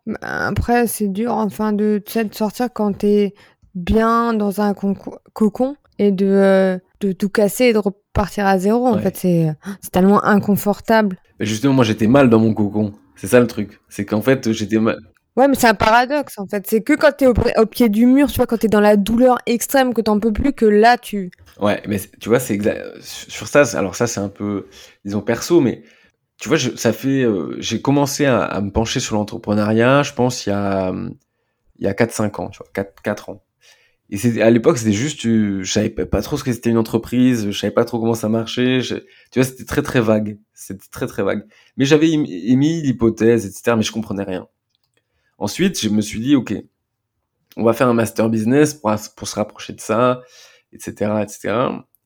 Bah, 0.07 0.19
Après, 0.23 0.87
c'est 0.87 1.09
dur, 1.09 1.33
enfin, 1.33 1.73
de, 1.73 2.03
de 2.15 2.35
sortir 2.35 2.69
quand 2.73 2.93
t'es 2.99 3.35
bien 3.75 4.35
dans 4.35 4.61
un 4.61 4.75
con- 4.75 4.97
cocon 5.33 5.77
et 5.99 6.11
de, 6.13 6.27
euh, 6.27 6.79
de 7.01 7.13
tout 7.13 7.29
casser 7.29 7.67
et 7.67 7.73
de 7.73 7.79
repartir 7.79 8.47
à 8.47 8.59
zéro. 8.59 8.87
En 8.87 8.97
Ouais. 8.97 9.03
fait, 9.03 9.17
c'est 9.17 9.53
c'est 9.81 9.91
tellement 9.91 10.23
inconfortable. 10.25 11.17
Mais 11.39 11.47
justement, 11.47 11.73
moi, 11.75 11.85
j'étais 11.85 12.07
mal 12.07 12.29
dans 12.31 12.39
mon 12.39 12.53
cocon. 12.55 12.93
C'est 13.17 13.29
ça 13.29 13.41
le 13.41 13.47
truc. 13.47 13.81
C'est 13.89 14.05
qu'en 14.05 14.23
fait, 14.23 14.53
j'étais 14.53 14.79
mal. 14.79 14.99
Ouais, 15.37 15.49
mais 15.49 15.55
c'est 15.55 15.67
un 15.67 15.75
paradoxe, 15.75 16.39
en 16.39 16.47
fait. 16.47 16.67
C'est 16.67 16.83
que 16.83 16.93
quand 16.93 17.13
t'es 17.13 17.27
au, 17.27 17.33
au 17.57 17.67
pied 17.67 17.89
du 17.89 18.05
mur, 18.07 18.29
tu 18.31 18.37
vois, 18.37 18.47
quand 18.47 18.59
t'es 18.59 18.69
dans 18.69 18.81
la 18.81 18.97
douleur 18.97 19.39
extrême, 19.47 19.95
que 19.95 20.03
t'en 20.03 20.21
peux 20.21 20.33
plus, 20.33 20.53
que 20.53 20.67
là, 20.67 20.99
tu... 20.99 21.31
Ouais, 21.61 21.83
mais 21.89 21.99
tu 22.21 22.29
vois, 22.29 22.39
c'est 22.39 22.55
exact. 22.55 22.83
Sur 23.01 23.49
ça, 23.49 23.63
alors 23.79 23.97
ça, 23.97 24.07
c'est 24.07 24.21
un 24.21 24.29
peu, 24.29 24.67
disons, 25.05 25.23
perso, 25.23 25.61
mais 25.61 25.83
tu 26.39 26.49
vois, 26.49 26.59
ça 26.59 26.93
fait. 26.93 27.23
euh, 27.23 27.57
j'ai 27.61 27.81
commencé 27.81 28.27
à, 28.27 28.61
me 28.61 28.71
pencher 28.71 29.01
sur 29.01 29.15
l'entrepreneuriat, 29.17 30.03
je 30.03 30.13
pense, 30.13 30.47
il 30.47 30.51
y 30.51 30.53
a, 30.53 30.93
il 31.79 31.85
y 31.85 31.89
a 31.89 31.95
4-5 31.95 32.41
ans, 32.41 32.51
tu 32.51 32.59
vois, 32.59 32.69
4, 32.75 33.03
4 33.03 33.31
ans. 33.31 33.43
Et 34.11 34.43
à 34.43 34.51
l'époque, 34.51 34.77
c'était 34.77 34.93
juste, 34.93 35.25
euh, 35.27 35.63
je 35.63 35.73
savais 35.73 35.89
pas 35.89 36.21
trop 36.21 36.37
ce 36.37 36.45
que 36.45 36.53
c'était 36.53 36.69
une 36.71 36.77
entreprise, 36.79 37.51
je 37.51 37.59
savais 37.59 37.73
pas 37.73 37.85
trop 37.87 37.99
comment 37.99 38.15
ça 38.15 38.29
marchait, 38.29 38.81
tu 38.83 38.95
vois, 39.37 39.45
c'était 39.45 39.65
très 39.65 39.83
très 39.83 40.01
vague. 40.03 40.39
C'était 40.53 40.89
très 40.91 41.07
très 41.07 41.23
vague. 41.23 41.47
Mais 41.79 41.87
j'avais 41.87 42.11
émis 42.11 42.83
l'hypothèse, 42.83 43.47
etc., 43.47 43.75
mais 43.77 43.83
je 43.83 43.93
comprenais 43.93 44.25
rien. 44.25 44.49
Ensuite, 45.43 45.81
je 45.81 45.89
me 45.89 46.01
suis 46.01 46.21
dit, 46.21 46.37
ok, 46.37 46.55
on 47.57 47.65
va 47.65 47.73
faire 47.73 47.89
un 47.89 47.95
master 47.95 48.29
business 48.31 48.75
pour, 48.75 48.97
se 48.97 49.35
rapprocher 49.35 49.73
de 49.73 49.81
ça, 49.81 50.23
etc., 50.73 51.15
etc. 51.21 51.57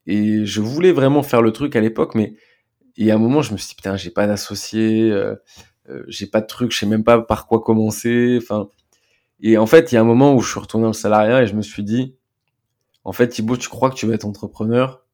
Et 0.07 0.47
je 0.47 0.63
voulais 0.63 0.91
vraiment 0.91 1.23
faire 1.23 1.43
le 1.43 1.53
truc 1.53 1.77
à 1.77 1.83
l'époque, 1.83 2.15
mais 2.15 2.35
et 2.97 3.11
à 3.11 3.17
un 3.17 3.19
moment, 3.19 3.43
je 3.43 3.53
me 3.53 3.59
suis 3.59 3.69
dit, 3.69 3.75
putain, 3.75 3.95
j'ai 3.99 4.09
pas 4.09 4.27
d'associé, 4.27 5.13
euh, 5.13 5.35
euh, 5.91 6.03
j'ai 6.09 6.27
pas 6.27 6.41
de 6.41 6.47
truc, 6.47 6.73
je 6.73 6.79
sais 6.79 6.87
même 6.87 7.05
pas 7.05 7.21
par 7.21 7.47
quoi 7.47 7.61
commencer. 7.61 8.39
Enfin, 8.41 8.71
et 9.41 9.59
en 9.59 9.67
fait, 9.67 9.93
il 9.93 9.97
y 9.97 9.99
a 9.99 10.01
un 10.01 10.05
moment 10.05 10.35
où 10.35 10.41
je 10.41 10.51
suis 10.51 10.61
retourné 10.61 10.85
dans 10.85 10.93
le 10.93 10.95
salariat 10.95 11.43
et 11.43 11.47
je 11.47 11.55
me 11.55 11.61
suis 11.61 11.83
dit, 11.83 12.17
en 13.05 13.13
fait, 13.13 13.29
Thibaut, 13.29 13.59
tu 13.59 13.69
crois 13.69 13.91
que 13.91 13.97
tu 13.97 14.07
vas 14.07 14.15
être 14.15 14.25
entrepreneur? 14.25 15.05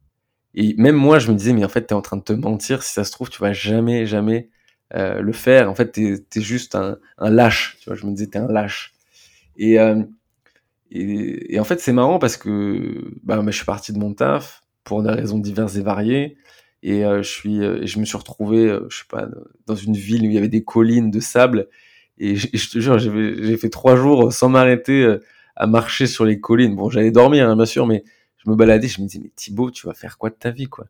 Et 0.54 0.76
même 0.78 0.94
moi, 0.94 1.18
je 1.18 1.28
me 1.32 1.36
disais, 1.36 1.54
mais 1.54 1.64
en 1.64 1.68
fait, 1.68 1.86
t'es 1.86 1.94
en 1.94 2.02
train 2.02 2.18
de 2.18 2.22
te 2.22 2.34
mentir. 2.34 2.84
Si 2.84 2.92
ça 2.92 3.02
se 3.02 3.10
trouve, 3.10 3.30
tu 3.30 3.40
vas 3.40 3.52
jamais, 3.52 4.06
jamais 4.06 4.48
euh, 4.94 5.20
le 5.20 5.32
faire. 5.32 5.70
En 5.70 5.74
fait, 5.74 5.92
t'es 5.92 6.24
es 6.36 6.40
juste 6.40 6.74
un, 6.74 6.98
un 7.18 7.30
lâche. 7.30 7.78
Tu 7.80 7.88
vois, 7.88 7.96
je 7.96 8.06
me 8.06 8.12
disais, 8.12 8.26
t'es 8.28 8.38
un 8.38 8.48
lâche. 8.48 8.94
Et, 9.56 9.78
euh, 9.78 10.02
et, 10.90 11.54
et 11.54 11.60
en 11.60 11.64
fait, 11.64 11.80
c'est 11.80 11.92
marrant 11.92 12.18
parce 12.18 12.36
que 12.36 13.12
bah, 13.22 13.36
bah, 13.40 13.50
je 13.50 13.56
suis 13.56 13.64
parti 13.66 13.92
de 13.92 13.98
mon 13.98 14.14
taf 14.14 14.62
pour 14.84 15.02
des 15.02 15.10
raisons 15.10 15.38
diverses 15.38 15.76
et 15.76 15.82
variées. 15.82 16.36
Et 16.82 17.04
euh, 17.04 17.22
je 17.22 17.28
suis, 17.28 17.62
euh, 17.62 17.86
je 17.86 17.98
me 17.98 18.04
suis 18.04 18.16
retrouvé, 18.18 18.66
euh, 18.66 18.86
je 18.90 18.98
sais 18.98 19.04
pas, 19.08 19.28
dans 19.66 19.76
une 19.76 19.94
ville 19.94 20.22
où 20.22 20.24
il 20.26 20.32
y 20.32 20.38
avait 20.38 20.48
des 20.48 20.64
collines 20.64 21.10
de 21.10 21.20
sable. 21.20 21.68
Et 22.18 22.36
je, 22.36 22.70
te 22.70 22.78
jure, 22.78 22.98
j'ai 22.98 23.56
fait 23.56 23.70
trois 23.70 23.96
jours 23.96 24.32
sans 24.32 24.48
m'arrêter 24.48 25.16
à 25.56 25.66
marcher 25.66 26.06
sur 26.06 26.24
les 26.24 26.40
collines. 26.40 26.76
Bon, 26.76 26.90
j'allais 26.90 27.10
dormir, 27.10 27.48
hein, 27.48 27.56
bien 27.56 27.66
sûr, 27.66 27.86
mais 27.86 28.04
je 28.36 28.50
me 28.50 28.54
baladais. 28.54 28.88
Je 28.88 29.00
me 29.00 29.06
disais, 29.06 29.20
mais 29.22 29.32
Thibaut, 29.34 29.70
tu 29.70 29.86
vas 29.86 29.94
faire 29.94 30.18
quoi 30.18 30.30
de 30.30 30.34
ta 30.34 30.50
vie, 30.50 30.66
quoi? 30.66 30.86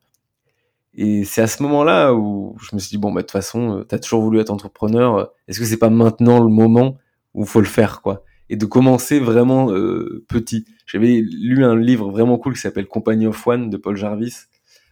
Et 0.95 1.24
c'est 1.24 1.40
à 1.43 1.47
ce 1.47 1.62
moment-là 1.62 2.12
où 2.14 2.57
je 2.61 2.74
me 2.74 2.80
suis 2.80 2.90
dit, 2.90 2.99
bon, 2.99 3.12
bah 3.12 3.22
de 3.22 3.26
toute 3.26 3.32
façon, 3.32 3.78
euh, 3.78 3.84
t'as 3.84 3.99
toujours 3.99 4.22
voulu 4.22 4.40
être 4.40 4.51
entrepreneur. 4.51 5.16
euh, 5.16 5.24
Est-ce 5.49 5.59
que 5.59 5.64
c'est 5.64 5.78
pas 5.78 5.90
maintenant 5.90 6.40
le 6.43 6.51
moment 6.51 6.99
où 7.34 7.45
faut 7.47 7.61
le 7.61 7.66
faire, 7.66 8.03
quoi? 8.03 8.24
Et 8.51 8.57
de 8.57 8.66
commencer 8.66 9.18
vraiment 9.18 9.70
euh, 9.72 10.24
petit. 10.28 10.66
J'avais 10.86 11.22
lu 11.22 11.64
un 11.64 11.76
livre 11.76 12.11
vraiment 12.11 12.36
cool 12.38 12.55
qui 12.55 12.61
s'appelle 12.61 12.86
Company 12.86 13.26
of 13.26 13.47
One 13.47 13.70
de 13.70 13.76
Paul 13.78 13.97
Jarvis. 13.97 14.34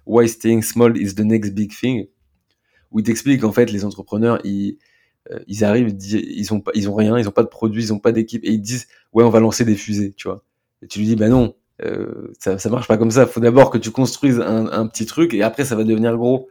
Why 0.07 0.29
Staying 0.29 0.63
Small 0.63 0.97
is 0.97 1.15
the 1.15 1.21
Next 1.21 1.53
Big 1.55 1.71
Thing, 1.73 2.07
où 2.91 3.01
il 3.01 3.03
t'explique 3.05 3.45
en 3.45 3.53
fait 3.53 3.71
les 3.71 3.85
entrepreneurs 3.85 4.41
ils 4.45 4.79
euh, 5.31 5.39
ils 5.47 5.63
arrivent 5.65 5.95
ils, 6.01 6.55
ont 6.55 6.63
ils 6.75 6.89
ont 6.89 6.95
rien 6.95 7.19
ils 7.19 7.29
ont 7.29 7.33
pas 7.33 7.43
de 7.43 7.49
produits 7.49 7.83
ils 7.85 7.93
ont 7.93 7.99
pas 7.99 8.11
d'équipe 8.11 8.43
et 8.45 8.51
ils 8.53 8.61
disent 8.63 8.89
ouais 9.13 9.23
on 9.23 9.31
va 9.31 9.41
lancer 9.41 9.65
des 9.67 9.77
fusées 9.77 10.15
tu 10.17 10.27
vois 10.29 10.43
et 10.83 10.87
tu 10.89 10.99
lui 10.99 11.07
dis 11.07 11.17
bah 11.17 11.29
non 11.29 11.55
euh, 11.83 12.33
ça 12.39 12.59
ça 12.59 12.69
marche 12.69 12.89
pas 12.89 12.97
comme 12.97 13.11
ça 13.11 13.27
faut 13.27 13.41
d'abord 13.41 13.71
que 13.71 13.79
tu 13.79 13.91
construises 13.91 14.41
un, 14.41 14.67
un 14.67 14.87
petit 14.87 15.07
truc 15.07 15.35
et 15.35 15.43
après 15.43 15.65
ça 15.65 15.77
va 15.77 15.85
devenir 15.85 16.17
gros 16.17 16.49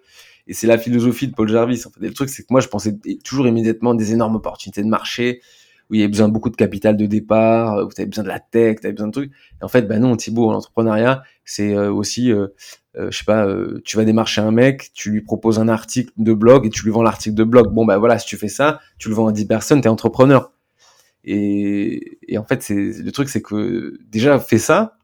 et 0.48 0.54
c'est 0.54 0.68
la 0.68 0.78
philosophie 0.78 1.28
de 1.28 1.34
Paul 1.34 1.48
Jarvis 1.48 1.84
en 1.86 1.92
fait 1.92 2.04
et 2.04 2.08
le 2.08 2.14
truc 2.14 2.30
c'est 2.30 2.44
que 2.44 2.48
moi 2.50 2.62
je 2.62 2.68
pensais 2.68 2.98
toujours 3.24 3.48
immédiatement 3.48 3.94
des 3.94 4.14
énormes 4.14 4.36
opportunités 4.36 4.84
de 4.84 4.88
marché 4.88 5.42
où 5.90 5.96
il 5.96 6.00
y 6.00 6.04
avait 6.04 6.10
besoin 6.12 6.28
de 6.28 6.34
beaucoup 6.34 6.50
de 6.50 6.56
capital 6.56 6.96
de 6.98 7.06
départ, 7.06 7.84
où 7.86 7.92
tu 7.92 8.02
avais 8.02 8.10
besoin 8.10 8.24
de 8.24 8.30
la 8.30 8.40
tech, 8.40 8.80
tu 8.80 8.86
avais 8.86 8.94
besoin 8.94 9.08
de 9.08 9.12
trucs. 9.12 9.32
Et 9.60 9.64
en 9.64 9.68
fait, 9.68 9.84
bah 9.84 9.98
non, 9.98 10.16
Thibaut, 10.16 10.52
l'entrepreneuriat, 10.52 11.24
c'est 11.44 11.76
euh, 11.76 11.92
aussi, 11.92 12.32
euh, 12.32 12.48
euh, 12.96 13.10
je 13.12 13.18
sais 13.18 13.26
pas, 13.26 13.46
euh, 13.48 13.82
tu 13.86 13.98
vas 13.98 14.06
démarcher 14.06 14.42
un 14.42 14.52
mec, 14.52 14.92
tu 14.94 15.10
lui 15.10 15.22
proposes 15.22 15.60
un 15.60 15.68
article 15.68 16.12
de 16.18 16.34
blog 16.34 16.66
et 16.68 16.70
tu 16.70 16.84
lui 16.84 16.92
vends 16.92 17.02
l'article 17.02 17.36
de 17.36 17.44
blog. 17.44 17.74
Bon, 17.74 17.86
bah 17.86 17.98
voilà, 17.98 18.20
si 18.20 18.28
tu 18.28 18.38
fais 18.38 18.50
ça, 18.50 18.80
tu 19.00 19.10
le 19.10 19.16
vends 19.16 19.28
à 19.28 19.32
10 19.32 19.46
personnes, 19.46 19.82
t'es 19.82 19.90
entrepreneur. 19.90 20.52
Et, 21.24 22.20
et 22.28 22.38
en 22.38 22.46
fait, 22.46 22.62
c'est 22.62 22.76
le 22.76 23.12
truc, 23.12 23.30
c'est 23.30 23.42
que 23.42 23.98
déjà, 24.10 24.40
fais 24.40 24.60
ça, 24.60 24.99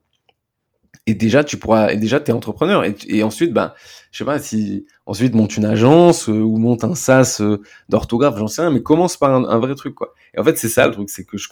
et 1.07 1.13
déjà 1.13 1.43
tu 1.43 1.57
pourras 1.57 1.91
et 1.91 1.97
déjà 1.97 2.19
t'es 2.19 2.31
entrepreneur. 2.31 2.83
Et, 3.07 3.23
ensuite 3.23 3.53
ben 3.53 3.73
je 4.11 4.19
sais 4.19 4.25
pas 4.25 4.39
si 4.39 4.85
ensuite 5.05 5.35
monte 5.35 5.57
une 5.57 5.65
agence 5.65 6.29
euh, 6.29 6.33
ou 6.41 6.57
monte 6.57 6.83
un 6.83 6.95
sas 6.95 7.41
euh, 7.41 7.61
d'orthographe 7.89 8.37
j'en 8.37 8.47
sais 8.47 8.61
rien 8.61 8.71
mais 8.71 8.81
commence 8.81 9.17
par 9.17 9.33
un, 9.33 9.59
vrai 9.59 9.75
truc 9.75 9.95
quoi. 9.95 10.13
Et 10.33 10.39
en 10.39 10.43
fait 10.43 10.57
c'est 10.57 10.69
ça 10.69 10.87
le 10.87 10.93
truc 10.93 11.09
c'est 11.09 11.25
que 11.25 11.37
je 11.37 11.47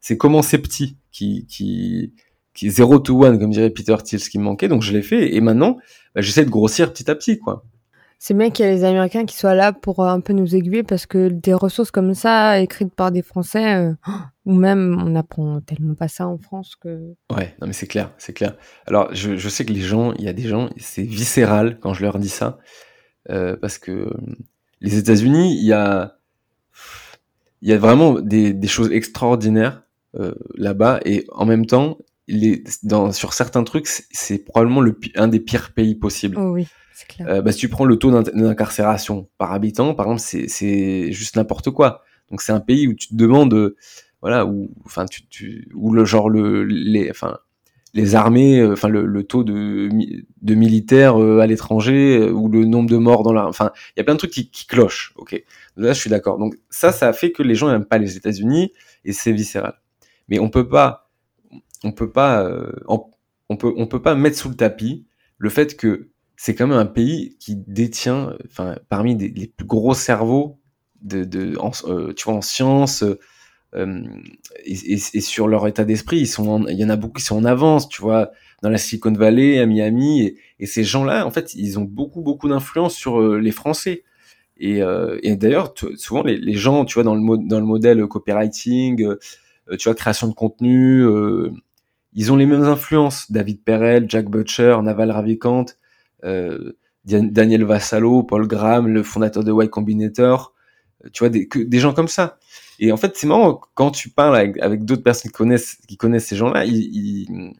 c'est 0.00 0.16
commencer 0.16 0.58
petit 0.58 0.96
qui 1.10 1.46
qui 1.46 2.12
qui 2.54 2.70
zero 2.70 2.98
to 2.98 3.24
one 3.24 3.38
comme 3.38 3.50
dirait 3.50 3.70
Peter 3.70 3.96
Thiel 4.02 4.20
ce 4.20 4.30
qui 4.30 4.38
me 4.38 4.44
manquait. 4.44 4.68
Donc 4.68 4.82
je 4.82 4.92
l'ai 4.92 5.02
fait. 5.02 5.34
Et 5.34 5.40
maintenant 5.40 5.78
bah, 6.14 6.20
j'essaie 6.20 6.44
de 6.44 6.50
grossir 6.50 6.92
petit 6.92 7.10
à 7.10 7.14
petit 7.14 7.38
quoi 7.38 7.64
c'est 8.26 8.32
bien 8.32 8.48
qu'il 8.48 8.64
y 8.64 8.68
ait 8.70 8.72
les 8.72 8.84
Américains 8.84 9.26
qui 9.26 9.36
soient 9.36 9.54
là 9.54 9.74
pour 9.74 10.00
euh, 10.00 10.08
un 10.08 10.20
peu 10.20 10.32
nous 10.32 10.56
aiguiller 10.56 10.82
parce 10.82 11.04
que 11.04 11.28
des 11.28 11.52
ressources 11.52 11.90
comme 11.90 12.14
ça, 12.14 12.58
écrites 12.58 12.94
par 12.94 13.12
des 13.12 13.20
Français, 13.20 13.74
euh, 13.74 13.92
ou 14.46 14.54
même 14.54 14.98
on 14.98 15.14
apprend 15.14 15.60
tellement 15.60 15.94
pas 15.94 16.08
ça 16.08 16.26
en 16.26 16.38
France 16.38 16.74
que. 16.74 17.12
Ouais, 17.30 17.54
non 17.60 17.66
mais 17.66 17.74
c'est 17.74 17.86
clair, 17.86 18.14
c'est 18.16 18.32
clair. 18.32 18.56
Alors 18.86 19.14
je, 19.14 19.36
je, 19.36 19.48
sais 19.50 19.66
que 19.66 19.74
les 19.74 19.82
gens, 19.82 20.14
il 20.14 20.24
y 20.24 20.28
a 20.28 20.32
des 20.32 20.48
gens, 20.48 20.70
c'est 20.78 21.02
viscéral 21.02 21.78
quand 21.80 21.92
je 21.92 22.00
leur 22.00 22.18
dis 22.18 22.30
ça, 22.30 22.56
euh, 23.28 23.58
parce 23.58 23.76
que 23.76 24.10
les 24.80 24.96
États-Unis, 24.96 25.58
il 25.60 25.66
y 25.66 25.74
a, 25.74 26.16
il 27.60 27.68
y 27.68 27.74
a 27.74 27.78
vraiment 27.78 28.18
des, 28.20 28.54
des 28.54 28.68
choses 28.68 28.90
extraordinaires 28.90 29.82
euh, 30.18 30.34
là-bas 30.54 31.00
et 31.04 31.26
en 31.30 31.44
même 31.44 31.66
temps, 31.66 31.98
les, 32.26 32.64
dans, 32.84 33.12
sur 33.12 33.34
certains 33.34 33.64
trucs, 33.64 33.86
c'est 33.86 34.38
probablement 34.38 34.80
le, 34.80 34.98
un 35.14 35.28
des 35.28 35.40
pires 35.40 35.74
pays 35.74 35.94
possibles. 35.94 36.38
Oh 36.38 36.52
oui. 36.52 36.66
Euh, 37.20 37.42
bah, 37.42 37.52
si 37.52 37.58
tu 37.58 37.68
prends 37.68 37.84
le 37.84 37.96
taux 37.96 38.10
d'incarcération 38.10 39.28
par 39.38 39.52
habitant, 39.52 39.94
par 39.94 40.06
exemple, 40.06 40.46
c'est 40.48 41.12
juste 41.12 41.36
n'importe 41.36 41.70
quoi. 41.70 42.02
Donc 42.30 42.42
c'est 42.42 42.52
un 42.52 42.60
pays 42.60 42.88
où 42.88 42.94
tu 42.94 43.08
te 43.08 43.14
demandes, 43.14 43.54
euh, 43.54 43.76
voilà, 44.22 44.46
où, 44.46 44.70
enfin, 44.84 45.04
tu, 45.06 45.26
tu, 45.26 45.68
le 45.74 46.04
genre 46.04 46.30
le, 46.30 46.64
les, 46.64 47.10
enfin, 47.10 47.38
les 47.92 48.14
armées, 48.14 48.60
euh, 48.60 48.72
enfin 48.72 48.88
le, 48.88 49.22
taux 49.24 49.44
de, 49.44 49.88
de 50.42 50.54
militaires 50.54 51.16
à 51.16 51.46
l'étranger 51.46 52.30
ou 52.30 52.48
le 52.48 52.64
nombre 52.64 52.90
de 52.90 52.96
morts 52.96 53.22
dans 53.22 53.32
la, 53.32 53.46
enfin, 53.46 53.72
il 53.96 53.98
y 53.98 54.00
a 54.00 54.04
plein 54.04 54.14
de 54.14 54.18
trucs 54.18 54.32
qui, 54.32 54.66
clochent. 54.66 55.12
Ok, 55.16 55.42
là 55.76 55.92
je 55.92 56.00
suis 56.00 56.10
d'accord. 56.10 56.38
Donc 56.38 56.56
ça, 56.70 56.92
ça 56.92 57.12
fait 57.12 57.32
que 57.32 57.42
les 57.42 57.54
gens 57.54 57.70
n'aiment 57.70 57.84
pas 57.84 57.98
les 57.98 58.16
États-Unis 58.16 58.72
et 59.04 59.12
c'est 59.12 59.32
viscéral. 59.32 59.74
Mais 60.28 60.38
on 60.38 60.48
peut 60.48 60.68
pas, 60.68 61.10
on 61.82 61.92
peut 61.92 62.10
pas, 62.10 62.50
on 62.88 63.56
peut, 63.56 63.74
on 63.76 63.86
peut 63.86 64.00
pas 64.00 64.14
mettre 64.14 64.38
sous 64.38 64.48
le 64.48 64.56
tapis 64.56 65.06
le 65.38 65.50
fait 65.50 65.76
que 65.76 66.08
c'est 66.44 66.54
quand 66.54 66.66
même 66.66 66.76
un 66.76 66.84
pays 66.84 67.38
qui 67.40 67.56
détient, 67.56 68.36
enfin, 68.44 68.76
parmi 68.90 69.16
les 69.16 69.46
plus 69.46 69.64
gros 69.66 69.94
cerveaux 69.94 70.60
de, 71.00 71.24
de 71.24 71.56
en, 71.58 71.70
euh, 71.86 72.12
tu 72.12 72.24
vois, 72.26 72.34
en 72.34 72.42
sciences 72.42 73.02
euh, 73.74 74.02
et, 74.66 74.92
et, 74.92 75.20
sur 75.22 75.48
leur 75.48 75.66
état 75.66 75.86
d'esprit. 75.86 76.18
Ils 76.18 76.26
sont, 76.26 76.66
il 76.66 76.78
y 76.78 76.84
en 76.84 76.90
a 76.90 76.96
beaucoup 76.96 77.14
qui 77.14 77.24
sont 77.24 77.38
en 77.38 77.46
avance, 77.46 77.88
tu 77.88 78.02
vois, 78.02 78.30
dans 78.62 78.68
la 78.68 78.76
Silicon 78.76 79.14
Valley, 79.14 79.58
à 79.58 79.64
Miami, 79.64 80.20
et, 80.20 80.36
et 80.60 80.66
ces 80.66 80.84
gens-là, 80.84 81.26
en 81.26 81.30
fait, 81.30 81.54
ils 81.54 81.78
ont 81.78 81.84
beaucoup, 81.84 82.20
beaucoup 82.20 82.50
d'influence 82.50 82.94
sur 82.94 83.22
euh, 83.22 83.38
les 83.38 83.50
Français. 83.50 84.04
Et, 84.58 84.82
euh, 84.82 85.18
et 85.22 85.36
d'ailleurs, 85.36 85.72
souvent 85.96 86.24
les, 86.24 86.52
gens, 86.52 86.84
tu 86.84 86.92
vois, 86.92 87.04
dans 87.04 87.14
le, 87.14 87.48
dans 87.48 87.58
le 87.58 87.64
modèle 87.64 88.06
copywriting, 88.06 89.16
tu 89.78 89.84
vois, 89.84 89.94
création 89.94 90.28
de 90.28 90.34
contenu, 90.34 91.06
ils 92.12 92.32
ont 92.32 92.36
les 92.36 92.44
mêmes 92.44 92.64
influences. 92.64 93.32
David 93.32 93.64
Perel, 93.64 94.04
Jack 94.10 94.28
Butcher, 94.28 94.76
Naval 94.82 95.10
Ravikant 95.10 95.64
euh, 95.64 95.83
Daniel 97.04 97.64
Vassalo, 97.64 98.22
Paul 98.22 98.46
Graham, 98.46 98.88
le 98.88 99.02
fondateur 99.02 99.44
de 99.44 99.52
Y 99.52 99.68
Combinator, 99.68 100.54
euh, 101.04 101.08
tu 101.12 101.24
vois, 101.24 101.28
des, 101.28 101.78
gens 101.78 101.92
comme 101.92 102.08
ça. 102.08 102.38
Et 102.78 102.92
en 102.92 102.96
fait, 102.96 103.16
c'est 103.16 103.26
marrant, 103.26 103.60
quand 103.74 103.90
tu 103.90 104.10
parles 104.10 104.36
avec, 104.36 104.84
d'autres 104.84 105.02
personnes 105.02 105.30
qui 105.30 105.36
connaissent, 105.36 105.78
qui 105.86 105.96
connaissent 105.96 106.26
ces 106.26 106.36
gens-là, 106.36 106.64
ils, 106.64 107.56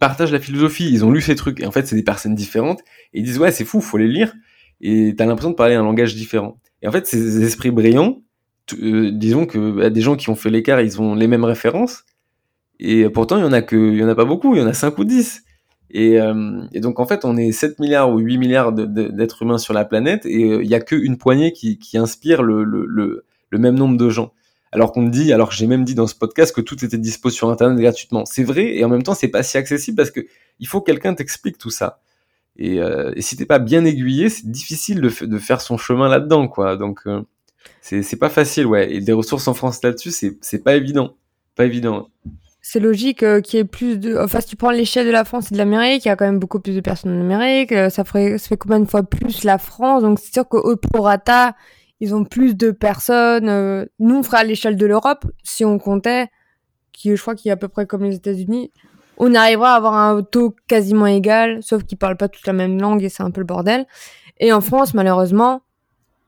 partagent 0.00 0.32
la 0.32 0.40
philosophie, 0.40 0.90
ils 0.90 1.04
ont 1.04 1.10
lu 1.10 1.20
ces 1.20 1.34
trucs, 1.34 1.60
et 1.60 1.66
en 1.66 1.70
fait, 1.70 1.86
c'est 1.86 1.96
des 1.96 2.02
personnes 2.02 2.34
différentes, 2.34 2.80
et 3.12 3.20
ils 3.20 3.24
disent, 3.24 3.38
ouais, 3.38 3.52
c'est 3.52 3.64
fou, 3.64 3.80
faut 3.80 3.98
les 3.98 4.08
lire, 4.08 4.34
et 4.80 5.14
t'as 5.16 5.26
l'impression 5.26 5.50
de 5.50 5.56
parler 5.56 5.74
un 5.74 5.82
langage 5.82 6.14
différent. 6.14 6.58
Et 6.82 6.88
en 6.88 6.92
fait, 6.92 7.06
ces 7.06 7.42
esprits 7.44 7.70
brillants, 7.70 8.22
euh, 8.82 9.10
disons 9.12 9.46
que 9.46 9.70
bah, 9.70 9.90
des 9.90 10.00
gens 10.00 10.16
qui 10.16 10.30
ont 10.30 10.34
fait 10.34 10.50
l'écart, 10.50 10.80
ils 10.80 11.00
ont 11.00 11.14
les 11.14 11.28
mêmes 11.28 11.44
références, 11.44 12.04
et 12.80 13.08
pourtant, 13.08 13.38
il 13.38 13.42
y 13.42 13.46
en 13.46 13.52
a 13.52 13.62
que, 13.62 13.76
il 13.76 13.98
y 13.98 14.04
en 14.04 14.08
a 14.08 14.14
pas 14.14 14.24
beaucoup, 14.24 14.54
il 14.54 14.60
y 14.60 14.62
en 14.62 14.66
a 14.66 14.74
5 14.74 14.98
ou 14.98 15.04
10. 15.04 15.43
Et, 15.96 16.20
euh, 16.20 16.62
et, 16.72 16.80
donc 16.80 16.98
en 16.98 17.06
fait, 17.06 17.24
on 17.24 17.36
est 17.36 17.52
7 17.52 17.78
milliards 17.78 18.10
ou 18.10 18.18
8 18.18 18.36
milliards 18.36 18.72
d'êtres 18.72 19.42
humains 19.42 19.58
sur 19.58 19.72
la 19.72 19.84
planète 19.84 20.26
et 20.26 20.50
euh, 20.50 20.64
il 20.64 20.68
y 20.68 20.74
a 20.74 20.80
qu'une 20.80 21.16
poignée 21.16 21.52
qui, 21.52 21.78
inspire 21.94 22.42
le, 22.42 23.24
même 23.52 23.76
nombre 23.76 23.96
de 23.96 24.10
gens. 24.10 24.32
Alors 24.72 24.90
qu'on 24.90 25.04
dit, 25.04 25.32
alors 25.32 25.52
j'ai 25.52 25.68
même 25.68 25.84
dit 25.84 25.94
dans 25.94 26.08
ce 26.08 26.16
podcast 26.16 26.52
que 26.52 26.60
tout 26.60 26.84
était 26.84 26.98
dispo 26.98 27.30
sur 27.30 27.48
Internet 27.48 27.78
gratuitement. 27.78 28.24
C'est 28.26 28.42
vrai 28.42 28.76
et 28.76 28.84
en 28.84 28.88
même 28.88 29.04
temps, 29.04 29.14
c'est 29.14 29.28
pas 29.28 29.44
si 29.44 29.56
accessible 29.56 29.96
parce 29.96 30.10
que 30.10 30.26
il 30.58 30.66
faut 30.66 30.80
que 30.80 30.86
quelqu'un 30.86 31.14
t'explique 31.14 31.58
tout 31.58 31.70
ça. 31.70 32.00
Et, 32.56 32.80
euh, 32.80 33.12
et 33.14 33.22
si 33.22 33.36
t'es 33.36 33.46
pas 33.46 33.60
bien 33.60 33.84
aiguillé, 33.84 34.28
c'est 34.28 34.50
difficile 34.50 35.00
de, 35.00 35.26
de, 35.26 35.38
faire 35.38 35.60
son 35.60 35.76
chemin 35.76 36.08
là-dedans, 36.08 36.48
quoi. 36.48 36.76
Donc 36.76 37.02
euh, 37.06 37.22
c'est 37.82 38.18
pas 38.18 38.30
facile, 38.30 38.66
ouais. 38.66 38.92
Et 38.92 39.00
des 39.00 39.12
ressources 39.12 39.46
en 39.46 39.54
France 39.54 39.80
là-dessus, 39.84 40.10
c'est 40.40 40.64
pas 40.64 40.74
évident, 40.74 41.14
pas 41.54 41.66
évident 41.66 42.08
c'est 42.66 42.80
logique 42.80 43.22
euh, 43.22 43.42
qu'il 43.42 43.58
y 43.58 43.60
ait 43.60 43.66
plus 43.66 43.98
de. 43.98 44.16
Enfin, 44.16 44.40
si 44.40 44.46
tu 44.46 44.56
prends 44.56 44.70
l'échelle 44.70 45.06
de 45.06 45.10
la 45.10 45.26
France 45.26 45.50
et 45.50 45.54
de 45.54 45.58
l'Amérique, 45.58 46.06
il 46.06 46.08
y 46.08 46.10
a 46.10 46.16
quand 46.16 46.24
même 46.24 46.38
beaucoup 46.38 46.60
plus 46.60 46.74
de 46.74 46.80
personnes 46.80 47.14
en 47.14 47.20
Amérique. 47.20 47.72
Euh, 47.72 47.90
ça, 47.90 48.04
ferait, 48.04 48.38
ça 48.38 48.48
fait 48.48 48.56
combien 48.56 48.80
de 48.80 48.86
fois 48.86 49.02
plus 49.02 49.44
la 49.44 49.58
France? 49.58 50.02
Donc, 50.02 50.18
c'est 50.18 50.32
sûr 50.32 50.48
qu'au 50.48 50.74
prorata, 50.74 51.54
ils 52.00 52.14
ont 52.14 52.24
plus 52.24 52.56
de 52.56 52.70
personnes. 52.70 53.50
Euh, 53.50 53.84
nous, 53.98 54.16
on 54.16 54.22
ferait 54.22 54.38
à 54.38 54.44
l'échelle 54.44 54.76
de 54.76 54.86
l'Europe, 54.86 55.26
si 55.42 55.66
on 55.66 55.78
comptait, 55.78 56.28
qui 56.94 57.14
je 57.14 57.20
crois 57.20 57.34
qu'il 57.34 57.50
est 57.50 57.52
à 57.52 57.58
peu 57.58 57.68
près 57.68 57.84
comme 57.84 58.02
les 58.02 58.14
États-Unis, 58.14 58.72
on 59.18 59.34
arrivera 59.34 59.74
à 59.74 59.76
avoir 59.76 59.92
un 59.92 60.22
taux 60.22 60.56
quasiment 60.66 61.06
égal, 61.06 61.62
sauf 61.62 61.84
qu'ils 61.84 61.98
parlent 61.98 62.16
pas 62.16 62.28
toute 62.28 62.46
la 62.46 62.54
même 62.54 62.80
langue 62.80 63.02
et 63.02 63.10
c'est 63.10 63.22
un 63.22 63.30
peu 63.30 63.42
le 63.42 63.46
bordel. 63.46 63.84
Et 64.40 64.54
en 64.54 64.62
France, 64.62 64.94
malheureusement, 64.94 65.60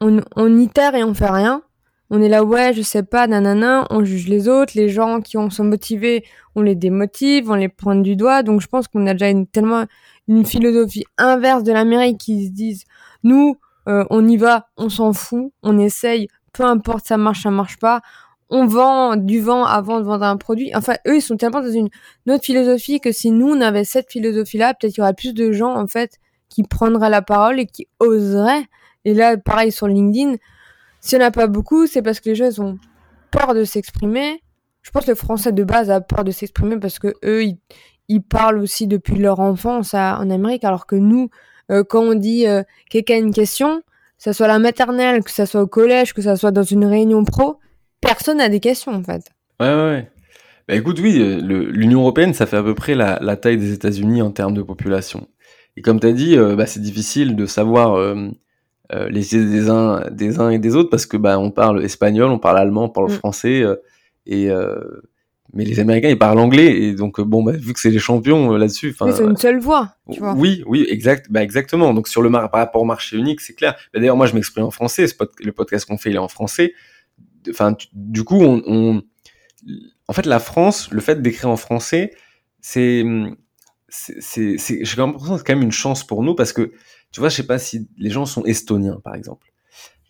on, 0.02 0.20
on 0.36 0.54
itère 0.58 0.94
et 0.94 1.02
on 1.02 1.14
fait 1.14 1.30
rien 1.30 1.62
on 2.10 2.22
est 2.22 2.28
là, 2.28 2.44
ouais, 2.44 2.72
je 2.72 2.82
sais 2.82 3.02
pas, 3.02 3.26
nanana, 3.26 3.86
on 3.90 4.04
juge 4.04 4.28
les 4.28 4.48
autres, 4.48 4.72
les 4.76 4.88
gens 4.88 5.20
qui 5.20 5.36
ont, 5.36 5.50
sont 5.50 5.64
motivés, 5.64 6.24
on 6.54 6.62
les 6.62 6.76
démotive, 6.76 7.50
on 7.50 7.54
les 7.54 7.68
pointe 7.68 8.02
du 8.02 8.14
doigt. 8.14 8.42
Donc 8.42 8.60
je 8.60 8.68
pense 8.68 8.86
qu'on 8.86 9.06
a 9.06 9.12
déjà 9.12 9.28
une, 9.28 9.46
tellement 9.46 9.86
une 10.28 10.44
philosophie 10.44 11.04
inverse 11.18 11.62
de 11.64 11.72
l'Amérique 11.72 12.18
qui 12.18 12.46
se 12.46 12.52
disent, 12.52 12.84
nous, 13.24 13.56
euh, 13.88 14.04
on 14.10 14.26
y 14.26 14.36
va, 14.36 14.68
on 14.76 14.88
s'en 14.88 15.12
fout, 15.12 15.52
on 15.62 15.78
essaye, 15.78 16.28
peu 16.52 16.64
importe 16.64 17.06
ça 17.06 17.16
marche, 17.16 17.42
ça 17.42 17.50
marche 17.50 17.78
pas. 17.78 18.00
On 18.48 18.66
vend 18.66 19.16
du 19.16 19.40
vent 19.40 19.64
avant 19.64 19.98
de 19.98 20.04
vendre 20.04 20.24
un 20.24 20.36
produit. 20.36 20.70
Enfin, 20.76 20.94
eux, 21.08 21.16
ils 21.16 21.22
sont 21.22 21.36
tellement 21.36 21.60
dans 21.60 21.72
une, 21.72 21.88
autre 22.28 22.44
philosophie 22.44 23.00
que 23.00 23.10
si 23.10 23.32
nous, 23.32 23.48
on 23.48 23.60
avait 23.60 23.82
cette 23.82 24.10
philosophie-là, 24.10 24.74
peut-être 24.74 24.94
qu'il 24.94 25.02
y 25.02 25.04
aurait 25.04 25.14
plus 25.14 25.34
de 25.34 25.50
gens, 25.50 25.74
en 25.74 25.88
fait, 25.88 26.18
qui 26.48 26.62
prendraient 26.62 27.10
la 27.10 27.22
parole 27.22 27.58
et 27.58 27.66
qui 27.66 27.88
oseraient. 27.98 28.64
Et 29.04 29.14
là, 29.14 29.36
pareil 29.36 29.72
sur 29.72 29.88
LinkedIn, 29.88 30.36
s'il 31.06 31.18
n'y 31.18 31.24
en 31.24 31.28
a 31.28 31.30
pas 31.30 31.46
beaucoup, 31.46 31.86
c'est 31.86 32.02
parce 32.02 32.18
que 32.18 32.30
les 32.30 32.34
gens 32.34 32.58
ont 32.58 32.78
peur 33.30 33.54
de 33.54 33.62
s'exprimer. 33.62 34.42
Je 34.82 34.90
pense 34.90 35.04
que 35.04 35.10
le 35.10 35.16
français 35.16 35.52
de 35.52 35.62
base 35.62 35.88
a 35.88 36.00
peur 36.00 36.24
de 36.24 36.32
s'exprimer 36.32 36.78
parce 36.78 36.98
que 36.98 37.14
eux, 37.24 37.44
ils, 38.08 38.22
parlent 38.22 38.58
aussi 38.58 38.88
depuis 38.88 39.16
leur 39.16 39.38
enfance 39.38 39.94
en 39.94 40.28
Amérique, 40.30 40.64
alors 40.64 40.86
que 40.86 40.96
nous, 40.96 41.28
euh, 41.70 41.84
quand 41.88 42.02
on 42.02 42.14
dit 42.14 42.48
euh, 42.48 42.64
quelqu'un 42.90 43.14
a 43.14 43.18
une 43.18 43.32
question, 43.32 43.78
que 43.78 44.24
ce 44.24 44.32
soit 44.32 44.48
la 44.48 44.58
maternelle, 44.58 45.22
que 45.22 45.30
ce 45.30 45.44
soit 45.44 45.62
au 45.62 45.68
collège, 45.68 46.12
que 46.12 46.22
ce 46.22 46.34
soit 46.34 46.50
dans 46.50 46.64
une 46.64 46.84
réunion 46.84 47.24
pro, 47.24 47.60
personne 48.00 48.38
n'a 48.38 48.48
des 48.48 48.60
questions 48.60 48.92
en 48.92 49.02
fait. 49.04 49.30
Ouais, 49.60 49.68
ouais, 49.68 49.74
ouais. 49.74 50.10
Bah 50.66 50.74
écoute, 50.74 50.98
oui, 50.98 51.20
euh, 51.20 51.70
l'Union 51.70 52.00
Européenne, 52.00 52.34
ça 52.34 52.46
fait 52.46 52.56
à 52.56 52.64
peu 52.64 52.74
près 52.74 52.96
la, 52.96 53.36
taille 53.36 53.58
des 53.58 53.72
États-Unis 53.72 54.22
en 54.22 54.32
termes 54.32 54.54
de 54.54 54.62
population. 54.62 55.28
Et 55.76 55.82
comme 55.82 56.00
tu 56.00 56.08
as 56.08 56.12
dit, 56.12 56.36
bah, 56.36 56.66
c'est 56.66 56.80
difficile 56.80 57.36
de 57.36 57.46
savoir 57.46 57.96
euh, 58.92 59.08
les 59.08 59.34
idées 59.34 59.50
des 59.50 59.68
uns, 59.68 60.04
des 60.10 60.38
uns 60.38 60.50
et 60.50 60.58
des 60.58 60.76
autres 60.76 60.90
parce 60.90 61.06
que 61.06 61.16
bah 61.16 61.38
on 61.38 61.50
parle 61.50 61.84
espagnol, 61.84 62.30
on 62.30 62.38
parle 62.38 62.58
allemand, 62.58 62.84
on 62.84 62.88
parle 62.88 63.10
mm. 63.10 63.16
français 63.16 63.62
euh, 63.62 63.74
et 64.26 64.48
euh, 64.48 64.76
mais 65.52 65.64
les 65.64 65.80
Américains 65.80 66.10
ils 66.10 66.18
parlent 66.18 66.38
anglais 66.38 66.82
et 66.82 66.94
donc 66.94 67.20
bon 67.20 67.42
bah 67.42 67.52
vu 67.52 67.72
que 67.72 67.80
c'est 67.80 67.90
les 67.90 67.98
champions 67.98 68.52
là-dessus, 68.56 68.94
enfin 68.96 69.10
c'est 69.12 69.24
une 69.24 69.36
seule 69.36 69.58
voix, 69.58 69.96
tu 70.12 70.20
vois. 70.20 70.34
Oui, 70.34 70.62
oui, 70.66 70.86
exact, 70.88 71.26
bah 71.30 71.42
exactement. 71.42 71.94
Donc 71.94 72.06
sur 72.06 72.22
le 72.22 72.30
par 72.30 72.50
rapport 72.52 72.82
au 72.82 72.84
marché 72.84 73.16
unique, 73.16 73.40
c'est 73.40 73.54
clair. 73.54 73.74
Bah, 73.92 73.98
D'ailleurs 73.98 74.16
moi 74.16 74.26
je 74.26 74.34
m'exprime 74.34 74.64
en 74.64 74.70
français, 74.70 75.06
le 75.40 75.52
podcast 75.52 75.86
qu'on 75.86 75.98
fait 75.98 76.10
il 76.10 76.16
est 76.16 76.18
en 76.18 76.28
français. 76.28 76.72
Enfin 77.50 77.76
du 77.92 78.22
coup 78.22 78.40
on, 78.40 78.62
on, 78.66 79.02
en 80.06 80.12
fait 80.12 80.26
la 80.26 80.38
France, 80.38 80.90
le 80.92 81.00
fait 81.00 81.20
d'écrire 81.22 81.50
en 81.50 81.56
français, 81.56 82.12
c'est 82.60 83.04
c'est 83.88 84.58
c'est 84.58 84.84
j'ai 84.84 84.96
l'impression 84.96 85.38
c'est 85.38 85.44
quand 85.44 85.54
même 85.54 85.64
une 85.64 85.72
chance 85.72 86.06
pour 86.06 86.22
nous 86.22 86.34
parce 86.34 86.52
que 86.52 86.72
tu 87.16 87.20
vois, 87.20 87.30
je 87.30 87.36
sais 87.36 87.46
pas 87.46 87.58
si 87.58 87.88
les 87.96 88.10
gens 88.10 88.26
sont 88.26 88.44
estoniens, 88.44 89.00
par 89.02 89.14
exemple. 89.14 89.46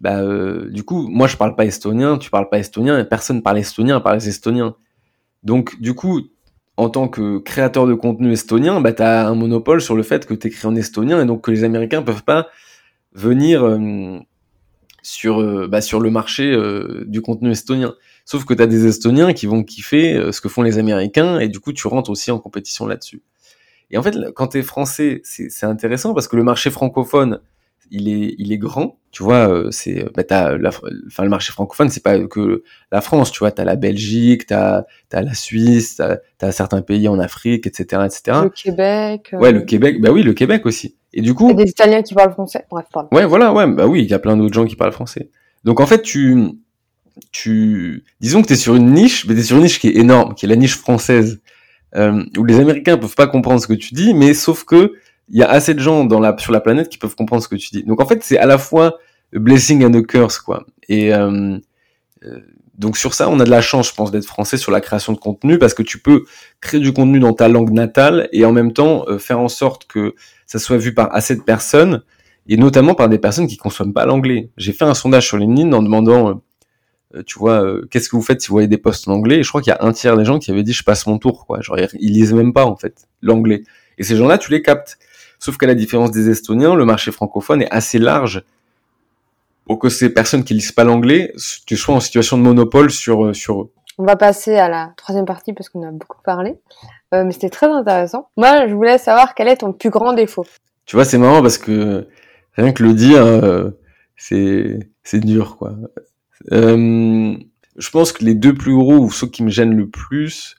Bah, 0.00 0.22
euh, 0.22 0.68
du 0.70 0.82
coup, 0.82 1.07
moi, 1.07 1.28
je 1.28 1.36
parle 1.36 1.54
pas 1.54 1.64
estonien, 1.64 2.18
tu 2.18 2.30
parles 2.30 2.48
pas 2.48 2.59
estonien, 2.59 2.98
et 2.98 3.04
personne 3.04 3.44
parle 3.44 3.59
estonien, 3.59 4.00
parle 4.00 4.16
estonien. 4.16 4.74
Donc, 5.44 5.80
du 5.80 5.94
coup, 5.94 6.22
en 6.76 6.90
tant 6.90 7.07
que 7.07 7.38
créateur 7.38 7.86
de 7.86 7.94
contenu 7.94 8.32
estonien, 8.32 8.80
bah, 8.80 8.92
tu 8.92 9.02
as 9.02 9.28
un 9.28 9.36
monopole 9.36 9.80
sur 9.80 9.94
le 9.94 10.02
fait 10.02 10.26
que 10.26 10.34
tu 10.34 10.66
en 10.66 10.74
estonien 10.74 11.22
et 11.22 11.26
donc 11.26 11.44
que 11.44 11.52
les 11.52 11.62
Américains 11.62 12.02
peuvent 12.02 12.24
pas 12.24 12.48
venir 13.12 13.64
euh, 13.64 14.18
sur, 15.00 15.40
euh, 15.40 15.68
bah, 15.68 15.82
sur 15.82 16.00
le 16.00 16.11
marché 16.11 16.61
du 17.07 17.22
contenu 17.22 17.52
estonien. 17.52 17.94
Sauf 18.24 18.44
que 18.46 18.52
tu 18.52 18.64
as 18.64 18.66
des 18.66 18.84
Estoniens 18.88 19.32
qui 19.32 19.46
vont 19.46 19.62
kiffer 19.62 20.32
ce 20.32 20.40
que 20.40 20.48
font 20.48 20.62
les 20.62 20.78
Américains 20.78 21.38
et 21.38 21.46
du 21.46 21.61
coup 21.61 21.72
tu 21.72 21.86
rentres 21.86 22.11
aussi 22.11 22.32
en 22.32 22.40
compétition 22.40 22.84
là-dessus. 22.88 23.22
Et 23.91 23.99
en 23.99 24.03
fait, 24.03 24.16
quand 24.34 24.49
tu 24.49 24.59
es 24.59 24.62
français, 24.62 25.20
c'est 25.24 25.64
intéressant 25.64 26.14
parce 26.14 26.28
que 26.28 26.37
le 26.37 26.43
marché 26.43 26.70
francophone, 26.70 27.41
il 27.91 28.09
est, 28.09 28.34
il 28.39 28.53
est 28.53 28.59
grand. 28.59 28.99
Tu 29.12 29.22
vois, 29.22 29.49
euh, 29.49 29.70
c'est, 29.70 30.05
bah, 30.14 30.24
t'as 30.24 30.57
la, 30.59 30.70
enfin, 31.07 31.22
le 31.22 31.28
marché 31.28 31.53
francophone, 31.53 31.89
c'est 31.89 32.03
pas 32.03 32.18
que 32.26 32.62
la 32.93 33.01
France. 33.01 33.30
Tu 33.32 33.39
vois, 33.39 33.53
t'as 33.53 33.64
la 33.64 33.76
Belgique, 33.76 34.47
t'as, 34.47 34.84
as 35.12 35.22
la 35.22 35.34
Suisse, 35.34 35.97
t'as, 35.97 36.18
as 36.41 36.53
certains 36.53 36.82
pays 36.82 37.09
en 37.09 37.18
Afrique, 37.18 37.66
etc., 37.66 38.03
etc. 38.05 38.41
Le 38.43 38.51
Québec. 38.51 39.30
Ouais, 39.32 39.53
le 39.53 39.62
Québec. 39.62 40.01
Bah 40.01 40.11
oui, 40.11 40.22
le 40.22 40.34
Québec 40.34 40.66
aussi. 40.66 40.97
Et 41.12 41.22
du 41.22 41.32
coup. 41.32 41.49
Il 41.49 41.59
y 41.59 41.61
a 41.61 41.64
des 41.64 41.70
Italiens 41.70 42.03
qui 42.03 42.14
parlent 42.14 42.32
français. 42.32 42.64
Bref, 42.70 42.87
pardon. 42.93 43.09
Ouais, 43.12 43.24
voilà, 43.24 43.53
ouais, 43.53 43.66
bah 43.68 43.87
oui, 43.87 44.03
il 44.03 44.11
y 44.11 44.14
a 44.14 44.18
plein 44.18 44.37
d'autres 44.37 44.55
gens 44.55 44.66
qui 44.66 44.76
parlent 44.76 44.93
français. 44.93 45.30
Donc 45.64 45.80
en 45.80 45.87
fait, 45.87 46.03
tu, 46.03 46.51
tu, 47.32 48.05
disons 48.20 48.43
que 48.43 48.49
t'es 48.49 48.57
sur 48.57 48.74
une 48.74 48.93
niche, 48.93 49.26
mais 49.26 49.34
t'es 49.34 49.43
sur 49.43 49.57
une 49.57 49.62
niche 49.62 49.80
qui 49.80 49.89
est 49.89 49.97
énorme, 49.97 50.34
qui 50.34 50.45
est 50.45 50.49
la 50.49 50.57
niche 50.57 50.76
française, 50.76 51.41
euh, 51.95 52.24
où 52.37 52.45
les 52.45 52.59
Américains 52.59 52.97
peuvent 52.97 53.14
pas 53.14 53.26
comprendre 53.26 53.61
ce 53.61 53.66
que 53.66 53.74
tu 53.74 53.95
dis, 53.95 54.14
mais 54.14 54.34
sauf 54.34 54.64
que 54.64 54.93
il 55.28 55.39
y 55.39 55.43
a 55.43 55.51
assez 55.51 55.74
de 55.74 55.80
gens 55.80 56.05
dans 56.05 56.20
la, 56.20 56.37
sur 56.39 56.53
la 56.53 56.61
planète 56.61 56.89
qui 56.89 56.99
peuvent 56.99 57.16
comprendre 57.16 57.43
ce 57.43 57.49
que 57.49 57.57
tu 57.57 57.70
dis. 57.70 57.82
Donc 57.82 58.01
en 58.01 58.07
fait, 58.07 58.22
c'est 58.22 58.39
à 58.39 58.47
la 58.47 58.59
fois 58.59 58.99
a 59.34 59.39
blessing 59.39 59.84
and 59.84 59.95
a 59.95 60.03
curse, 60.03 60.39
quoi. 60.39 60.64
Et 60.89 61.12
euh, 61.12 61.59
euh, 62.24 62.41
donc 62.78 62.97
sur 62.97 63.14
ça, 63.14 63.28
on 63.28 63.41
a 63.41 63.45
de 63.45 63.51
la 63.51 63.61
chance, 63.61 63.89
je 63.89 63.95
pense, 63.95 64.11
d'être 64.11 64.26
français 64.26 64.57
sur 64.57 64.70
la 64.70 64.80
création 64.80 65.12
de 65.12 65.18
contenu 65.18 65.59
parce 65.59 65.74
que 65.74 65.82
tu 65.82 65.99
peux 65.99 66.24
créer 66.61 66.80
du 66.80 66.93
contenu 66.93 67.18
dans 67.18 67.32
ta 67.32 67.49
langue 67.49 67.70
natale 67.70 68.28
et 68.32 68.45
en 68.45 68.53
même 68.53 68.72
temps 68.72 69.05
euh, 69.09 69.18
faire 69.18 69.41
en 69.41 69.49
sorte 69.49 69.87
que 69.87 70.14
ça 70.47 70.59
soit 70.59 70.76
vu 70.76 70.95
par 70.95 71.14
assez 71.14 71.34
de 71.34 71.43
personnes 71.43 72.03
et 72.49 72.57
notamment 72.57 72.95
par 72.95 73.09
des 73.09 73.18
personnes 73.18 73.49
qui 73.49 73.57
consomment 73.57 73.95
pas 73.95 74.07
l'anglais. 74.07 74.51
J'ai 74.57 74.72
fait 74.72 74.84
un 74.84 74.95
sondage 74.95 75.26
sur 75.26 75.39
LinkedIn 75.39 75.72
en 75.72 75.82
demandant, 75.82 76.43
tu 77.24 77.38
vois, 77.38 77.64
qu'est-ce 77.90 78.08
que 78.08 78.16
vous 78.16 78.22
faites 78.22 78.40
si 78.40 78.48
vous 78.48 78.54
voyez 78.54 78.68
des 78.68 78.78
posts 78.78 79.08
en 79.08 79.12
anglais? 79.12 79.38
Et 79.38 79.42
je 79.42 79.48
crois 79.48 79.62
qu'il 79.62 79.70
y 79.70 79.74
a 79.74 79.84
un 79.84 79.92
tiers 79.92 80.16
des 80.16 80.24
gens 80.24 80.38
qui 80.38 80.50
avaient 80.50 80.62
dit 80.62 80.72
je 80.72 80.84
passe 80.84 81.06
mon 81.06 81.18
tour, 81.18 81.46
quoi. 81.46 81.60
Genre 81.60 81.78
ils 81.78 82.12
lisent 82.12 82.34
même 82.34 82.52
pas 82.52 82.64
en 82.66 82.76
fait 82.76 83.06
l'anglais. 83.22 83.62
Et 83.98 84.04
ces 84.04 84.16
gens-là, 84.16 84.38
tu 84.38 84.50
les 84.50 84.62
captes. 84.62 84.98
Sauf 85.38 85.56
qu'à 85.56 85.66
la 85.66 85.74
différence 85.74 86.10
des 86.10 86.30
Estoniens, 86.30 86.74
le 86.74 86.84
marché 86.84 87.12
francophone 87.12 87.62
est 87.62 87.70
assez 87.70 87.98
large 87.98 88.42
pour 89.66 89.78
que 89.78 89.88
ces 89.88 90.10
personnes 90.10 90.44
qui 90.44 90.54
lisent 90.54 90.72
pas 90.72 90.84
l'anglais, 90.84 91.32
tu 91.66 91.76
sois 91.76 91.94
en 91.94 92.00
situation 92.00 92.38
de 92.38 92.42
monopole 92.42 92.90
sur, 92.90 93.26
euh, 93.26 93.34
sur 93.34 93.62
eux. 93.62 93.72
On 93.98 94.04
va 94.04 94.16
passer 94.16 94.56
à 94.56 94.68
la 94.68 94.92
troisième 94.96 95.24
partie 95.24 95.52
parce 95.52 95.68
qu'on 95.68 95.82
a 95.82 95.90
beaucoup 95.90 96.20
parlé. 96.22 96.58
Euh, 97.14 97.24
mais 97.24 97.32
c'était 97.32 97.50
très 97.50 97.66
intéressant. 97.66 98.28
Moi, 98.36 98.68
je 98.68 98.74
voulais 98.74 98.98
savoir 98.98 99.34
quel 99.34 99.48
est 99.48 99.58
ton 99.58 99.72
plus 99.72 99.90
grand 99.90 100.12
défaut. 100.12 100.46
Tu 100.84 100.96
vois, 100.96 101.04
c'est 101.04 101.18
marrant 101.18 101.42
parce 101.42 101.58
que 101.58 102.06
rien 102.52 102.72
que 102.72 102.82
le 102.82 102.94
dire, 102.94 103.24
euh, 103.24 103.70
c'est 104.16 104.78
c'est 105.02 105.20
dur, 105.20 105.56
quoi. 105.56 105.74
Euh, 106.53 107.36
je 107.76 107.90
pense 107.90 108.12
que 108.12 108.24
les 108.24 108.34
deux 108.34 108.55
plus 108.55 108.74
gros 108.74 108.99
ou 108.99 109.11
ceux 109.11 109.26
qui 109.26 109.42
me 109.42 109.51
gênent 109.51 109.76
le 109.76 109.88
plus, 109.88 110.57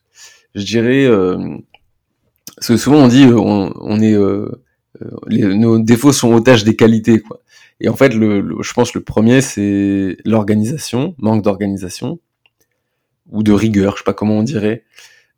je 0.55 0.63
dirais, 0.63 1.05
euh, 1.05 1.57
parce 2.55 2.67
que 2.67 2.77
souvent 2.77 2.97
on 2.97 3.07
dit 3.07 3.25
on, 3.25 3.73
on 3.75 4.01
est 4.01 4.15
les, 5.27 5.43
nos 5.55 5.79
défauts 5.79 6.11
sont 6.11 6.33
otages 6.33 6.63
des 6.63 6.75
qualités, 6.75 7.21
quoi. 7.21 7.41
Et 7.79 7.89
en 7.89 7.95
fait, 7.95 8.13
le, 8.13 8.57
je 8.61 8.73
pense 8.73 8.93
le 8.93 9.01
premier, 9.01 9.41
c'est 9.41 10.17
l'organisation, 10.25 11.15
manque 11.17 11.43
d'organisation 11.43 12.19
ou 13.29 13.43
de 13.43 13.51
rigueur, 13.51 13.93
je 13.93 13.99
sais 13.99 14.03
pas 14.03 14.13
comment 14.13 14.37
on 14.37 14.43
dirait, 14.43 14.83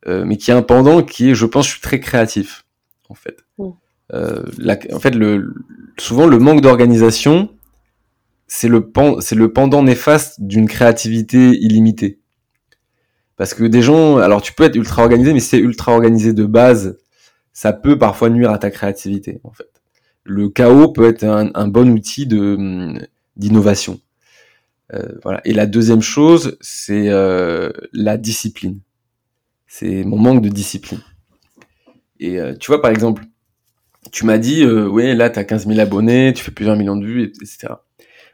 euh, 0.06 0.24
mais 0.24 0.36
qui 0.36 0.50
a 0.52 0.56
un 0.56 0.62
pendant 0.62 1.02
qui 1.02 1.30
est, 1.30 1.34
je 1.34 1.44
pense, 1.44 1.66
je 1.66 1.72
suis 1.72 1.80
très 1.80 2.00
créatif, 2.00 2.64
en 3.08 3.14
fait. 3.14 3.36
Mm. 3.58 3.68
Euh, 4.14 4.44
en 4.92 5.00
fait, 5.00 5.14
le, 5.14 5.54
souvent 5.98 6.26
le 6.26 6.38
manque 6.38 6.62
d'organisation, 6.62 7.50
c'est 8.52 8.68
le, 8.68 8.90
c'est 9.20 9.34
le 9.34 9.52
pendant 9.52 9.82
néfaste 9.82 10.40
d'une 10.40 10.68
créativité 10.68 11.50
illimitée. 11.50 12.20
Parce 13.36 13.54
que 13.54 13.64
des 13.64 13.82
gens, 13.82 14.18
alors 14.18 14.42
tu 14.42 14.52
peux 14.52 14.64
être 14.64 14.76
ultra 14.76 15.02
organisé, 15.02 15.32
mais 15.32 15.40
si 15.40 15.50
c'est 15.50 15.58
ultra 15.58 15.92
organisé 15.92 16.32
de 16.32 16.44
base, 16.44 16.98
ça 17.52 17.72
peut 17.72 17.98
parfois 17.98 18.30
nuire 18.30 18.50
à 18.50 18.58
ta 18.58 18.70
créativité, 18.70 19.40
en 19.44 19.52
fait 19.52 19.70
le 20.24 20.48
chaos 20.48 20.88
peut 20.88 21.08
être 21.08 21.24
un, 21.24 21.68
bon 21.68 21.90
outil 21.90 22.26
de 22.26 22.94
d'innovation. 23.36 24.00
Euh, 24.92 25.08
voilà. 25.22 25.40
Et 25.44 25.52
la 25.52 25.66
deuxième 25.66 26.02
chose, 26.02 26.58
c'est 26.60 27.08
euh, 27.08 27.70
la 27.92 28.16
discipline. 28.16 28.80
C'est 29.66 30.04
mon 30.04 30.18
manque 30.18 30.42
de 30.42 30.48
discipline. 30.48 31.00
Et 32.18 32.40
euh, 32.40 32.54
tu 32.56 32.68
vois, 32.68 32.82
par 32.82 32.90
exemple, 32.90 33.24
tu 34.12 34.26
m'as 34.26 34.38
dit, 34.38 34.64
ouais, 34.66 35.14
là, 35.14 35.30
tu 35.30 35.38
as 35.38 35.44
15 35.44 35.66
000 35.66 35.78
abonnés, 35.78 36.32
tu 36.34 36.42
fais 36.42 36.50
plusieurs 36.50 36.76
millions 36.76 36.96
de 36.96 37.06
vues, 37.06 37.22
etc. 37.22 37.74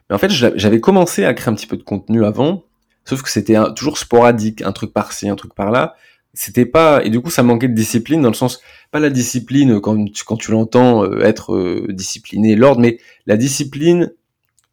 Mais 0.09 0.15
en 0.15 0.19
fait, 0.19 0.29
j'avais 0.29 0.79
commencé 0.79 1.25
à 1.25 1.33
créer 1.33 1.51
un 1.51 1.55
petit 1.55 1.67
peu 1.67 1.77
de 1.77 1.83
contenu 1.83 2.25
avant, 2.25 2.63
sauf 3.05 3.21
que 3.21 3.29
c'était 3.29 3.57
toujours 3.75 3.97
sporadique, 3.97 4.61
un 4.61 4.71
truc 4.71 4.93
par-ci, 4.93 5.29
un 5.29 5.35
truc 5.35 5.53
par-là. 5.53 5.95
C'était 6.33 6.65
pas 6.65 7.03
et 7.03 7.09
du 7.09 7.19
coup 7.19 7.31
ça 7.31 7.41
manquait 7.41 7.67
de 7.67 7.73
discipline 7.73 8.21
dans 8.21 8.29
le 8.29 8.35
sens 8.35 8.61
pas 8.91 8.99
la 8.99 9.09
discipline 9.09 9.79
quand 9.79 10.05
tu, 10.11 10.23
quand 10.23 10.37
tu 10.37 10.51
l'entends 10.51 11.03
euh, 11.03 11.21
être 11.21 11.55
euh, 11.55 11.87
discipliné 11.89 12.55
l'ordre 12.55 12.79
mais 12.79 12.99
la 13.25 13.37
discipline 13.37 14.13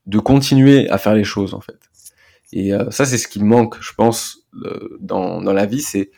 de 0.05 0.19
continuer 0.19 0.91
à 0.91 0.99
faire 0.99 1.15
les 1.15 1.25
choses 1.25 1.55
en 1.55 1.63
fait. 1.63 1.79
Et 2.53 2.75
euh, 2.75 2.91
ça 2.91 3.07
c'est 3.07 3.17
ce 3.17 3.29
qui 3.29 3.43
manque 3.43 3.81
je 3.81 3.95
pense 3.95 4.47
dans, 5.01 5.41
dans 5.41 5.53
la 5.55 5.65
vie 5.65 5.81
c'est 5.81 6.11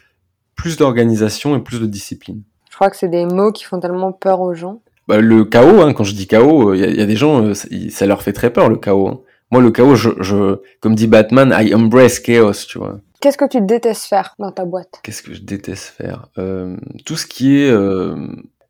plus 0.57 0.77
d'organisation 0.77 1.57
et 1.57 1.61
plus 1.61 1.79
de 1.79 1.87
discipline. 1.87 2.43
Je 2.69 2.75
crois 2.75 2.91
que 2.91 2.97
c'est 2.97 3.09
des 3.09 3.27
mots 3.27 3.53
qui 3.53 3.65
font 3.65 3.79
tellement 3.79 4.11
peur 4.11 4.41
aux 4.41 4.55
gens 4.55 4.83
bah, 5.09 5.19
le 5.21 5.45
chaos 5.45 5.81
hein, 5.83 5.93
quand 5.93 6.05
je 6.05 6.15
dis 6.15 6.27
chaos 6.27 6.75
il 6.75 6.81
y, 6.81 7.01
a 7.01 7.07
des 7.07 7.17
gens 7.17 7.53
ça, 7.55 8.07
leur 8.07 8.23
fait 8.23 8.33
très 8.33 8.53
peur 8.53 8.69
le 8.69 8.77
chaos 8.77 9.09
hein. 9.09 9.21
moi 9.51 9.61
le 9.61 9.71
chaos 9.71 9.95
je, 9.95 10.11
je 10.21 10.61
comme 10.81 10.95
dit 10.95 11.07
Batman 11.07 11.55
I 11.59 11.75
embrace 11.75 12.21
chaos 12.21 12.53
tu 12.69 12.79
vois 12.79 13.01
Qu'est-ce 13.21 13.39
que 13.39 13.49
tu 13.49 13.63
détestes 13.63 14.05
faire 14.05 14.35
dans 14.39 14.53
ta 14.53 14.67
boîte? 14.67 15.01
Qu'est-ce 15.03 15.23
que 15.23 15.33
je 15.33 15.41
déteste 15.41 15.85
faire? 15.85 16.29
Euh, 16.37 16.77
Tout 17.07 17.17
ce 17.17 17.27
qui 17.27 17.57
est 17.57 17.71
euh, 17.71 18.15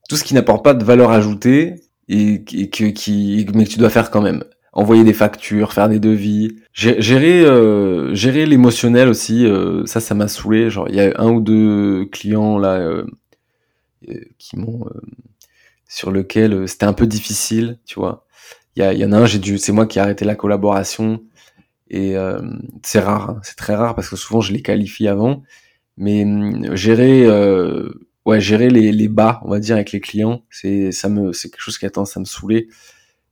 tout 0.09 0.17
ce 0.17 0.25
qui 0.25 0.35
n'apporte 0.35 0.65
pas 0.65 0.75
de 0.75 0.85
valeur 0.85 1.11
ajoutée 1.11 1.83
et, 2.09 2.45
que, 2.45 2.85
qui 2.91 3.47
mais 3.55 3.65
que 3.65 3.71
tu 3.71 3.79
dois 3.79 3.91
faire 3.91 4.11
quand 4.11 4.23
même. 4.23 4.45
Envoyer 4.73 5.05
des 5.05 5.15
factures, 5.15 5.73
faire 5.73 5.89
des 5.89 5.99
devis, 5.99 6.57
gérer 6.73 7.45
euh, 7.45 8.15
gérer 8.15 8.45
l'émotionnel 8.45 9.09
aussi. 9.09 9.47
Euh, 9.47 9.87
ça, 9.87 10.01
ça 10.01 10.15
m'a 10.15 10.29
saoulé. 10.29 10.69
Genre, 10.69 10.89
il 10.89 10.97
y 10.97 11.01
a 11.01 11.13
un 11.17 11.31
ou 11.31 11.41
deux 11.41 12.05
clients 12.13 12.59
là 12.59 12.79
euh, 12.79 13.07
qui 14.39 14.59
m'ont 14.59 14.85
sur 15.89 16.11
lequel 16.11 16.69
c'était 16.69 16.87
un 16.87 16.93
peu 16.93 17.07
difficile, 17.07 17.79
tu 17.85 17.99
vois. 17.99 18.27
Il 18.77 18.85
y, 18.85 18.99
y 18.99 19.05
en 19.05 19.13
a 19.13 19.19
un, 19.19 19.27
j'ai 19.27 19.39
dû, 19.39 19.59
c'est 19.59 19.73
moi 19.73 19.87
qui 19.87 19.99
ai 19.99 20.03
arrêté 20.03 20.25
la 20.25 20.35
collaboration 20.35 21.21
et 21.89 22.17
euh, 22.17 22.41
c'est 22.83 22.99
rare, 22.99 23.31
hein. 23.31 23.41
c'est 23.43 23.57
très 23.57 23.75
rare 23.75 23.95
parce 23.95 24.09
que 24.09 24.17
souvent 24.17 24.41
je 24.41 24.53
les 24.53 24.63
qualifie 24.63 25.09
avant. 25.09 25.43
Mais 25.97 26.25
hum, 26.25 26.75
gérer, 26.77 27.25
euh, 27.25 27.89
ouais, 28.27 28.41
gérer 28.41 28.69
les, 28.69 28.93
les, 28.93 29.09
bas, 29.09 29.41
on 29.45 29.51
va 29.51 29.61
dire, 29.61 29.77
avec 29.77 29.93
les 29.93 30.01
clients, 30.01 30.43
c'est 30.51 30.93
ça 30.93 31.09
me, 31.09 31.33
c'est 31.33 31.49
quelque 31.49 31.63
chose 31.63 31.79
qui 31.79 31.87
a 31.87 31.91
tendance 31.91 32.17
à 32.17 32.21
me 32.21 32.25
saouler. 32.25 32.69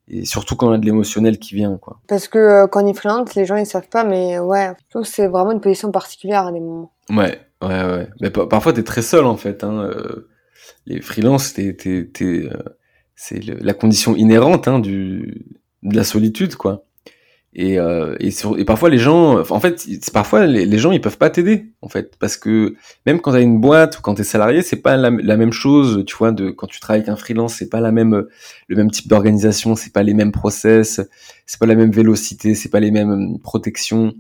Et 0.07 0.25
surtout 0.25 0.55
quand 0.55 0.69
on 0.69 0.73
a 0.73 0.79
de 0.79 0.85
l'émotionnel 0.85 1.39
qui 1.39 1.55
vient, 1.55 1.79
quoi. 1.79 2.01
Parce 2.09 2.29
que 2.29 2.39
euh, 2.39 2.67
quand 2.67 2.85
on 2.85 2.87
est 2.87 2.95
freelance, 2.95 3.35
les 3.35 3.45
gens 3.45 3.57
ils 3.57 3.67
savent 3.67 3.89
pas, 3.89 4.05
mais 4.05 4.39
ouais, 4.39 4.73
c'est 5.03 5.27
vraiment 5.27 5.53
une 5.53 5.61
position 5.61 5.91
particulière 5.91 6.47
à 6.47 6.53
des 6.53 6.61
moments. 6.61 6.93
Ouais, 7.11 7.41
ouais, 7.63 7.85
ouais. 7.85 8.09
Mais 8.21 8.31
parfois 8.31 8.73
t'es 8.73 8.83
très 8.83 9.03
seul 9.03 9.25
en 9.25 9.37
fait. 9.37 9.65
Hein. 9.65 9.91
Euh, 10.89 10.95
les 10.95 11.01
freelances, 11.01 11.55
t'es, 11.55 11.77
c'est 13.17 13.45
la 13.45 13.75
condition 13.75 14.17
inhérente 14.17 14.69
hein, 14.69 14.79
du, 14.79 15.47
de 15.83 15.97
la 15.97 16.05
solitude, 16.05 16.57
quoi. 16.57 16.85
Et, 17.57 17.79
euh, 17.79 18.17
et, 18.19 18.65
parfois 18.65 18.91
les 18.91 18.99
gens, 18.99 19.39
en 19.39 19.61
fait, 19.61 19.87
parfois 20.13 20.45
les, 20.45 20.67
les, 20.67 20.79
gens 20.79 20.91
ils 20.91 21.01
peuvent 21.01 21.19
pas 21.19 21.31
t'aider 21.31 21.73
en 21.83 21.89
fait, 21.89 22.17
parce 22.19 22.37
que 22.37 22.75
même 23.07 23.21
quand 23.21 23.31
t'as 23.31 23.43
une 23.43 23.61
boîte 23.61 23.97
ou 23.97 24.03
quand 24.03 24.17
t'es 24.17 24.25
salarié, 24.25 24.63
c'est 24.63 24.83
pas 24.83 24.97
la, 24.97 25.11
la, 25.11 25.37
même 25.37 25.53
chose, 25.53 26.03
tu 26.05 26.17
vois. 26.17 26.33
De 26.33 26.51
quand 26.51 26.67
tu 26.67 26.81
travailles 26.81 27.03
avec 27.03 27.11
un 27.11 27.17
freelance, 27.17 27.55
c'est 27.55 27.69
pas 27.69 27.79
la 27.79 27.93
même, 27.93 28.27
le 28.67 28.77
même 28.77 28.91
type 28.91 29.07
d'organisation, 29.07 29.77
c'est 29.77 29.93
pas 29.93 30.03
les 30.03 30.15
mêmes 30.15 30.33
process, 30.33 31.01
c'est 31.47 31.61
pas 31.61 31.67
la 31.67 31.77
même 31.77 31.93
vélocité, 31.93 32.57
c'est 32.57 32.71
pas 32.71 32.81
les 32.81 32.91
mêmes 32.91 33.39
protections. 33.39 34.15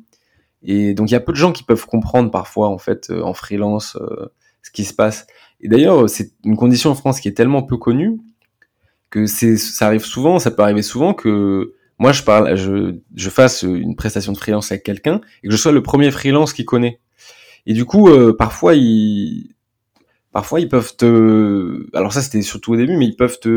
Et 0.62 0.94
donc 0.94 1.10
il 1.10 1.12
y 1.12 1.16
a 1.16 1.20
peu 1.20 1.32
de 1.32 1.36
gens 1.36 1.52
qui 1.52 1.64
peuvent 1.64 1.86
comprendre 1.86 2.30
parfois 2.30 2.68
en 2.68 2.78
fait 2.78 3.10
euh, 3.10 3.22
en 3.22 3.34
freelance 3.34 3.96
euh, 3.96 4.32
ce 4.62 4.70
qui 4.70 4.84
se 4.84 4.94
passe. 4.94 5.26
Et 5.64 5.68
d'ailleurs 5.68 6.08
c'est 6.08 6.30
une 6.44 6.56
condition 6.56 6.90
en 6.90 6.94
France 6.94 7.20
qui 7.20 7.26
est 7.26 7.32
tellement 7.32 7.62
peu 7.62 7.76
connue 7.76 8.20
que 9.10 9.26
c'est, 9.26 9.56
ça 9.56 9.86
arrive 9.86 10.04
souvent, 10.04 10.38
ça 10.38 10.50
peut 10.50 10.62
arriver 10.62 10.82
souvent 10.82 11.14
que 11.14 11.74
moi 11.98 12.12
je 12.12 12.22
parle, 12.22 12.56
je, 12.56 12.96
je 13.14 13.30
fasse 13.30 13.62
une 13.62 13.96
prestation 13.96 14.32
de 14.32 14.36
freelance 14.36 14.70
avec 14.72 14.84
quelqu'un 14.84 15.20
et 15.42 15.48
que 15.48 15.52
je 15.52 15.56
sois 15.56 15.72
le 15.72 15.82
premier 15.82 16.10
freelance 16.10 16.52
qu'il 16.52 16.64
connaît. 16.64 17.00
Et 17.66 17.72
du 17.72 17.84
coup, 17.84 18.08
euh, 18.08 18.36
parfois 18.36 18.74
ils, 18.74 19.54
parfois 20.32 20.60
ils 20.60 20.68
peuvent 20.68 20.96
te, 20.96 21.86
alors 21.94 22.12
ça 22.12 22.22
c'était 22.22 22.42
surtout 22.42 22.72
au 22.72 22.76
début, 22.76 22.96
mais 22.96 23.06
ils 23.06 23.16
peuvent 23.16 23.38
te, 23.40 23.48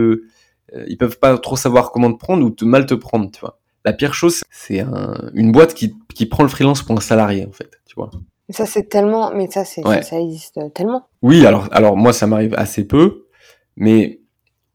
euh, 0.76 0.86
ils 0.88 0.98
peuvent 0.98 1.20
pas 1.20 1.38
trop 1.38 1.56
savoir 1.56 1.92
comment 1.92 2.14
te 2.14 2.20
prendre 2.20 2.46
ou 2.46 2.52
te 2.52 2.64
mal 2.64 2.86
te 2.86 2.94
prendre, 2.94 3.30
tu 3.32 3.40
vois. 3.42 3.60
La 3.84 3.94
pire 3.94 4.14
chose, 4.14 4.44
c'est 4.52 4.82
un, 4.82 5.32
une 5.34 5.52
boîte 5.52 5.74
qui, 5.74 5.96
qui 6.14 6.26
prend 6.26 6.44
le 6.44 6.50
freelance 6.50 6.84
pour 6.84 6.98
un 6.98 7.02
salarié 7.02 7.46
en 7.46 7.52
fait, 7.52 7.82
tu 7.86 7.96
vois. 7.96 8.12
Ça 8.50 8.66
c'est 8.66 8.88
tellement, 8.88 9.34
mais 9.34 9.50
ça 9.50 9.66
c'est, 9.66 9.82
ça, 9.84 10.20
existe 10.20 10.60
tellement. 10.74 11.08
Oui, 11.22 11.46
alors, 11.46 11.68
alors 11.72 11.98
moi 11.98 12.14
ça 12.14 12.28
m'arrive 12.28 12.54
assez 12.58 12.86
peu, 12.86 13.26
mais 13.76 14.22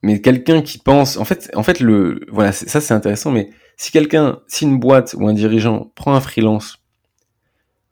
mais 0.03 0.21
quelqu'un 0.21 0.63
qui 0.63 0.79
pense, 0.79 1.17
en 1.17 1.25
fait, 1.25 1.51
en 1.55 1.63
fait 1.63 1.81
le, 1.81 2.21
voilà, 2.31 2.53
ça 2.53 2.81
c'est 2.81 2.95
intéressant, 2.95 3.31
mais 3.31 3.51
Si 3.77 3.91
quelqu'un, 3.93 4.41
si 4.49 4.65
une 4.65 4.79
boîte 4.79 5.15
ou 5.19 5.27
un 5.29 5.33
dirigeant 5.33 5.91
prend 5.95 6.15
un 6.15 6.21
freelance 6.21 6.79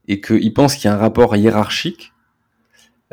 et 0.09 0.21
qu'il 0.21 0.53
pense 0.53 0.75
qu'il 0.75 0.87
y 0.87 0.89
a 0.89 0.95
un 0.95 0.99
rapport 0.99 1.35
hiérarchique, 1.37 2.13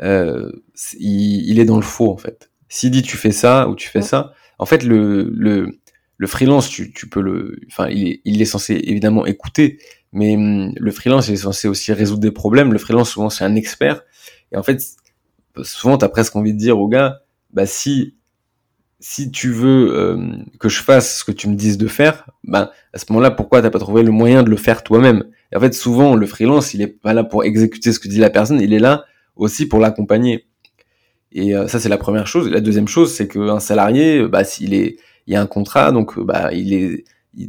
euh, 0.02 0.50
il, 0.98 1.48
il, 1.50 1.58
est 1.58 1.64
dans 1.64 1.76
le 1.76 1.82
faux 1.82 2.12
en 2.12 2.16
fait. 2.18 2.50
S'il 2.68 2.90
dit 2.90 3.02
tu 3.02 3.16
fais 3.16 3.32
ça 3.32 3.68
ou 3.68 3.74
tu 3.74 3.88
fais 3.88 4.02
ça, 4.02 4.32
en 4.58 4.66
fait 4.66 4.82
le, 4.84 5.30
le, 5.32 5.80
le 6.18 6.26
freelance, 6.26 6.68
tu, 6.68 6.92
tu 6.92 7.08
peux 7.08 7.20
le, 7.22 7.58
enfin 7.68 7.88
il 7.88 8.06
est, 8.08 8.20
il 8.24 8.42
est 8.42 8.44
censé 8.44 8.74
évidemment 8.74 9.26
écouter, 9.26 9.78
mais 10.12 10.36
hum, 10.36 10.72
le 10.76 10.90
freelance 10.90 11.28
il 11.28 11.34
est 11.34 11.38
censé 11.38 11.68
aussi 11.68 11.92
résoudre 11.92 12.20
des 12.20 12.30
problèmes. 12.30 12.72
Le 12.72 12.78
freelance 12.78 13.10
souvent 13.10 13.30
c'est 13.30 13.44
un 13.44 13.54
expert 13.54 14.02
et 14.52 14.56
en 14.56 14.62
fait 14.62 14.82
souvent 15.62 15.98
t'as 15.98 16.08
presque 16.08 16.36
envie 16.36 16.54
de 16.54 16.58
dire 16.58 16.78
au 16.78 16.88
gars, 16.88 17.20
bah 17.52 17.66
si 17.66 18.14
si 19.00 19.30
tu 19.30 19.50
veux 19.50 19.96
euh, 19.96 20.36
que 20.58 20.68
je 20.68 20.82
fasse 20.82 21.18
ce 21.18 21.24
que 21.24 21.32
tu 21.32 21.48
me 21.48 21.54
dises 21.54 21.78
de 21.78 21.86
faire, 21.86 22.28
ben 22.44 22.70
à 22.92 22.98
ce 22.98 23.04
moment-là, 23.10 23.30
pourquoi 23.30 23.62
t'as 23.62 23.70
pas 23.70 23.78
trouvé 23.78 24.02
le 24.02 24.10
moyen 24.10 24.42
de 24.42 24.50
le 24.50 24.56
faire 24.56 24.82
toi-même? 24.82 25.24
Et 25.52 25.56
en 25.56 25.60
fait, 25.60 25.72
souvent, 25.74 26.14
le 26.16 26.26
freelance, 26.26 26.74
il 26.74 26.82
est 26.82 26.88
pas 26.88 27.12
là 27.12 27.24
pour 27.24 27.44
exécuter 27.44 27.92
ce 27.92 28.00
que 28.00 28.08
dit 28.08 28.18
la 28.18 28.30
personne, 28.30 28.60
il 28.60 28.72
est 28.72 28.78
là 28.78 29.04
aussi 29.36 29.66
pour 29.66 29.78
l'accompagner. 29.78 30.48
Et 31.32 31.54
euh, 31.54 31.68
ça, 31.68 31.78
c'est 31.78 31.88
la 31.88 31.98
première 31.98 32.26
chose. 32.26 32.48
Et 32.48 32.50
la 32.50 32.60
deuxième 32.60 32.88
chose, 32.88 33.14
c'est 33.14 33.28
qu'un 33.28 33.60
salarié, 33.60 34.26
bah, 34.26 34.44
s'il 34.44 34.74
est, 34.74 34.96
il 35.26 35.34
y 35.34 35.36
a 35.36 35.40
un 35.40 35.46
contrat, 35.46 35.92
donc 35.92 36.18
bah, 36.18 36.50
il 36.52 36.72
est, 36.72 37.04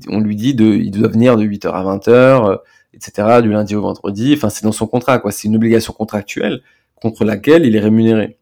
on 0.10 0.20
lui 0.20 0.36
dit 0.36 0.54
de, 0.54 0.66
il 0.66 0.92
doit 0.92 1.08
venir 1.08 1.38
de 1.38 1.44
8h 1.44 1.68
à 1.70 1.84
20h, 1.84 2.60
etc., 2.94 3.42
du 3.42 3.52
lundi 3.52 3.76
au 3.76 3.82
vendredi. 3.82 4.34
Enfin, 4.36 4.50
c'est 4.50 4.64
dans 4.64 4.72
son 4.72 4.88
contrat, 4.88 5.20
quoi. 5.20 5.32
C'est 5.32 5.48
une 5.48 5.56
obligation 5.56 5.94
contractuelle 5.94 6.62
contre 6.96 7.24
laquelle 7.24 7.66
il 7.66 7.76
est 7.76 7.80
rémunéré. 7.80 8.38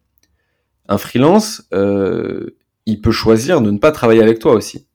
Un 0.88 0.97
freelance, 0.97 1.68
euh, 1.73 2.55
il 2.85 3.01
peut 3.01 3.11
choisir 3.11 3.61
de 3.61 3.72
ne 3.72 3.77
pas 3.77 3.91
travailler 3.91 4.22
avec 4.22 4.39
toi 4.39 4.53
aussi. 4.53 4.88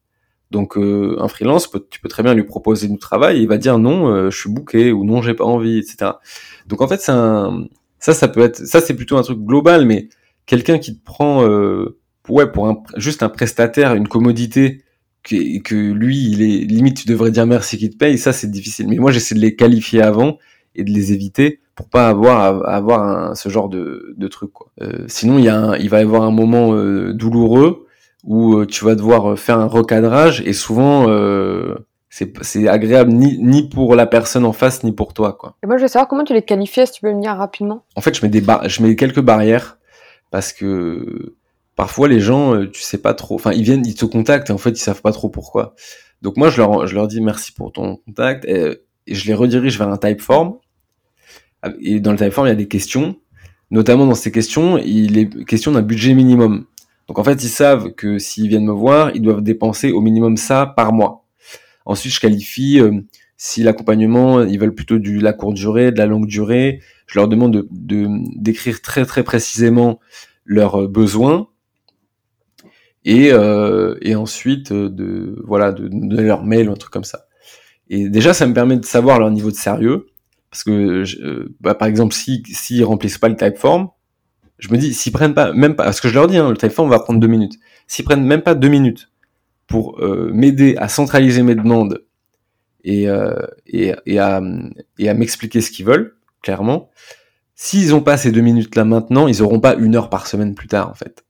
Donc 0.53 0.77
euh, 0.77 1.17
un 1.19 1.29
freelance, 1.29 1.71
tu 1.91 2.01
peux 2.01 2.09
très 2.09 2.23
bien 2.23 2.35
lui 2.35 2.45
proposer 2.45 2.87
du 2.87 2.99
travail, 2.99 3.39
et 3.39 3.41
il 3.41 3.49
va 3.49 3.57
dire 3.57 3.79
non, 3.79 4.09
euh, 4.09 4.31
je 4.31 4.39
suis 4.39 4.51
bouqué 4.51 4.93
ou 4.93 5.05
non, 5.05 5.23
j'ai 5.23 5.35
pas 5.35 5.45
envie, 5.45 5.79
etc. 5.79 6.13
Donc 6.67 6.83
en 6.83 6.89
fait, 6.89 7.01
c'est 7.01 7.13
un... 7.13 7.65
ça, 7.99 8.13
ça 8.13 8.29
peut 8.29 8.43
être, 8.43 8.59
ça 8.67 8.81
c'est 8.81 8.95
plutôt 8.95 9.17
un 9.17 9.23
truc 9.23 9.39
global, 9.39 9.87
mais 9.87 10.09
quelqu'un 10.47 10.79
qui 10.79 10.97
te 10.99 11.03
prend, 11.03 11.47
euh, 11.49 11.99
ouais, 12.29 12.53
pour 12.53 12.69
un, 12.69 12.83
juste 12.97 13.23
un 13.23 13.31
prestataire, 13.31 13.95
une 13.95 14.09
commodité, 14.09 14.85
que, 15.23 15.61
que 15.61 15.75
lui, 15.75 16.31
il 16.31 16.43
est 16.43 16.65
limite, 16.65 16.99
tu 16.99 17.07
devrais 17.07 17.31
dire 17.31 17.47
merci 17.47 17.79
qu'il 17.79 17.91
te 17.91 17.97
paye, 17.97 18.19
ça 18.19 18.33
c'est 18.33 18.51
difficile. 18.51 18.89
Mais 18.89 18.97
moi, 18.97 19.13
j'essaie 19.13 19.35
de 19.35 19.41
les 19.41 19.55
qualifier 19.55 20.03
avant 20.03 20.39
et 20.75 20.85
de 20.85 20.91
les 20.91 21.13
éviter 21.13 21.61
pour 21.75 21.89
pas 21.89 22.09
avoir 22.09 22.41
à, 22.69 22.75
avoir 22.75 23.37
ce 23.37 23.49
genre 23.49 23.69
de, 23.69 24.15
de 24.17 24.29
truc 24.29 24.53
quoi. 24.53 24.69
Euh, 24.81 25.05
sinon 25.09 25.39
il 25.39 25.45
y 25.45 25.49
a 25.49 25.77
il 25.79 25.89
va 25.89 26.01
y 26.01 26.03
avoir 26.03 26.23
un 26.23 26.31
moment 26.31 26.75
euh, 26.75 27.13
douloureux 27.13 27.87
où 28.25 28.57
euh, 28.57 28.67
tu 28.67 28.85
vas 28.85 28.95
devoir 28.95 29.39
faire 29.39 29.59
un 29.59 29.67
recadrage 29.67 30.43
et 30.43 30.53
souvent 30.53 31.07
c'est 32.11 32.33
c'est 32.43 32.69
agréable 32.69 33.13
ni 33.13 33.39
ni 33.39 33.69
pour 33.69 33.95
la 33.95 34.07
personne 34.07 34.45
en 34.45 34.53
face 34.53 34.85
ni 34.85 34.93
pour 34.93 35.15
toi 35.15 35.33
quoi. 35.33 35.57
Et 35.63 35.67
moi 35.67 35.77
je 35.77 35.83
veux 35.83 35.89
savoir 35.89 36.09
comment 36.09 36.25
tu 36.25 36.35
les 36.35 36.43
qualifies 36.43 36.87
si 36.87 36.93
tu 36.93 37.01
peux 37.01 37.13
me 37.13 37.21
dire 37.21 37.37
rapidement. 37.37 37.85
En 37.97 38.01
fait 38.01 38.15
je 38.17 38.25
mets 38.25 38.31
des 38.31 38.43
je 38.67 38.83
mets 38.83 38.97
quelques 38.97 39.21
barrières 39.23 39.79
parce 40.31 40.53
que 40.53 41.35
parfois 41.77 42.09
les 42.09 42.21
gens 42.21 42.67
tu 42.67 42.83
sais 42.83 42.99
pas 42.99 43.15
trop 43.15 43.35
enfin 43.35 43.53
ils 43.53 43.63
viennent 43.63 43.87
ils 43.87 43.95
te 43.95 44.05
contactent 44.05 44.51
et 44.51 44.53
en 44.53 44.59
fait 44.59 44.71
ils 44.71 44.77
savent 44.77 45.03
pas 45.03 45.13
trop 45.13 45.29
pourquoi. 45.29 45.75
Donc 46.23 46.37
moi 46.37 46.51
je 46.51 46.59
leur 46.59 46.87
je 46.87 46.95
leur 46.95 47.09
dis 47.09 47.21
merci 47.21 47.53
pour 47.53 47.73
ton 47.73 47.97
contact 47.97 48.45
et, 48.45 48.81
je 49.09 49.27
les 49.27 49.35
redirige 49.35 49.79
vers 49.79 49.89
un 49.89 49.97
typeform 49.97 50.59
et 51.81 52.01
dans 52.01 52.13
le 52.13 52.19
Typeform, 52.19 52.47
il 52.47 52.51
y 52.51 52.53
a 52.53 52.57
des 52.57 52.69
questions. 52.69 53.17
Notamment 53.71 54.07
dans 54.07 54.15
ces 54.15 54.33
questions, 54.33 54.79
il 54.79 55.19
est 55.19 55.45
question 55.45 55.73
d'un 55.73 55.83
budget 55.83 56.15
minimum. 56.15 56.67
Donc 57.09 57.19
en 57.19 57.25
fait, 57.25 57.43
ils 57.43 57.49
savent 57.49 57.93
que 57.93 58.19
s'ils 58.19 58.49
viennent 58.49 58.67
me 58.67 58.73
voir, 58.73 59.15
ils 59.15 59.23
doivent 59.23 59.43
dépenser 59.43 59.93
au 59.93 60.01
minimum 60.01 60.37
ça 60.37 60.67
par 60.67 60.93
mois. 60.93 61.25
Ensuite, 61.87 62.13
je 62.13 62.21
qualifie 62.21 62.81
euh, 62.81 63.01
si 63.37 63.63
l'accompagnement, 63.63 64.43
ils 64.43 64.59
veulent 64.59 64.75
plutôt 64.75 64.99
du 64.99 65.19
la 65.19 65.33
courte 65.33 65.55
durée, 65.55 65.91
de 65.91 65.99
la 65.99 66.07
longue 66.07 66.27
durée. 66.27 66.81
Je 67.07 67.19
leur 67.19 67.29
demande 67.29 67.67
de 67.71 68.07
d'écrire 68.37 68.83
très 68.83 69.05
très 69.05 69.25
précisément 69.25 70.01
leurs 70.45 70.89
besoins 70.89 71.49
et 73.05 73.33
euh, 73.33 73.97
et 74.01 74.15
ensuite 74.15 74.73
de 74.73 75.43
voilà 75.45 75.73
de 75.73 75.89
donner 75.89 76.23
leur 76.23 76.45
mail 76.45 76.69
un 76.69 76.75
truc 76.75 76.93
comme 76.93 77.05
ça. 77.05 77.27
Et 77.89 78.09
déjà, 78.09 78.33
ça 78.33 78.47
me 78.47 78.55
permet 78.55 78.77
de 78.79 78.85
savoir 78.85 79.19
leur 79.19 79.31
niveau 79.31 79.51
de 79.51 79.57
sérieux 79.57 80.07
parce 80.51 80.65
que, 80.65 81.05
euh, 81.23 81.55
bah, 81.61 81.75
par 81.75 81.89
exemple, 81.89 82.15
s'ils 82.15 82.43
si, 82.47 82.85
remplissent 82.85 83.19
pas 83.19 83.31
le 83.31 83.37
typeform, 83.37 83.89
je 84.59 84.69
me 84.69 84.77
dis, 84.77 84.93
s'ils 84.93 85.13
prennent 85.13 85.33
pas, 85.33 85.53
même 85.55 85.75
pas, 85.75 85.85
parce 85.85 86.01
que 86.01 86.09
je 86.09 86.15
leur 86.15 86.27
dis, 86.27 86.37
hein, 86.37 86.51
le 86.51 86.57
typeform 86.57 86.91
va 86.91 87.01
prendre 87.01 87.21
deux 87.21 87.27
minutes. 87.27 87.59
S'ils 87.87 88.05
prennent 88.05 88.25
même 88.25 88.43
pas 88.43 88.55
deux 88.55 88.69
minutes 88.69 89.11
pour 89.67 89.99
euh, 90.01 90.31
m'aider 90.33 90.77
à 90.77 90.89
centraliser 90.89 91.43
mes 91.43 91.55
demandes 91.55 92.05
et, 92.85 93.09
euh, 93.09 93.35
et, 93.67 93.95
et, 94.05 94.19
à, 94.19 94.43
et 94.99 95.09
à 95.09 95.15
m'expliquer 95.15 95.63
ce 95.63 95.71
qu'ils 95.71 95.87
veulent, 95.87 96.17
clairement, 96.43 96.91
s'ils 97.55 97.95
ont 97.95 98.03
pas 98.03 98.19
ces 98.19 98.31
deux 98.31 98.43
minutes-là 98.43 98.85
maintenant, 98.85 99.29
ils 99.29 99.43
auront 99.43 99.61
pas 99.61 99.75
une 99.75 99.97
heure 99.97 100.11
par 100.11 100.27
semaine 100.27 100.55
plus 100.55 100.69
tard, 100.69 100.91
en 100.91 100.95
fait. 100.95 101.25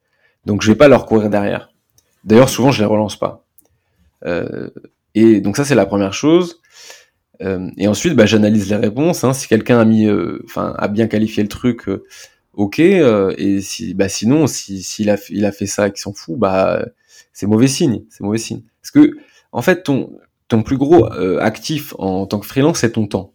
Donc, 0.47 0.63
je 0.63 0.71
vais 0.71 0.77
pas 0.77 0.89
leur 0.89 1.07
courir 1.07 1.31
derrière. 1.31 1.73
D'ailleurs, 2.25 2.49
souvent, 2.49 2.71
je 2.71 2.81
les 2.81 2.87
relance 2.87 3.17
pas. 3.17 3.45
Euh, 4.25 4.71
et 5.15 5.41
donc, 5.41 5.57
ça, 5.57 5.65
c'est 5.65 5.75
la 5.75 5.87
première 5.87 6.15
chose. 6.15 6.63
Euh, 7.43 7.71
et 7.77 7.89
ensuite, 7.89 8.15
bah, 8.15 8.27
j'analyse 8.27 8.69
les 8.71 8.77
réponses. 8.77 9.25
Hein. 9.25 9.33
Si 9.33 9.49
quelqu'un 9.49 9.81
a 9.81 9.85
mis, 9.85 10.07
euh, 10.07 10.41
enfin, 10.45 10.75
a 10.79 10.89
bien 10.89 11.07
qualifié 11.07 11.43
le 11.43 11.49
truc, 11.49 11.89
euh, 11.89 12.05
ok. 12.55 12.79
et 12.79 13.61
si, 13.61 13.95
bah, 13.95 14.09
sinon, 14.09 14.47
si 14.47 14.83
s'il 14.83 15.11
a, 15.11 15.17
il 15.31 15.45
a 15.45 15.53
fait 15.53 15.67
ça 15.67 15.89
et 15.89 15.93
qu'il 15.93 16.01
s'en 16.01 16.13
fout, 16.13 16.39
bah, 16.39 16.85
c'est 17.33 17.47
mauvais 17.47 17.69
signe. 17.69 18.05
C'est 18.11 18.23
mauvais 18.23 18.39
signe. 18.39 18.63
Parce 18.83 18.91
que, 18.91 19.17
en 19.53 19.63
fait, 19.63 19.83
ton, 19.83 20.19
ton 20.49 20.63
plus 20.63 20.77
gros 20.77 21.07
actif 21.41 21.95
en, 21.99 22.27
tant 22.27 22.39
que 22.39 22.47
freelance, 22.47 22.81
c'est 22.81 22.93
ton 22.93 23.07
temps. 23.07 23.33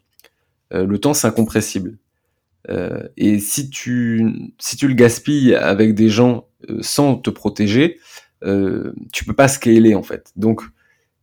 le 0.71 0.97
temps, 0.97 1.13
c'est 1.13 1.27
incompressible. 1.27 1.97
et 3.17 3.39
si 3.39 3.69
tu, 3.69 4.51
si 4.59 4.77
tu 4.77 4.87
le 4.87 4.93
gaspilles 4.93 5.55
avec 5.55 5.95
des 5.95 6.09
gens 6.09 6.46
sans 6.81 7.15
te 7.15 7.29
protéger, 7.29 7.99
tu 8.41 9.25
peux 9.25 9.33
pas 9.33 9.47
scaler 9.47 9.95
en 9.95 10.03
fait. 10.03 10.31
Donc 10.35 10.61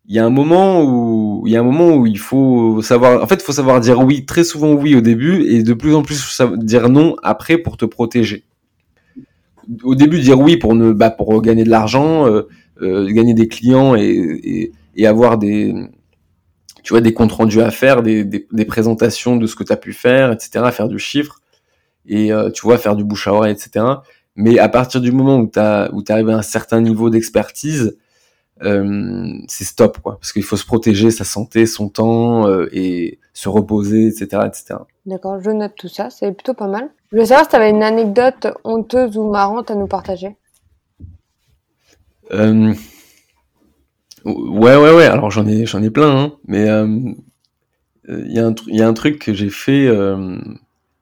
il 0.07 0.15
y 0.15 0.19
a 0.19 0.25
un 0.25 0.31
moment 0.31 0.83
où 0.83 1.45
il 1.47 1.53
y 1.53 1.57
a 1.57 1.61
un 1.61 1.65
moment 1.65 1.97
où 1.97 2.07
il 2.07 2.19
faut 2.19 2.83
savoir 2.83 3.23
en 3.23 3.27
fait 3.27 3.41
faut 3.41 3.53
savoir 3.53 3.81
dire 3.81 4.01
oui 4.01 4.27
très 4.27 4.45
souvent 4.45 4.73
oui 4.73 4.95
au 4.95 5.01
début 5.01 5.45
et 5.47 5.63
de 5.63 5.73
plus 5.73 5.95
en 5.95 6.03
plus 6.03 6.43
dire 6.57 6.89
non 6.91 7.17
après 7.23 7.57
pour 7.57 7.77
te 7.77 7.87
protéger 7.87 8.45
au 9.83 9.95
début 9.95 10.21
dire 10.21 10.39
oui 10.39 10.59
pour 10.59 10.75
ne 10.75 10.93
bah, 10.93 11.11
pour 11.11 11.41
gagner 11.41 11.65
de 11.65 11.71
l'argent 11.71 12.27
euh, 12.27 12.43
euh, 12.83 13.09
gagner 13.09 13.33
des 13.33 13.49
clients 13.49 13.95
et, 13.97 14.73
avoir 15.07 15.39
des 15.39 15.75
tu 16.83 16.93
vois 16.93 17.01
des 17.01 17.15
comptes 17.15 17.33
rendus 17.33 17.63
à 17.63 17.71
faire 17.71 18.03
des, 18.03 18.25
des, 18.25 18.65
présentations 18.67 19.37
de 19.37 19.47
ce 19.47 19.57
que 19.57 19.65
tu 19.65 19.73
as 19.73 19.77
pu 19.77 19.95
faire 19.95 20.33
etc 20.33 20.67
faire 20.71 20.89
du 20.89 20.99
chiffre 20.99 21.41
et 22.07 22.31
euh, 22.31 22.51
tu 22.51 22.63
vois 22.63 22.77
faire 22.77 22.95
du 22.95 23.05
bouche 23.05 23.27
à 23.27 23.33
oreille 23.33 23.53
etc 23.53 23.87
mais 24.37 24.59
à 24.59 24.69
partir 24.69 25.01
du 25.01 25.13
moment 25.13 25.39
où 25.39 26.03
tu 26.03 26.13
arrives 26.13 26.29
à 26.29 26.37
un 26.37 26.43
certain 26.43 26.81
niveau 26.81 27.11
d'expertise 27.11 27.97
euh, 28.63 29.33
c'est 29.49 29.65
stop 29.65 29.99
quoi. 29.99 30.17
Parce 30.21 30.33
qu'il 30.33 30.45
faut 30.45 30.57
se 30.57 30.65
protéger 30.65 31.11
sa 31.11 31.25
santé 31.25 31.67
son 31.67 31.89
temps 31.89 32.47
euh, 32.47 32.69
et 32.73 33.19
se 33.33 33.49
reposer 33.49 34.07
etc 34.07 34.43
etc 34.47 34.77
d'accord 35.07 35.41
je 35.43 35.51
note 35.51 35.73
tout 35.77 35.89
ça 35.89 36.09
c'est 36.11 36.31
plutôt 36.33 36.55
pas 36.55 36.69
mal. 36.69 36.91
Je 37.13 37.19
veux 37.19 37.25
savoir 37.25 37.45
si 37.45 37.51
tu 37.51 37.57
avais 37.57 37.71
une 37.71 37.83
anecdote 37.83 38.47
honteuse 38.63 39.17
ou 39.17 39.29
marrante 39.29 39.71
à 39.71 39.75
nous 39.75 39.89
partager. 39.89 40.37
Euh... 42.33 42.73
ouais 44.25 44.77
ouais 44.77 44.95
ouais 44.95 45.07
alors 45.07 45.31
j'en 45.31 45.47
ai 45.47 45.67
j'en 45.67 45.83
ai 45.83 45.91
plein 45.91 46.17
hein, 46.17 46.33
mais 46.47 46.69
euh, 46.71 47.13
il 48.09 48.33
y 48.33 48.39
a 48.39 48.47
un 48.47 48.55
il 48.67 48.77
y 48.77 48.83
a 48.83 48.89
un 48.89 48.95
truc 48.95 49.19
que 49.19 49.35
j'ai 49.35 49.51
fait 49.51 49.89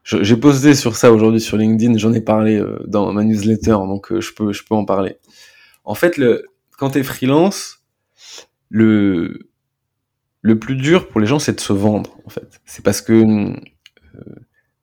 j'ai 0.05 0.37
posté 0.37 0.75
sur 0.75 0.97
ça 0.97 1.13
aujourd'hui 1.13 1.41
sur 1.41 1.57
LinkedIn 1.57 1.97
j'en 1.97 2.13
ai 2.13 2.21
parlé 2.21 2.61
dans 2.87 3.13
ma 3.13 3.23
newsletter 3.23 3.79
donc 3.87 4.19
je 4.19 4.33
peux 4.33 4.53
je 4.53 4.65
peux 4.65 4.75
en 4.75 4.85
parler 4.85 5.17
en 5.85 5.95
fait 5.95 6.17
le 6.17 6.47
quand 6.83 6.91
tu 6.91 6.99
es 6.99 7.05
freelance, 7.05 7.85
le, 8.69 9.49
le 10.41 10.59
plus 10.59 10.75
dur 10.75 11.07
pour 11.07 11.21
les 11.21 11.29
gens, 11.29 11.39
c'est 11.39 11.53
de 11.53 11.61
se 11.61 11.73
vendre, 11.73 12.19
en 12.27 12.29
fait. 12.29 12.61
C'est 12.65 12.85
parce 12.85 13.01
que 13.01 13.13
euh, 13.13 13.55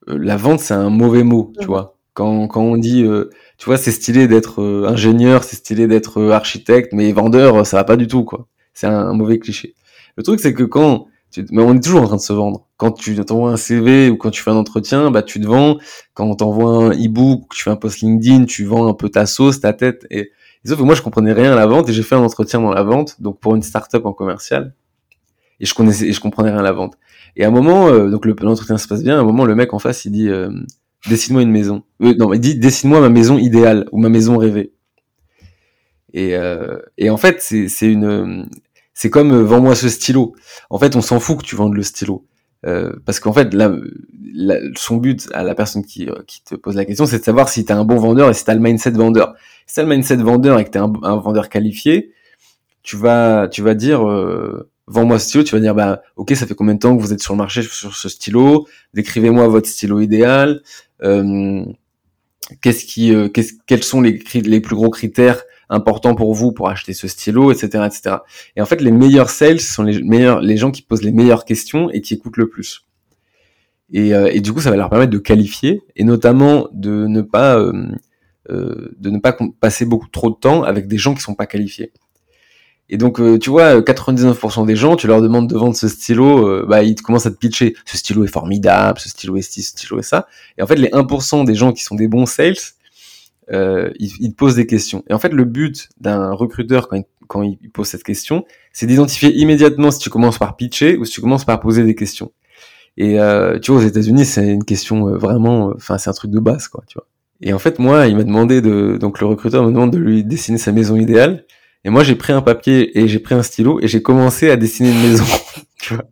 la 0.08 0.38
vente, 0.38 0.62
c'est 0.62 0.74
un 0.74 0.90
mauvais 0.90 1.24
mot, 1.24 1.52
tu 1.60 1.66
vois. 1.66 1.98
Quand, 2.14 2.48
quand 2.48 2.62
on 2.62 2.78
dit, 2.78 3.04
euh, 3.04 3.30
tu 3.58 3.66
vois, 3.66 3.76
c'est 3.76 3.92
stylé 3.92 4.30
d'être 4.30 4.62
euh, 4.62 4.88
ingénieur, 4.88 5.44
c'est 5.44 5.58
stylé 5.58 5.88
d'être 5.88 6.32
architecte, 6.32 6.94
mais 6.94 7.12
vendeur, 7.12 7.68
ça 7.68 7.76
va 7.76 7.84
pas 7.84 7.98
du 7.98 8.08
tout, 8.08 8.24
quoi. 8.24 8.48
C'est 8.74 8.88
un, 8.88 9.12
mauvais 9.12 9.38
cliché. 9.38 9.76
Le 10.16 10.24
truc, 10.24 10.40
c'est 10.40 10.54
que 10.54 10.64
quand, 10.64 11.09
mais 11.52 11.62
on 11.62 11.76
est 11.76 11.84
toujours 11.84 12.02
en 12.02 12.08
train 12.08 12.16
de 12.16 12.22
se 12.22 12.34
vendre. 12.34 12.66
Quand 12.78 12.92
tu 12.92 13.16
t'envoies 13.24 13.52
un 13.52 13.58
CV 13.58 14.10
ou 14.10 14.18
quand 14.18 14.32
tu 14.32 14.42
fais 14.42 14.52
un 14.52 14.56
entretien, 14.56 15.12
bah 15.12 15.22
tu 15.22 15.40
te 15.40 15.46
vends. 15.46 15.78
Quand 16.14 16.26
on 16.26 16.36
t'envoie 16.36 16.86
un 16.86 16.92
e-book, 16.92 17.44
tu 17.54 17.64
fais 17.64 17.70
un 17.70 17.76
post 17.76 18.00
LinkedIn, 18.02 18.46
tu 18.46 18.66
vends 18.66 18.88
un 18.88 18.94
peu 18.94 19.10
ta 19.10 19.26
sauce, 19.26 19.60
ta 19.60 19.74
tête. 19.74 20.08
Et 20.10 20.32
sauf 20.66 20.80
que 20.80 20.84
moi, 20.84 20.96
je 20.96 21.02
comprenais 21.02 21.34
rien 21.34 21.54
à 21.54 21.56
la 21.56 21.68
vente 21.68 21.90
et 21.90 21.94
j'ai 21.94 22.04
fait 22.04 22.16
un 22.16 22.24
entretien 22.24 22.62
dans 22.62 22.72
la 22.72 22.84
vente, 22.84 23.22
donc 23.22 23.40
pour 23.40 23.56
une 23.56 23.62
startup 23.62 24.06
en 24.06 24.14
commercial. 24.14 24.74
Et 25.60 25.66
je 25.66 25.74
connaissais, 25.74 26.08
et 26.08 26.14
je 26.14 26.20
comprenais 26.20 26.50
rien 26.50 26.60
à 26.60 26.64
la 26.64 26.72
vente. 26.72 26.98
Et 27.36 27.44
à 27.44 27.48
un 27.48 27.52
moment, 27.52 27.88
euh, 27.88 28.10
donc 28.10 28.26
l'entretien 28.26 28.78
se 28.78 28.88
passe 28.88 29.04
bien. 29.04 29.18
À 29.18 29.22
un 29.22 29.26
moment, 29.26 29.46
le 29.46 29.56
mec 29.56 29.74
en 29.74 29.80
face, 29.80 30.06
il 30.06 30.12
dit 30.12 30.30
euh, 30.30 30.50
dessine-moi 31.10 31.44
une 31.44 31.52
maison. 31.52 31.84
Euh, 32.02 32.16
non, 32.18 32.34
il 32.34 32.40
dit 32.40 32.56
dessine-moi 32.56 33.02
ma 33.02 33.10
maison 33.10 33.38
idéale 33.38 33.88
ou 33.92 34.00
ma 34.00 34.10
maison 34.10 34.38
rêvée. 34.38 34.74
Et, 36.14 36.34
et 36.98 37.10
en 37.12 37.18
fait, 37.18 37.40
c'est 37.40 37.86
une 37.86 38.50
c'est 39.00 39.10
comme 39.10 39.32
euh, 39.32 39.44
vends-moi 39.44 39.76
ce 39.76 39.88
stylo. 39.88 40.36
En 40.70 40.78
fait, 40.78 40.98
on 40.98 41.02
s'en 41.02 41.22
fout 41.22 41.38
que 41.38 41.46
tu 41.46 41.56
vendes 41.56 41.74
le 41.74 41.84
stylo. 41.84 42.26
Euh, 42.66 42.92
parce 43.06 43.22
qu'en 43.22 43.32
fait, 43.32 43.54
là, 43.54 43.74
son 44.76 44.98
but 44.98 45.30
à 45.34 45.44
la 45.44 45.56
personne 45.56 45.86
qui, 45.86 46.10
euh, 46.10 46.16
qui 46.28 46.44
te 46.44 46.56
pose 46.56 46.76
la 46.76 46.84
question, 46.84 47.06
c'est 47.06 47.20
de 47.20 47.24
savoir 47.24 47.48
si 47.48 47.64
tu 47.64 47.72
un 47.72 47.86
bon 47.86 47.96
vendeur 47.96 48.30
et 48.30 48.34
si 48.34 48.44
tu 48.44 48.52
le 48.52 48.60
mindset 48.60 48.92
vendeur. 48.92 49.36
Si 49.68 49.76
tu 49.76 49.80
le 49.80 49.88
mindset 49.88 50.18
vendeur 50.18 50.60
et 50.60 50.66
que 50.66 50.72
tu 50.72 50.78
un, 50.80 50.92
un, 51.04 51.16
vendeur 51.16 51.48
qualifié, 51.48 52.12
tu 52.84 52.98
vas, 52.98 53.48
tu 53.48 53.62
vas 53.62 53.74
dire, 53.74 54.06
euh, 54.06 54.70
vends-moi 54.88 55.18
ce 55.18 55.28
stylo, 55.28 55.44
tu 55.46 55.56
vas 55.56 55.62
dire, 55.62 55.76
bah, 55.76 56.02
ok, 56.18 56.36
ça 56.36 56.46
fait 56.46 56.54
combien 56.54 56.74
de 56.74 56.80
temps 56.80 56.98
que 56.98 57.02
vous 57.02 57.14
êtes 57.14 57.24
sur 57.24 57.34
le 57.36 57.38
marché 57.38 57.62
sur 57.62 57.96
ce 57.96 58.10
stylo? 58.10 58.68
Décrivez-moi 58.94 59.48
votre 59.48 59.70
stylo 59.70 60.02
idéal. 60.02 60.62
Euh, 61.04 61.64
qu'est-ce 62.62 62.84
qui, 62.84 63.14
qu'est-ce, 63.34 63.54
quels 63.66 63.84
sont 63.84 64.02
les, 64.02 64.22
les 64.34 64.60
plus 64.60 64.76
gros 64.76 64.90
critères 64.90 65.42
important 65.70 66.16
pour 66.16 66.34
vous 66.34 66.52
pour 66.52 66.70
acheter 66.70 66.94
ce 66.94 67.08
stylo, 67.08 67.52
etc., 67.52 67.86
etc. 67.86 68.18
Et 68.56 68.62
en 68.62 68.66
fait, 68.66 68.82
les 68.82 68.92
meilleurs 68.92 69.30
sales 69.30 69.60
sont 69.60 69.84
les 69.84 70.02
meilleurs, 70.02 70.42
les 70.42 70.58
gens 70.58 70.72
qui 70.72 70.82
posent 70.82 71.04
les 71.04 71.12
meilleures 71.12 71.46
questions 71.46 71.90
et 71.92 72.02
qui 72.02 72.16
écoutent 72.16 72.38
le 72.38 72.50
plus. 72.50 72.86
Et, 73.92 74.14
euh, 74.14 74.30
et 74.32 74.42
du 74.42 74.54
coup, 74.54 74.62
ça 74.62 74.70
va 74.70 74.78
leur 74.78 74.90
permettre 74.90 75.12
de 75.12 75.18
qualifier 75.18 75.82
et 75.96 76.04
notamment 76.04 76.68
de 76.74 77.08
ne 77.08 77.22
pas 77.22 77.58
euh, 77.58 77.88
euh 78.50 78.92
de 78.98 79.10
ne 79.10 79.20
pas 79.20 79.36
passer 79.60 79.86
beaucoup 79.86 80.08
trop 80.10 80.30
de 80.30 80.36
temps 80.36 80.64
avec 80.64 80.88
des 80.88 80.98
gens 80.98 81.14
qui 81.14 81.22
sont 81.22 81.36
pas 81.36 81.48
qualifiés. 81.48 81.92
Et 82.92 82.98
donc, 82.98 83.20
euh, 83.20 83.38
tu 83.38 83.52
vois, 83.52 83.82
99% 83.82 84.66
des 84.66 84.76
gens, 84.76 84.96
tu 84.96 85.06
leur 85.06 85.22
demandes 85.22 85.48
de 85.48 85.56
vendre 85.56 85.76
ce 85.76 85.88
stylo, 85.88 86.66
bah, 86.66 86.82
ils 86.82 86.96
commencent 86.96 87.28
à 87.28 87.32
te 87.32 87.38
pitcher. 87.38 87.76
Ce 87.86 87.98
stylo 87.98 88.24
est 88.24 88.28
formidable, 88.28 89.00
ce 89.00 89.10
stylo 89.10 89.38
est 89.38 89.44
ci, 89.44 89.62
ce 89.62 89.72
stylo 89.72 90.00
est 90.00 90.04
ça. 90.04 90.28
Et 90.58 90.64
en 90.64 90.68
fait, 90.68 90.76
les 90.76 90.90
1% 90.90 91.46
des 91.46 91.54
gens 91.54 91.72
qui 91.72 91.84
sont 91.84 91.94
des 91.94 92.08
bons 92.08 92.26
sales, 92.26 92.56
euh, 93.52 93.92
il, 94.00 94.12
il, 94.20 94.32
te 94.32 94.36
pose 94.36 94.56
des 94.56 94.68
questions. 94.68 95.04
Et 95.10 95.14
en 95.14 95.20
fait, 95.20 95.34
le 95.34 95.44
but 95.44 95.90
d'un 96.00 96.32
recruteur 96.32 96.88
quand 96.88 96.98
il, 96.98 97.06
quand 97.28 97.44
il 97.44 97.70
pose 97.72 97.88
cette 97.88 98.04
question, 98.04 98.44
c'est 98.74 98.88
d'identifier 98.88 99.34
immédiatement 99.36 99.92
si 99.92 100.00
tu 100.00 100.10
commences 100.10 100.40
par 100.40 100.56
pitcher 100.56 100.98
ou 100.98 101.06
si 101.06 101.14
tu 101.14 101.22
commences 101.22 101.46
par 101.46 101.60
poser 101.60 101.84
des 101.84 101.96
questions. 101.96 102.32
Et 102.98 103.20
euh, 103.20 103.60
tu 103.60 103.72
vois, 103.72 103.82
aux 103.82 103.84
États-Unis, 103.86 104.26
c'est 104.26 104.48
une 104.48 104.66
question 104.66 105.08
euh, 105.08 105.18
vraiment, 105.18 105.70
euh, 105.70 105.74
enfin, 105.76 105.98
c'est 105.98 106.10
un 106.10 106.14
truc 106.14 106.32
de 106.32 106.40
base, 106.40 106.68
quoi, 106.68 106.84
tu 106.88 106.96
vois. 106.96 107.08
Et 107.42 107.54
en 107.54 107.60
fait, 107.60 107.80
moi, 107.80 108.08
il 108.08 108.18
m'a 108.18 108.24
demandé 108.24 108.62
de, 108.62 108.98
donc 109.00 109.22
le 109.22 109.28
recruteur 109.28 109.64
me 109.64 109.72
demande 109.72 109.92
de 109.92 109.98
lui 109.98 110.26
dessiner 110.26 110.58
sa 110.58 110.74
maison 110.74 110.98
idéale. 110.98 111.46
Et 111.86 111.90
moi, 111.90 112.04
j'ai 112.04 112.16
pris 112.16 112.34
un 112.34 112.42
papier 112.42 113.00
et 113.00 113.08
j'ai 113.08 113.20
pris 113.20 113.36
un 113.36 113.44
stylo 113.44 113.80
et 113.80 113.88
j'ai 113.88 114.02
commencé 114.02 114.50
à 114.50 114.58
dessiner 114.58 114.90
une 114.92 115.02
maison, 115.02 115.24
tu 115.80 115.94
vois. 115.94 116.04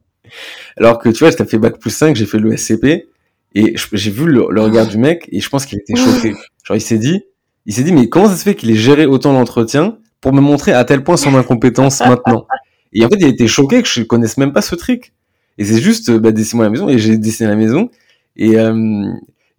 Alors 0.78 1.00
que, 1.00 1.10
tu 1.10 1.20
vois, 1.20 1.32
j'ai 1.32 1.46
fait 1.46 1.58
bac 1.58 1.78
plus 1.80 1.90
5, 1.90 2.16
j'ai 2.16 2.26
fait 2.26 2.40
le 2.40 2.56
SCP. 2.56 3.10
Et 3.56 3.76
j'ai 3.92 4.12
vu 4.12 4.26
le, 4.26 4.44
regard 4.62 4.88
du 4.88 4.98
mec 4.98 5.28
et 5.32 5.40
je 5.40 5.50
pense 5.50 5.66
qu'il 5.66 5.80
était 5.80 5.96
choqué. 5.96 6.36
Genre, 6.68 6.76
il 6.76 6.82
s'est 6.82 6.98
dit, 6.98 7.24
il 7.66 7.74
s'est 7.74 7.84
dit, 7.84 7.94
mais 7.94 8.10
comment 8.10 8.28
ça 8.28 8.36
se 8.36 8.44
fait 8.44 8.54
qu'il 8.54 8.70
ait 8.70 8.76
géré 8.76 9.06
autant 9.06 9.32
l'entretien 9.32 9.98
pour 10.20 10.34
me 10.34 10.42
montrer 10.42 10.74
à 10.74 10.84
tel 10.84 11.02
point 11.02 11.16
son 11.16 11.34
incompétence 11.36 12.02
maintenant? 12.06 12.46
Et 12.92 13.06
en 13.06 13.10
fait, 13.10 13.16
il 13.20 13.26
a 13.26 13.30
été 13.30 13.48
choqué 13.48 13.82
que 13.82 13.88
je 13.88 14.02
connaisse 14.02 14.38
même 14.38 14.52
pas 14.52 14.62
ce 14.62 14.76
trick. 14.76 15.14
Et 15.58 15.64
c'est 15.64 15.80
juste, 15.80 16.12
bah, 16.12 16.34
dessine-moi 16.34 16.66
la 16.66 16.70
maison. 16.70 16.90
Et 16.90 17.00
j'ai 17.00 17.18
dessiné 17.18 17.48
la 17.48 17.56
maison. 17.56 17.90
Et, 18.36 18.58
euh, 18.60 19.06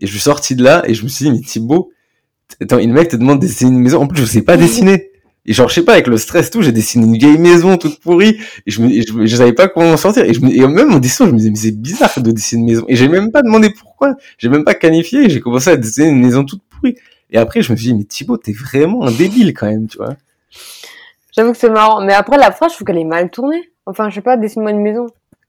et 0.01 0.07
je 0.07 0.11
suis 0.11 0.21
sorti 0.21 0.55
de 0.55 0.63
là 0.63 0.83
et 0.87 0.93
je 0.93 1.03
me 1.03 1.09
suis 1.09 1.25
dit, 1.25 1.31
mais 1.31 1.41
Thibaut, 1.41 1.91
attends, 2.61 2.77
le 2.77 2.87
mec 2.89 3.09
te 3.09 3.17
demande 3.17 3.41
de 3.41 3.47
dessiner 3.47 3.71
une 3.71 3.81
maison. 3.81 4.03
En 4.03 4.07
plus, 4.07 4.21
je 4.21 4.27
sais 4.27 4.43
pas 4.43 4.59
dessiner. 4.59 5.11
Et 5.47 5.55
genre, 5.55 5.71
je 5.71 5.77
sais 5.77 5.83
pas, 5.83 5.95
avec 5.95 6.09
le 6.09 6.19
stress 6.19 6.51
tout, 6.51 6.61
j'ai 6.61 6.73
dessiné 6.73 7.07
une 7.07 7.17
vieille 7.17 7.39
maison 7.39 7.79
toute 7.79 8.01
pourrie, 8.01 8.39
et 8.67 8.71
je, 8.71 8.83
me, 8.83 9.27
je, 9.27 9.35
savais 9.35 9.55
pas 9.55 9.67
comment 9.69 9.93
en 9.93 9.97
sortir. 9.97 10.25
Et, 10.25 10.35
je 10.35 10.43
me, 10.43 10.51
et 10.51 10.67
même 10.67 10.93
en 10.93 10.99
dessinant, 10.99 11.27
je 11.31 11.33
me 11.33 11.39
disais, 11.39 11.51
mais 11.51 11.57
c'est 11.57 11.81
bizarre 11.81 12.23
de 12.23 12.31
dessiner 12.31 12.61
une 12.61 12.67
maison. 12.67 12.85
Et 12.87 12.97
j'ai 12.97 13.09
même 13.09 13.31
pas 13.33 13.41
demandé 13.41 13.71
pourquoi. 13.71 14.15
J'ai 14.37 14.51
même 14.51 14.63
pas 14.63 14.75
qualifié, 14.75 15.31
j'ai 15.31 15.41
commencé 15.41 15.71
à 15.71 15.79
dessiner 15.79 16.09
une 16.09 16.21
maison 16.21 16.45
toute 16.45 16.61
Et 17.31 17.39
après, 17.39 17.63
je 17.63 17.73
me 17.73 17.77
suis 17.77 17.89
dit, 17.89 17.95
mais 17.95 18.05
Thibaut, 18.05 18.37
t'es 18.37 18.53
vraiment 18.53 19.05
un 19.05 19.11
débile 19.11 19.53
quand 19.55 19.67
même, 19.67 19.87
tu 19.87 19.99
vois. 19.99 20.17
J'avoue 21.33 21.53
que 21.53 21.59
c'est 21.59 21.71
marrant. 21.71 22.01
Mais 22.01 22.15
après, 22.15 22.39
la 22.39 22.51
phrase, 22.51 22.73
je 22.73 22.77
trouve 22.77 22.87
qu'elle 22.87 22.99
est 22.99 23.05
mal 23.05 23.31
tournée. 23.31 23.71
Enfin, 23.87 24.09
je 24.09 24.17
sais 24.17 24.21
pas, 24.21 24.37
dessine-moi 24.37 24.71
une 24.71 24.83
maison. 24.83 25.07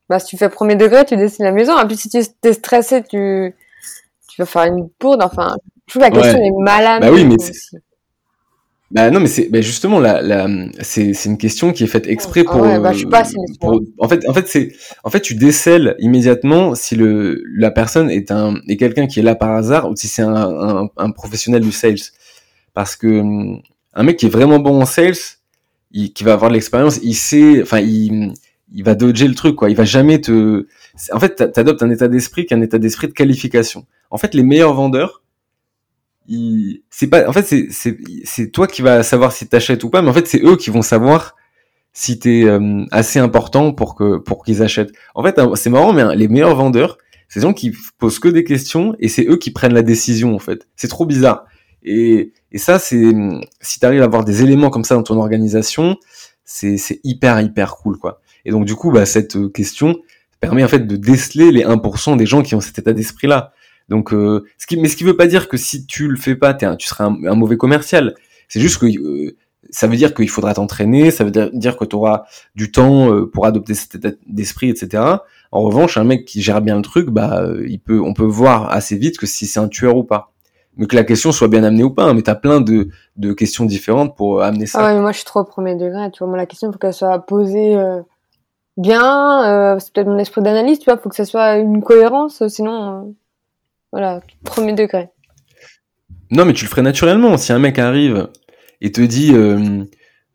Bah, 0.08 0.18
si 0.18 0.26
tu 0.26 0.36
fais 0.36 0.48
premier 0.48 0.76
degré, 0.76 1.04
tu 1.04 1.16
dessines 1.16 1.44
la 1.44 1.52
maison. 1.52 1.80
Et 1.80 1.86
puis, 1.86 1.96
si 1.96 2.08
tu 2.08 2.18
es 2.18 2.52
stressé, 2.52 3.02
tu, 3.02 3.54
tu 4.28 4.42
vas 4.42 4.46
faire 4.46 4.64
une 4.64 4.88
poudre. 4.88 5.24
Enfin, 5.24 5.56
je 5.86 5.98
trouve 5.98 6.02
que 6.08 6.14
la 6.14 6.22
question 6.22 6.38
est 6.38 6.62
mal 6.62 7.00
Bah 7.00 7.10
oui, 7.10 7.24
mais 7.24 7.36
bah 8.90 9.08
non, 9.10 9.20
mais 9.20 9.28
c'est 9.28 9.48
bah 9.48 9.60
justement 9.60 10.00
la, 10.00 10.20
la 10.20 10.48
c'est 10.80 11.12
une 11.24 11.38
question 11.38 11.72
qui 11.72 11.84
est 11.84 11.86
faite 11.86 12.08
exprès 12.08 12.42
pour. 12.42 12.56
Ah 12.56 12.60
ouais, 12.62 12.80
bah, 12.80 12.92
je 12.92 12.98
suis 12.98 13.06
pas 13.06 13.22
pour 13.60 13.80
en 13.98 14.08
fait, 14.08 14.28
en 14.28 14.34
fait, 14.34 14.48
c'est 14.48 14.72
en 15.04 15.10
fait 15.10 15.20
tu 15.20 15.36
décèles 15.36 15.94
immédiatement 16.00 16.74
si 16.74 16.96
le 16.96 17.40
la 17.54 17.70
personne 17.70 18.10
est 18.10 18.32
un 18.32 18.56
est 18.66 18.76
quelqu'un 18.76 19.06
qui 19.06 19.20
est 19.20 19.22
là 19.22 19.36
par 19.36 19.50
hasard 19.50 19.88
ou 19.88 19.94
si 19.94 20.08
c'est 20.08 20.22
un, 20.22 20.34
un, 20.34 20.88
un 20.96 21.10
professionnel 21.12 21.62
du 21.62 21.70
sales. 21.72 22.00
Parce 22.74 22.96
que 22.96 23.22
un 23.94 24.02
mec 24.02 24.16
qui 24.16 24.26
est 24.26 24.30
vraiment 24.30 24.58
bon 24.58 24.80
en 24.82 24.86
sales, 24.86 25.14
il, 25.92 26.12
qui 26.12 26.24
va 26.24 26.32
avoir 26.32 26.50
de 26.50 26.54
l'expérience, 26.54 26.98
il 27.02 27.14
sait, 27.14 27.62
enfin 27.62 27.78
il 27.80 28.32
il 28.72 28.84
va 28.84 28.94
dodger 28.94 29.28
le 29.28 29.34
truc 29.34 29.56
quoi. 29.56 29.70
Il 29.70 29.76
va 29.76 29.84
jamais 29.84 30.20
te. 30.20 30.66
En 31.12 31.20
fait, 31.20 31.52
t'adoptes 31.52 31.82
un 31.82 31.90
état 31.90 32.08
d'esprit 32.08 32.46
qui 32.46 32.54
est 32.54 32.56
un 32.56 32.62
état 32.62 32.78
d'esprit 32.78 33.08
de 33.08 33.12
qualification. 33.12 33.86
En 34.10 34.18
fait, 34.18 34.34
les 34.34 34.42
meilleurs 34.42 34.74
vendeurs 34.74 35.22
c'est 36.90 37.06
pas, 37.08 37.28
en 37.28 37.32
fait, 37.32 37.70
c'est, 37.70 38.50
toi 38.50 38.66
qui 38.66 38.82
vas 38.82 39.02
savoir 39.02 39.32
si 39.32 39.46
t'achètes 39.48 39.82
ou 39.84 39.90
pas, 39.90 40.02
mais 40.02 40.10
en 40.10 40.12
fait, 40.12 40.26
c'est 40.26 40.42
eux 40.42 40.56
qui 40.56 40.70
vont 40.70 40.82
savoir 40.82 41.34
si 41.92 42.18
t'es 42.18 42.44
euh, 42.44 42.84
assez 42.92 43.18
important 43.18 43.72
pour 43.72 43.94
que, 43.94 44.18
pour 44.18 44.44
qu'ils 44.44 44.62
achètent. 44.62 44.92
En 45.14 45.24
fait, 45.24 45.38
hein, 45.38 45.50
c'est 45.56 45.70
marrant, 45.70 45.92
mais 45.92 46.14
les 46.14 46.28
meilleurs 46.28 46.54
vendeurs, 46.54 46.98
c'est 47.28 47.40
des 47.40 47.46
gens 47.46 47.52
qui 47.52 47.72
posent 47.98 48.18
que 48.18 48.28
des 48.28 48.44
questions 48.44 48.94
et 49.00 49.08
c'est 49.08 49.26
eux 49.26 49.36
qui 49.36 49.50
prennent 49.50 49.74
la 49.74 49.82
décision, 49.82 50.34
en 50.34 50.38
fait. 50.38 50.68
C'est 50.76 50.88
trop 50.88 51.06
bizarre. 51.06 51.46
Et, 51.82 52.32
et 52.52 52.58
ça, 52.58 52.78
c'est, 52.78 53.12
si 53.60 53.80
t'arrives 53.80 54.02
à 54.02 54.04
avoir 54.04 54.24
des 54.24 54.42
éléments 54.42 54.70
comme 54.70 54.84
ça 54.84 54.94
dans 54.94 55.02
ton 55.02 55.18
organisation, 55.18 55.96
c'est, 56.44 57.00
hyper, 57.04 57.40
hyper 57.40 57.76
cool, 57.76 57.98
quoi. 57.98 58.20
Et 58.44 58.50
donc, 58.50 58.64
du 58.64 58.74
coup, 58.74 58.90
bah, 58.90 59.06
cette 59.06 59.36
euh, 59.36 59.48
question 59.48 59.96
permet, 60.40 60.64
en 60.64 60.68
fait, 60.68 60.86
de 60.86 60.96
déceler 60.96 61.52
les 61.52 61.62
1% 61.62 62.16
des 62.16 62.26
gens 62.26 62.42
qui 62.42 62.54
ont 62.54 62.60
cet 62.60 62.78
état 62.78 62.92
d'esprit-là. 62.92 63.52
Donc, 63.90 64.12
euh, 64.12 64.44
ce 64.56 64.66
qui, 64.66 64.76
mais 64.78 64.88
ce 64.88 64.96
qui 64.96 65.04
veut 65.04 65.16
pas 65.16 65.26
dire 65.26 65.48
que 65.48 65.56
si 65.56 65.84
tu 65.84 66.06
le 66.08 66.16
fais 66.16 66.36
pas, 66.36 66.54
tu 66.54 66.86
seras 66.86 67.06
un, 67.06 67.34
mauvais 67.34 67.56
commercial. 67.56 68.14
C'est 68.48 68.60
juste 68.60 68.78
que 68.78 68.86
euh, 68.86 69.36
ça 69.70 69.88
veut 69.88 69.96
dire 69.96 70.14
qu'il 70.14 70.30
faudra 70.30 70.54
t'entraîner, 70.54 71.10
ça 71.10 71.24
veut 71.24 71.32
dire, 71.52 71.76
que 71.76 71.84
tu 71.84 71.96
auras 71.96 72.22
du 72.54 72.70
temps 72.70 73.12
euh, 73.12 73.26
pour 73.26 73.46
adopter 73.46 73.74
cet 73.74 73.96
état 73.96 74.10
d'esprit, 74.28 74.70
etc. 74.70 75.02
En 75.50 75.62
revanche, 75.62 75.98
un 75.98 76.04
mec 76.04 76.24
qui 76.24 76.40
gère 76.40 76.62
bien 76.62 76.76
le 76.76 76.82
truc, 76.82 77.10
bah, 77.10 77.44
il 77.66 77.80
on 77.88 78.14
peut 78.14 78.24
voir 78.24 78.70
assez 78.70 78.96
vite 78.96 79.18
que 79.18 79.26
si 79.26 79.46
c'est 79.46 79.58
un 79.58 79.68
tueur 79.68 79.96
ou 79.96 80.04
pas. 80.04 80.32
Mais 80.76 80.86
que 80.86 80.94
la 80.94 81.02
question 81.02 81.32
soit 81.32 81.48
bien 81.48 81.64
amenée 81.64 81.82
ou 81.82 81.90
pas, 81.90 82.04
hein, 82.04 82.14
mais 82.14 82.22
tu 82.22 82.30
as 82.30 82.36
plein 82.36 82.60
de, 82.60 82.88
questions 83.32 83.64
différentes 83.64 84.16
pour 84.16 84.40
amener 84.40 84.66
ça. 84.66 84.78
Ah 84.86 85.00
moi 85.00 85.10
je 85.10 85.16
suis 85.16 85.26
trop 85.26 85.40
au 85.40 85.44
premier 85.44 85.74
degré, 85.74 86.10
tu 86.12 86.24
vois, 86.24 86.36
la 86.36 86.46
question, 86.46 86.68
il 86.68 86.72
faut 86.72 86.78
qu'elle 86.78 86.94
soit 86.94 87.18
posée 87.26 87.76
bien, 88.76 89.76
c'est 89.80 89.92
peut-être 89.92 90.06
mon 90.06 90.18
esprit 90.18 90.42
d'analyse, 90.42 90.78
tu 90.78 90.84
vois, 90.84 90.96
faut 90.96 91.08
que 91.08 91.16
ça 91.16 91.24
soit 91.24 91.56
une 91.56 91.82
cohérence, 91.82 92.46
sinon 92.46 93.14
voilà, 93.92 94.20
premier 94.44 94.72
degré. 94.72 95.08
Non, 96.30 96.44
mais 96.44 96.52
tu 96.52 96.64
le 96.64 96.70
ferais 96.70 96.82
naturellement. 96.82 97.36
Si 97.36 97.52
un 97.52 97.58
mec 97.58 97.78
arrive 97.78 98.28
et 98.80 98.92
te 98.92 99.00
dit 99.00 99.32
euh, 99.34 99.84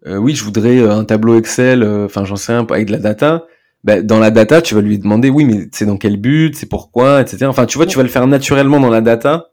euh, 0.06 0.18
oui, 0.18 0.36
je 0.36 0.44
voudrais 0.44 0.77
euh, 0.77 0.91
un 0.91 1.06
tableau 1.06 1.38
Excel, 1.38 1.84
enfin 2.06 2.26
j'en 2.26 2.36
sais 2.36 2.52
rien, 2.52 2.65
avec 2.69 2.88
de 2.88 2.91
la 2.91 2.99
data, 2.99 3.45
bah, 3.84 4.02
dans 4.02 4.19
la 4.19 4.32
data, 4.32 4.61
tu 4.61 4.76
vas 4.76 4.82
lui 4.82 4.99
demander 4.99 5.30
oui, 5.30 5.45
mais 5.45 5.68
c'est 5.72 5.86
dans 5.86 5.98
quel 5.98 6.18
but, 6.18 6.56
c'est 6.56 6.68
pourquoi, 6.68 7.22
etc. 7.22 7.45
Enfin, 7.45 7.65
tu 7.65 7.77
vois, 7.77 7.86
tu 7.86 7.98
vas 7.98 8.03
le 8.03 8.10
faire 8.10 8.27
naturellement 8.27 8.80
dans 8.80 8.90
la 8.90 9.02
data. 9.02 9.52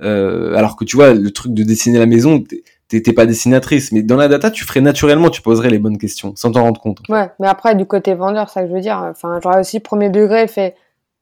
alors 0.00 0.76
que 0.76 0.84
tu 0.84 0.96
vois, 0.96 1.14
le 1.14 1.30
truc 1.30 1.52
de 1.52 1.62
dessiner 1.62 1.98
la 1.98 2.06
maison, 2.06 2.42
t'es 2.88 3.12
pas 3.12 3.26
dessinatrice, 3.26 3.92
mais 3.92 4.02
dans 4.02 4.16
la 4.16 4.28
data, 4.28 4.50
tu 4.50 4.64
ferais 4.64 4.80
naturellement, 4.80 5.30
tu 5.30 5.42
poserais 5.42 5.70
les 5.70 5.78
bonnes 5.78 5.98
questions, 5.98 6.34
sans 6.36 6.52
t'en 6.52 6.62
rendre 6.62 6.80
compte. 6.80 7.00
Ouais, 7.08 7.28
mais 7.40 7.48
après, 7.48 7.74
du 7.74 7.86
côté 7.86 8.14
vendeur, 8.14 8.48
ça 8.48 8.62
que 8.62 8.68
je 8.68 8.72
veux 8.72 8.80
dire, 8.80 8.98
enfin, 9.10 9.40
j'aurais 9.42 9.60
aussi 9.60 9.80
premier 9.80 10.08
degré 10.10 10.46
fait, 10.46 10.76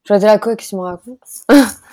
j'aurais 0.05 0.19
dit 0.19 0.25
la 0.27 0.37
quoi, 0.37 0.55
qui 0.55 0.67
se 0.67 0.75
me 0.75 0.81
raconte 0.81 1.19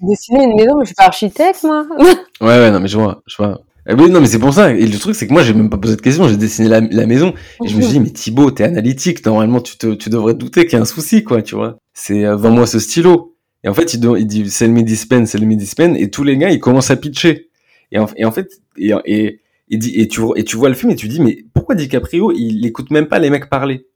Dessiner 0.00 0.44
une 0.44 0.56
maison, 0.56 0.76
mais 0.78 0.84
je 0.84 0.86
suis 0.86 0.94
pas 0.94 1.06
architecte, 1.06 1.62
moi. 1.62 1.86
ouais, 2.00 2.14
ouais, 2.40 2.70
non, 2.70 2.80
mais 2.80 2.88
je 2.88 2.96
vois, 2.96 3.22
je 3.26 3.36
vois. 3.36 3.60
Eh 3.88 3.94
non, 3.94 4.20
mais 4.20 4.26
c'est 4.26 4.38
pour 4.38 4.52
ça. 4.52 4.72
Et 4.72 4.86
le 4.86 4.98
truc, 4.98 5.14
c'est 5.14 5.26
que 5.26 5.32
moi, 5.32 5.42
j'ai 5.42 5.54
même 5.54 5.70
pas 5.70 5.78
posé 5.78 5.96
de 5.96 6.00
question. 6.00 6.28
J'ai 6.28 6.36
dessiné 6.36 6.68
la, 6.68 7.06
maison. 7.06 7.34
Et 7.64 7.68
je 7.68 7.76
me 7.76 7.82
suis 7.82 7.92
dit, 7.92 8.00
mais 8.00 8.10
Thibaut, 8.10 8.50
t'es 8.50 8.64
analytique. 8.64 9.24
Normalement, 9.24 9.60
tu, 9.60 9.78
te, 9.78 9.94
tu 9.94 10.10
devrais 10.10 10.34
douter 10.34 10.64
qu'il 10.64 10.74
y 10.74 10.76
a 10.76 10.82
un 10.82 10.86
souci, 10.86 11.24
quoi, 11.24 11.42
tu 11.42 11.54
vois. 11.54 11.78
C'est, 11.94 12.24
euh, 12.24 12.36
vends-moi 12.36 12.66
ce 12.66 12.78
stylo. 12.78 13.36
Et 13.64 13.68
en 13.68 13.74
fait, 13.74 13.94
il, 13.94 14.26
dit, 14.26 14.50
c'est 14.50 14.66
le 14.66 14.72
midi-spen, 14.72 15.26
c'est 15.26 15.38
le 15.38 15.46
midi-spen. 15.46 15.96
Et 15.96 16.10
tous 16.10 16.24
les 16.24 16.36
gars, 16.36 16.50
ils 16.50 16.60
commencent 16.60 16.90
à 16.90 16.96
pitcher. 16.96 17.50
Et 17.90 17.98
en, 17.98 18.06
et 18.16 18.24
en 18.24 18.32
fait, 18.32 18.48
et, 18.76 18.92
et, 19.06 19.40
et, 19.70 20.00
et, 20.02 20.08
tu, 20.08 20.22
et 20.36 20.44
tu 20.44 20.56
vois 20.56 20.68
le 20.68 20.74
film 20.74 20.92
et 20.92 20.96
tu 20.96 21.08
dis, 21.08 21.20
mais 21.20 21.44
pourquoi 21.54 21.74
DiCaprio, 21.74 22.32
il 22.32 22.64
écoute 22.66 22.90
même 22.90 23.06
pas 23.06 23.18
les 23.18 23.30
mecs 23.30 23.48
parler? 23.48 23.86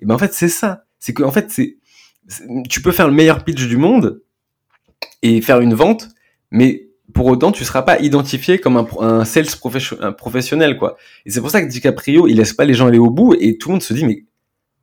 Et 0.00 0.04
ben, 0.04 0.14
en 0.14 0.18
fait, 0.18 0.32
c'est 0.34 0.48
ça. 0.48 0.84
C'est 0.98 1.14
que, 1.14 1.22
en 1.22 1.30
fait, 1.30 1.50
c'est, 1.50 1.78
tu 2.68 2.82
peux 2.82 2.92
faire 2.92 3.08
le 3.08 3.14
meilleur 3.14 3.44
pitch 3.44 3.66
du 3.66 3.76
monde 3.76 4.21
et 5.22 5.40
faire 5.40 5.60
une 5.60 5.74
vente, 5.74 6.08
mais 6.50 6.88
pour 7.14 7.26
autant, 7.26 7.52
tu 7.52 7.64
seras 7.64 7.82
pas 7.82 8.00
identifié 8.00 8.58
comme 8.58 8.76
un, 8.76 8.86
un 9.00 9.24
sales 9.24 9.46
professionnel, 10.16 10.76
quoi. 10.76 10.96
Et 11.26 11.30
c'est 11.30 11.40
pour 11.40 11.50
ça 11.50 11.62
que 11.62 11.68
DiCaprio, 11.68 12.26
il 12.26 12.36
laisse 12.36 12.52
pas 12.52 12.64
les 12.64 12.74
gens 12.74 12.86
aller 12.86 12.98
au 12.98 13.10
bout 13.10 13.34
et 13.38 13.58
tout 13.58 13.68
le 13.68 13.74
monde 13.74 13.82
se 13.82 13.92
dit, 13.92 14.04
mais, 14.04 14.24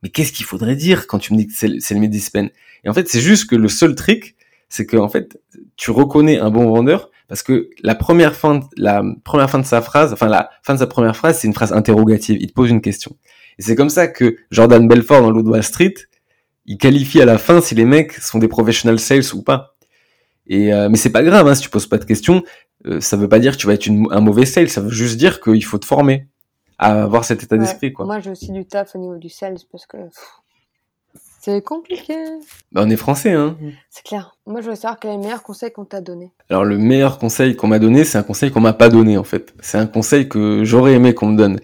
mais 0.02 0.08
qu'est-ce 0.08 0.32
qu'il 0.32 0.46
faudrait 0.46 0.76
dire 0.76 1.06
quand 1.06 1.18
tu 1.18 1.34
me 1.34 1.38
dis 1.38 1.46
que 1.46 1.52
c'est 1.54 1.94
le 1.94 2.00
Medispen? 2.00 2.50
Et 2.84 2.88
en 2.88 2.94
fait, 2.94 3.08
c'est 3.08 3.20
juste 3.20 3.48
que 3.48 3.56
le 3.56 3.68
seul 3.68 3.94
trick, 3.94 4.36
c'est 4.68 4.86
que, 4.86 4.96
en 4.96 5.08
fait, 5.08 5.40
tu 5.76 5.90
reconnais 5.90 6.38
un 6.38 6.50
bon 6.50 6.70
vendeur 6.70 7.10
parce 7.28 7.42
que 7.42 7.70
la 7.82 7.94
première 7.94 8.34
fin, 8.34 8.60
la 8.76 9.04
première 9.24 9.50
fin 9.50 9.58
de 9.58 9.66
sa 9.66 9.82
phrase, 9.82 10.12
enfin, 10.12 10.28
la 10.28 10.50
fin 10.62 10.74
de 10.74 10.78
sa 10.78 10.86
première 10.86 11.16
phrase, 11.16 11.38
c'est 11.38 11.46
une 11.46 11.54
phrase 11.54 11.72
interrogative. 11.72 12.38
Il 12.40 12.48
te 12.48 12.52
pose 12.52 12.70
une 12.70 12.80
question. 12.80 13.16
Et 13.58 13.62
c'est 13.62 13.76
comme 13.76 13.90
ça 13.90 14.08
que 14.08 14.36
Jordan 14.50 14.86
Belfort 14.88 15.22
dans 15.22 15.30
l'Old 15.30 15.46
Wall 15.46 15.62
Street, 15.62 15.94
il 16.66 16.78
qualifie 16.78 17.20
à 17.20 17.24
la 17.24 17.38
fin 17.38 17.60
si 17.60 17.74
les 17.74 17.84
mecs 17.84 18.14
sont 18.14 18.38
des 18.38 18.48
professional 18.48 18.98
sales 18.98 19.34
ou 19.34 19.42
pas. 19.42 19.76
Et 20.50 20.74
euh, 20.74 20.90
mais 20.90 20.98
c'est 20.98 21.10
pas 21.10 21.22
grave, 21.22 21.48
hein, 21.48 21.54
si 21.54 21.62
tu 21.62 21.70
poses 21.70 21.86
pas 21.86 21.96
de 21.96 22.04
questions, 22.04 22.42
euh, 22.86 23.00
ça 23.00 23.16
veut 23.16 23.28
pas 23.28 23.38
dire 23.38 23.52
que 23.52 23.56
tu 23.56 23.66
vas 23.66 23.74
être 23.74 23.88
un 23.88 24.20
mauvais 24.20 24.44
sales, 24.44 24.68
ça 24.68 24.82
veut 24.82 24.90
juste 24.90 25.16
dire 25.16 25.40
qu'il 25.40 25.64
faut 25.64 25.78
te 25.78 25.86
former 25.86 26.26
à 26.76 27.04
avoir 27.04 27.24
cet 27.24 27.42
état 27.42 27.56
d'esprit. 27.56 27.92
Quoi. 27.92 28.04
Moi, 28.04 28.20
j'ai 28.20 28.30
aussi 28.30 28.50
du 28.50 28.66
taf 28.66 28.94
au 28.94 28.98
niveau 28.98 29.16
du 29.16 29.28
sales 29.28 29.58
parce 29.70 29.86
que 29.86 29.96
c'est 31.40 31.62
compliqué. 31.62 32.14
Bah, 32.72 32.82
on 32.84 32.90
est 32.90 32.96
français, 32.96 33.32
hein. 33.32 33.56
C'est 33.88 34.04
clair. 34.04 34.36
Moi, 34.46 34.60
je 34.60 34.70
veux 34.70 34.74
savoir 34.74 34.98
quel 34.98 35.12
est 35.12 35.16
le 35.16 35.22
meilleur 35.22 35.42
conseil 35.42 35.70
qu'on 35.72 35.86
t'a 35.86 36.00
donné. 36.00 36.32
Alors, 36.50 36.64
le 36.64 36.76
meilleur 36.76 37.18
conseil 37.18 37.56
qu'on 37.56 37.68
m'a 37.68 37.78
donné, 37.78 38.04
c'est 38.04 38.18
un 38.18 38.22
conseil 38.22 38.50
qu'on 38.50 38.60
m'a 38.60 38.74
pas 38.74 38.90
donné, 38.90 39.16
en 39.16 39.24
fait. 39.24 39.54
C'est 39.60 39.78
un 39.78 39.86
conseil 39.86 40.28
que 40.28 40.64
j'aurais 40.64 40.94
aimé 40.94 41.14
qu'on 41.14 41.28
me 41.28 41.36
donne. 41.36 41.60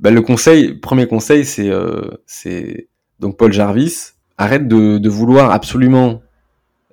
Bah, 0.00 0.10
le 0.10 0.22
conseil, 0.22 0.74
premier 0.74 1.06
conseil, 1.06 1.44
c'est, 1.44 1.68
euh, 1.68 2.10
c'est 2.26 2.88
donc 3.20 3.36
Paul 3.36 3.52
Jarvis. 3.52 4.12
Arrête 4.38 4.66
de, 4.66 4.98
de 4.98 5.08
vouloir 5.08 5.52
absolument, 5.52 6.22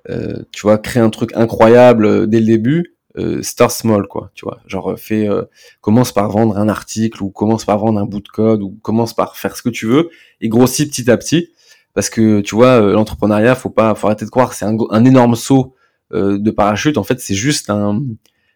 tu 0.06 0.62
vois, 0.62 0.78
créer 0.78 1.02
un 1.02 1.10
truc 1.10 1.30
incroyable 1.34 2.04
euh, 2.06 2.26
dès 2.26 2.40
le 2.40 2.46
début. 2.46 2.96
Euh, 3.18 3.42
start 3.42 3.72
small, 3.72 4.06
quoi. 4.06 4.30
Tu 4.34 4.44
vois, 4.44 4.60
genre 4.66 4.94
fais, 4.96 5.28
euh, 5.28 5.42
commence 5.80 6.12
par 6.12 6.30
vendre 6.30 6.56
un 6.56 6.68
article 6.68 7.22
ou 7.22 7.30
commence 7.30 7.64
par 7.64 7.78
vendre 7.78 7.98
un 7.98 8.06
bout 8.06 8.20
de 8.20 8.28
code 8.28 8.62
ou 8.62 8.78
commence 8.82 9.14
par 9.14 9.36
faire 9.36 9.56
ce 9.56 9.62
que 9.62 9.68
tu 9.68 9.86
veux 9.86 10.10
et 10.40 10.48
grossis 10.48 10.88
petit 10.88 11.10
à 11.10 11.16
petit 11.16 11.50
parce 11.94 12.10
que 12.10 12.40
tu 12.40 12.54
vois 12.54 12.80
euh, 12.80 12.92
l'entrepreneuriat 12.92 13.54
faut 13.54 13.70
pas 13.70 13.94
faut 13.94 14.06
arrêter 14.06 14.24
de 14.24 14.30
croire 14.30 14.52
c'est 14.52 14.64
un, 14.64 14.76
un 14.90 15.04
énorme 15.04 15.34
saut 15.34 15.74
euh, 16.12 16.38
de 16.38 16.50
parachute 16.50 16.98
en 16.98 17.04
fait 17.04 17.20
c'est 17.20 17.34
juste 17.34 17.70
un 17.70 18.02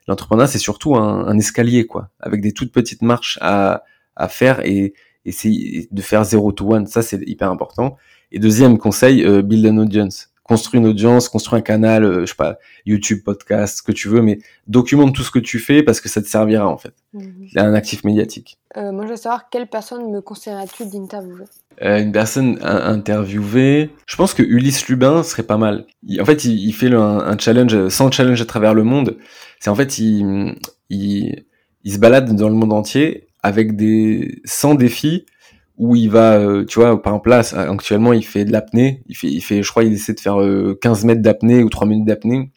l'entrepreneuriat 0.07 0.49
c'est 0.49 0.59
surtout 0.59 0.97
un, 0.97 1.27
un, 1.27 1.39
escalier 1.39 1.87
quoi 1.87 2.11
avec 2.21 2.41
des 2.41 2.53
toutes 2.53 2.73
petites 2.73 3.03
marches 3.03 3.39
à, 3.41 3.85
à 4.17 4.29
faire 4.29 4.65
et 4.65 4.95
essayer 5.25 5.89
de 5.91 6.03
faire 6.03 6.25
zéro 6.25 6.53
to 6.53 6.75
one 6.75 6.87
ça 6.87 7.03
c'est 7.03 7.21
hyper 7.27 7.51
important 7.51 7.97
et 8.31 8.39
deuxième 8.39 8.79
conseil 8.79 9.25
euh, 9.25 9.43
build 9.43 9.67
an 9.67 9.79
audience 9.79 10.31
construis 10.45 10.79
une 10.79 10.87
audience, 10.87 11.29
construis 11.29 11.59
un 11.59 11.63
canal, 11.63 12.05
euh, 12.05 12.21
je 12.21 12.27
sais 12.27 12.37
pas, 12.37 12.59
YouTube, 12.87 13.23
podcast, 13.25 13.79
ce 13.79 13.83
que 13.83 13.93
tu 13.93 14.09
veux, 14.09 14.21
mais 14.23 14.39
documente 14.67 15.15
tout 15.15 15.23
ce 15.23 15.31
que 15.31 15.39
tu 15.39 15.59
fais 15.59 15.83
parce 15.83 16.01
que 16.01 16.09
ça 16.09 16.23
te 16.23 16.29
servira 16.29 16.69
en 16.69 16.77
fait. 16.77 16.95
Mhm. 17.15 17.49
C'est 17.53 17.61
un 17.61 17.75
actif 17.75 18.05
médiatique. 18.05 18.59
Euh, 18.77 18.93
moi, 18.93 19.05
je 19.07 19.11
veux 19.11 19.17
savoir 19.17 19.49
quelle 19.51 19.67
personne 19.67 20.11
me 20.13 20.21
conseillerais-tu 20.21 20.87
d'interviewer? 20.87 21.45
Euh, 21.83 21.99
Une 21.99 22.13
personne 22.13 22.59
interviewée, 22.63 23.91
je 24.07 24.17
pense 24.17 24.35
que 24.35 24.43
Ulysse 24.43 24.87
Lubin 24.89 25.23
serait 25.23 25.43
pas 25.43 25.57
mal. 25.57 25.87
en 26.21 26.25
fait, 26.25 26.45
il, 26.45 26.73
fait 26.73 26.93
un, 26.93 27.37
challenge, 27.39 27.89
sans 27.89 28.13
challenge 28.13 28.41
à 28.41 28.45
travers 28.45 28.75
le 28.75 28.85
monde. 28.85 29.17
C'est 29.61 29.71
en 29.71 29.75
fait, 29.75 29.99
il, 29.99 30.55
il, 30.91 31.45
il 31.83 31.93
se 31.93 31.99
balade 31.99 32.35
dans 32.37 32.49
le 32.49 32.55
monde 32.55 32.73
entier 32.73 33.29
avec 33.43 33.77
des 33.77 34.41
100 34.45 34.77
défis 34.77 35.27
où 35.77 35.97
il 35.97 36.09
va, 36.09 36.39
euh, 36.39 36.65
tu 36.65 36.79
vois, 36.79 37.01
par 37.03 37.15
exemple 37.15 37.31
là, 37.31 37.41
actuellement, 37.71 38.13
il 38.13 38.25
fait 38.25 38.45
de 38.45 38.53
l'apnée. 38.53 39.03
Il 39.09 39.17
fait, 39.17 39.29
il 39.29 39.41
fait, 39.41 39.63
je 39.63 39.71
crois, 39.71 39.85
il 39.85 39.93
essaie 39.93 40.15
de 40.15 40.21
faire 40.21 40.39
15 40.81 41.05
mètres 41.05 41.23
d'apnée 41.23 41.63
ou 41.63 41.69
3 41.71 41.87
minutes 41.87 42.07
d'apnée. 42.07 42.51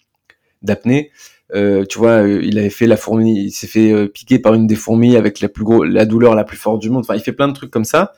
D'apnée. 0.62 1.12
Euh, 1.56 1.86
tu 1.86 1.98
vois, 1.98 2.24
euh, 2.24 2.42
il 2.44 2.60
avait 2.60 2.70
fait 2.70 2.88
la 2.88 2.98
fourmi, 2.98 3.46
il 3.46 3.52
s'est 3.52 3.68
fait 3.68 3.92
euh, 3.94 4.08
piquer 4.08 4.38
par 4.38 4.54
une 4.54 4.68
des 4.68 4.76
fourmis 4.76 5.16
avec 5.16 5.40
la 5.40 5.48
plus 5.48 5.64
gros, 5.64 5.84
la 5.84 6.06
douleur 6.06 6.36
la 6.36 6.44
plus 6.44 6.58
forte 6.58 6.82
du 6.82 6.90
monde. 6.90 7.02
Enfin, 7.02 7.16
il 7.16 7.22
fait 7.22 7.32
plein 7.32 7.48
de 7.48 7.54
trucs 7.54 7.72
comme 7.72 7.86
ça. 7.86 8.14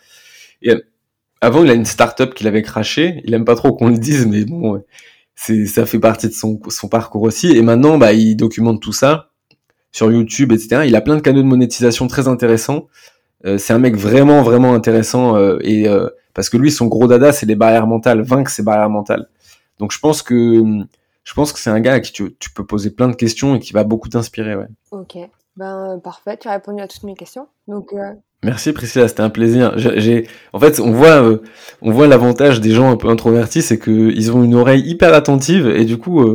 Et 0.62 0.74
avant, 1.42 1.64
il 1.64 1.70
a 1.70 1.74
une 1.74 1.86
start-up 1.86 2.34
qu'il 2.34 2.48
avait 2.48 2.64
craché. 2.64 3.22
Il 3.26 3.34
aime 3.34 3.46
pas 3.46 3.56
trop 3.56 3.74
qu'on 3.74 3.90
le 3.90 3.98
dise, 3.98 4.26
mais 4.26 4.46
bon, 4.46 4.84
c'est, 5.36 5.66
ça 5.68 5.86
fait 5.86 6.00
partie 6.00 6.28
de 6.28 6.34
son, 6.34 6.60
son 6.70 6.90
parcours 6.90 7.22
aussi. 7.24 7.56
Et 7.56 7.62
maintenant, 7.62 7.98
bah, 7.98 8.14
il 8.14 8.36
documente 8.36 8.82
tout 8.82 8.94
ça 8.94 9.32
sur 9.92 10.12
YouTube, 10.12 10.52
etc. 10.52 10.84
Il 10.88 10.96
a 10.96 11.02
plein 11.02 11.16
de 11.16 11.22
canaux 11.22 11.42
de 11.42 11.48
monétisation 11.48 12.08
très 12.08 12.28
intéressants. 12.28 12.88
Euh, 13.46 13.58
c'est 13.58 13.74
un 13.74 13.80
mec 13.80 13.96
vraiment, 13.96 14.42
vraiment 14.42 14.74
intéressant 14.74 15.38
et 15.60 15.88
parce 16.34 16.50
que 16.50 16.58
lui, 16.58 16.72
son 16.72 16.88
gros 16.88 17.08
dada, 17.08 17.32
c'est 17.32 17.46
les 17.46 17.56
barrières 17.56 17.88
mentales, 17.88 18.22
vaincre 18.22 18.52
ses 18.52 18.64
barrières 18.64 18.90
mentales. 18.90 19.28
Donc, 19.80 19.92
je 19.92 20.00
pense 20.00 20.22
que 20.22 20.86
je 21.30 21.34
pense 21.36 21.54
que 21.54 21.60
c'est 21.60 21.70
un 21.70 21.80
gars 21.80 21.94
à 21.94 22.00
qui 22.00 22.12
tu, 22.12 22.50
peux 22.56 22.66
poser 22.66 22.90
plein 22.90 23.08
de 23.08 23.16
questions 23.16 23.56
et 23.56 23.60
qui 23.60 23.72
va 23.72 23.84
beaucoup 23.84 24.10
t'inspirer. 24.10 24.56
Ouais. 24.56 24.66
Ok, 24.90 25.18
ben 25.58 25.92
euh, 25.92 25.98
parfait, 25.98 26.38
tu 26.38 26.48
as 26.48 26.54
répondu 26.54 26.82
à 26.82 26.88
toutes 26.88 27.04
mes 27.04 27.14
questions. 27.14 27.48
Donc, 27.68 27.94
euh, 27.94 28.14
Merci 28.44 28.74
Priscilla, 28.74 29.08
c'était 29.08 29.22
un 29.22 29.30
plaisir. 29.30 29.74
J'ai, 29.78 30.28
en 30.54 30.60
fait, 30.60 30.80
on 30.80 30.92
voit, 30.92 31.22
euh, 31.22 31.44
on 31.82 31.92
voit 31.92 32.08
l'avantage 32.08 32.62
des 32.62 32.72
gens 32.72 32.90
un 32.90 32.96
peu 32.96 33.10
introvertis, 33.10 33.62
c'est 33.62 33.78
qu'ils 33.78 34.32
ont 34.32 34.44
une 34.44 34.56
oreille 34.56 34.82
hyper 34.88 35.14
attentive 35.14 35.68
et 35.68 35.86
du 35.86 35.98
coup, 35.98 36.26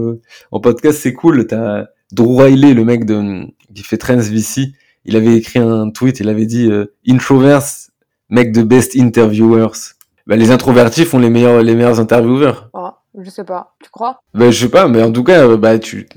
en 0.52 0.60
podcast, 0.60 1.00
c'est 1.00 1.14
cool. 1.14 1.46
T'as 1.46 1.86
Drew 2.12 2.36
Riley, 2.36 2.74
le 2.74 2.84
mec 2.84 3.04
de, 3.04 3.46
qui 3.74 3.82
fait 3.82 3.96
Trends 3.96 4.18
VC, 4.18 4.74
il 5.04 5.16
avait 5.16 5.36
écrit 5.36 5.58
un 5.58 5.90
tweet, 5.90 6.20
il 6.20 6.28
avait 6.28 6.46
dit 6.46 6.70
introverts 7.08 7.90
make 8.30 8.52
the 8.52 8.62
best 8.62 8.96
interviewers. 8.96 9.94
Bah, 10.26 10.36
les 10.36 10.50
introvertis 10.50 11.04
font 11.04 11.18
les 11.18 11.30
meilleurs, 11.30 11.62
les 11.62 11.74
meilleurs 11.74 12.00
intervieweurs. 12.00 12.70
Oh. 12.72 12.90
Je 13.16 13.30
sais 13.30 13.44
pas. 13.44 13.74
Tu 13.82 13.90
crois? 13.90 14.20
Ben 14.34 14.50
je 14.50 14.64
sais 14.64 14.70
pas, 14.70 14.88
mais 14.88 15.02
en 15.02 15.12
tout 15.12 15.22
cas, 15.22 15.46
euh, 15.46 15.56
bah 15.56 15.78
tu, 15.78 16.08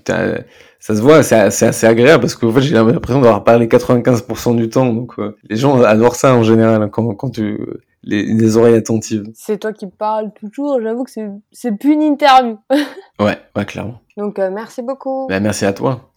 ça 0.79 0.95
se 0.95 1.01
voit, 1.01 1.21
c'est 1.21 1.35
assez 1.35 1.85
agréable 1.85 2.21
parce 2.21 2.35
qu'en 2.35 2.51
fait 2.51 2.61
j'ai 2.61 2.73
l'impression 2.73 3.21
d'avoir 3.21 3.43
parlé 3.43 3.67
95% 3.67 4.55
du 4.55 4.69
temps, 4.69 4.91
donc 4.91 5.13
euh, 5.19 5.37
les 5.47 5.57
gens 5.57 5.79
adorent 5.83 6.15
ça 6.15 6.33
en 6.33 6.41
général 6.41 6.81
hein, 6.81 6.89
quand, 6.89 7.13
quand 7.13 7.29
tu 7.29 7.59
les, 8.01 8.23
les 8.23 8.57
oreilles 8.57 8.75
attentives. 8.75 9.25
C'est 9.35 9.59
toi 9.59 9.73
qui 9.73 9.85
parles 9.85 10.31
toujours. 10.39 10.81
J'avoue 10.81 11.03
que 11.03 11.11
c'est 11.11 11.29
c'est 11.51 11.77
plus 11.77 11.93
une 11.93 12.01
interview. 12.01 12.57
ouais, 13.19 13.37
ouais 13.55 13.65
clairement. 13.65 14.01
Donc 14.17 14.39
euh, 14.39 14.49
merci 14.51 14.81
beaucoup. 14.81 15.27
Ben 15.27 15.41
merci 15.41 15.65
à 15.65 15.73
toi. 15.73 16.09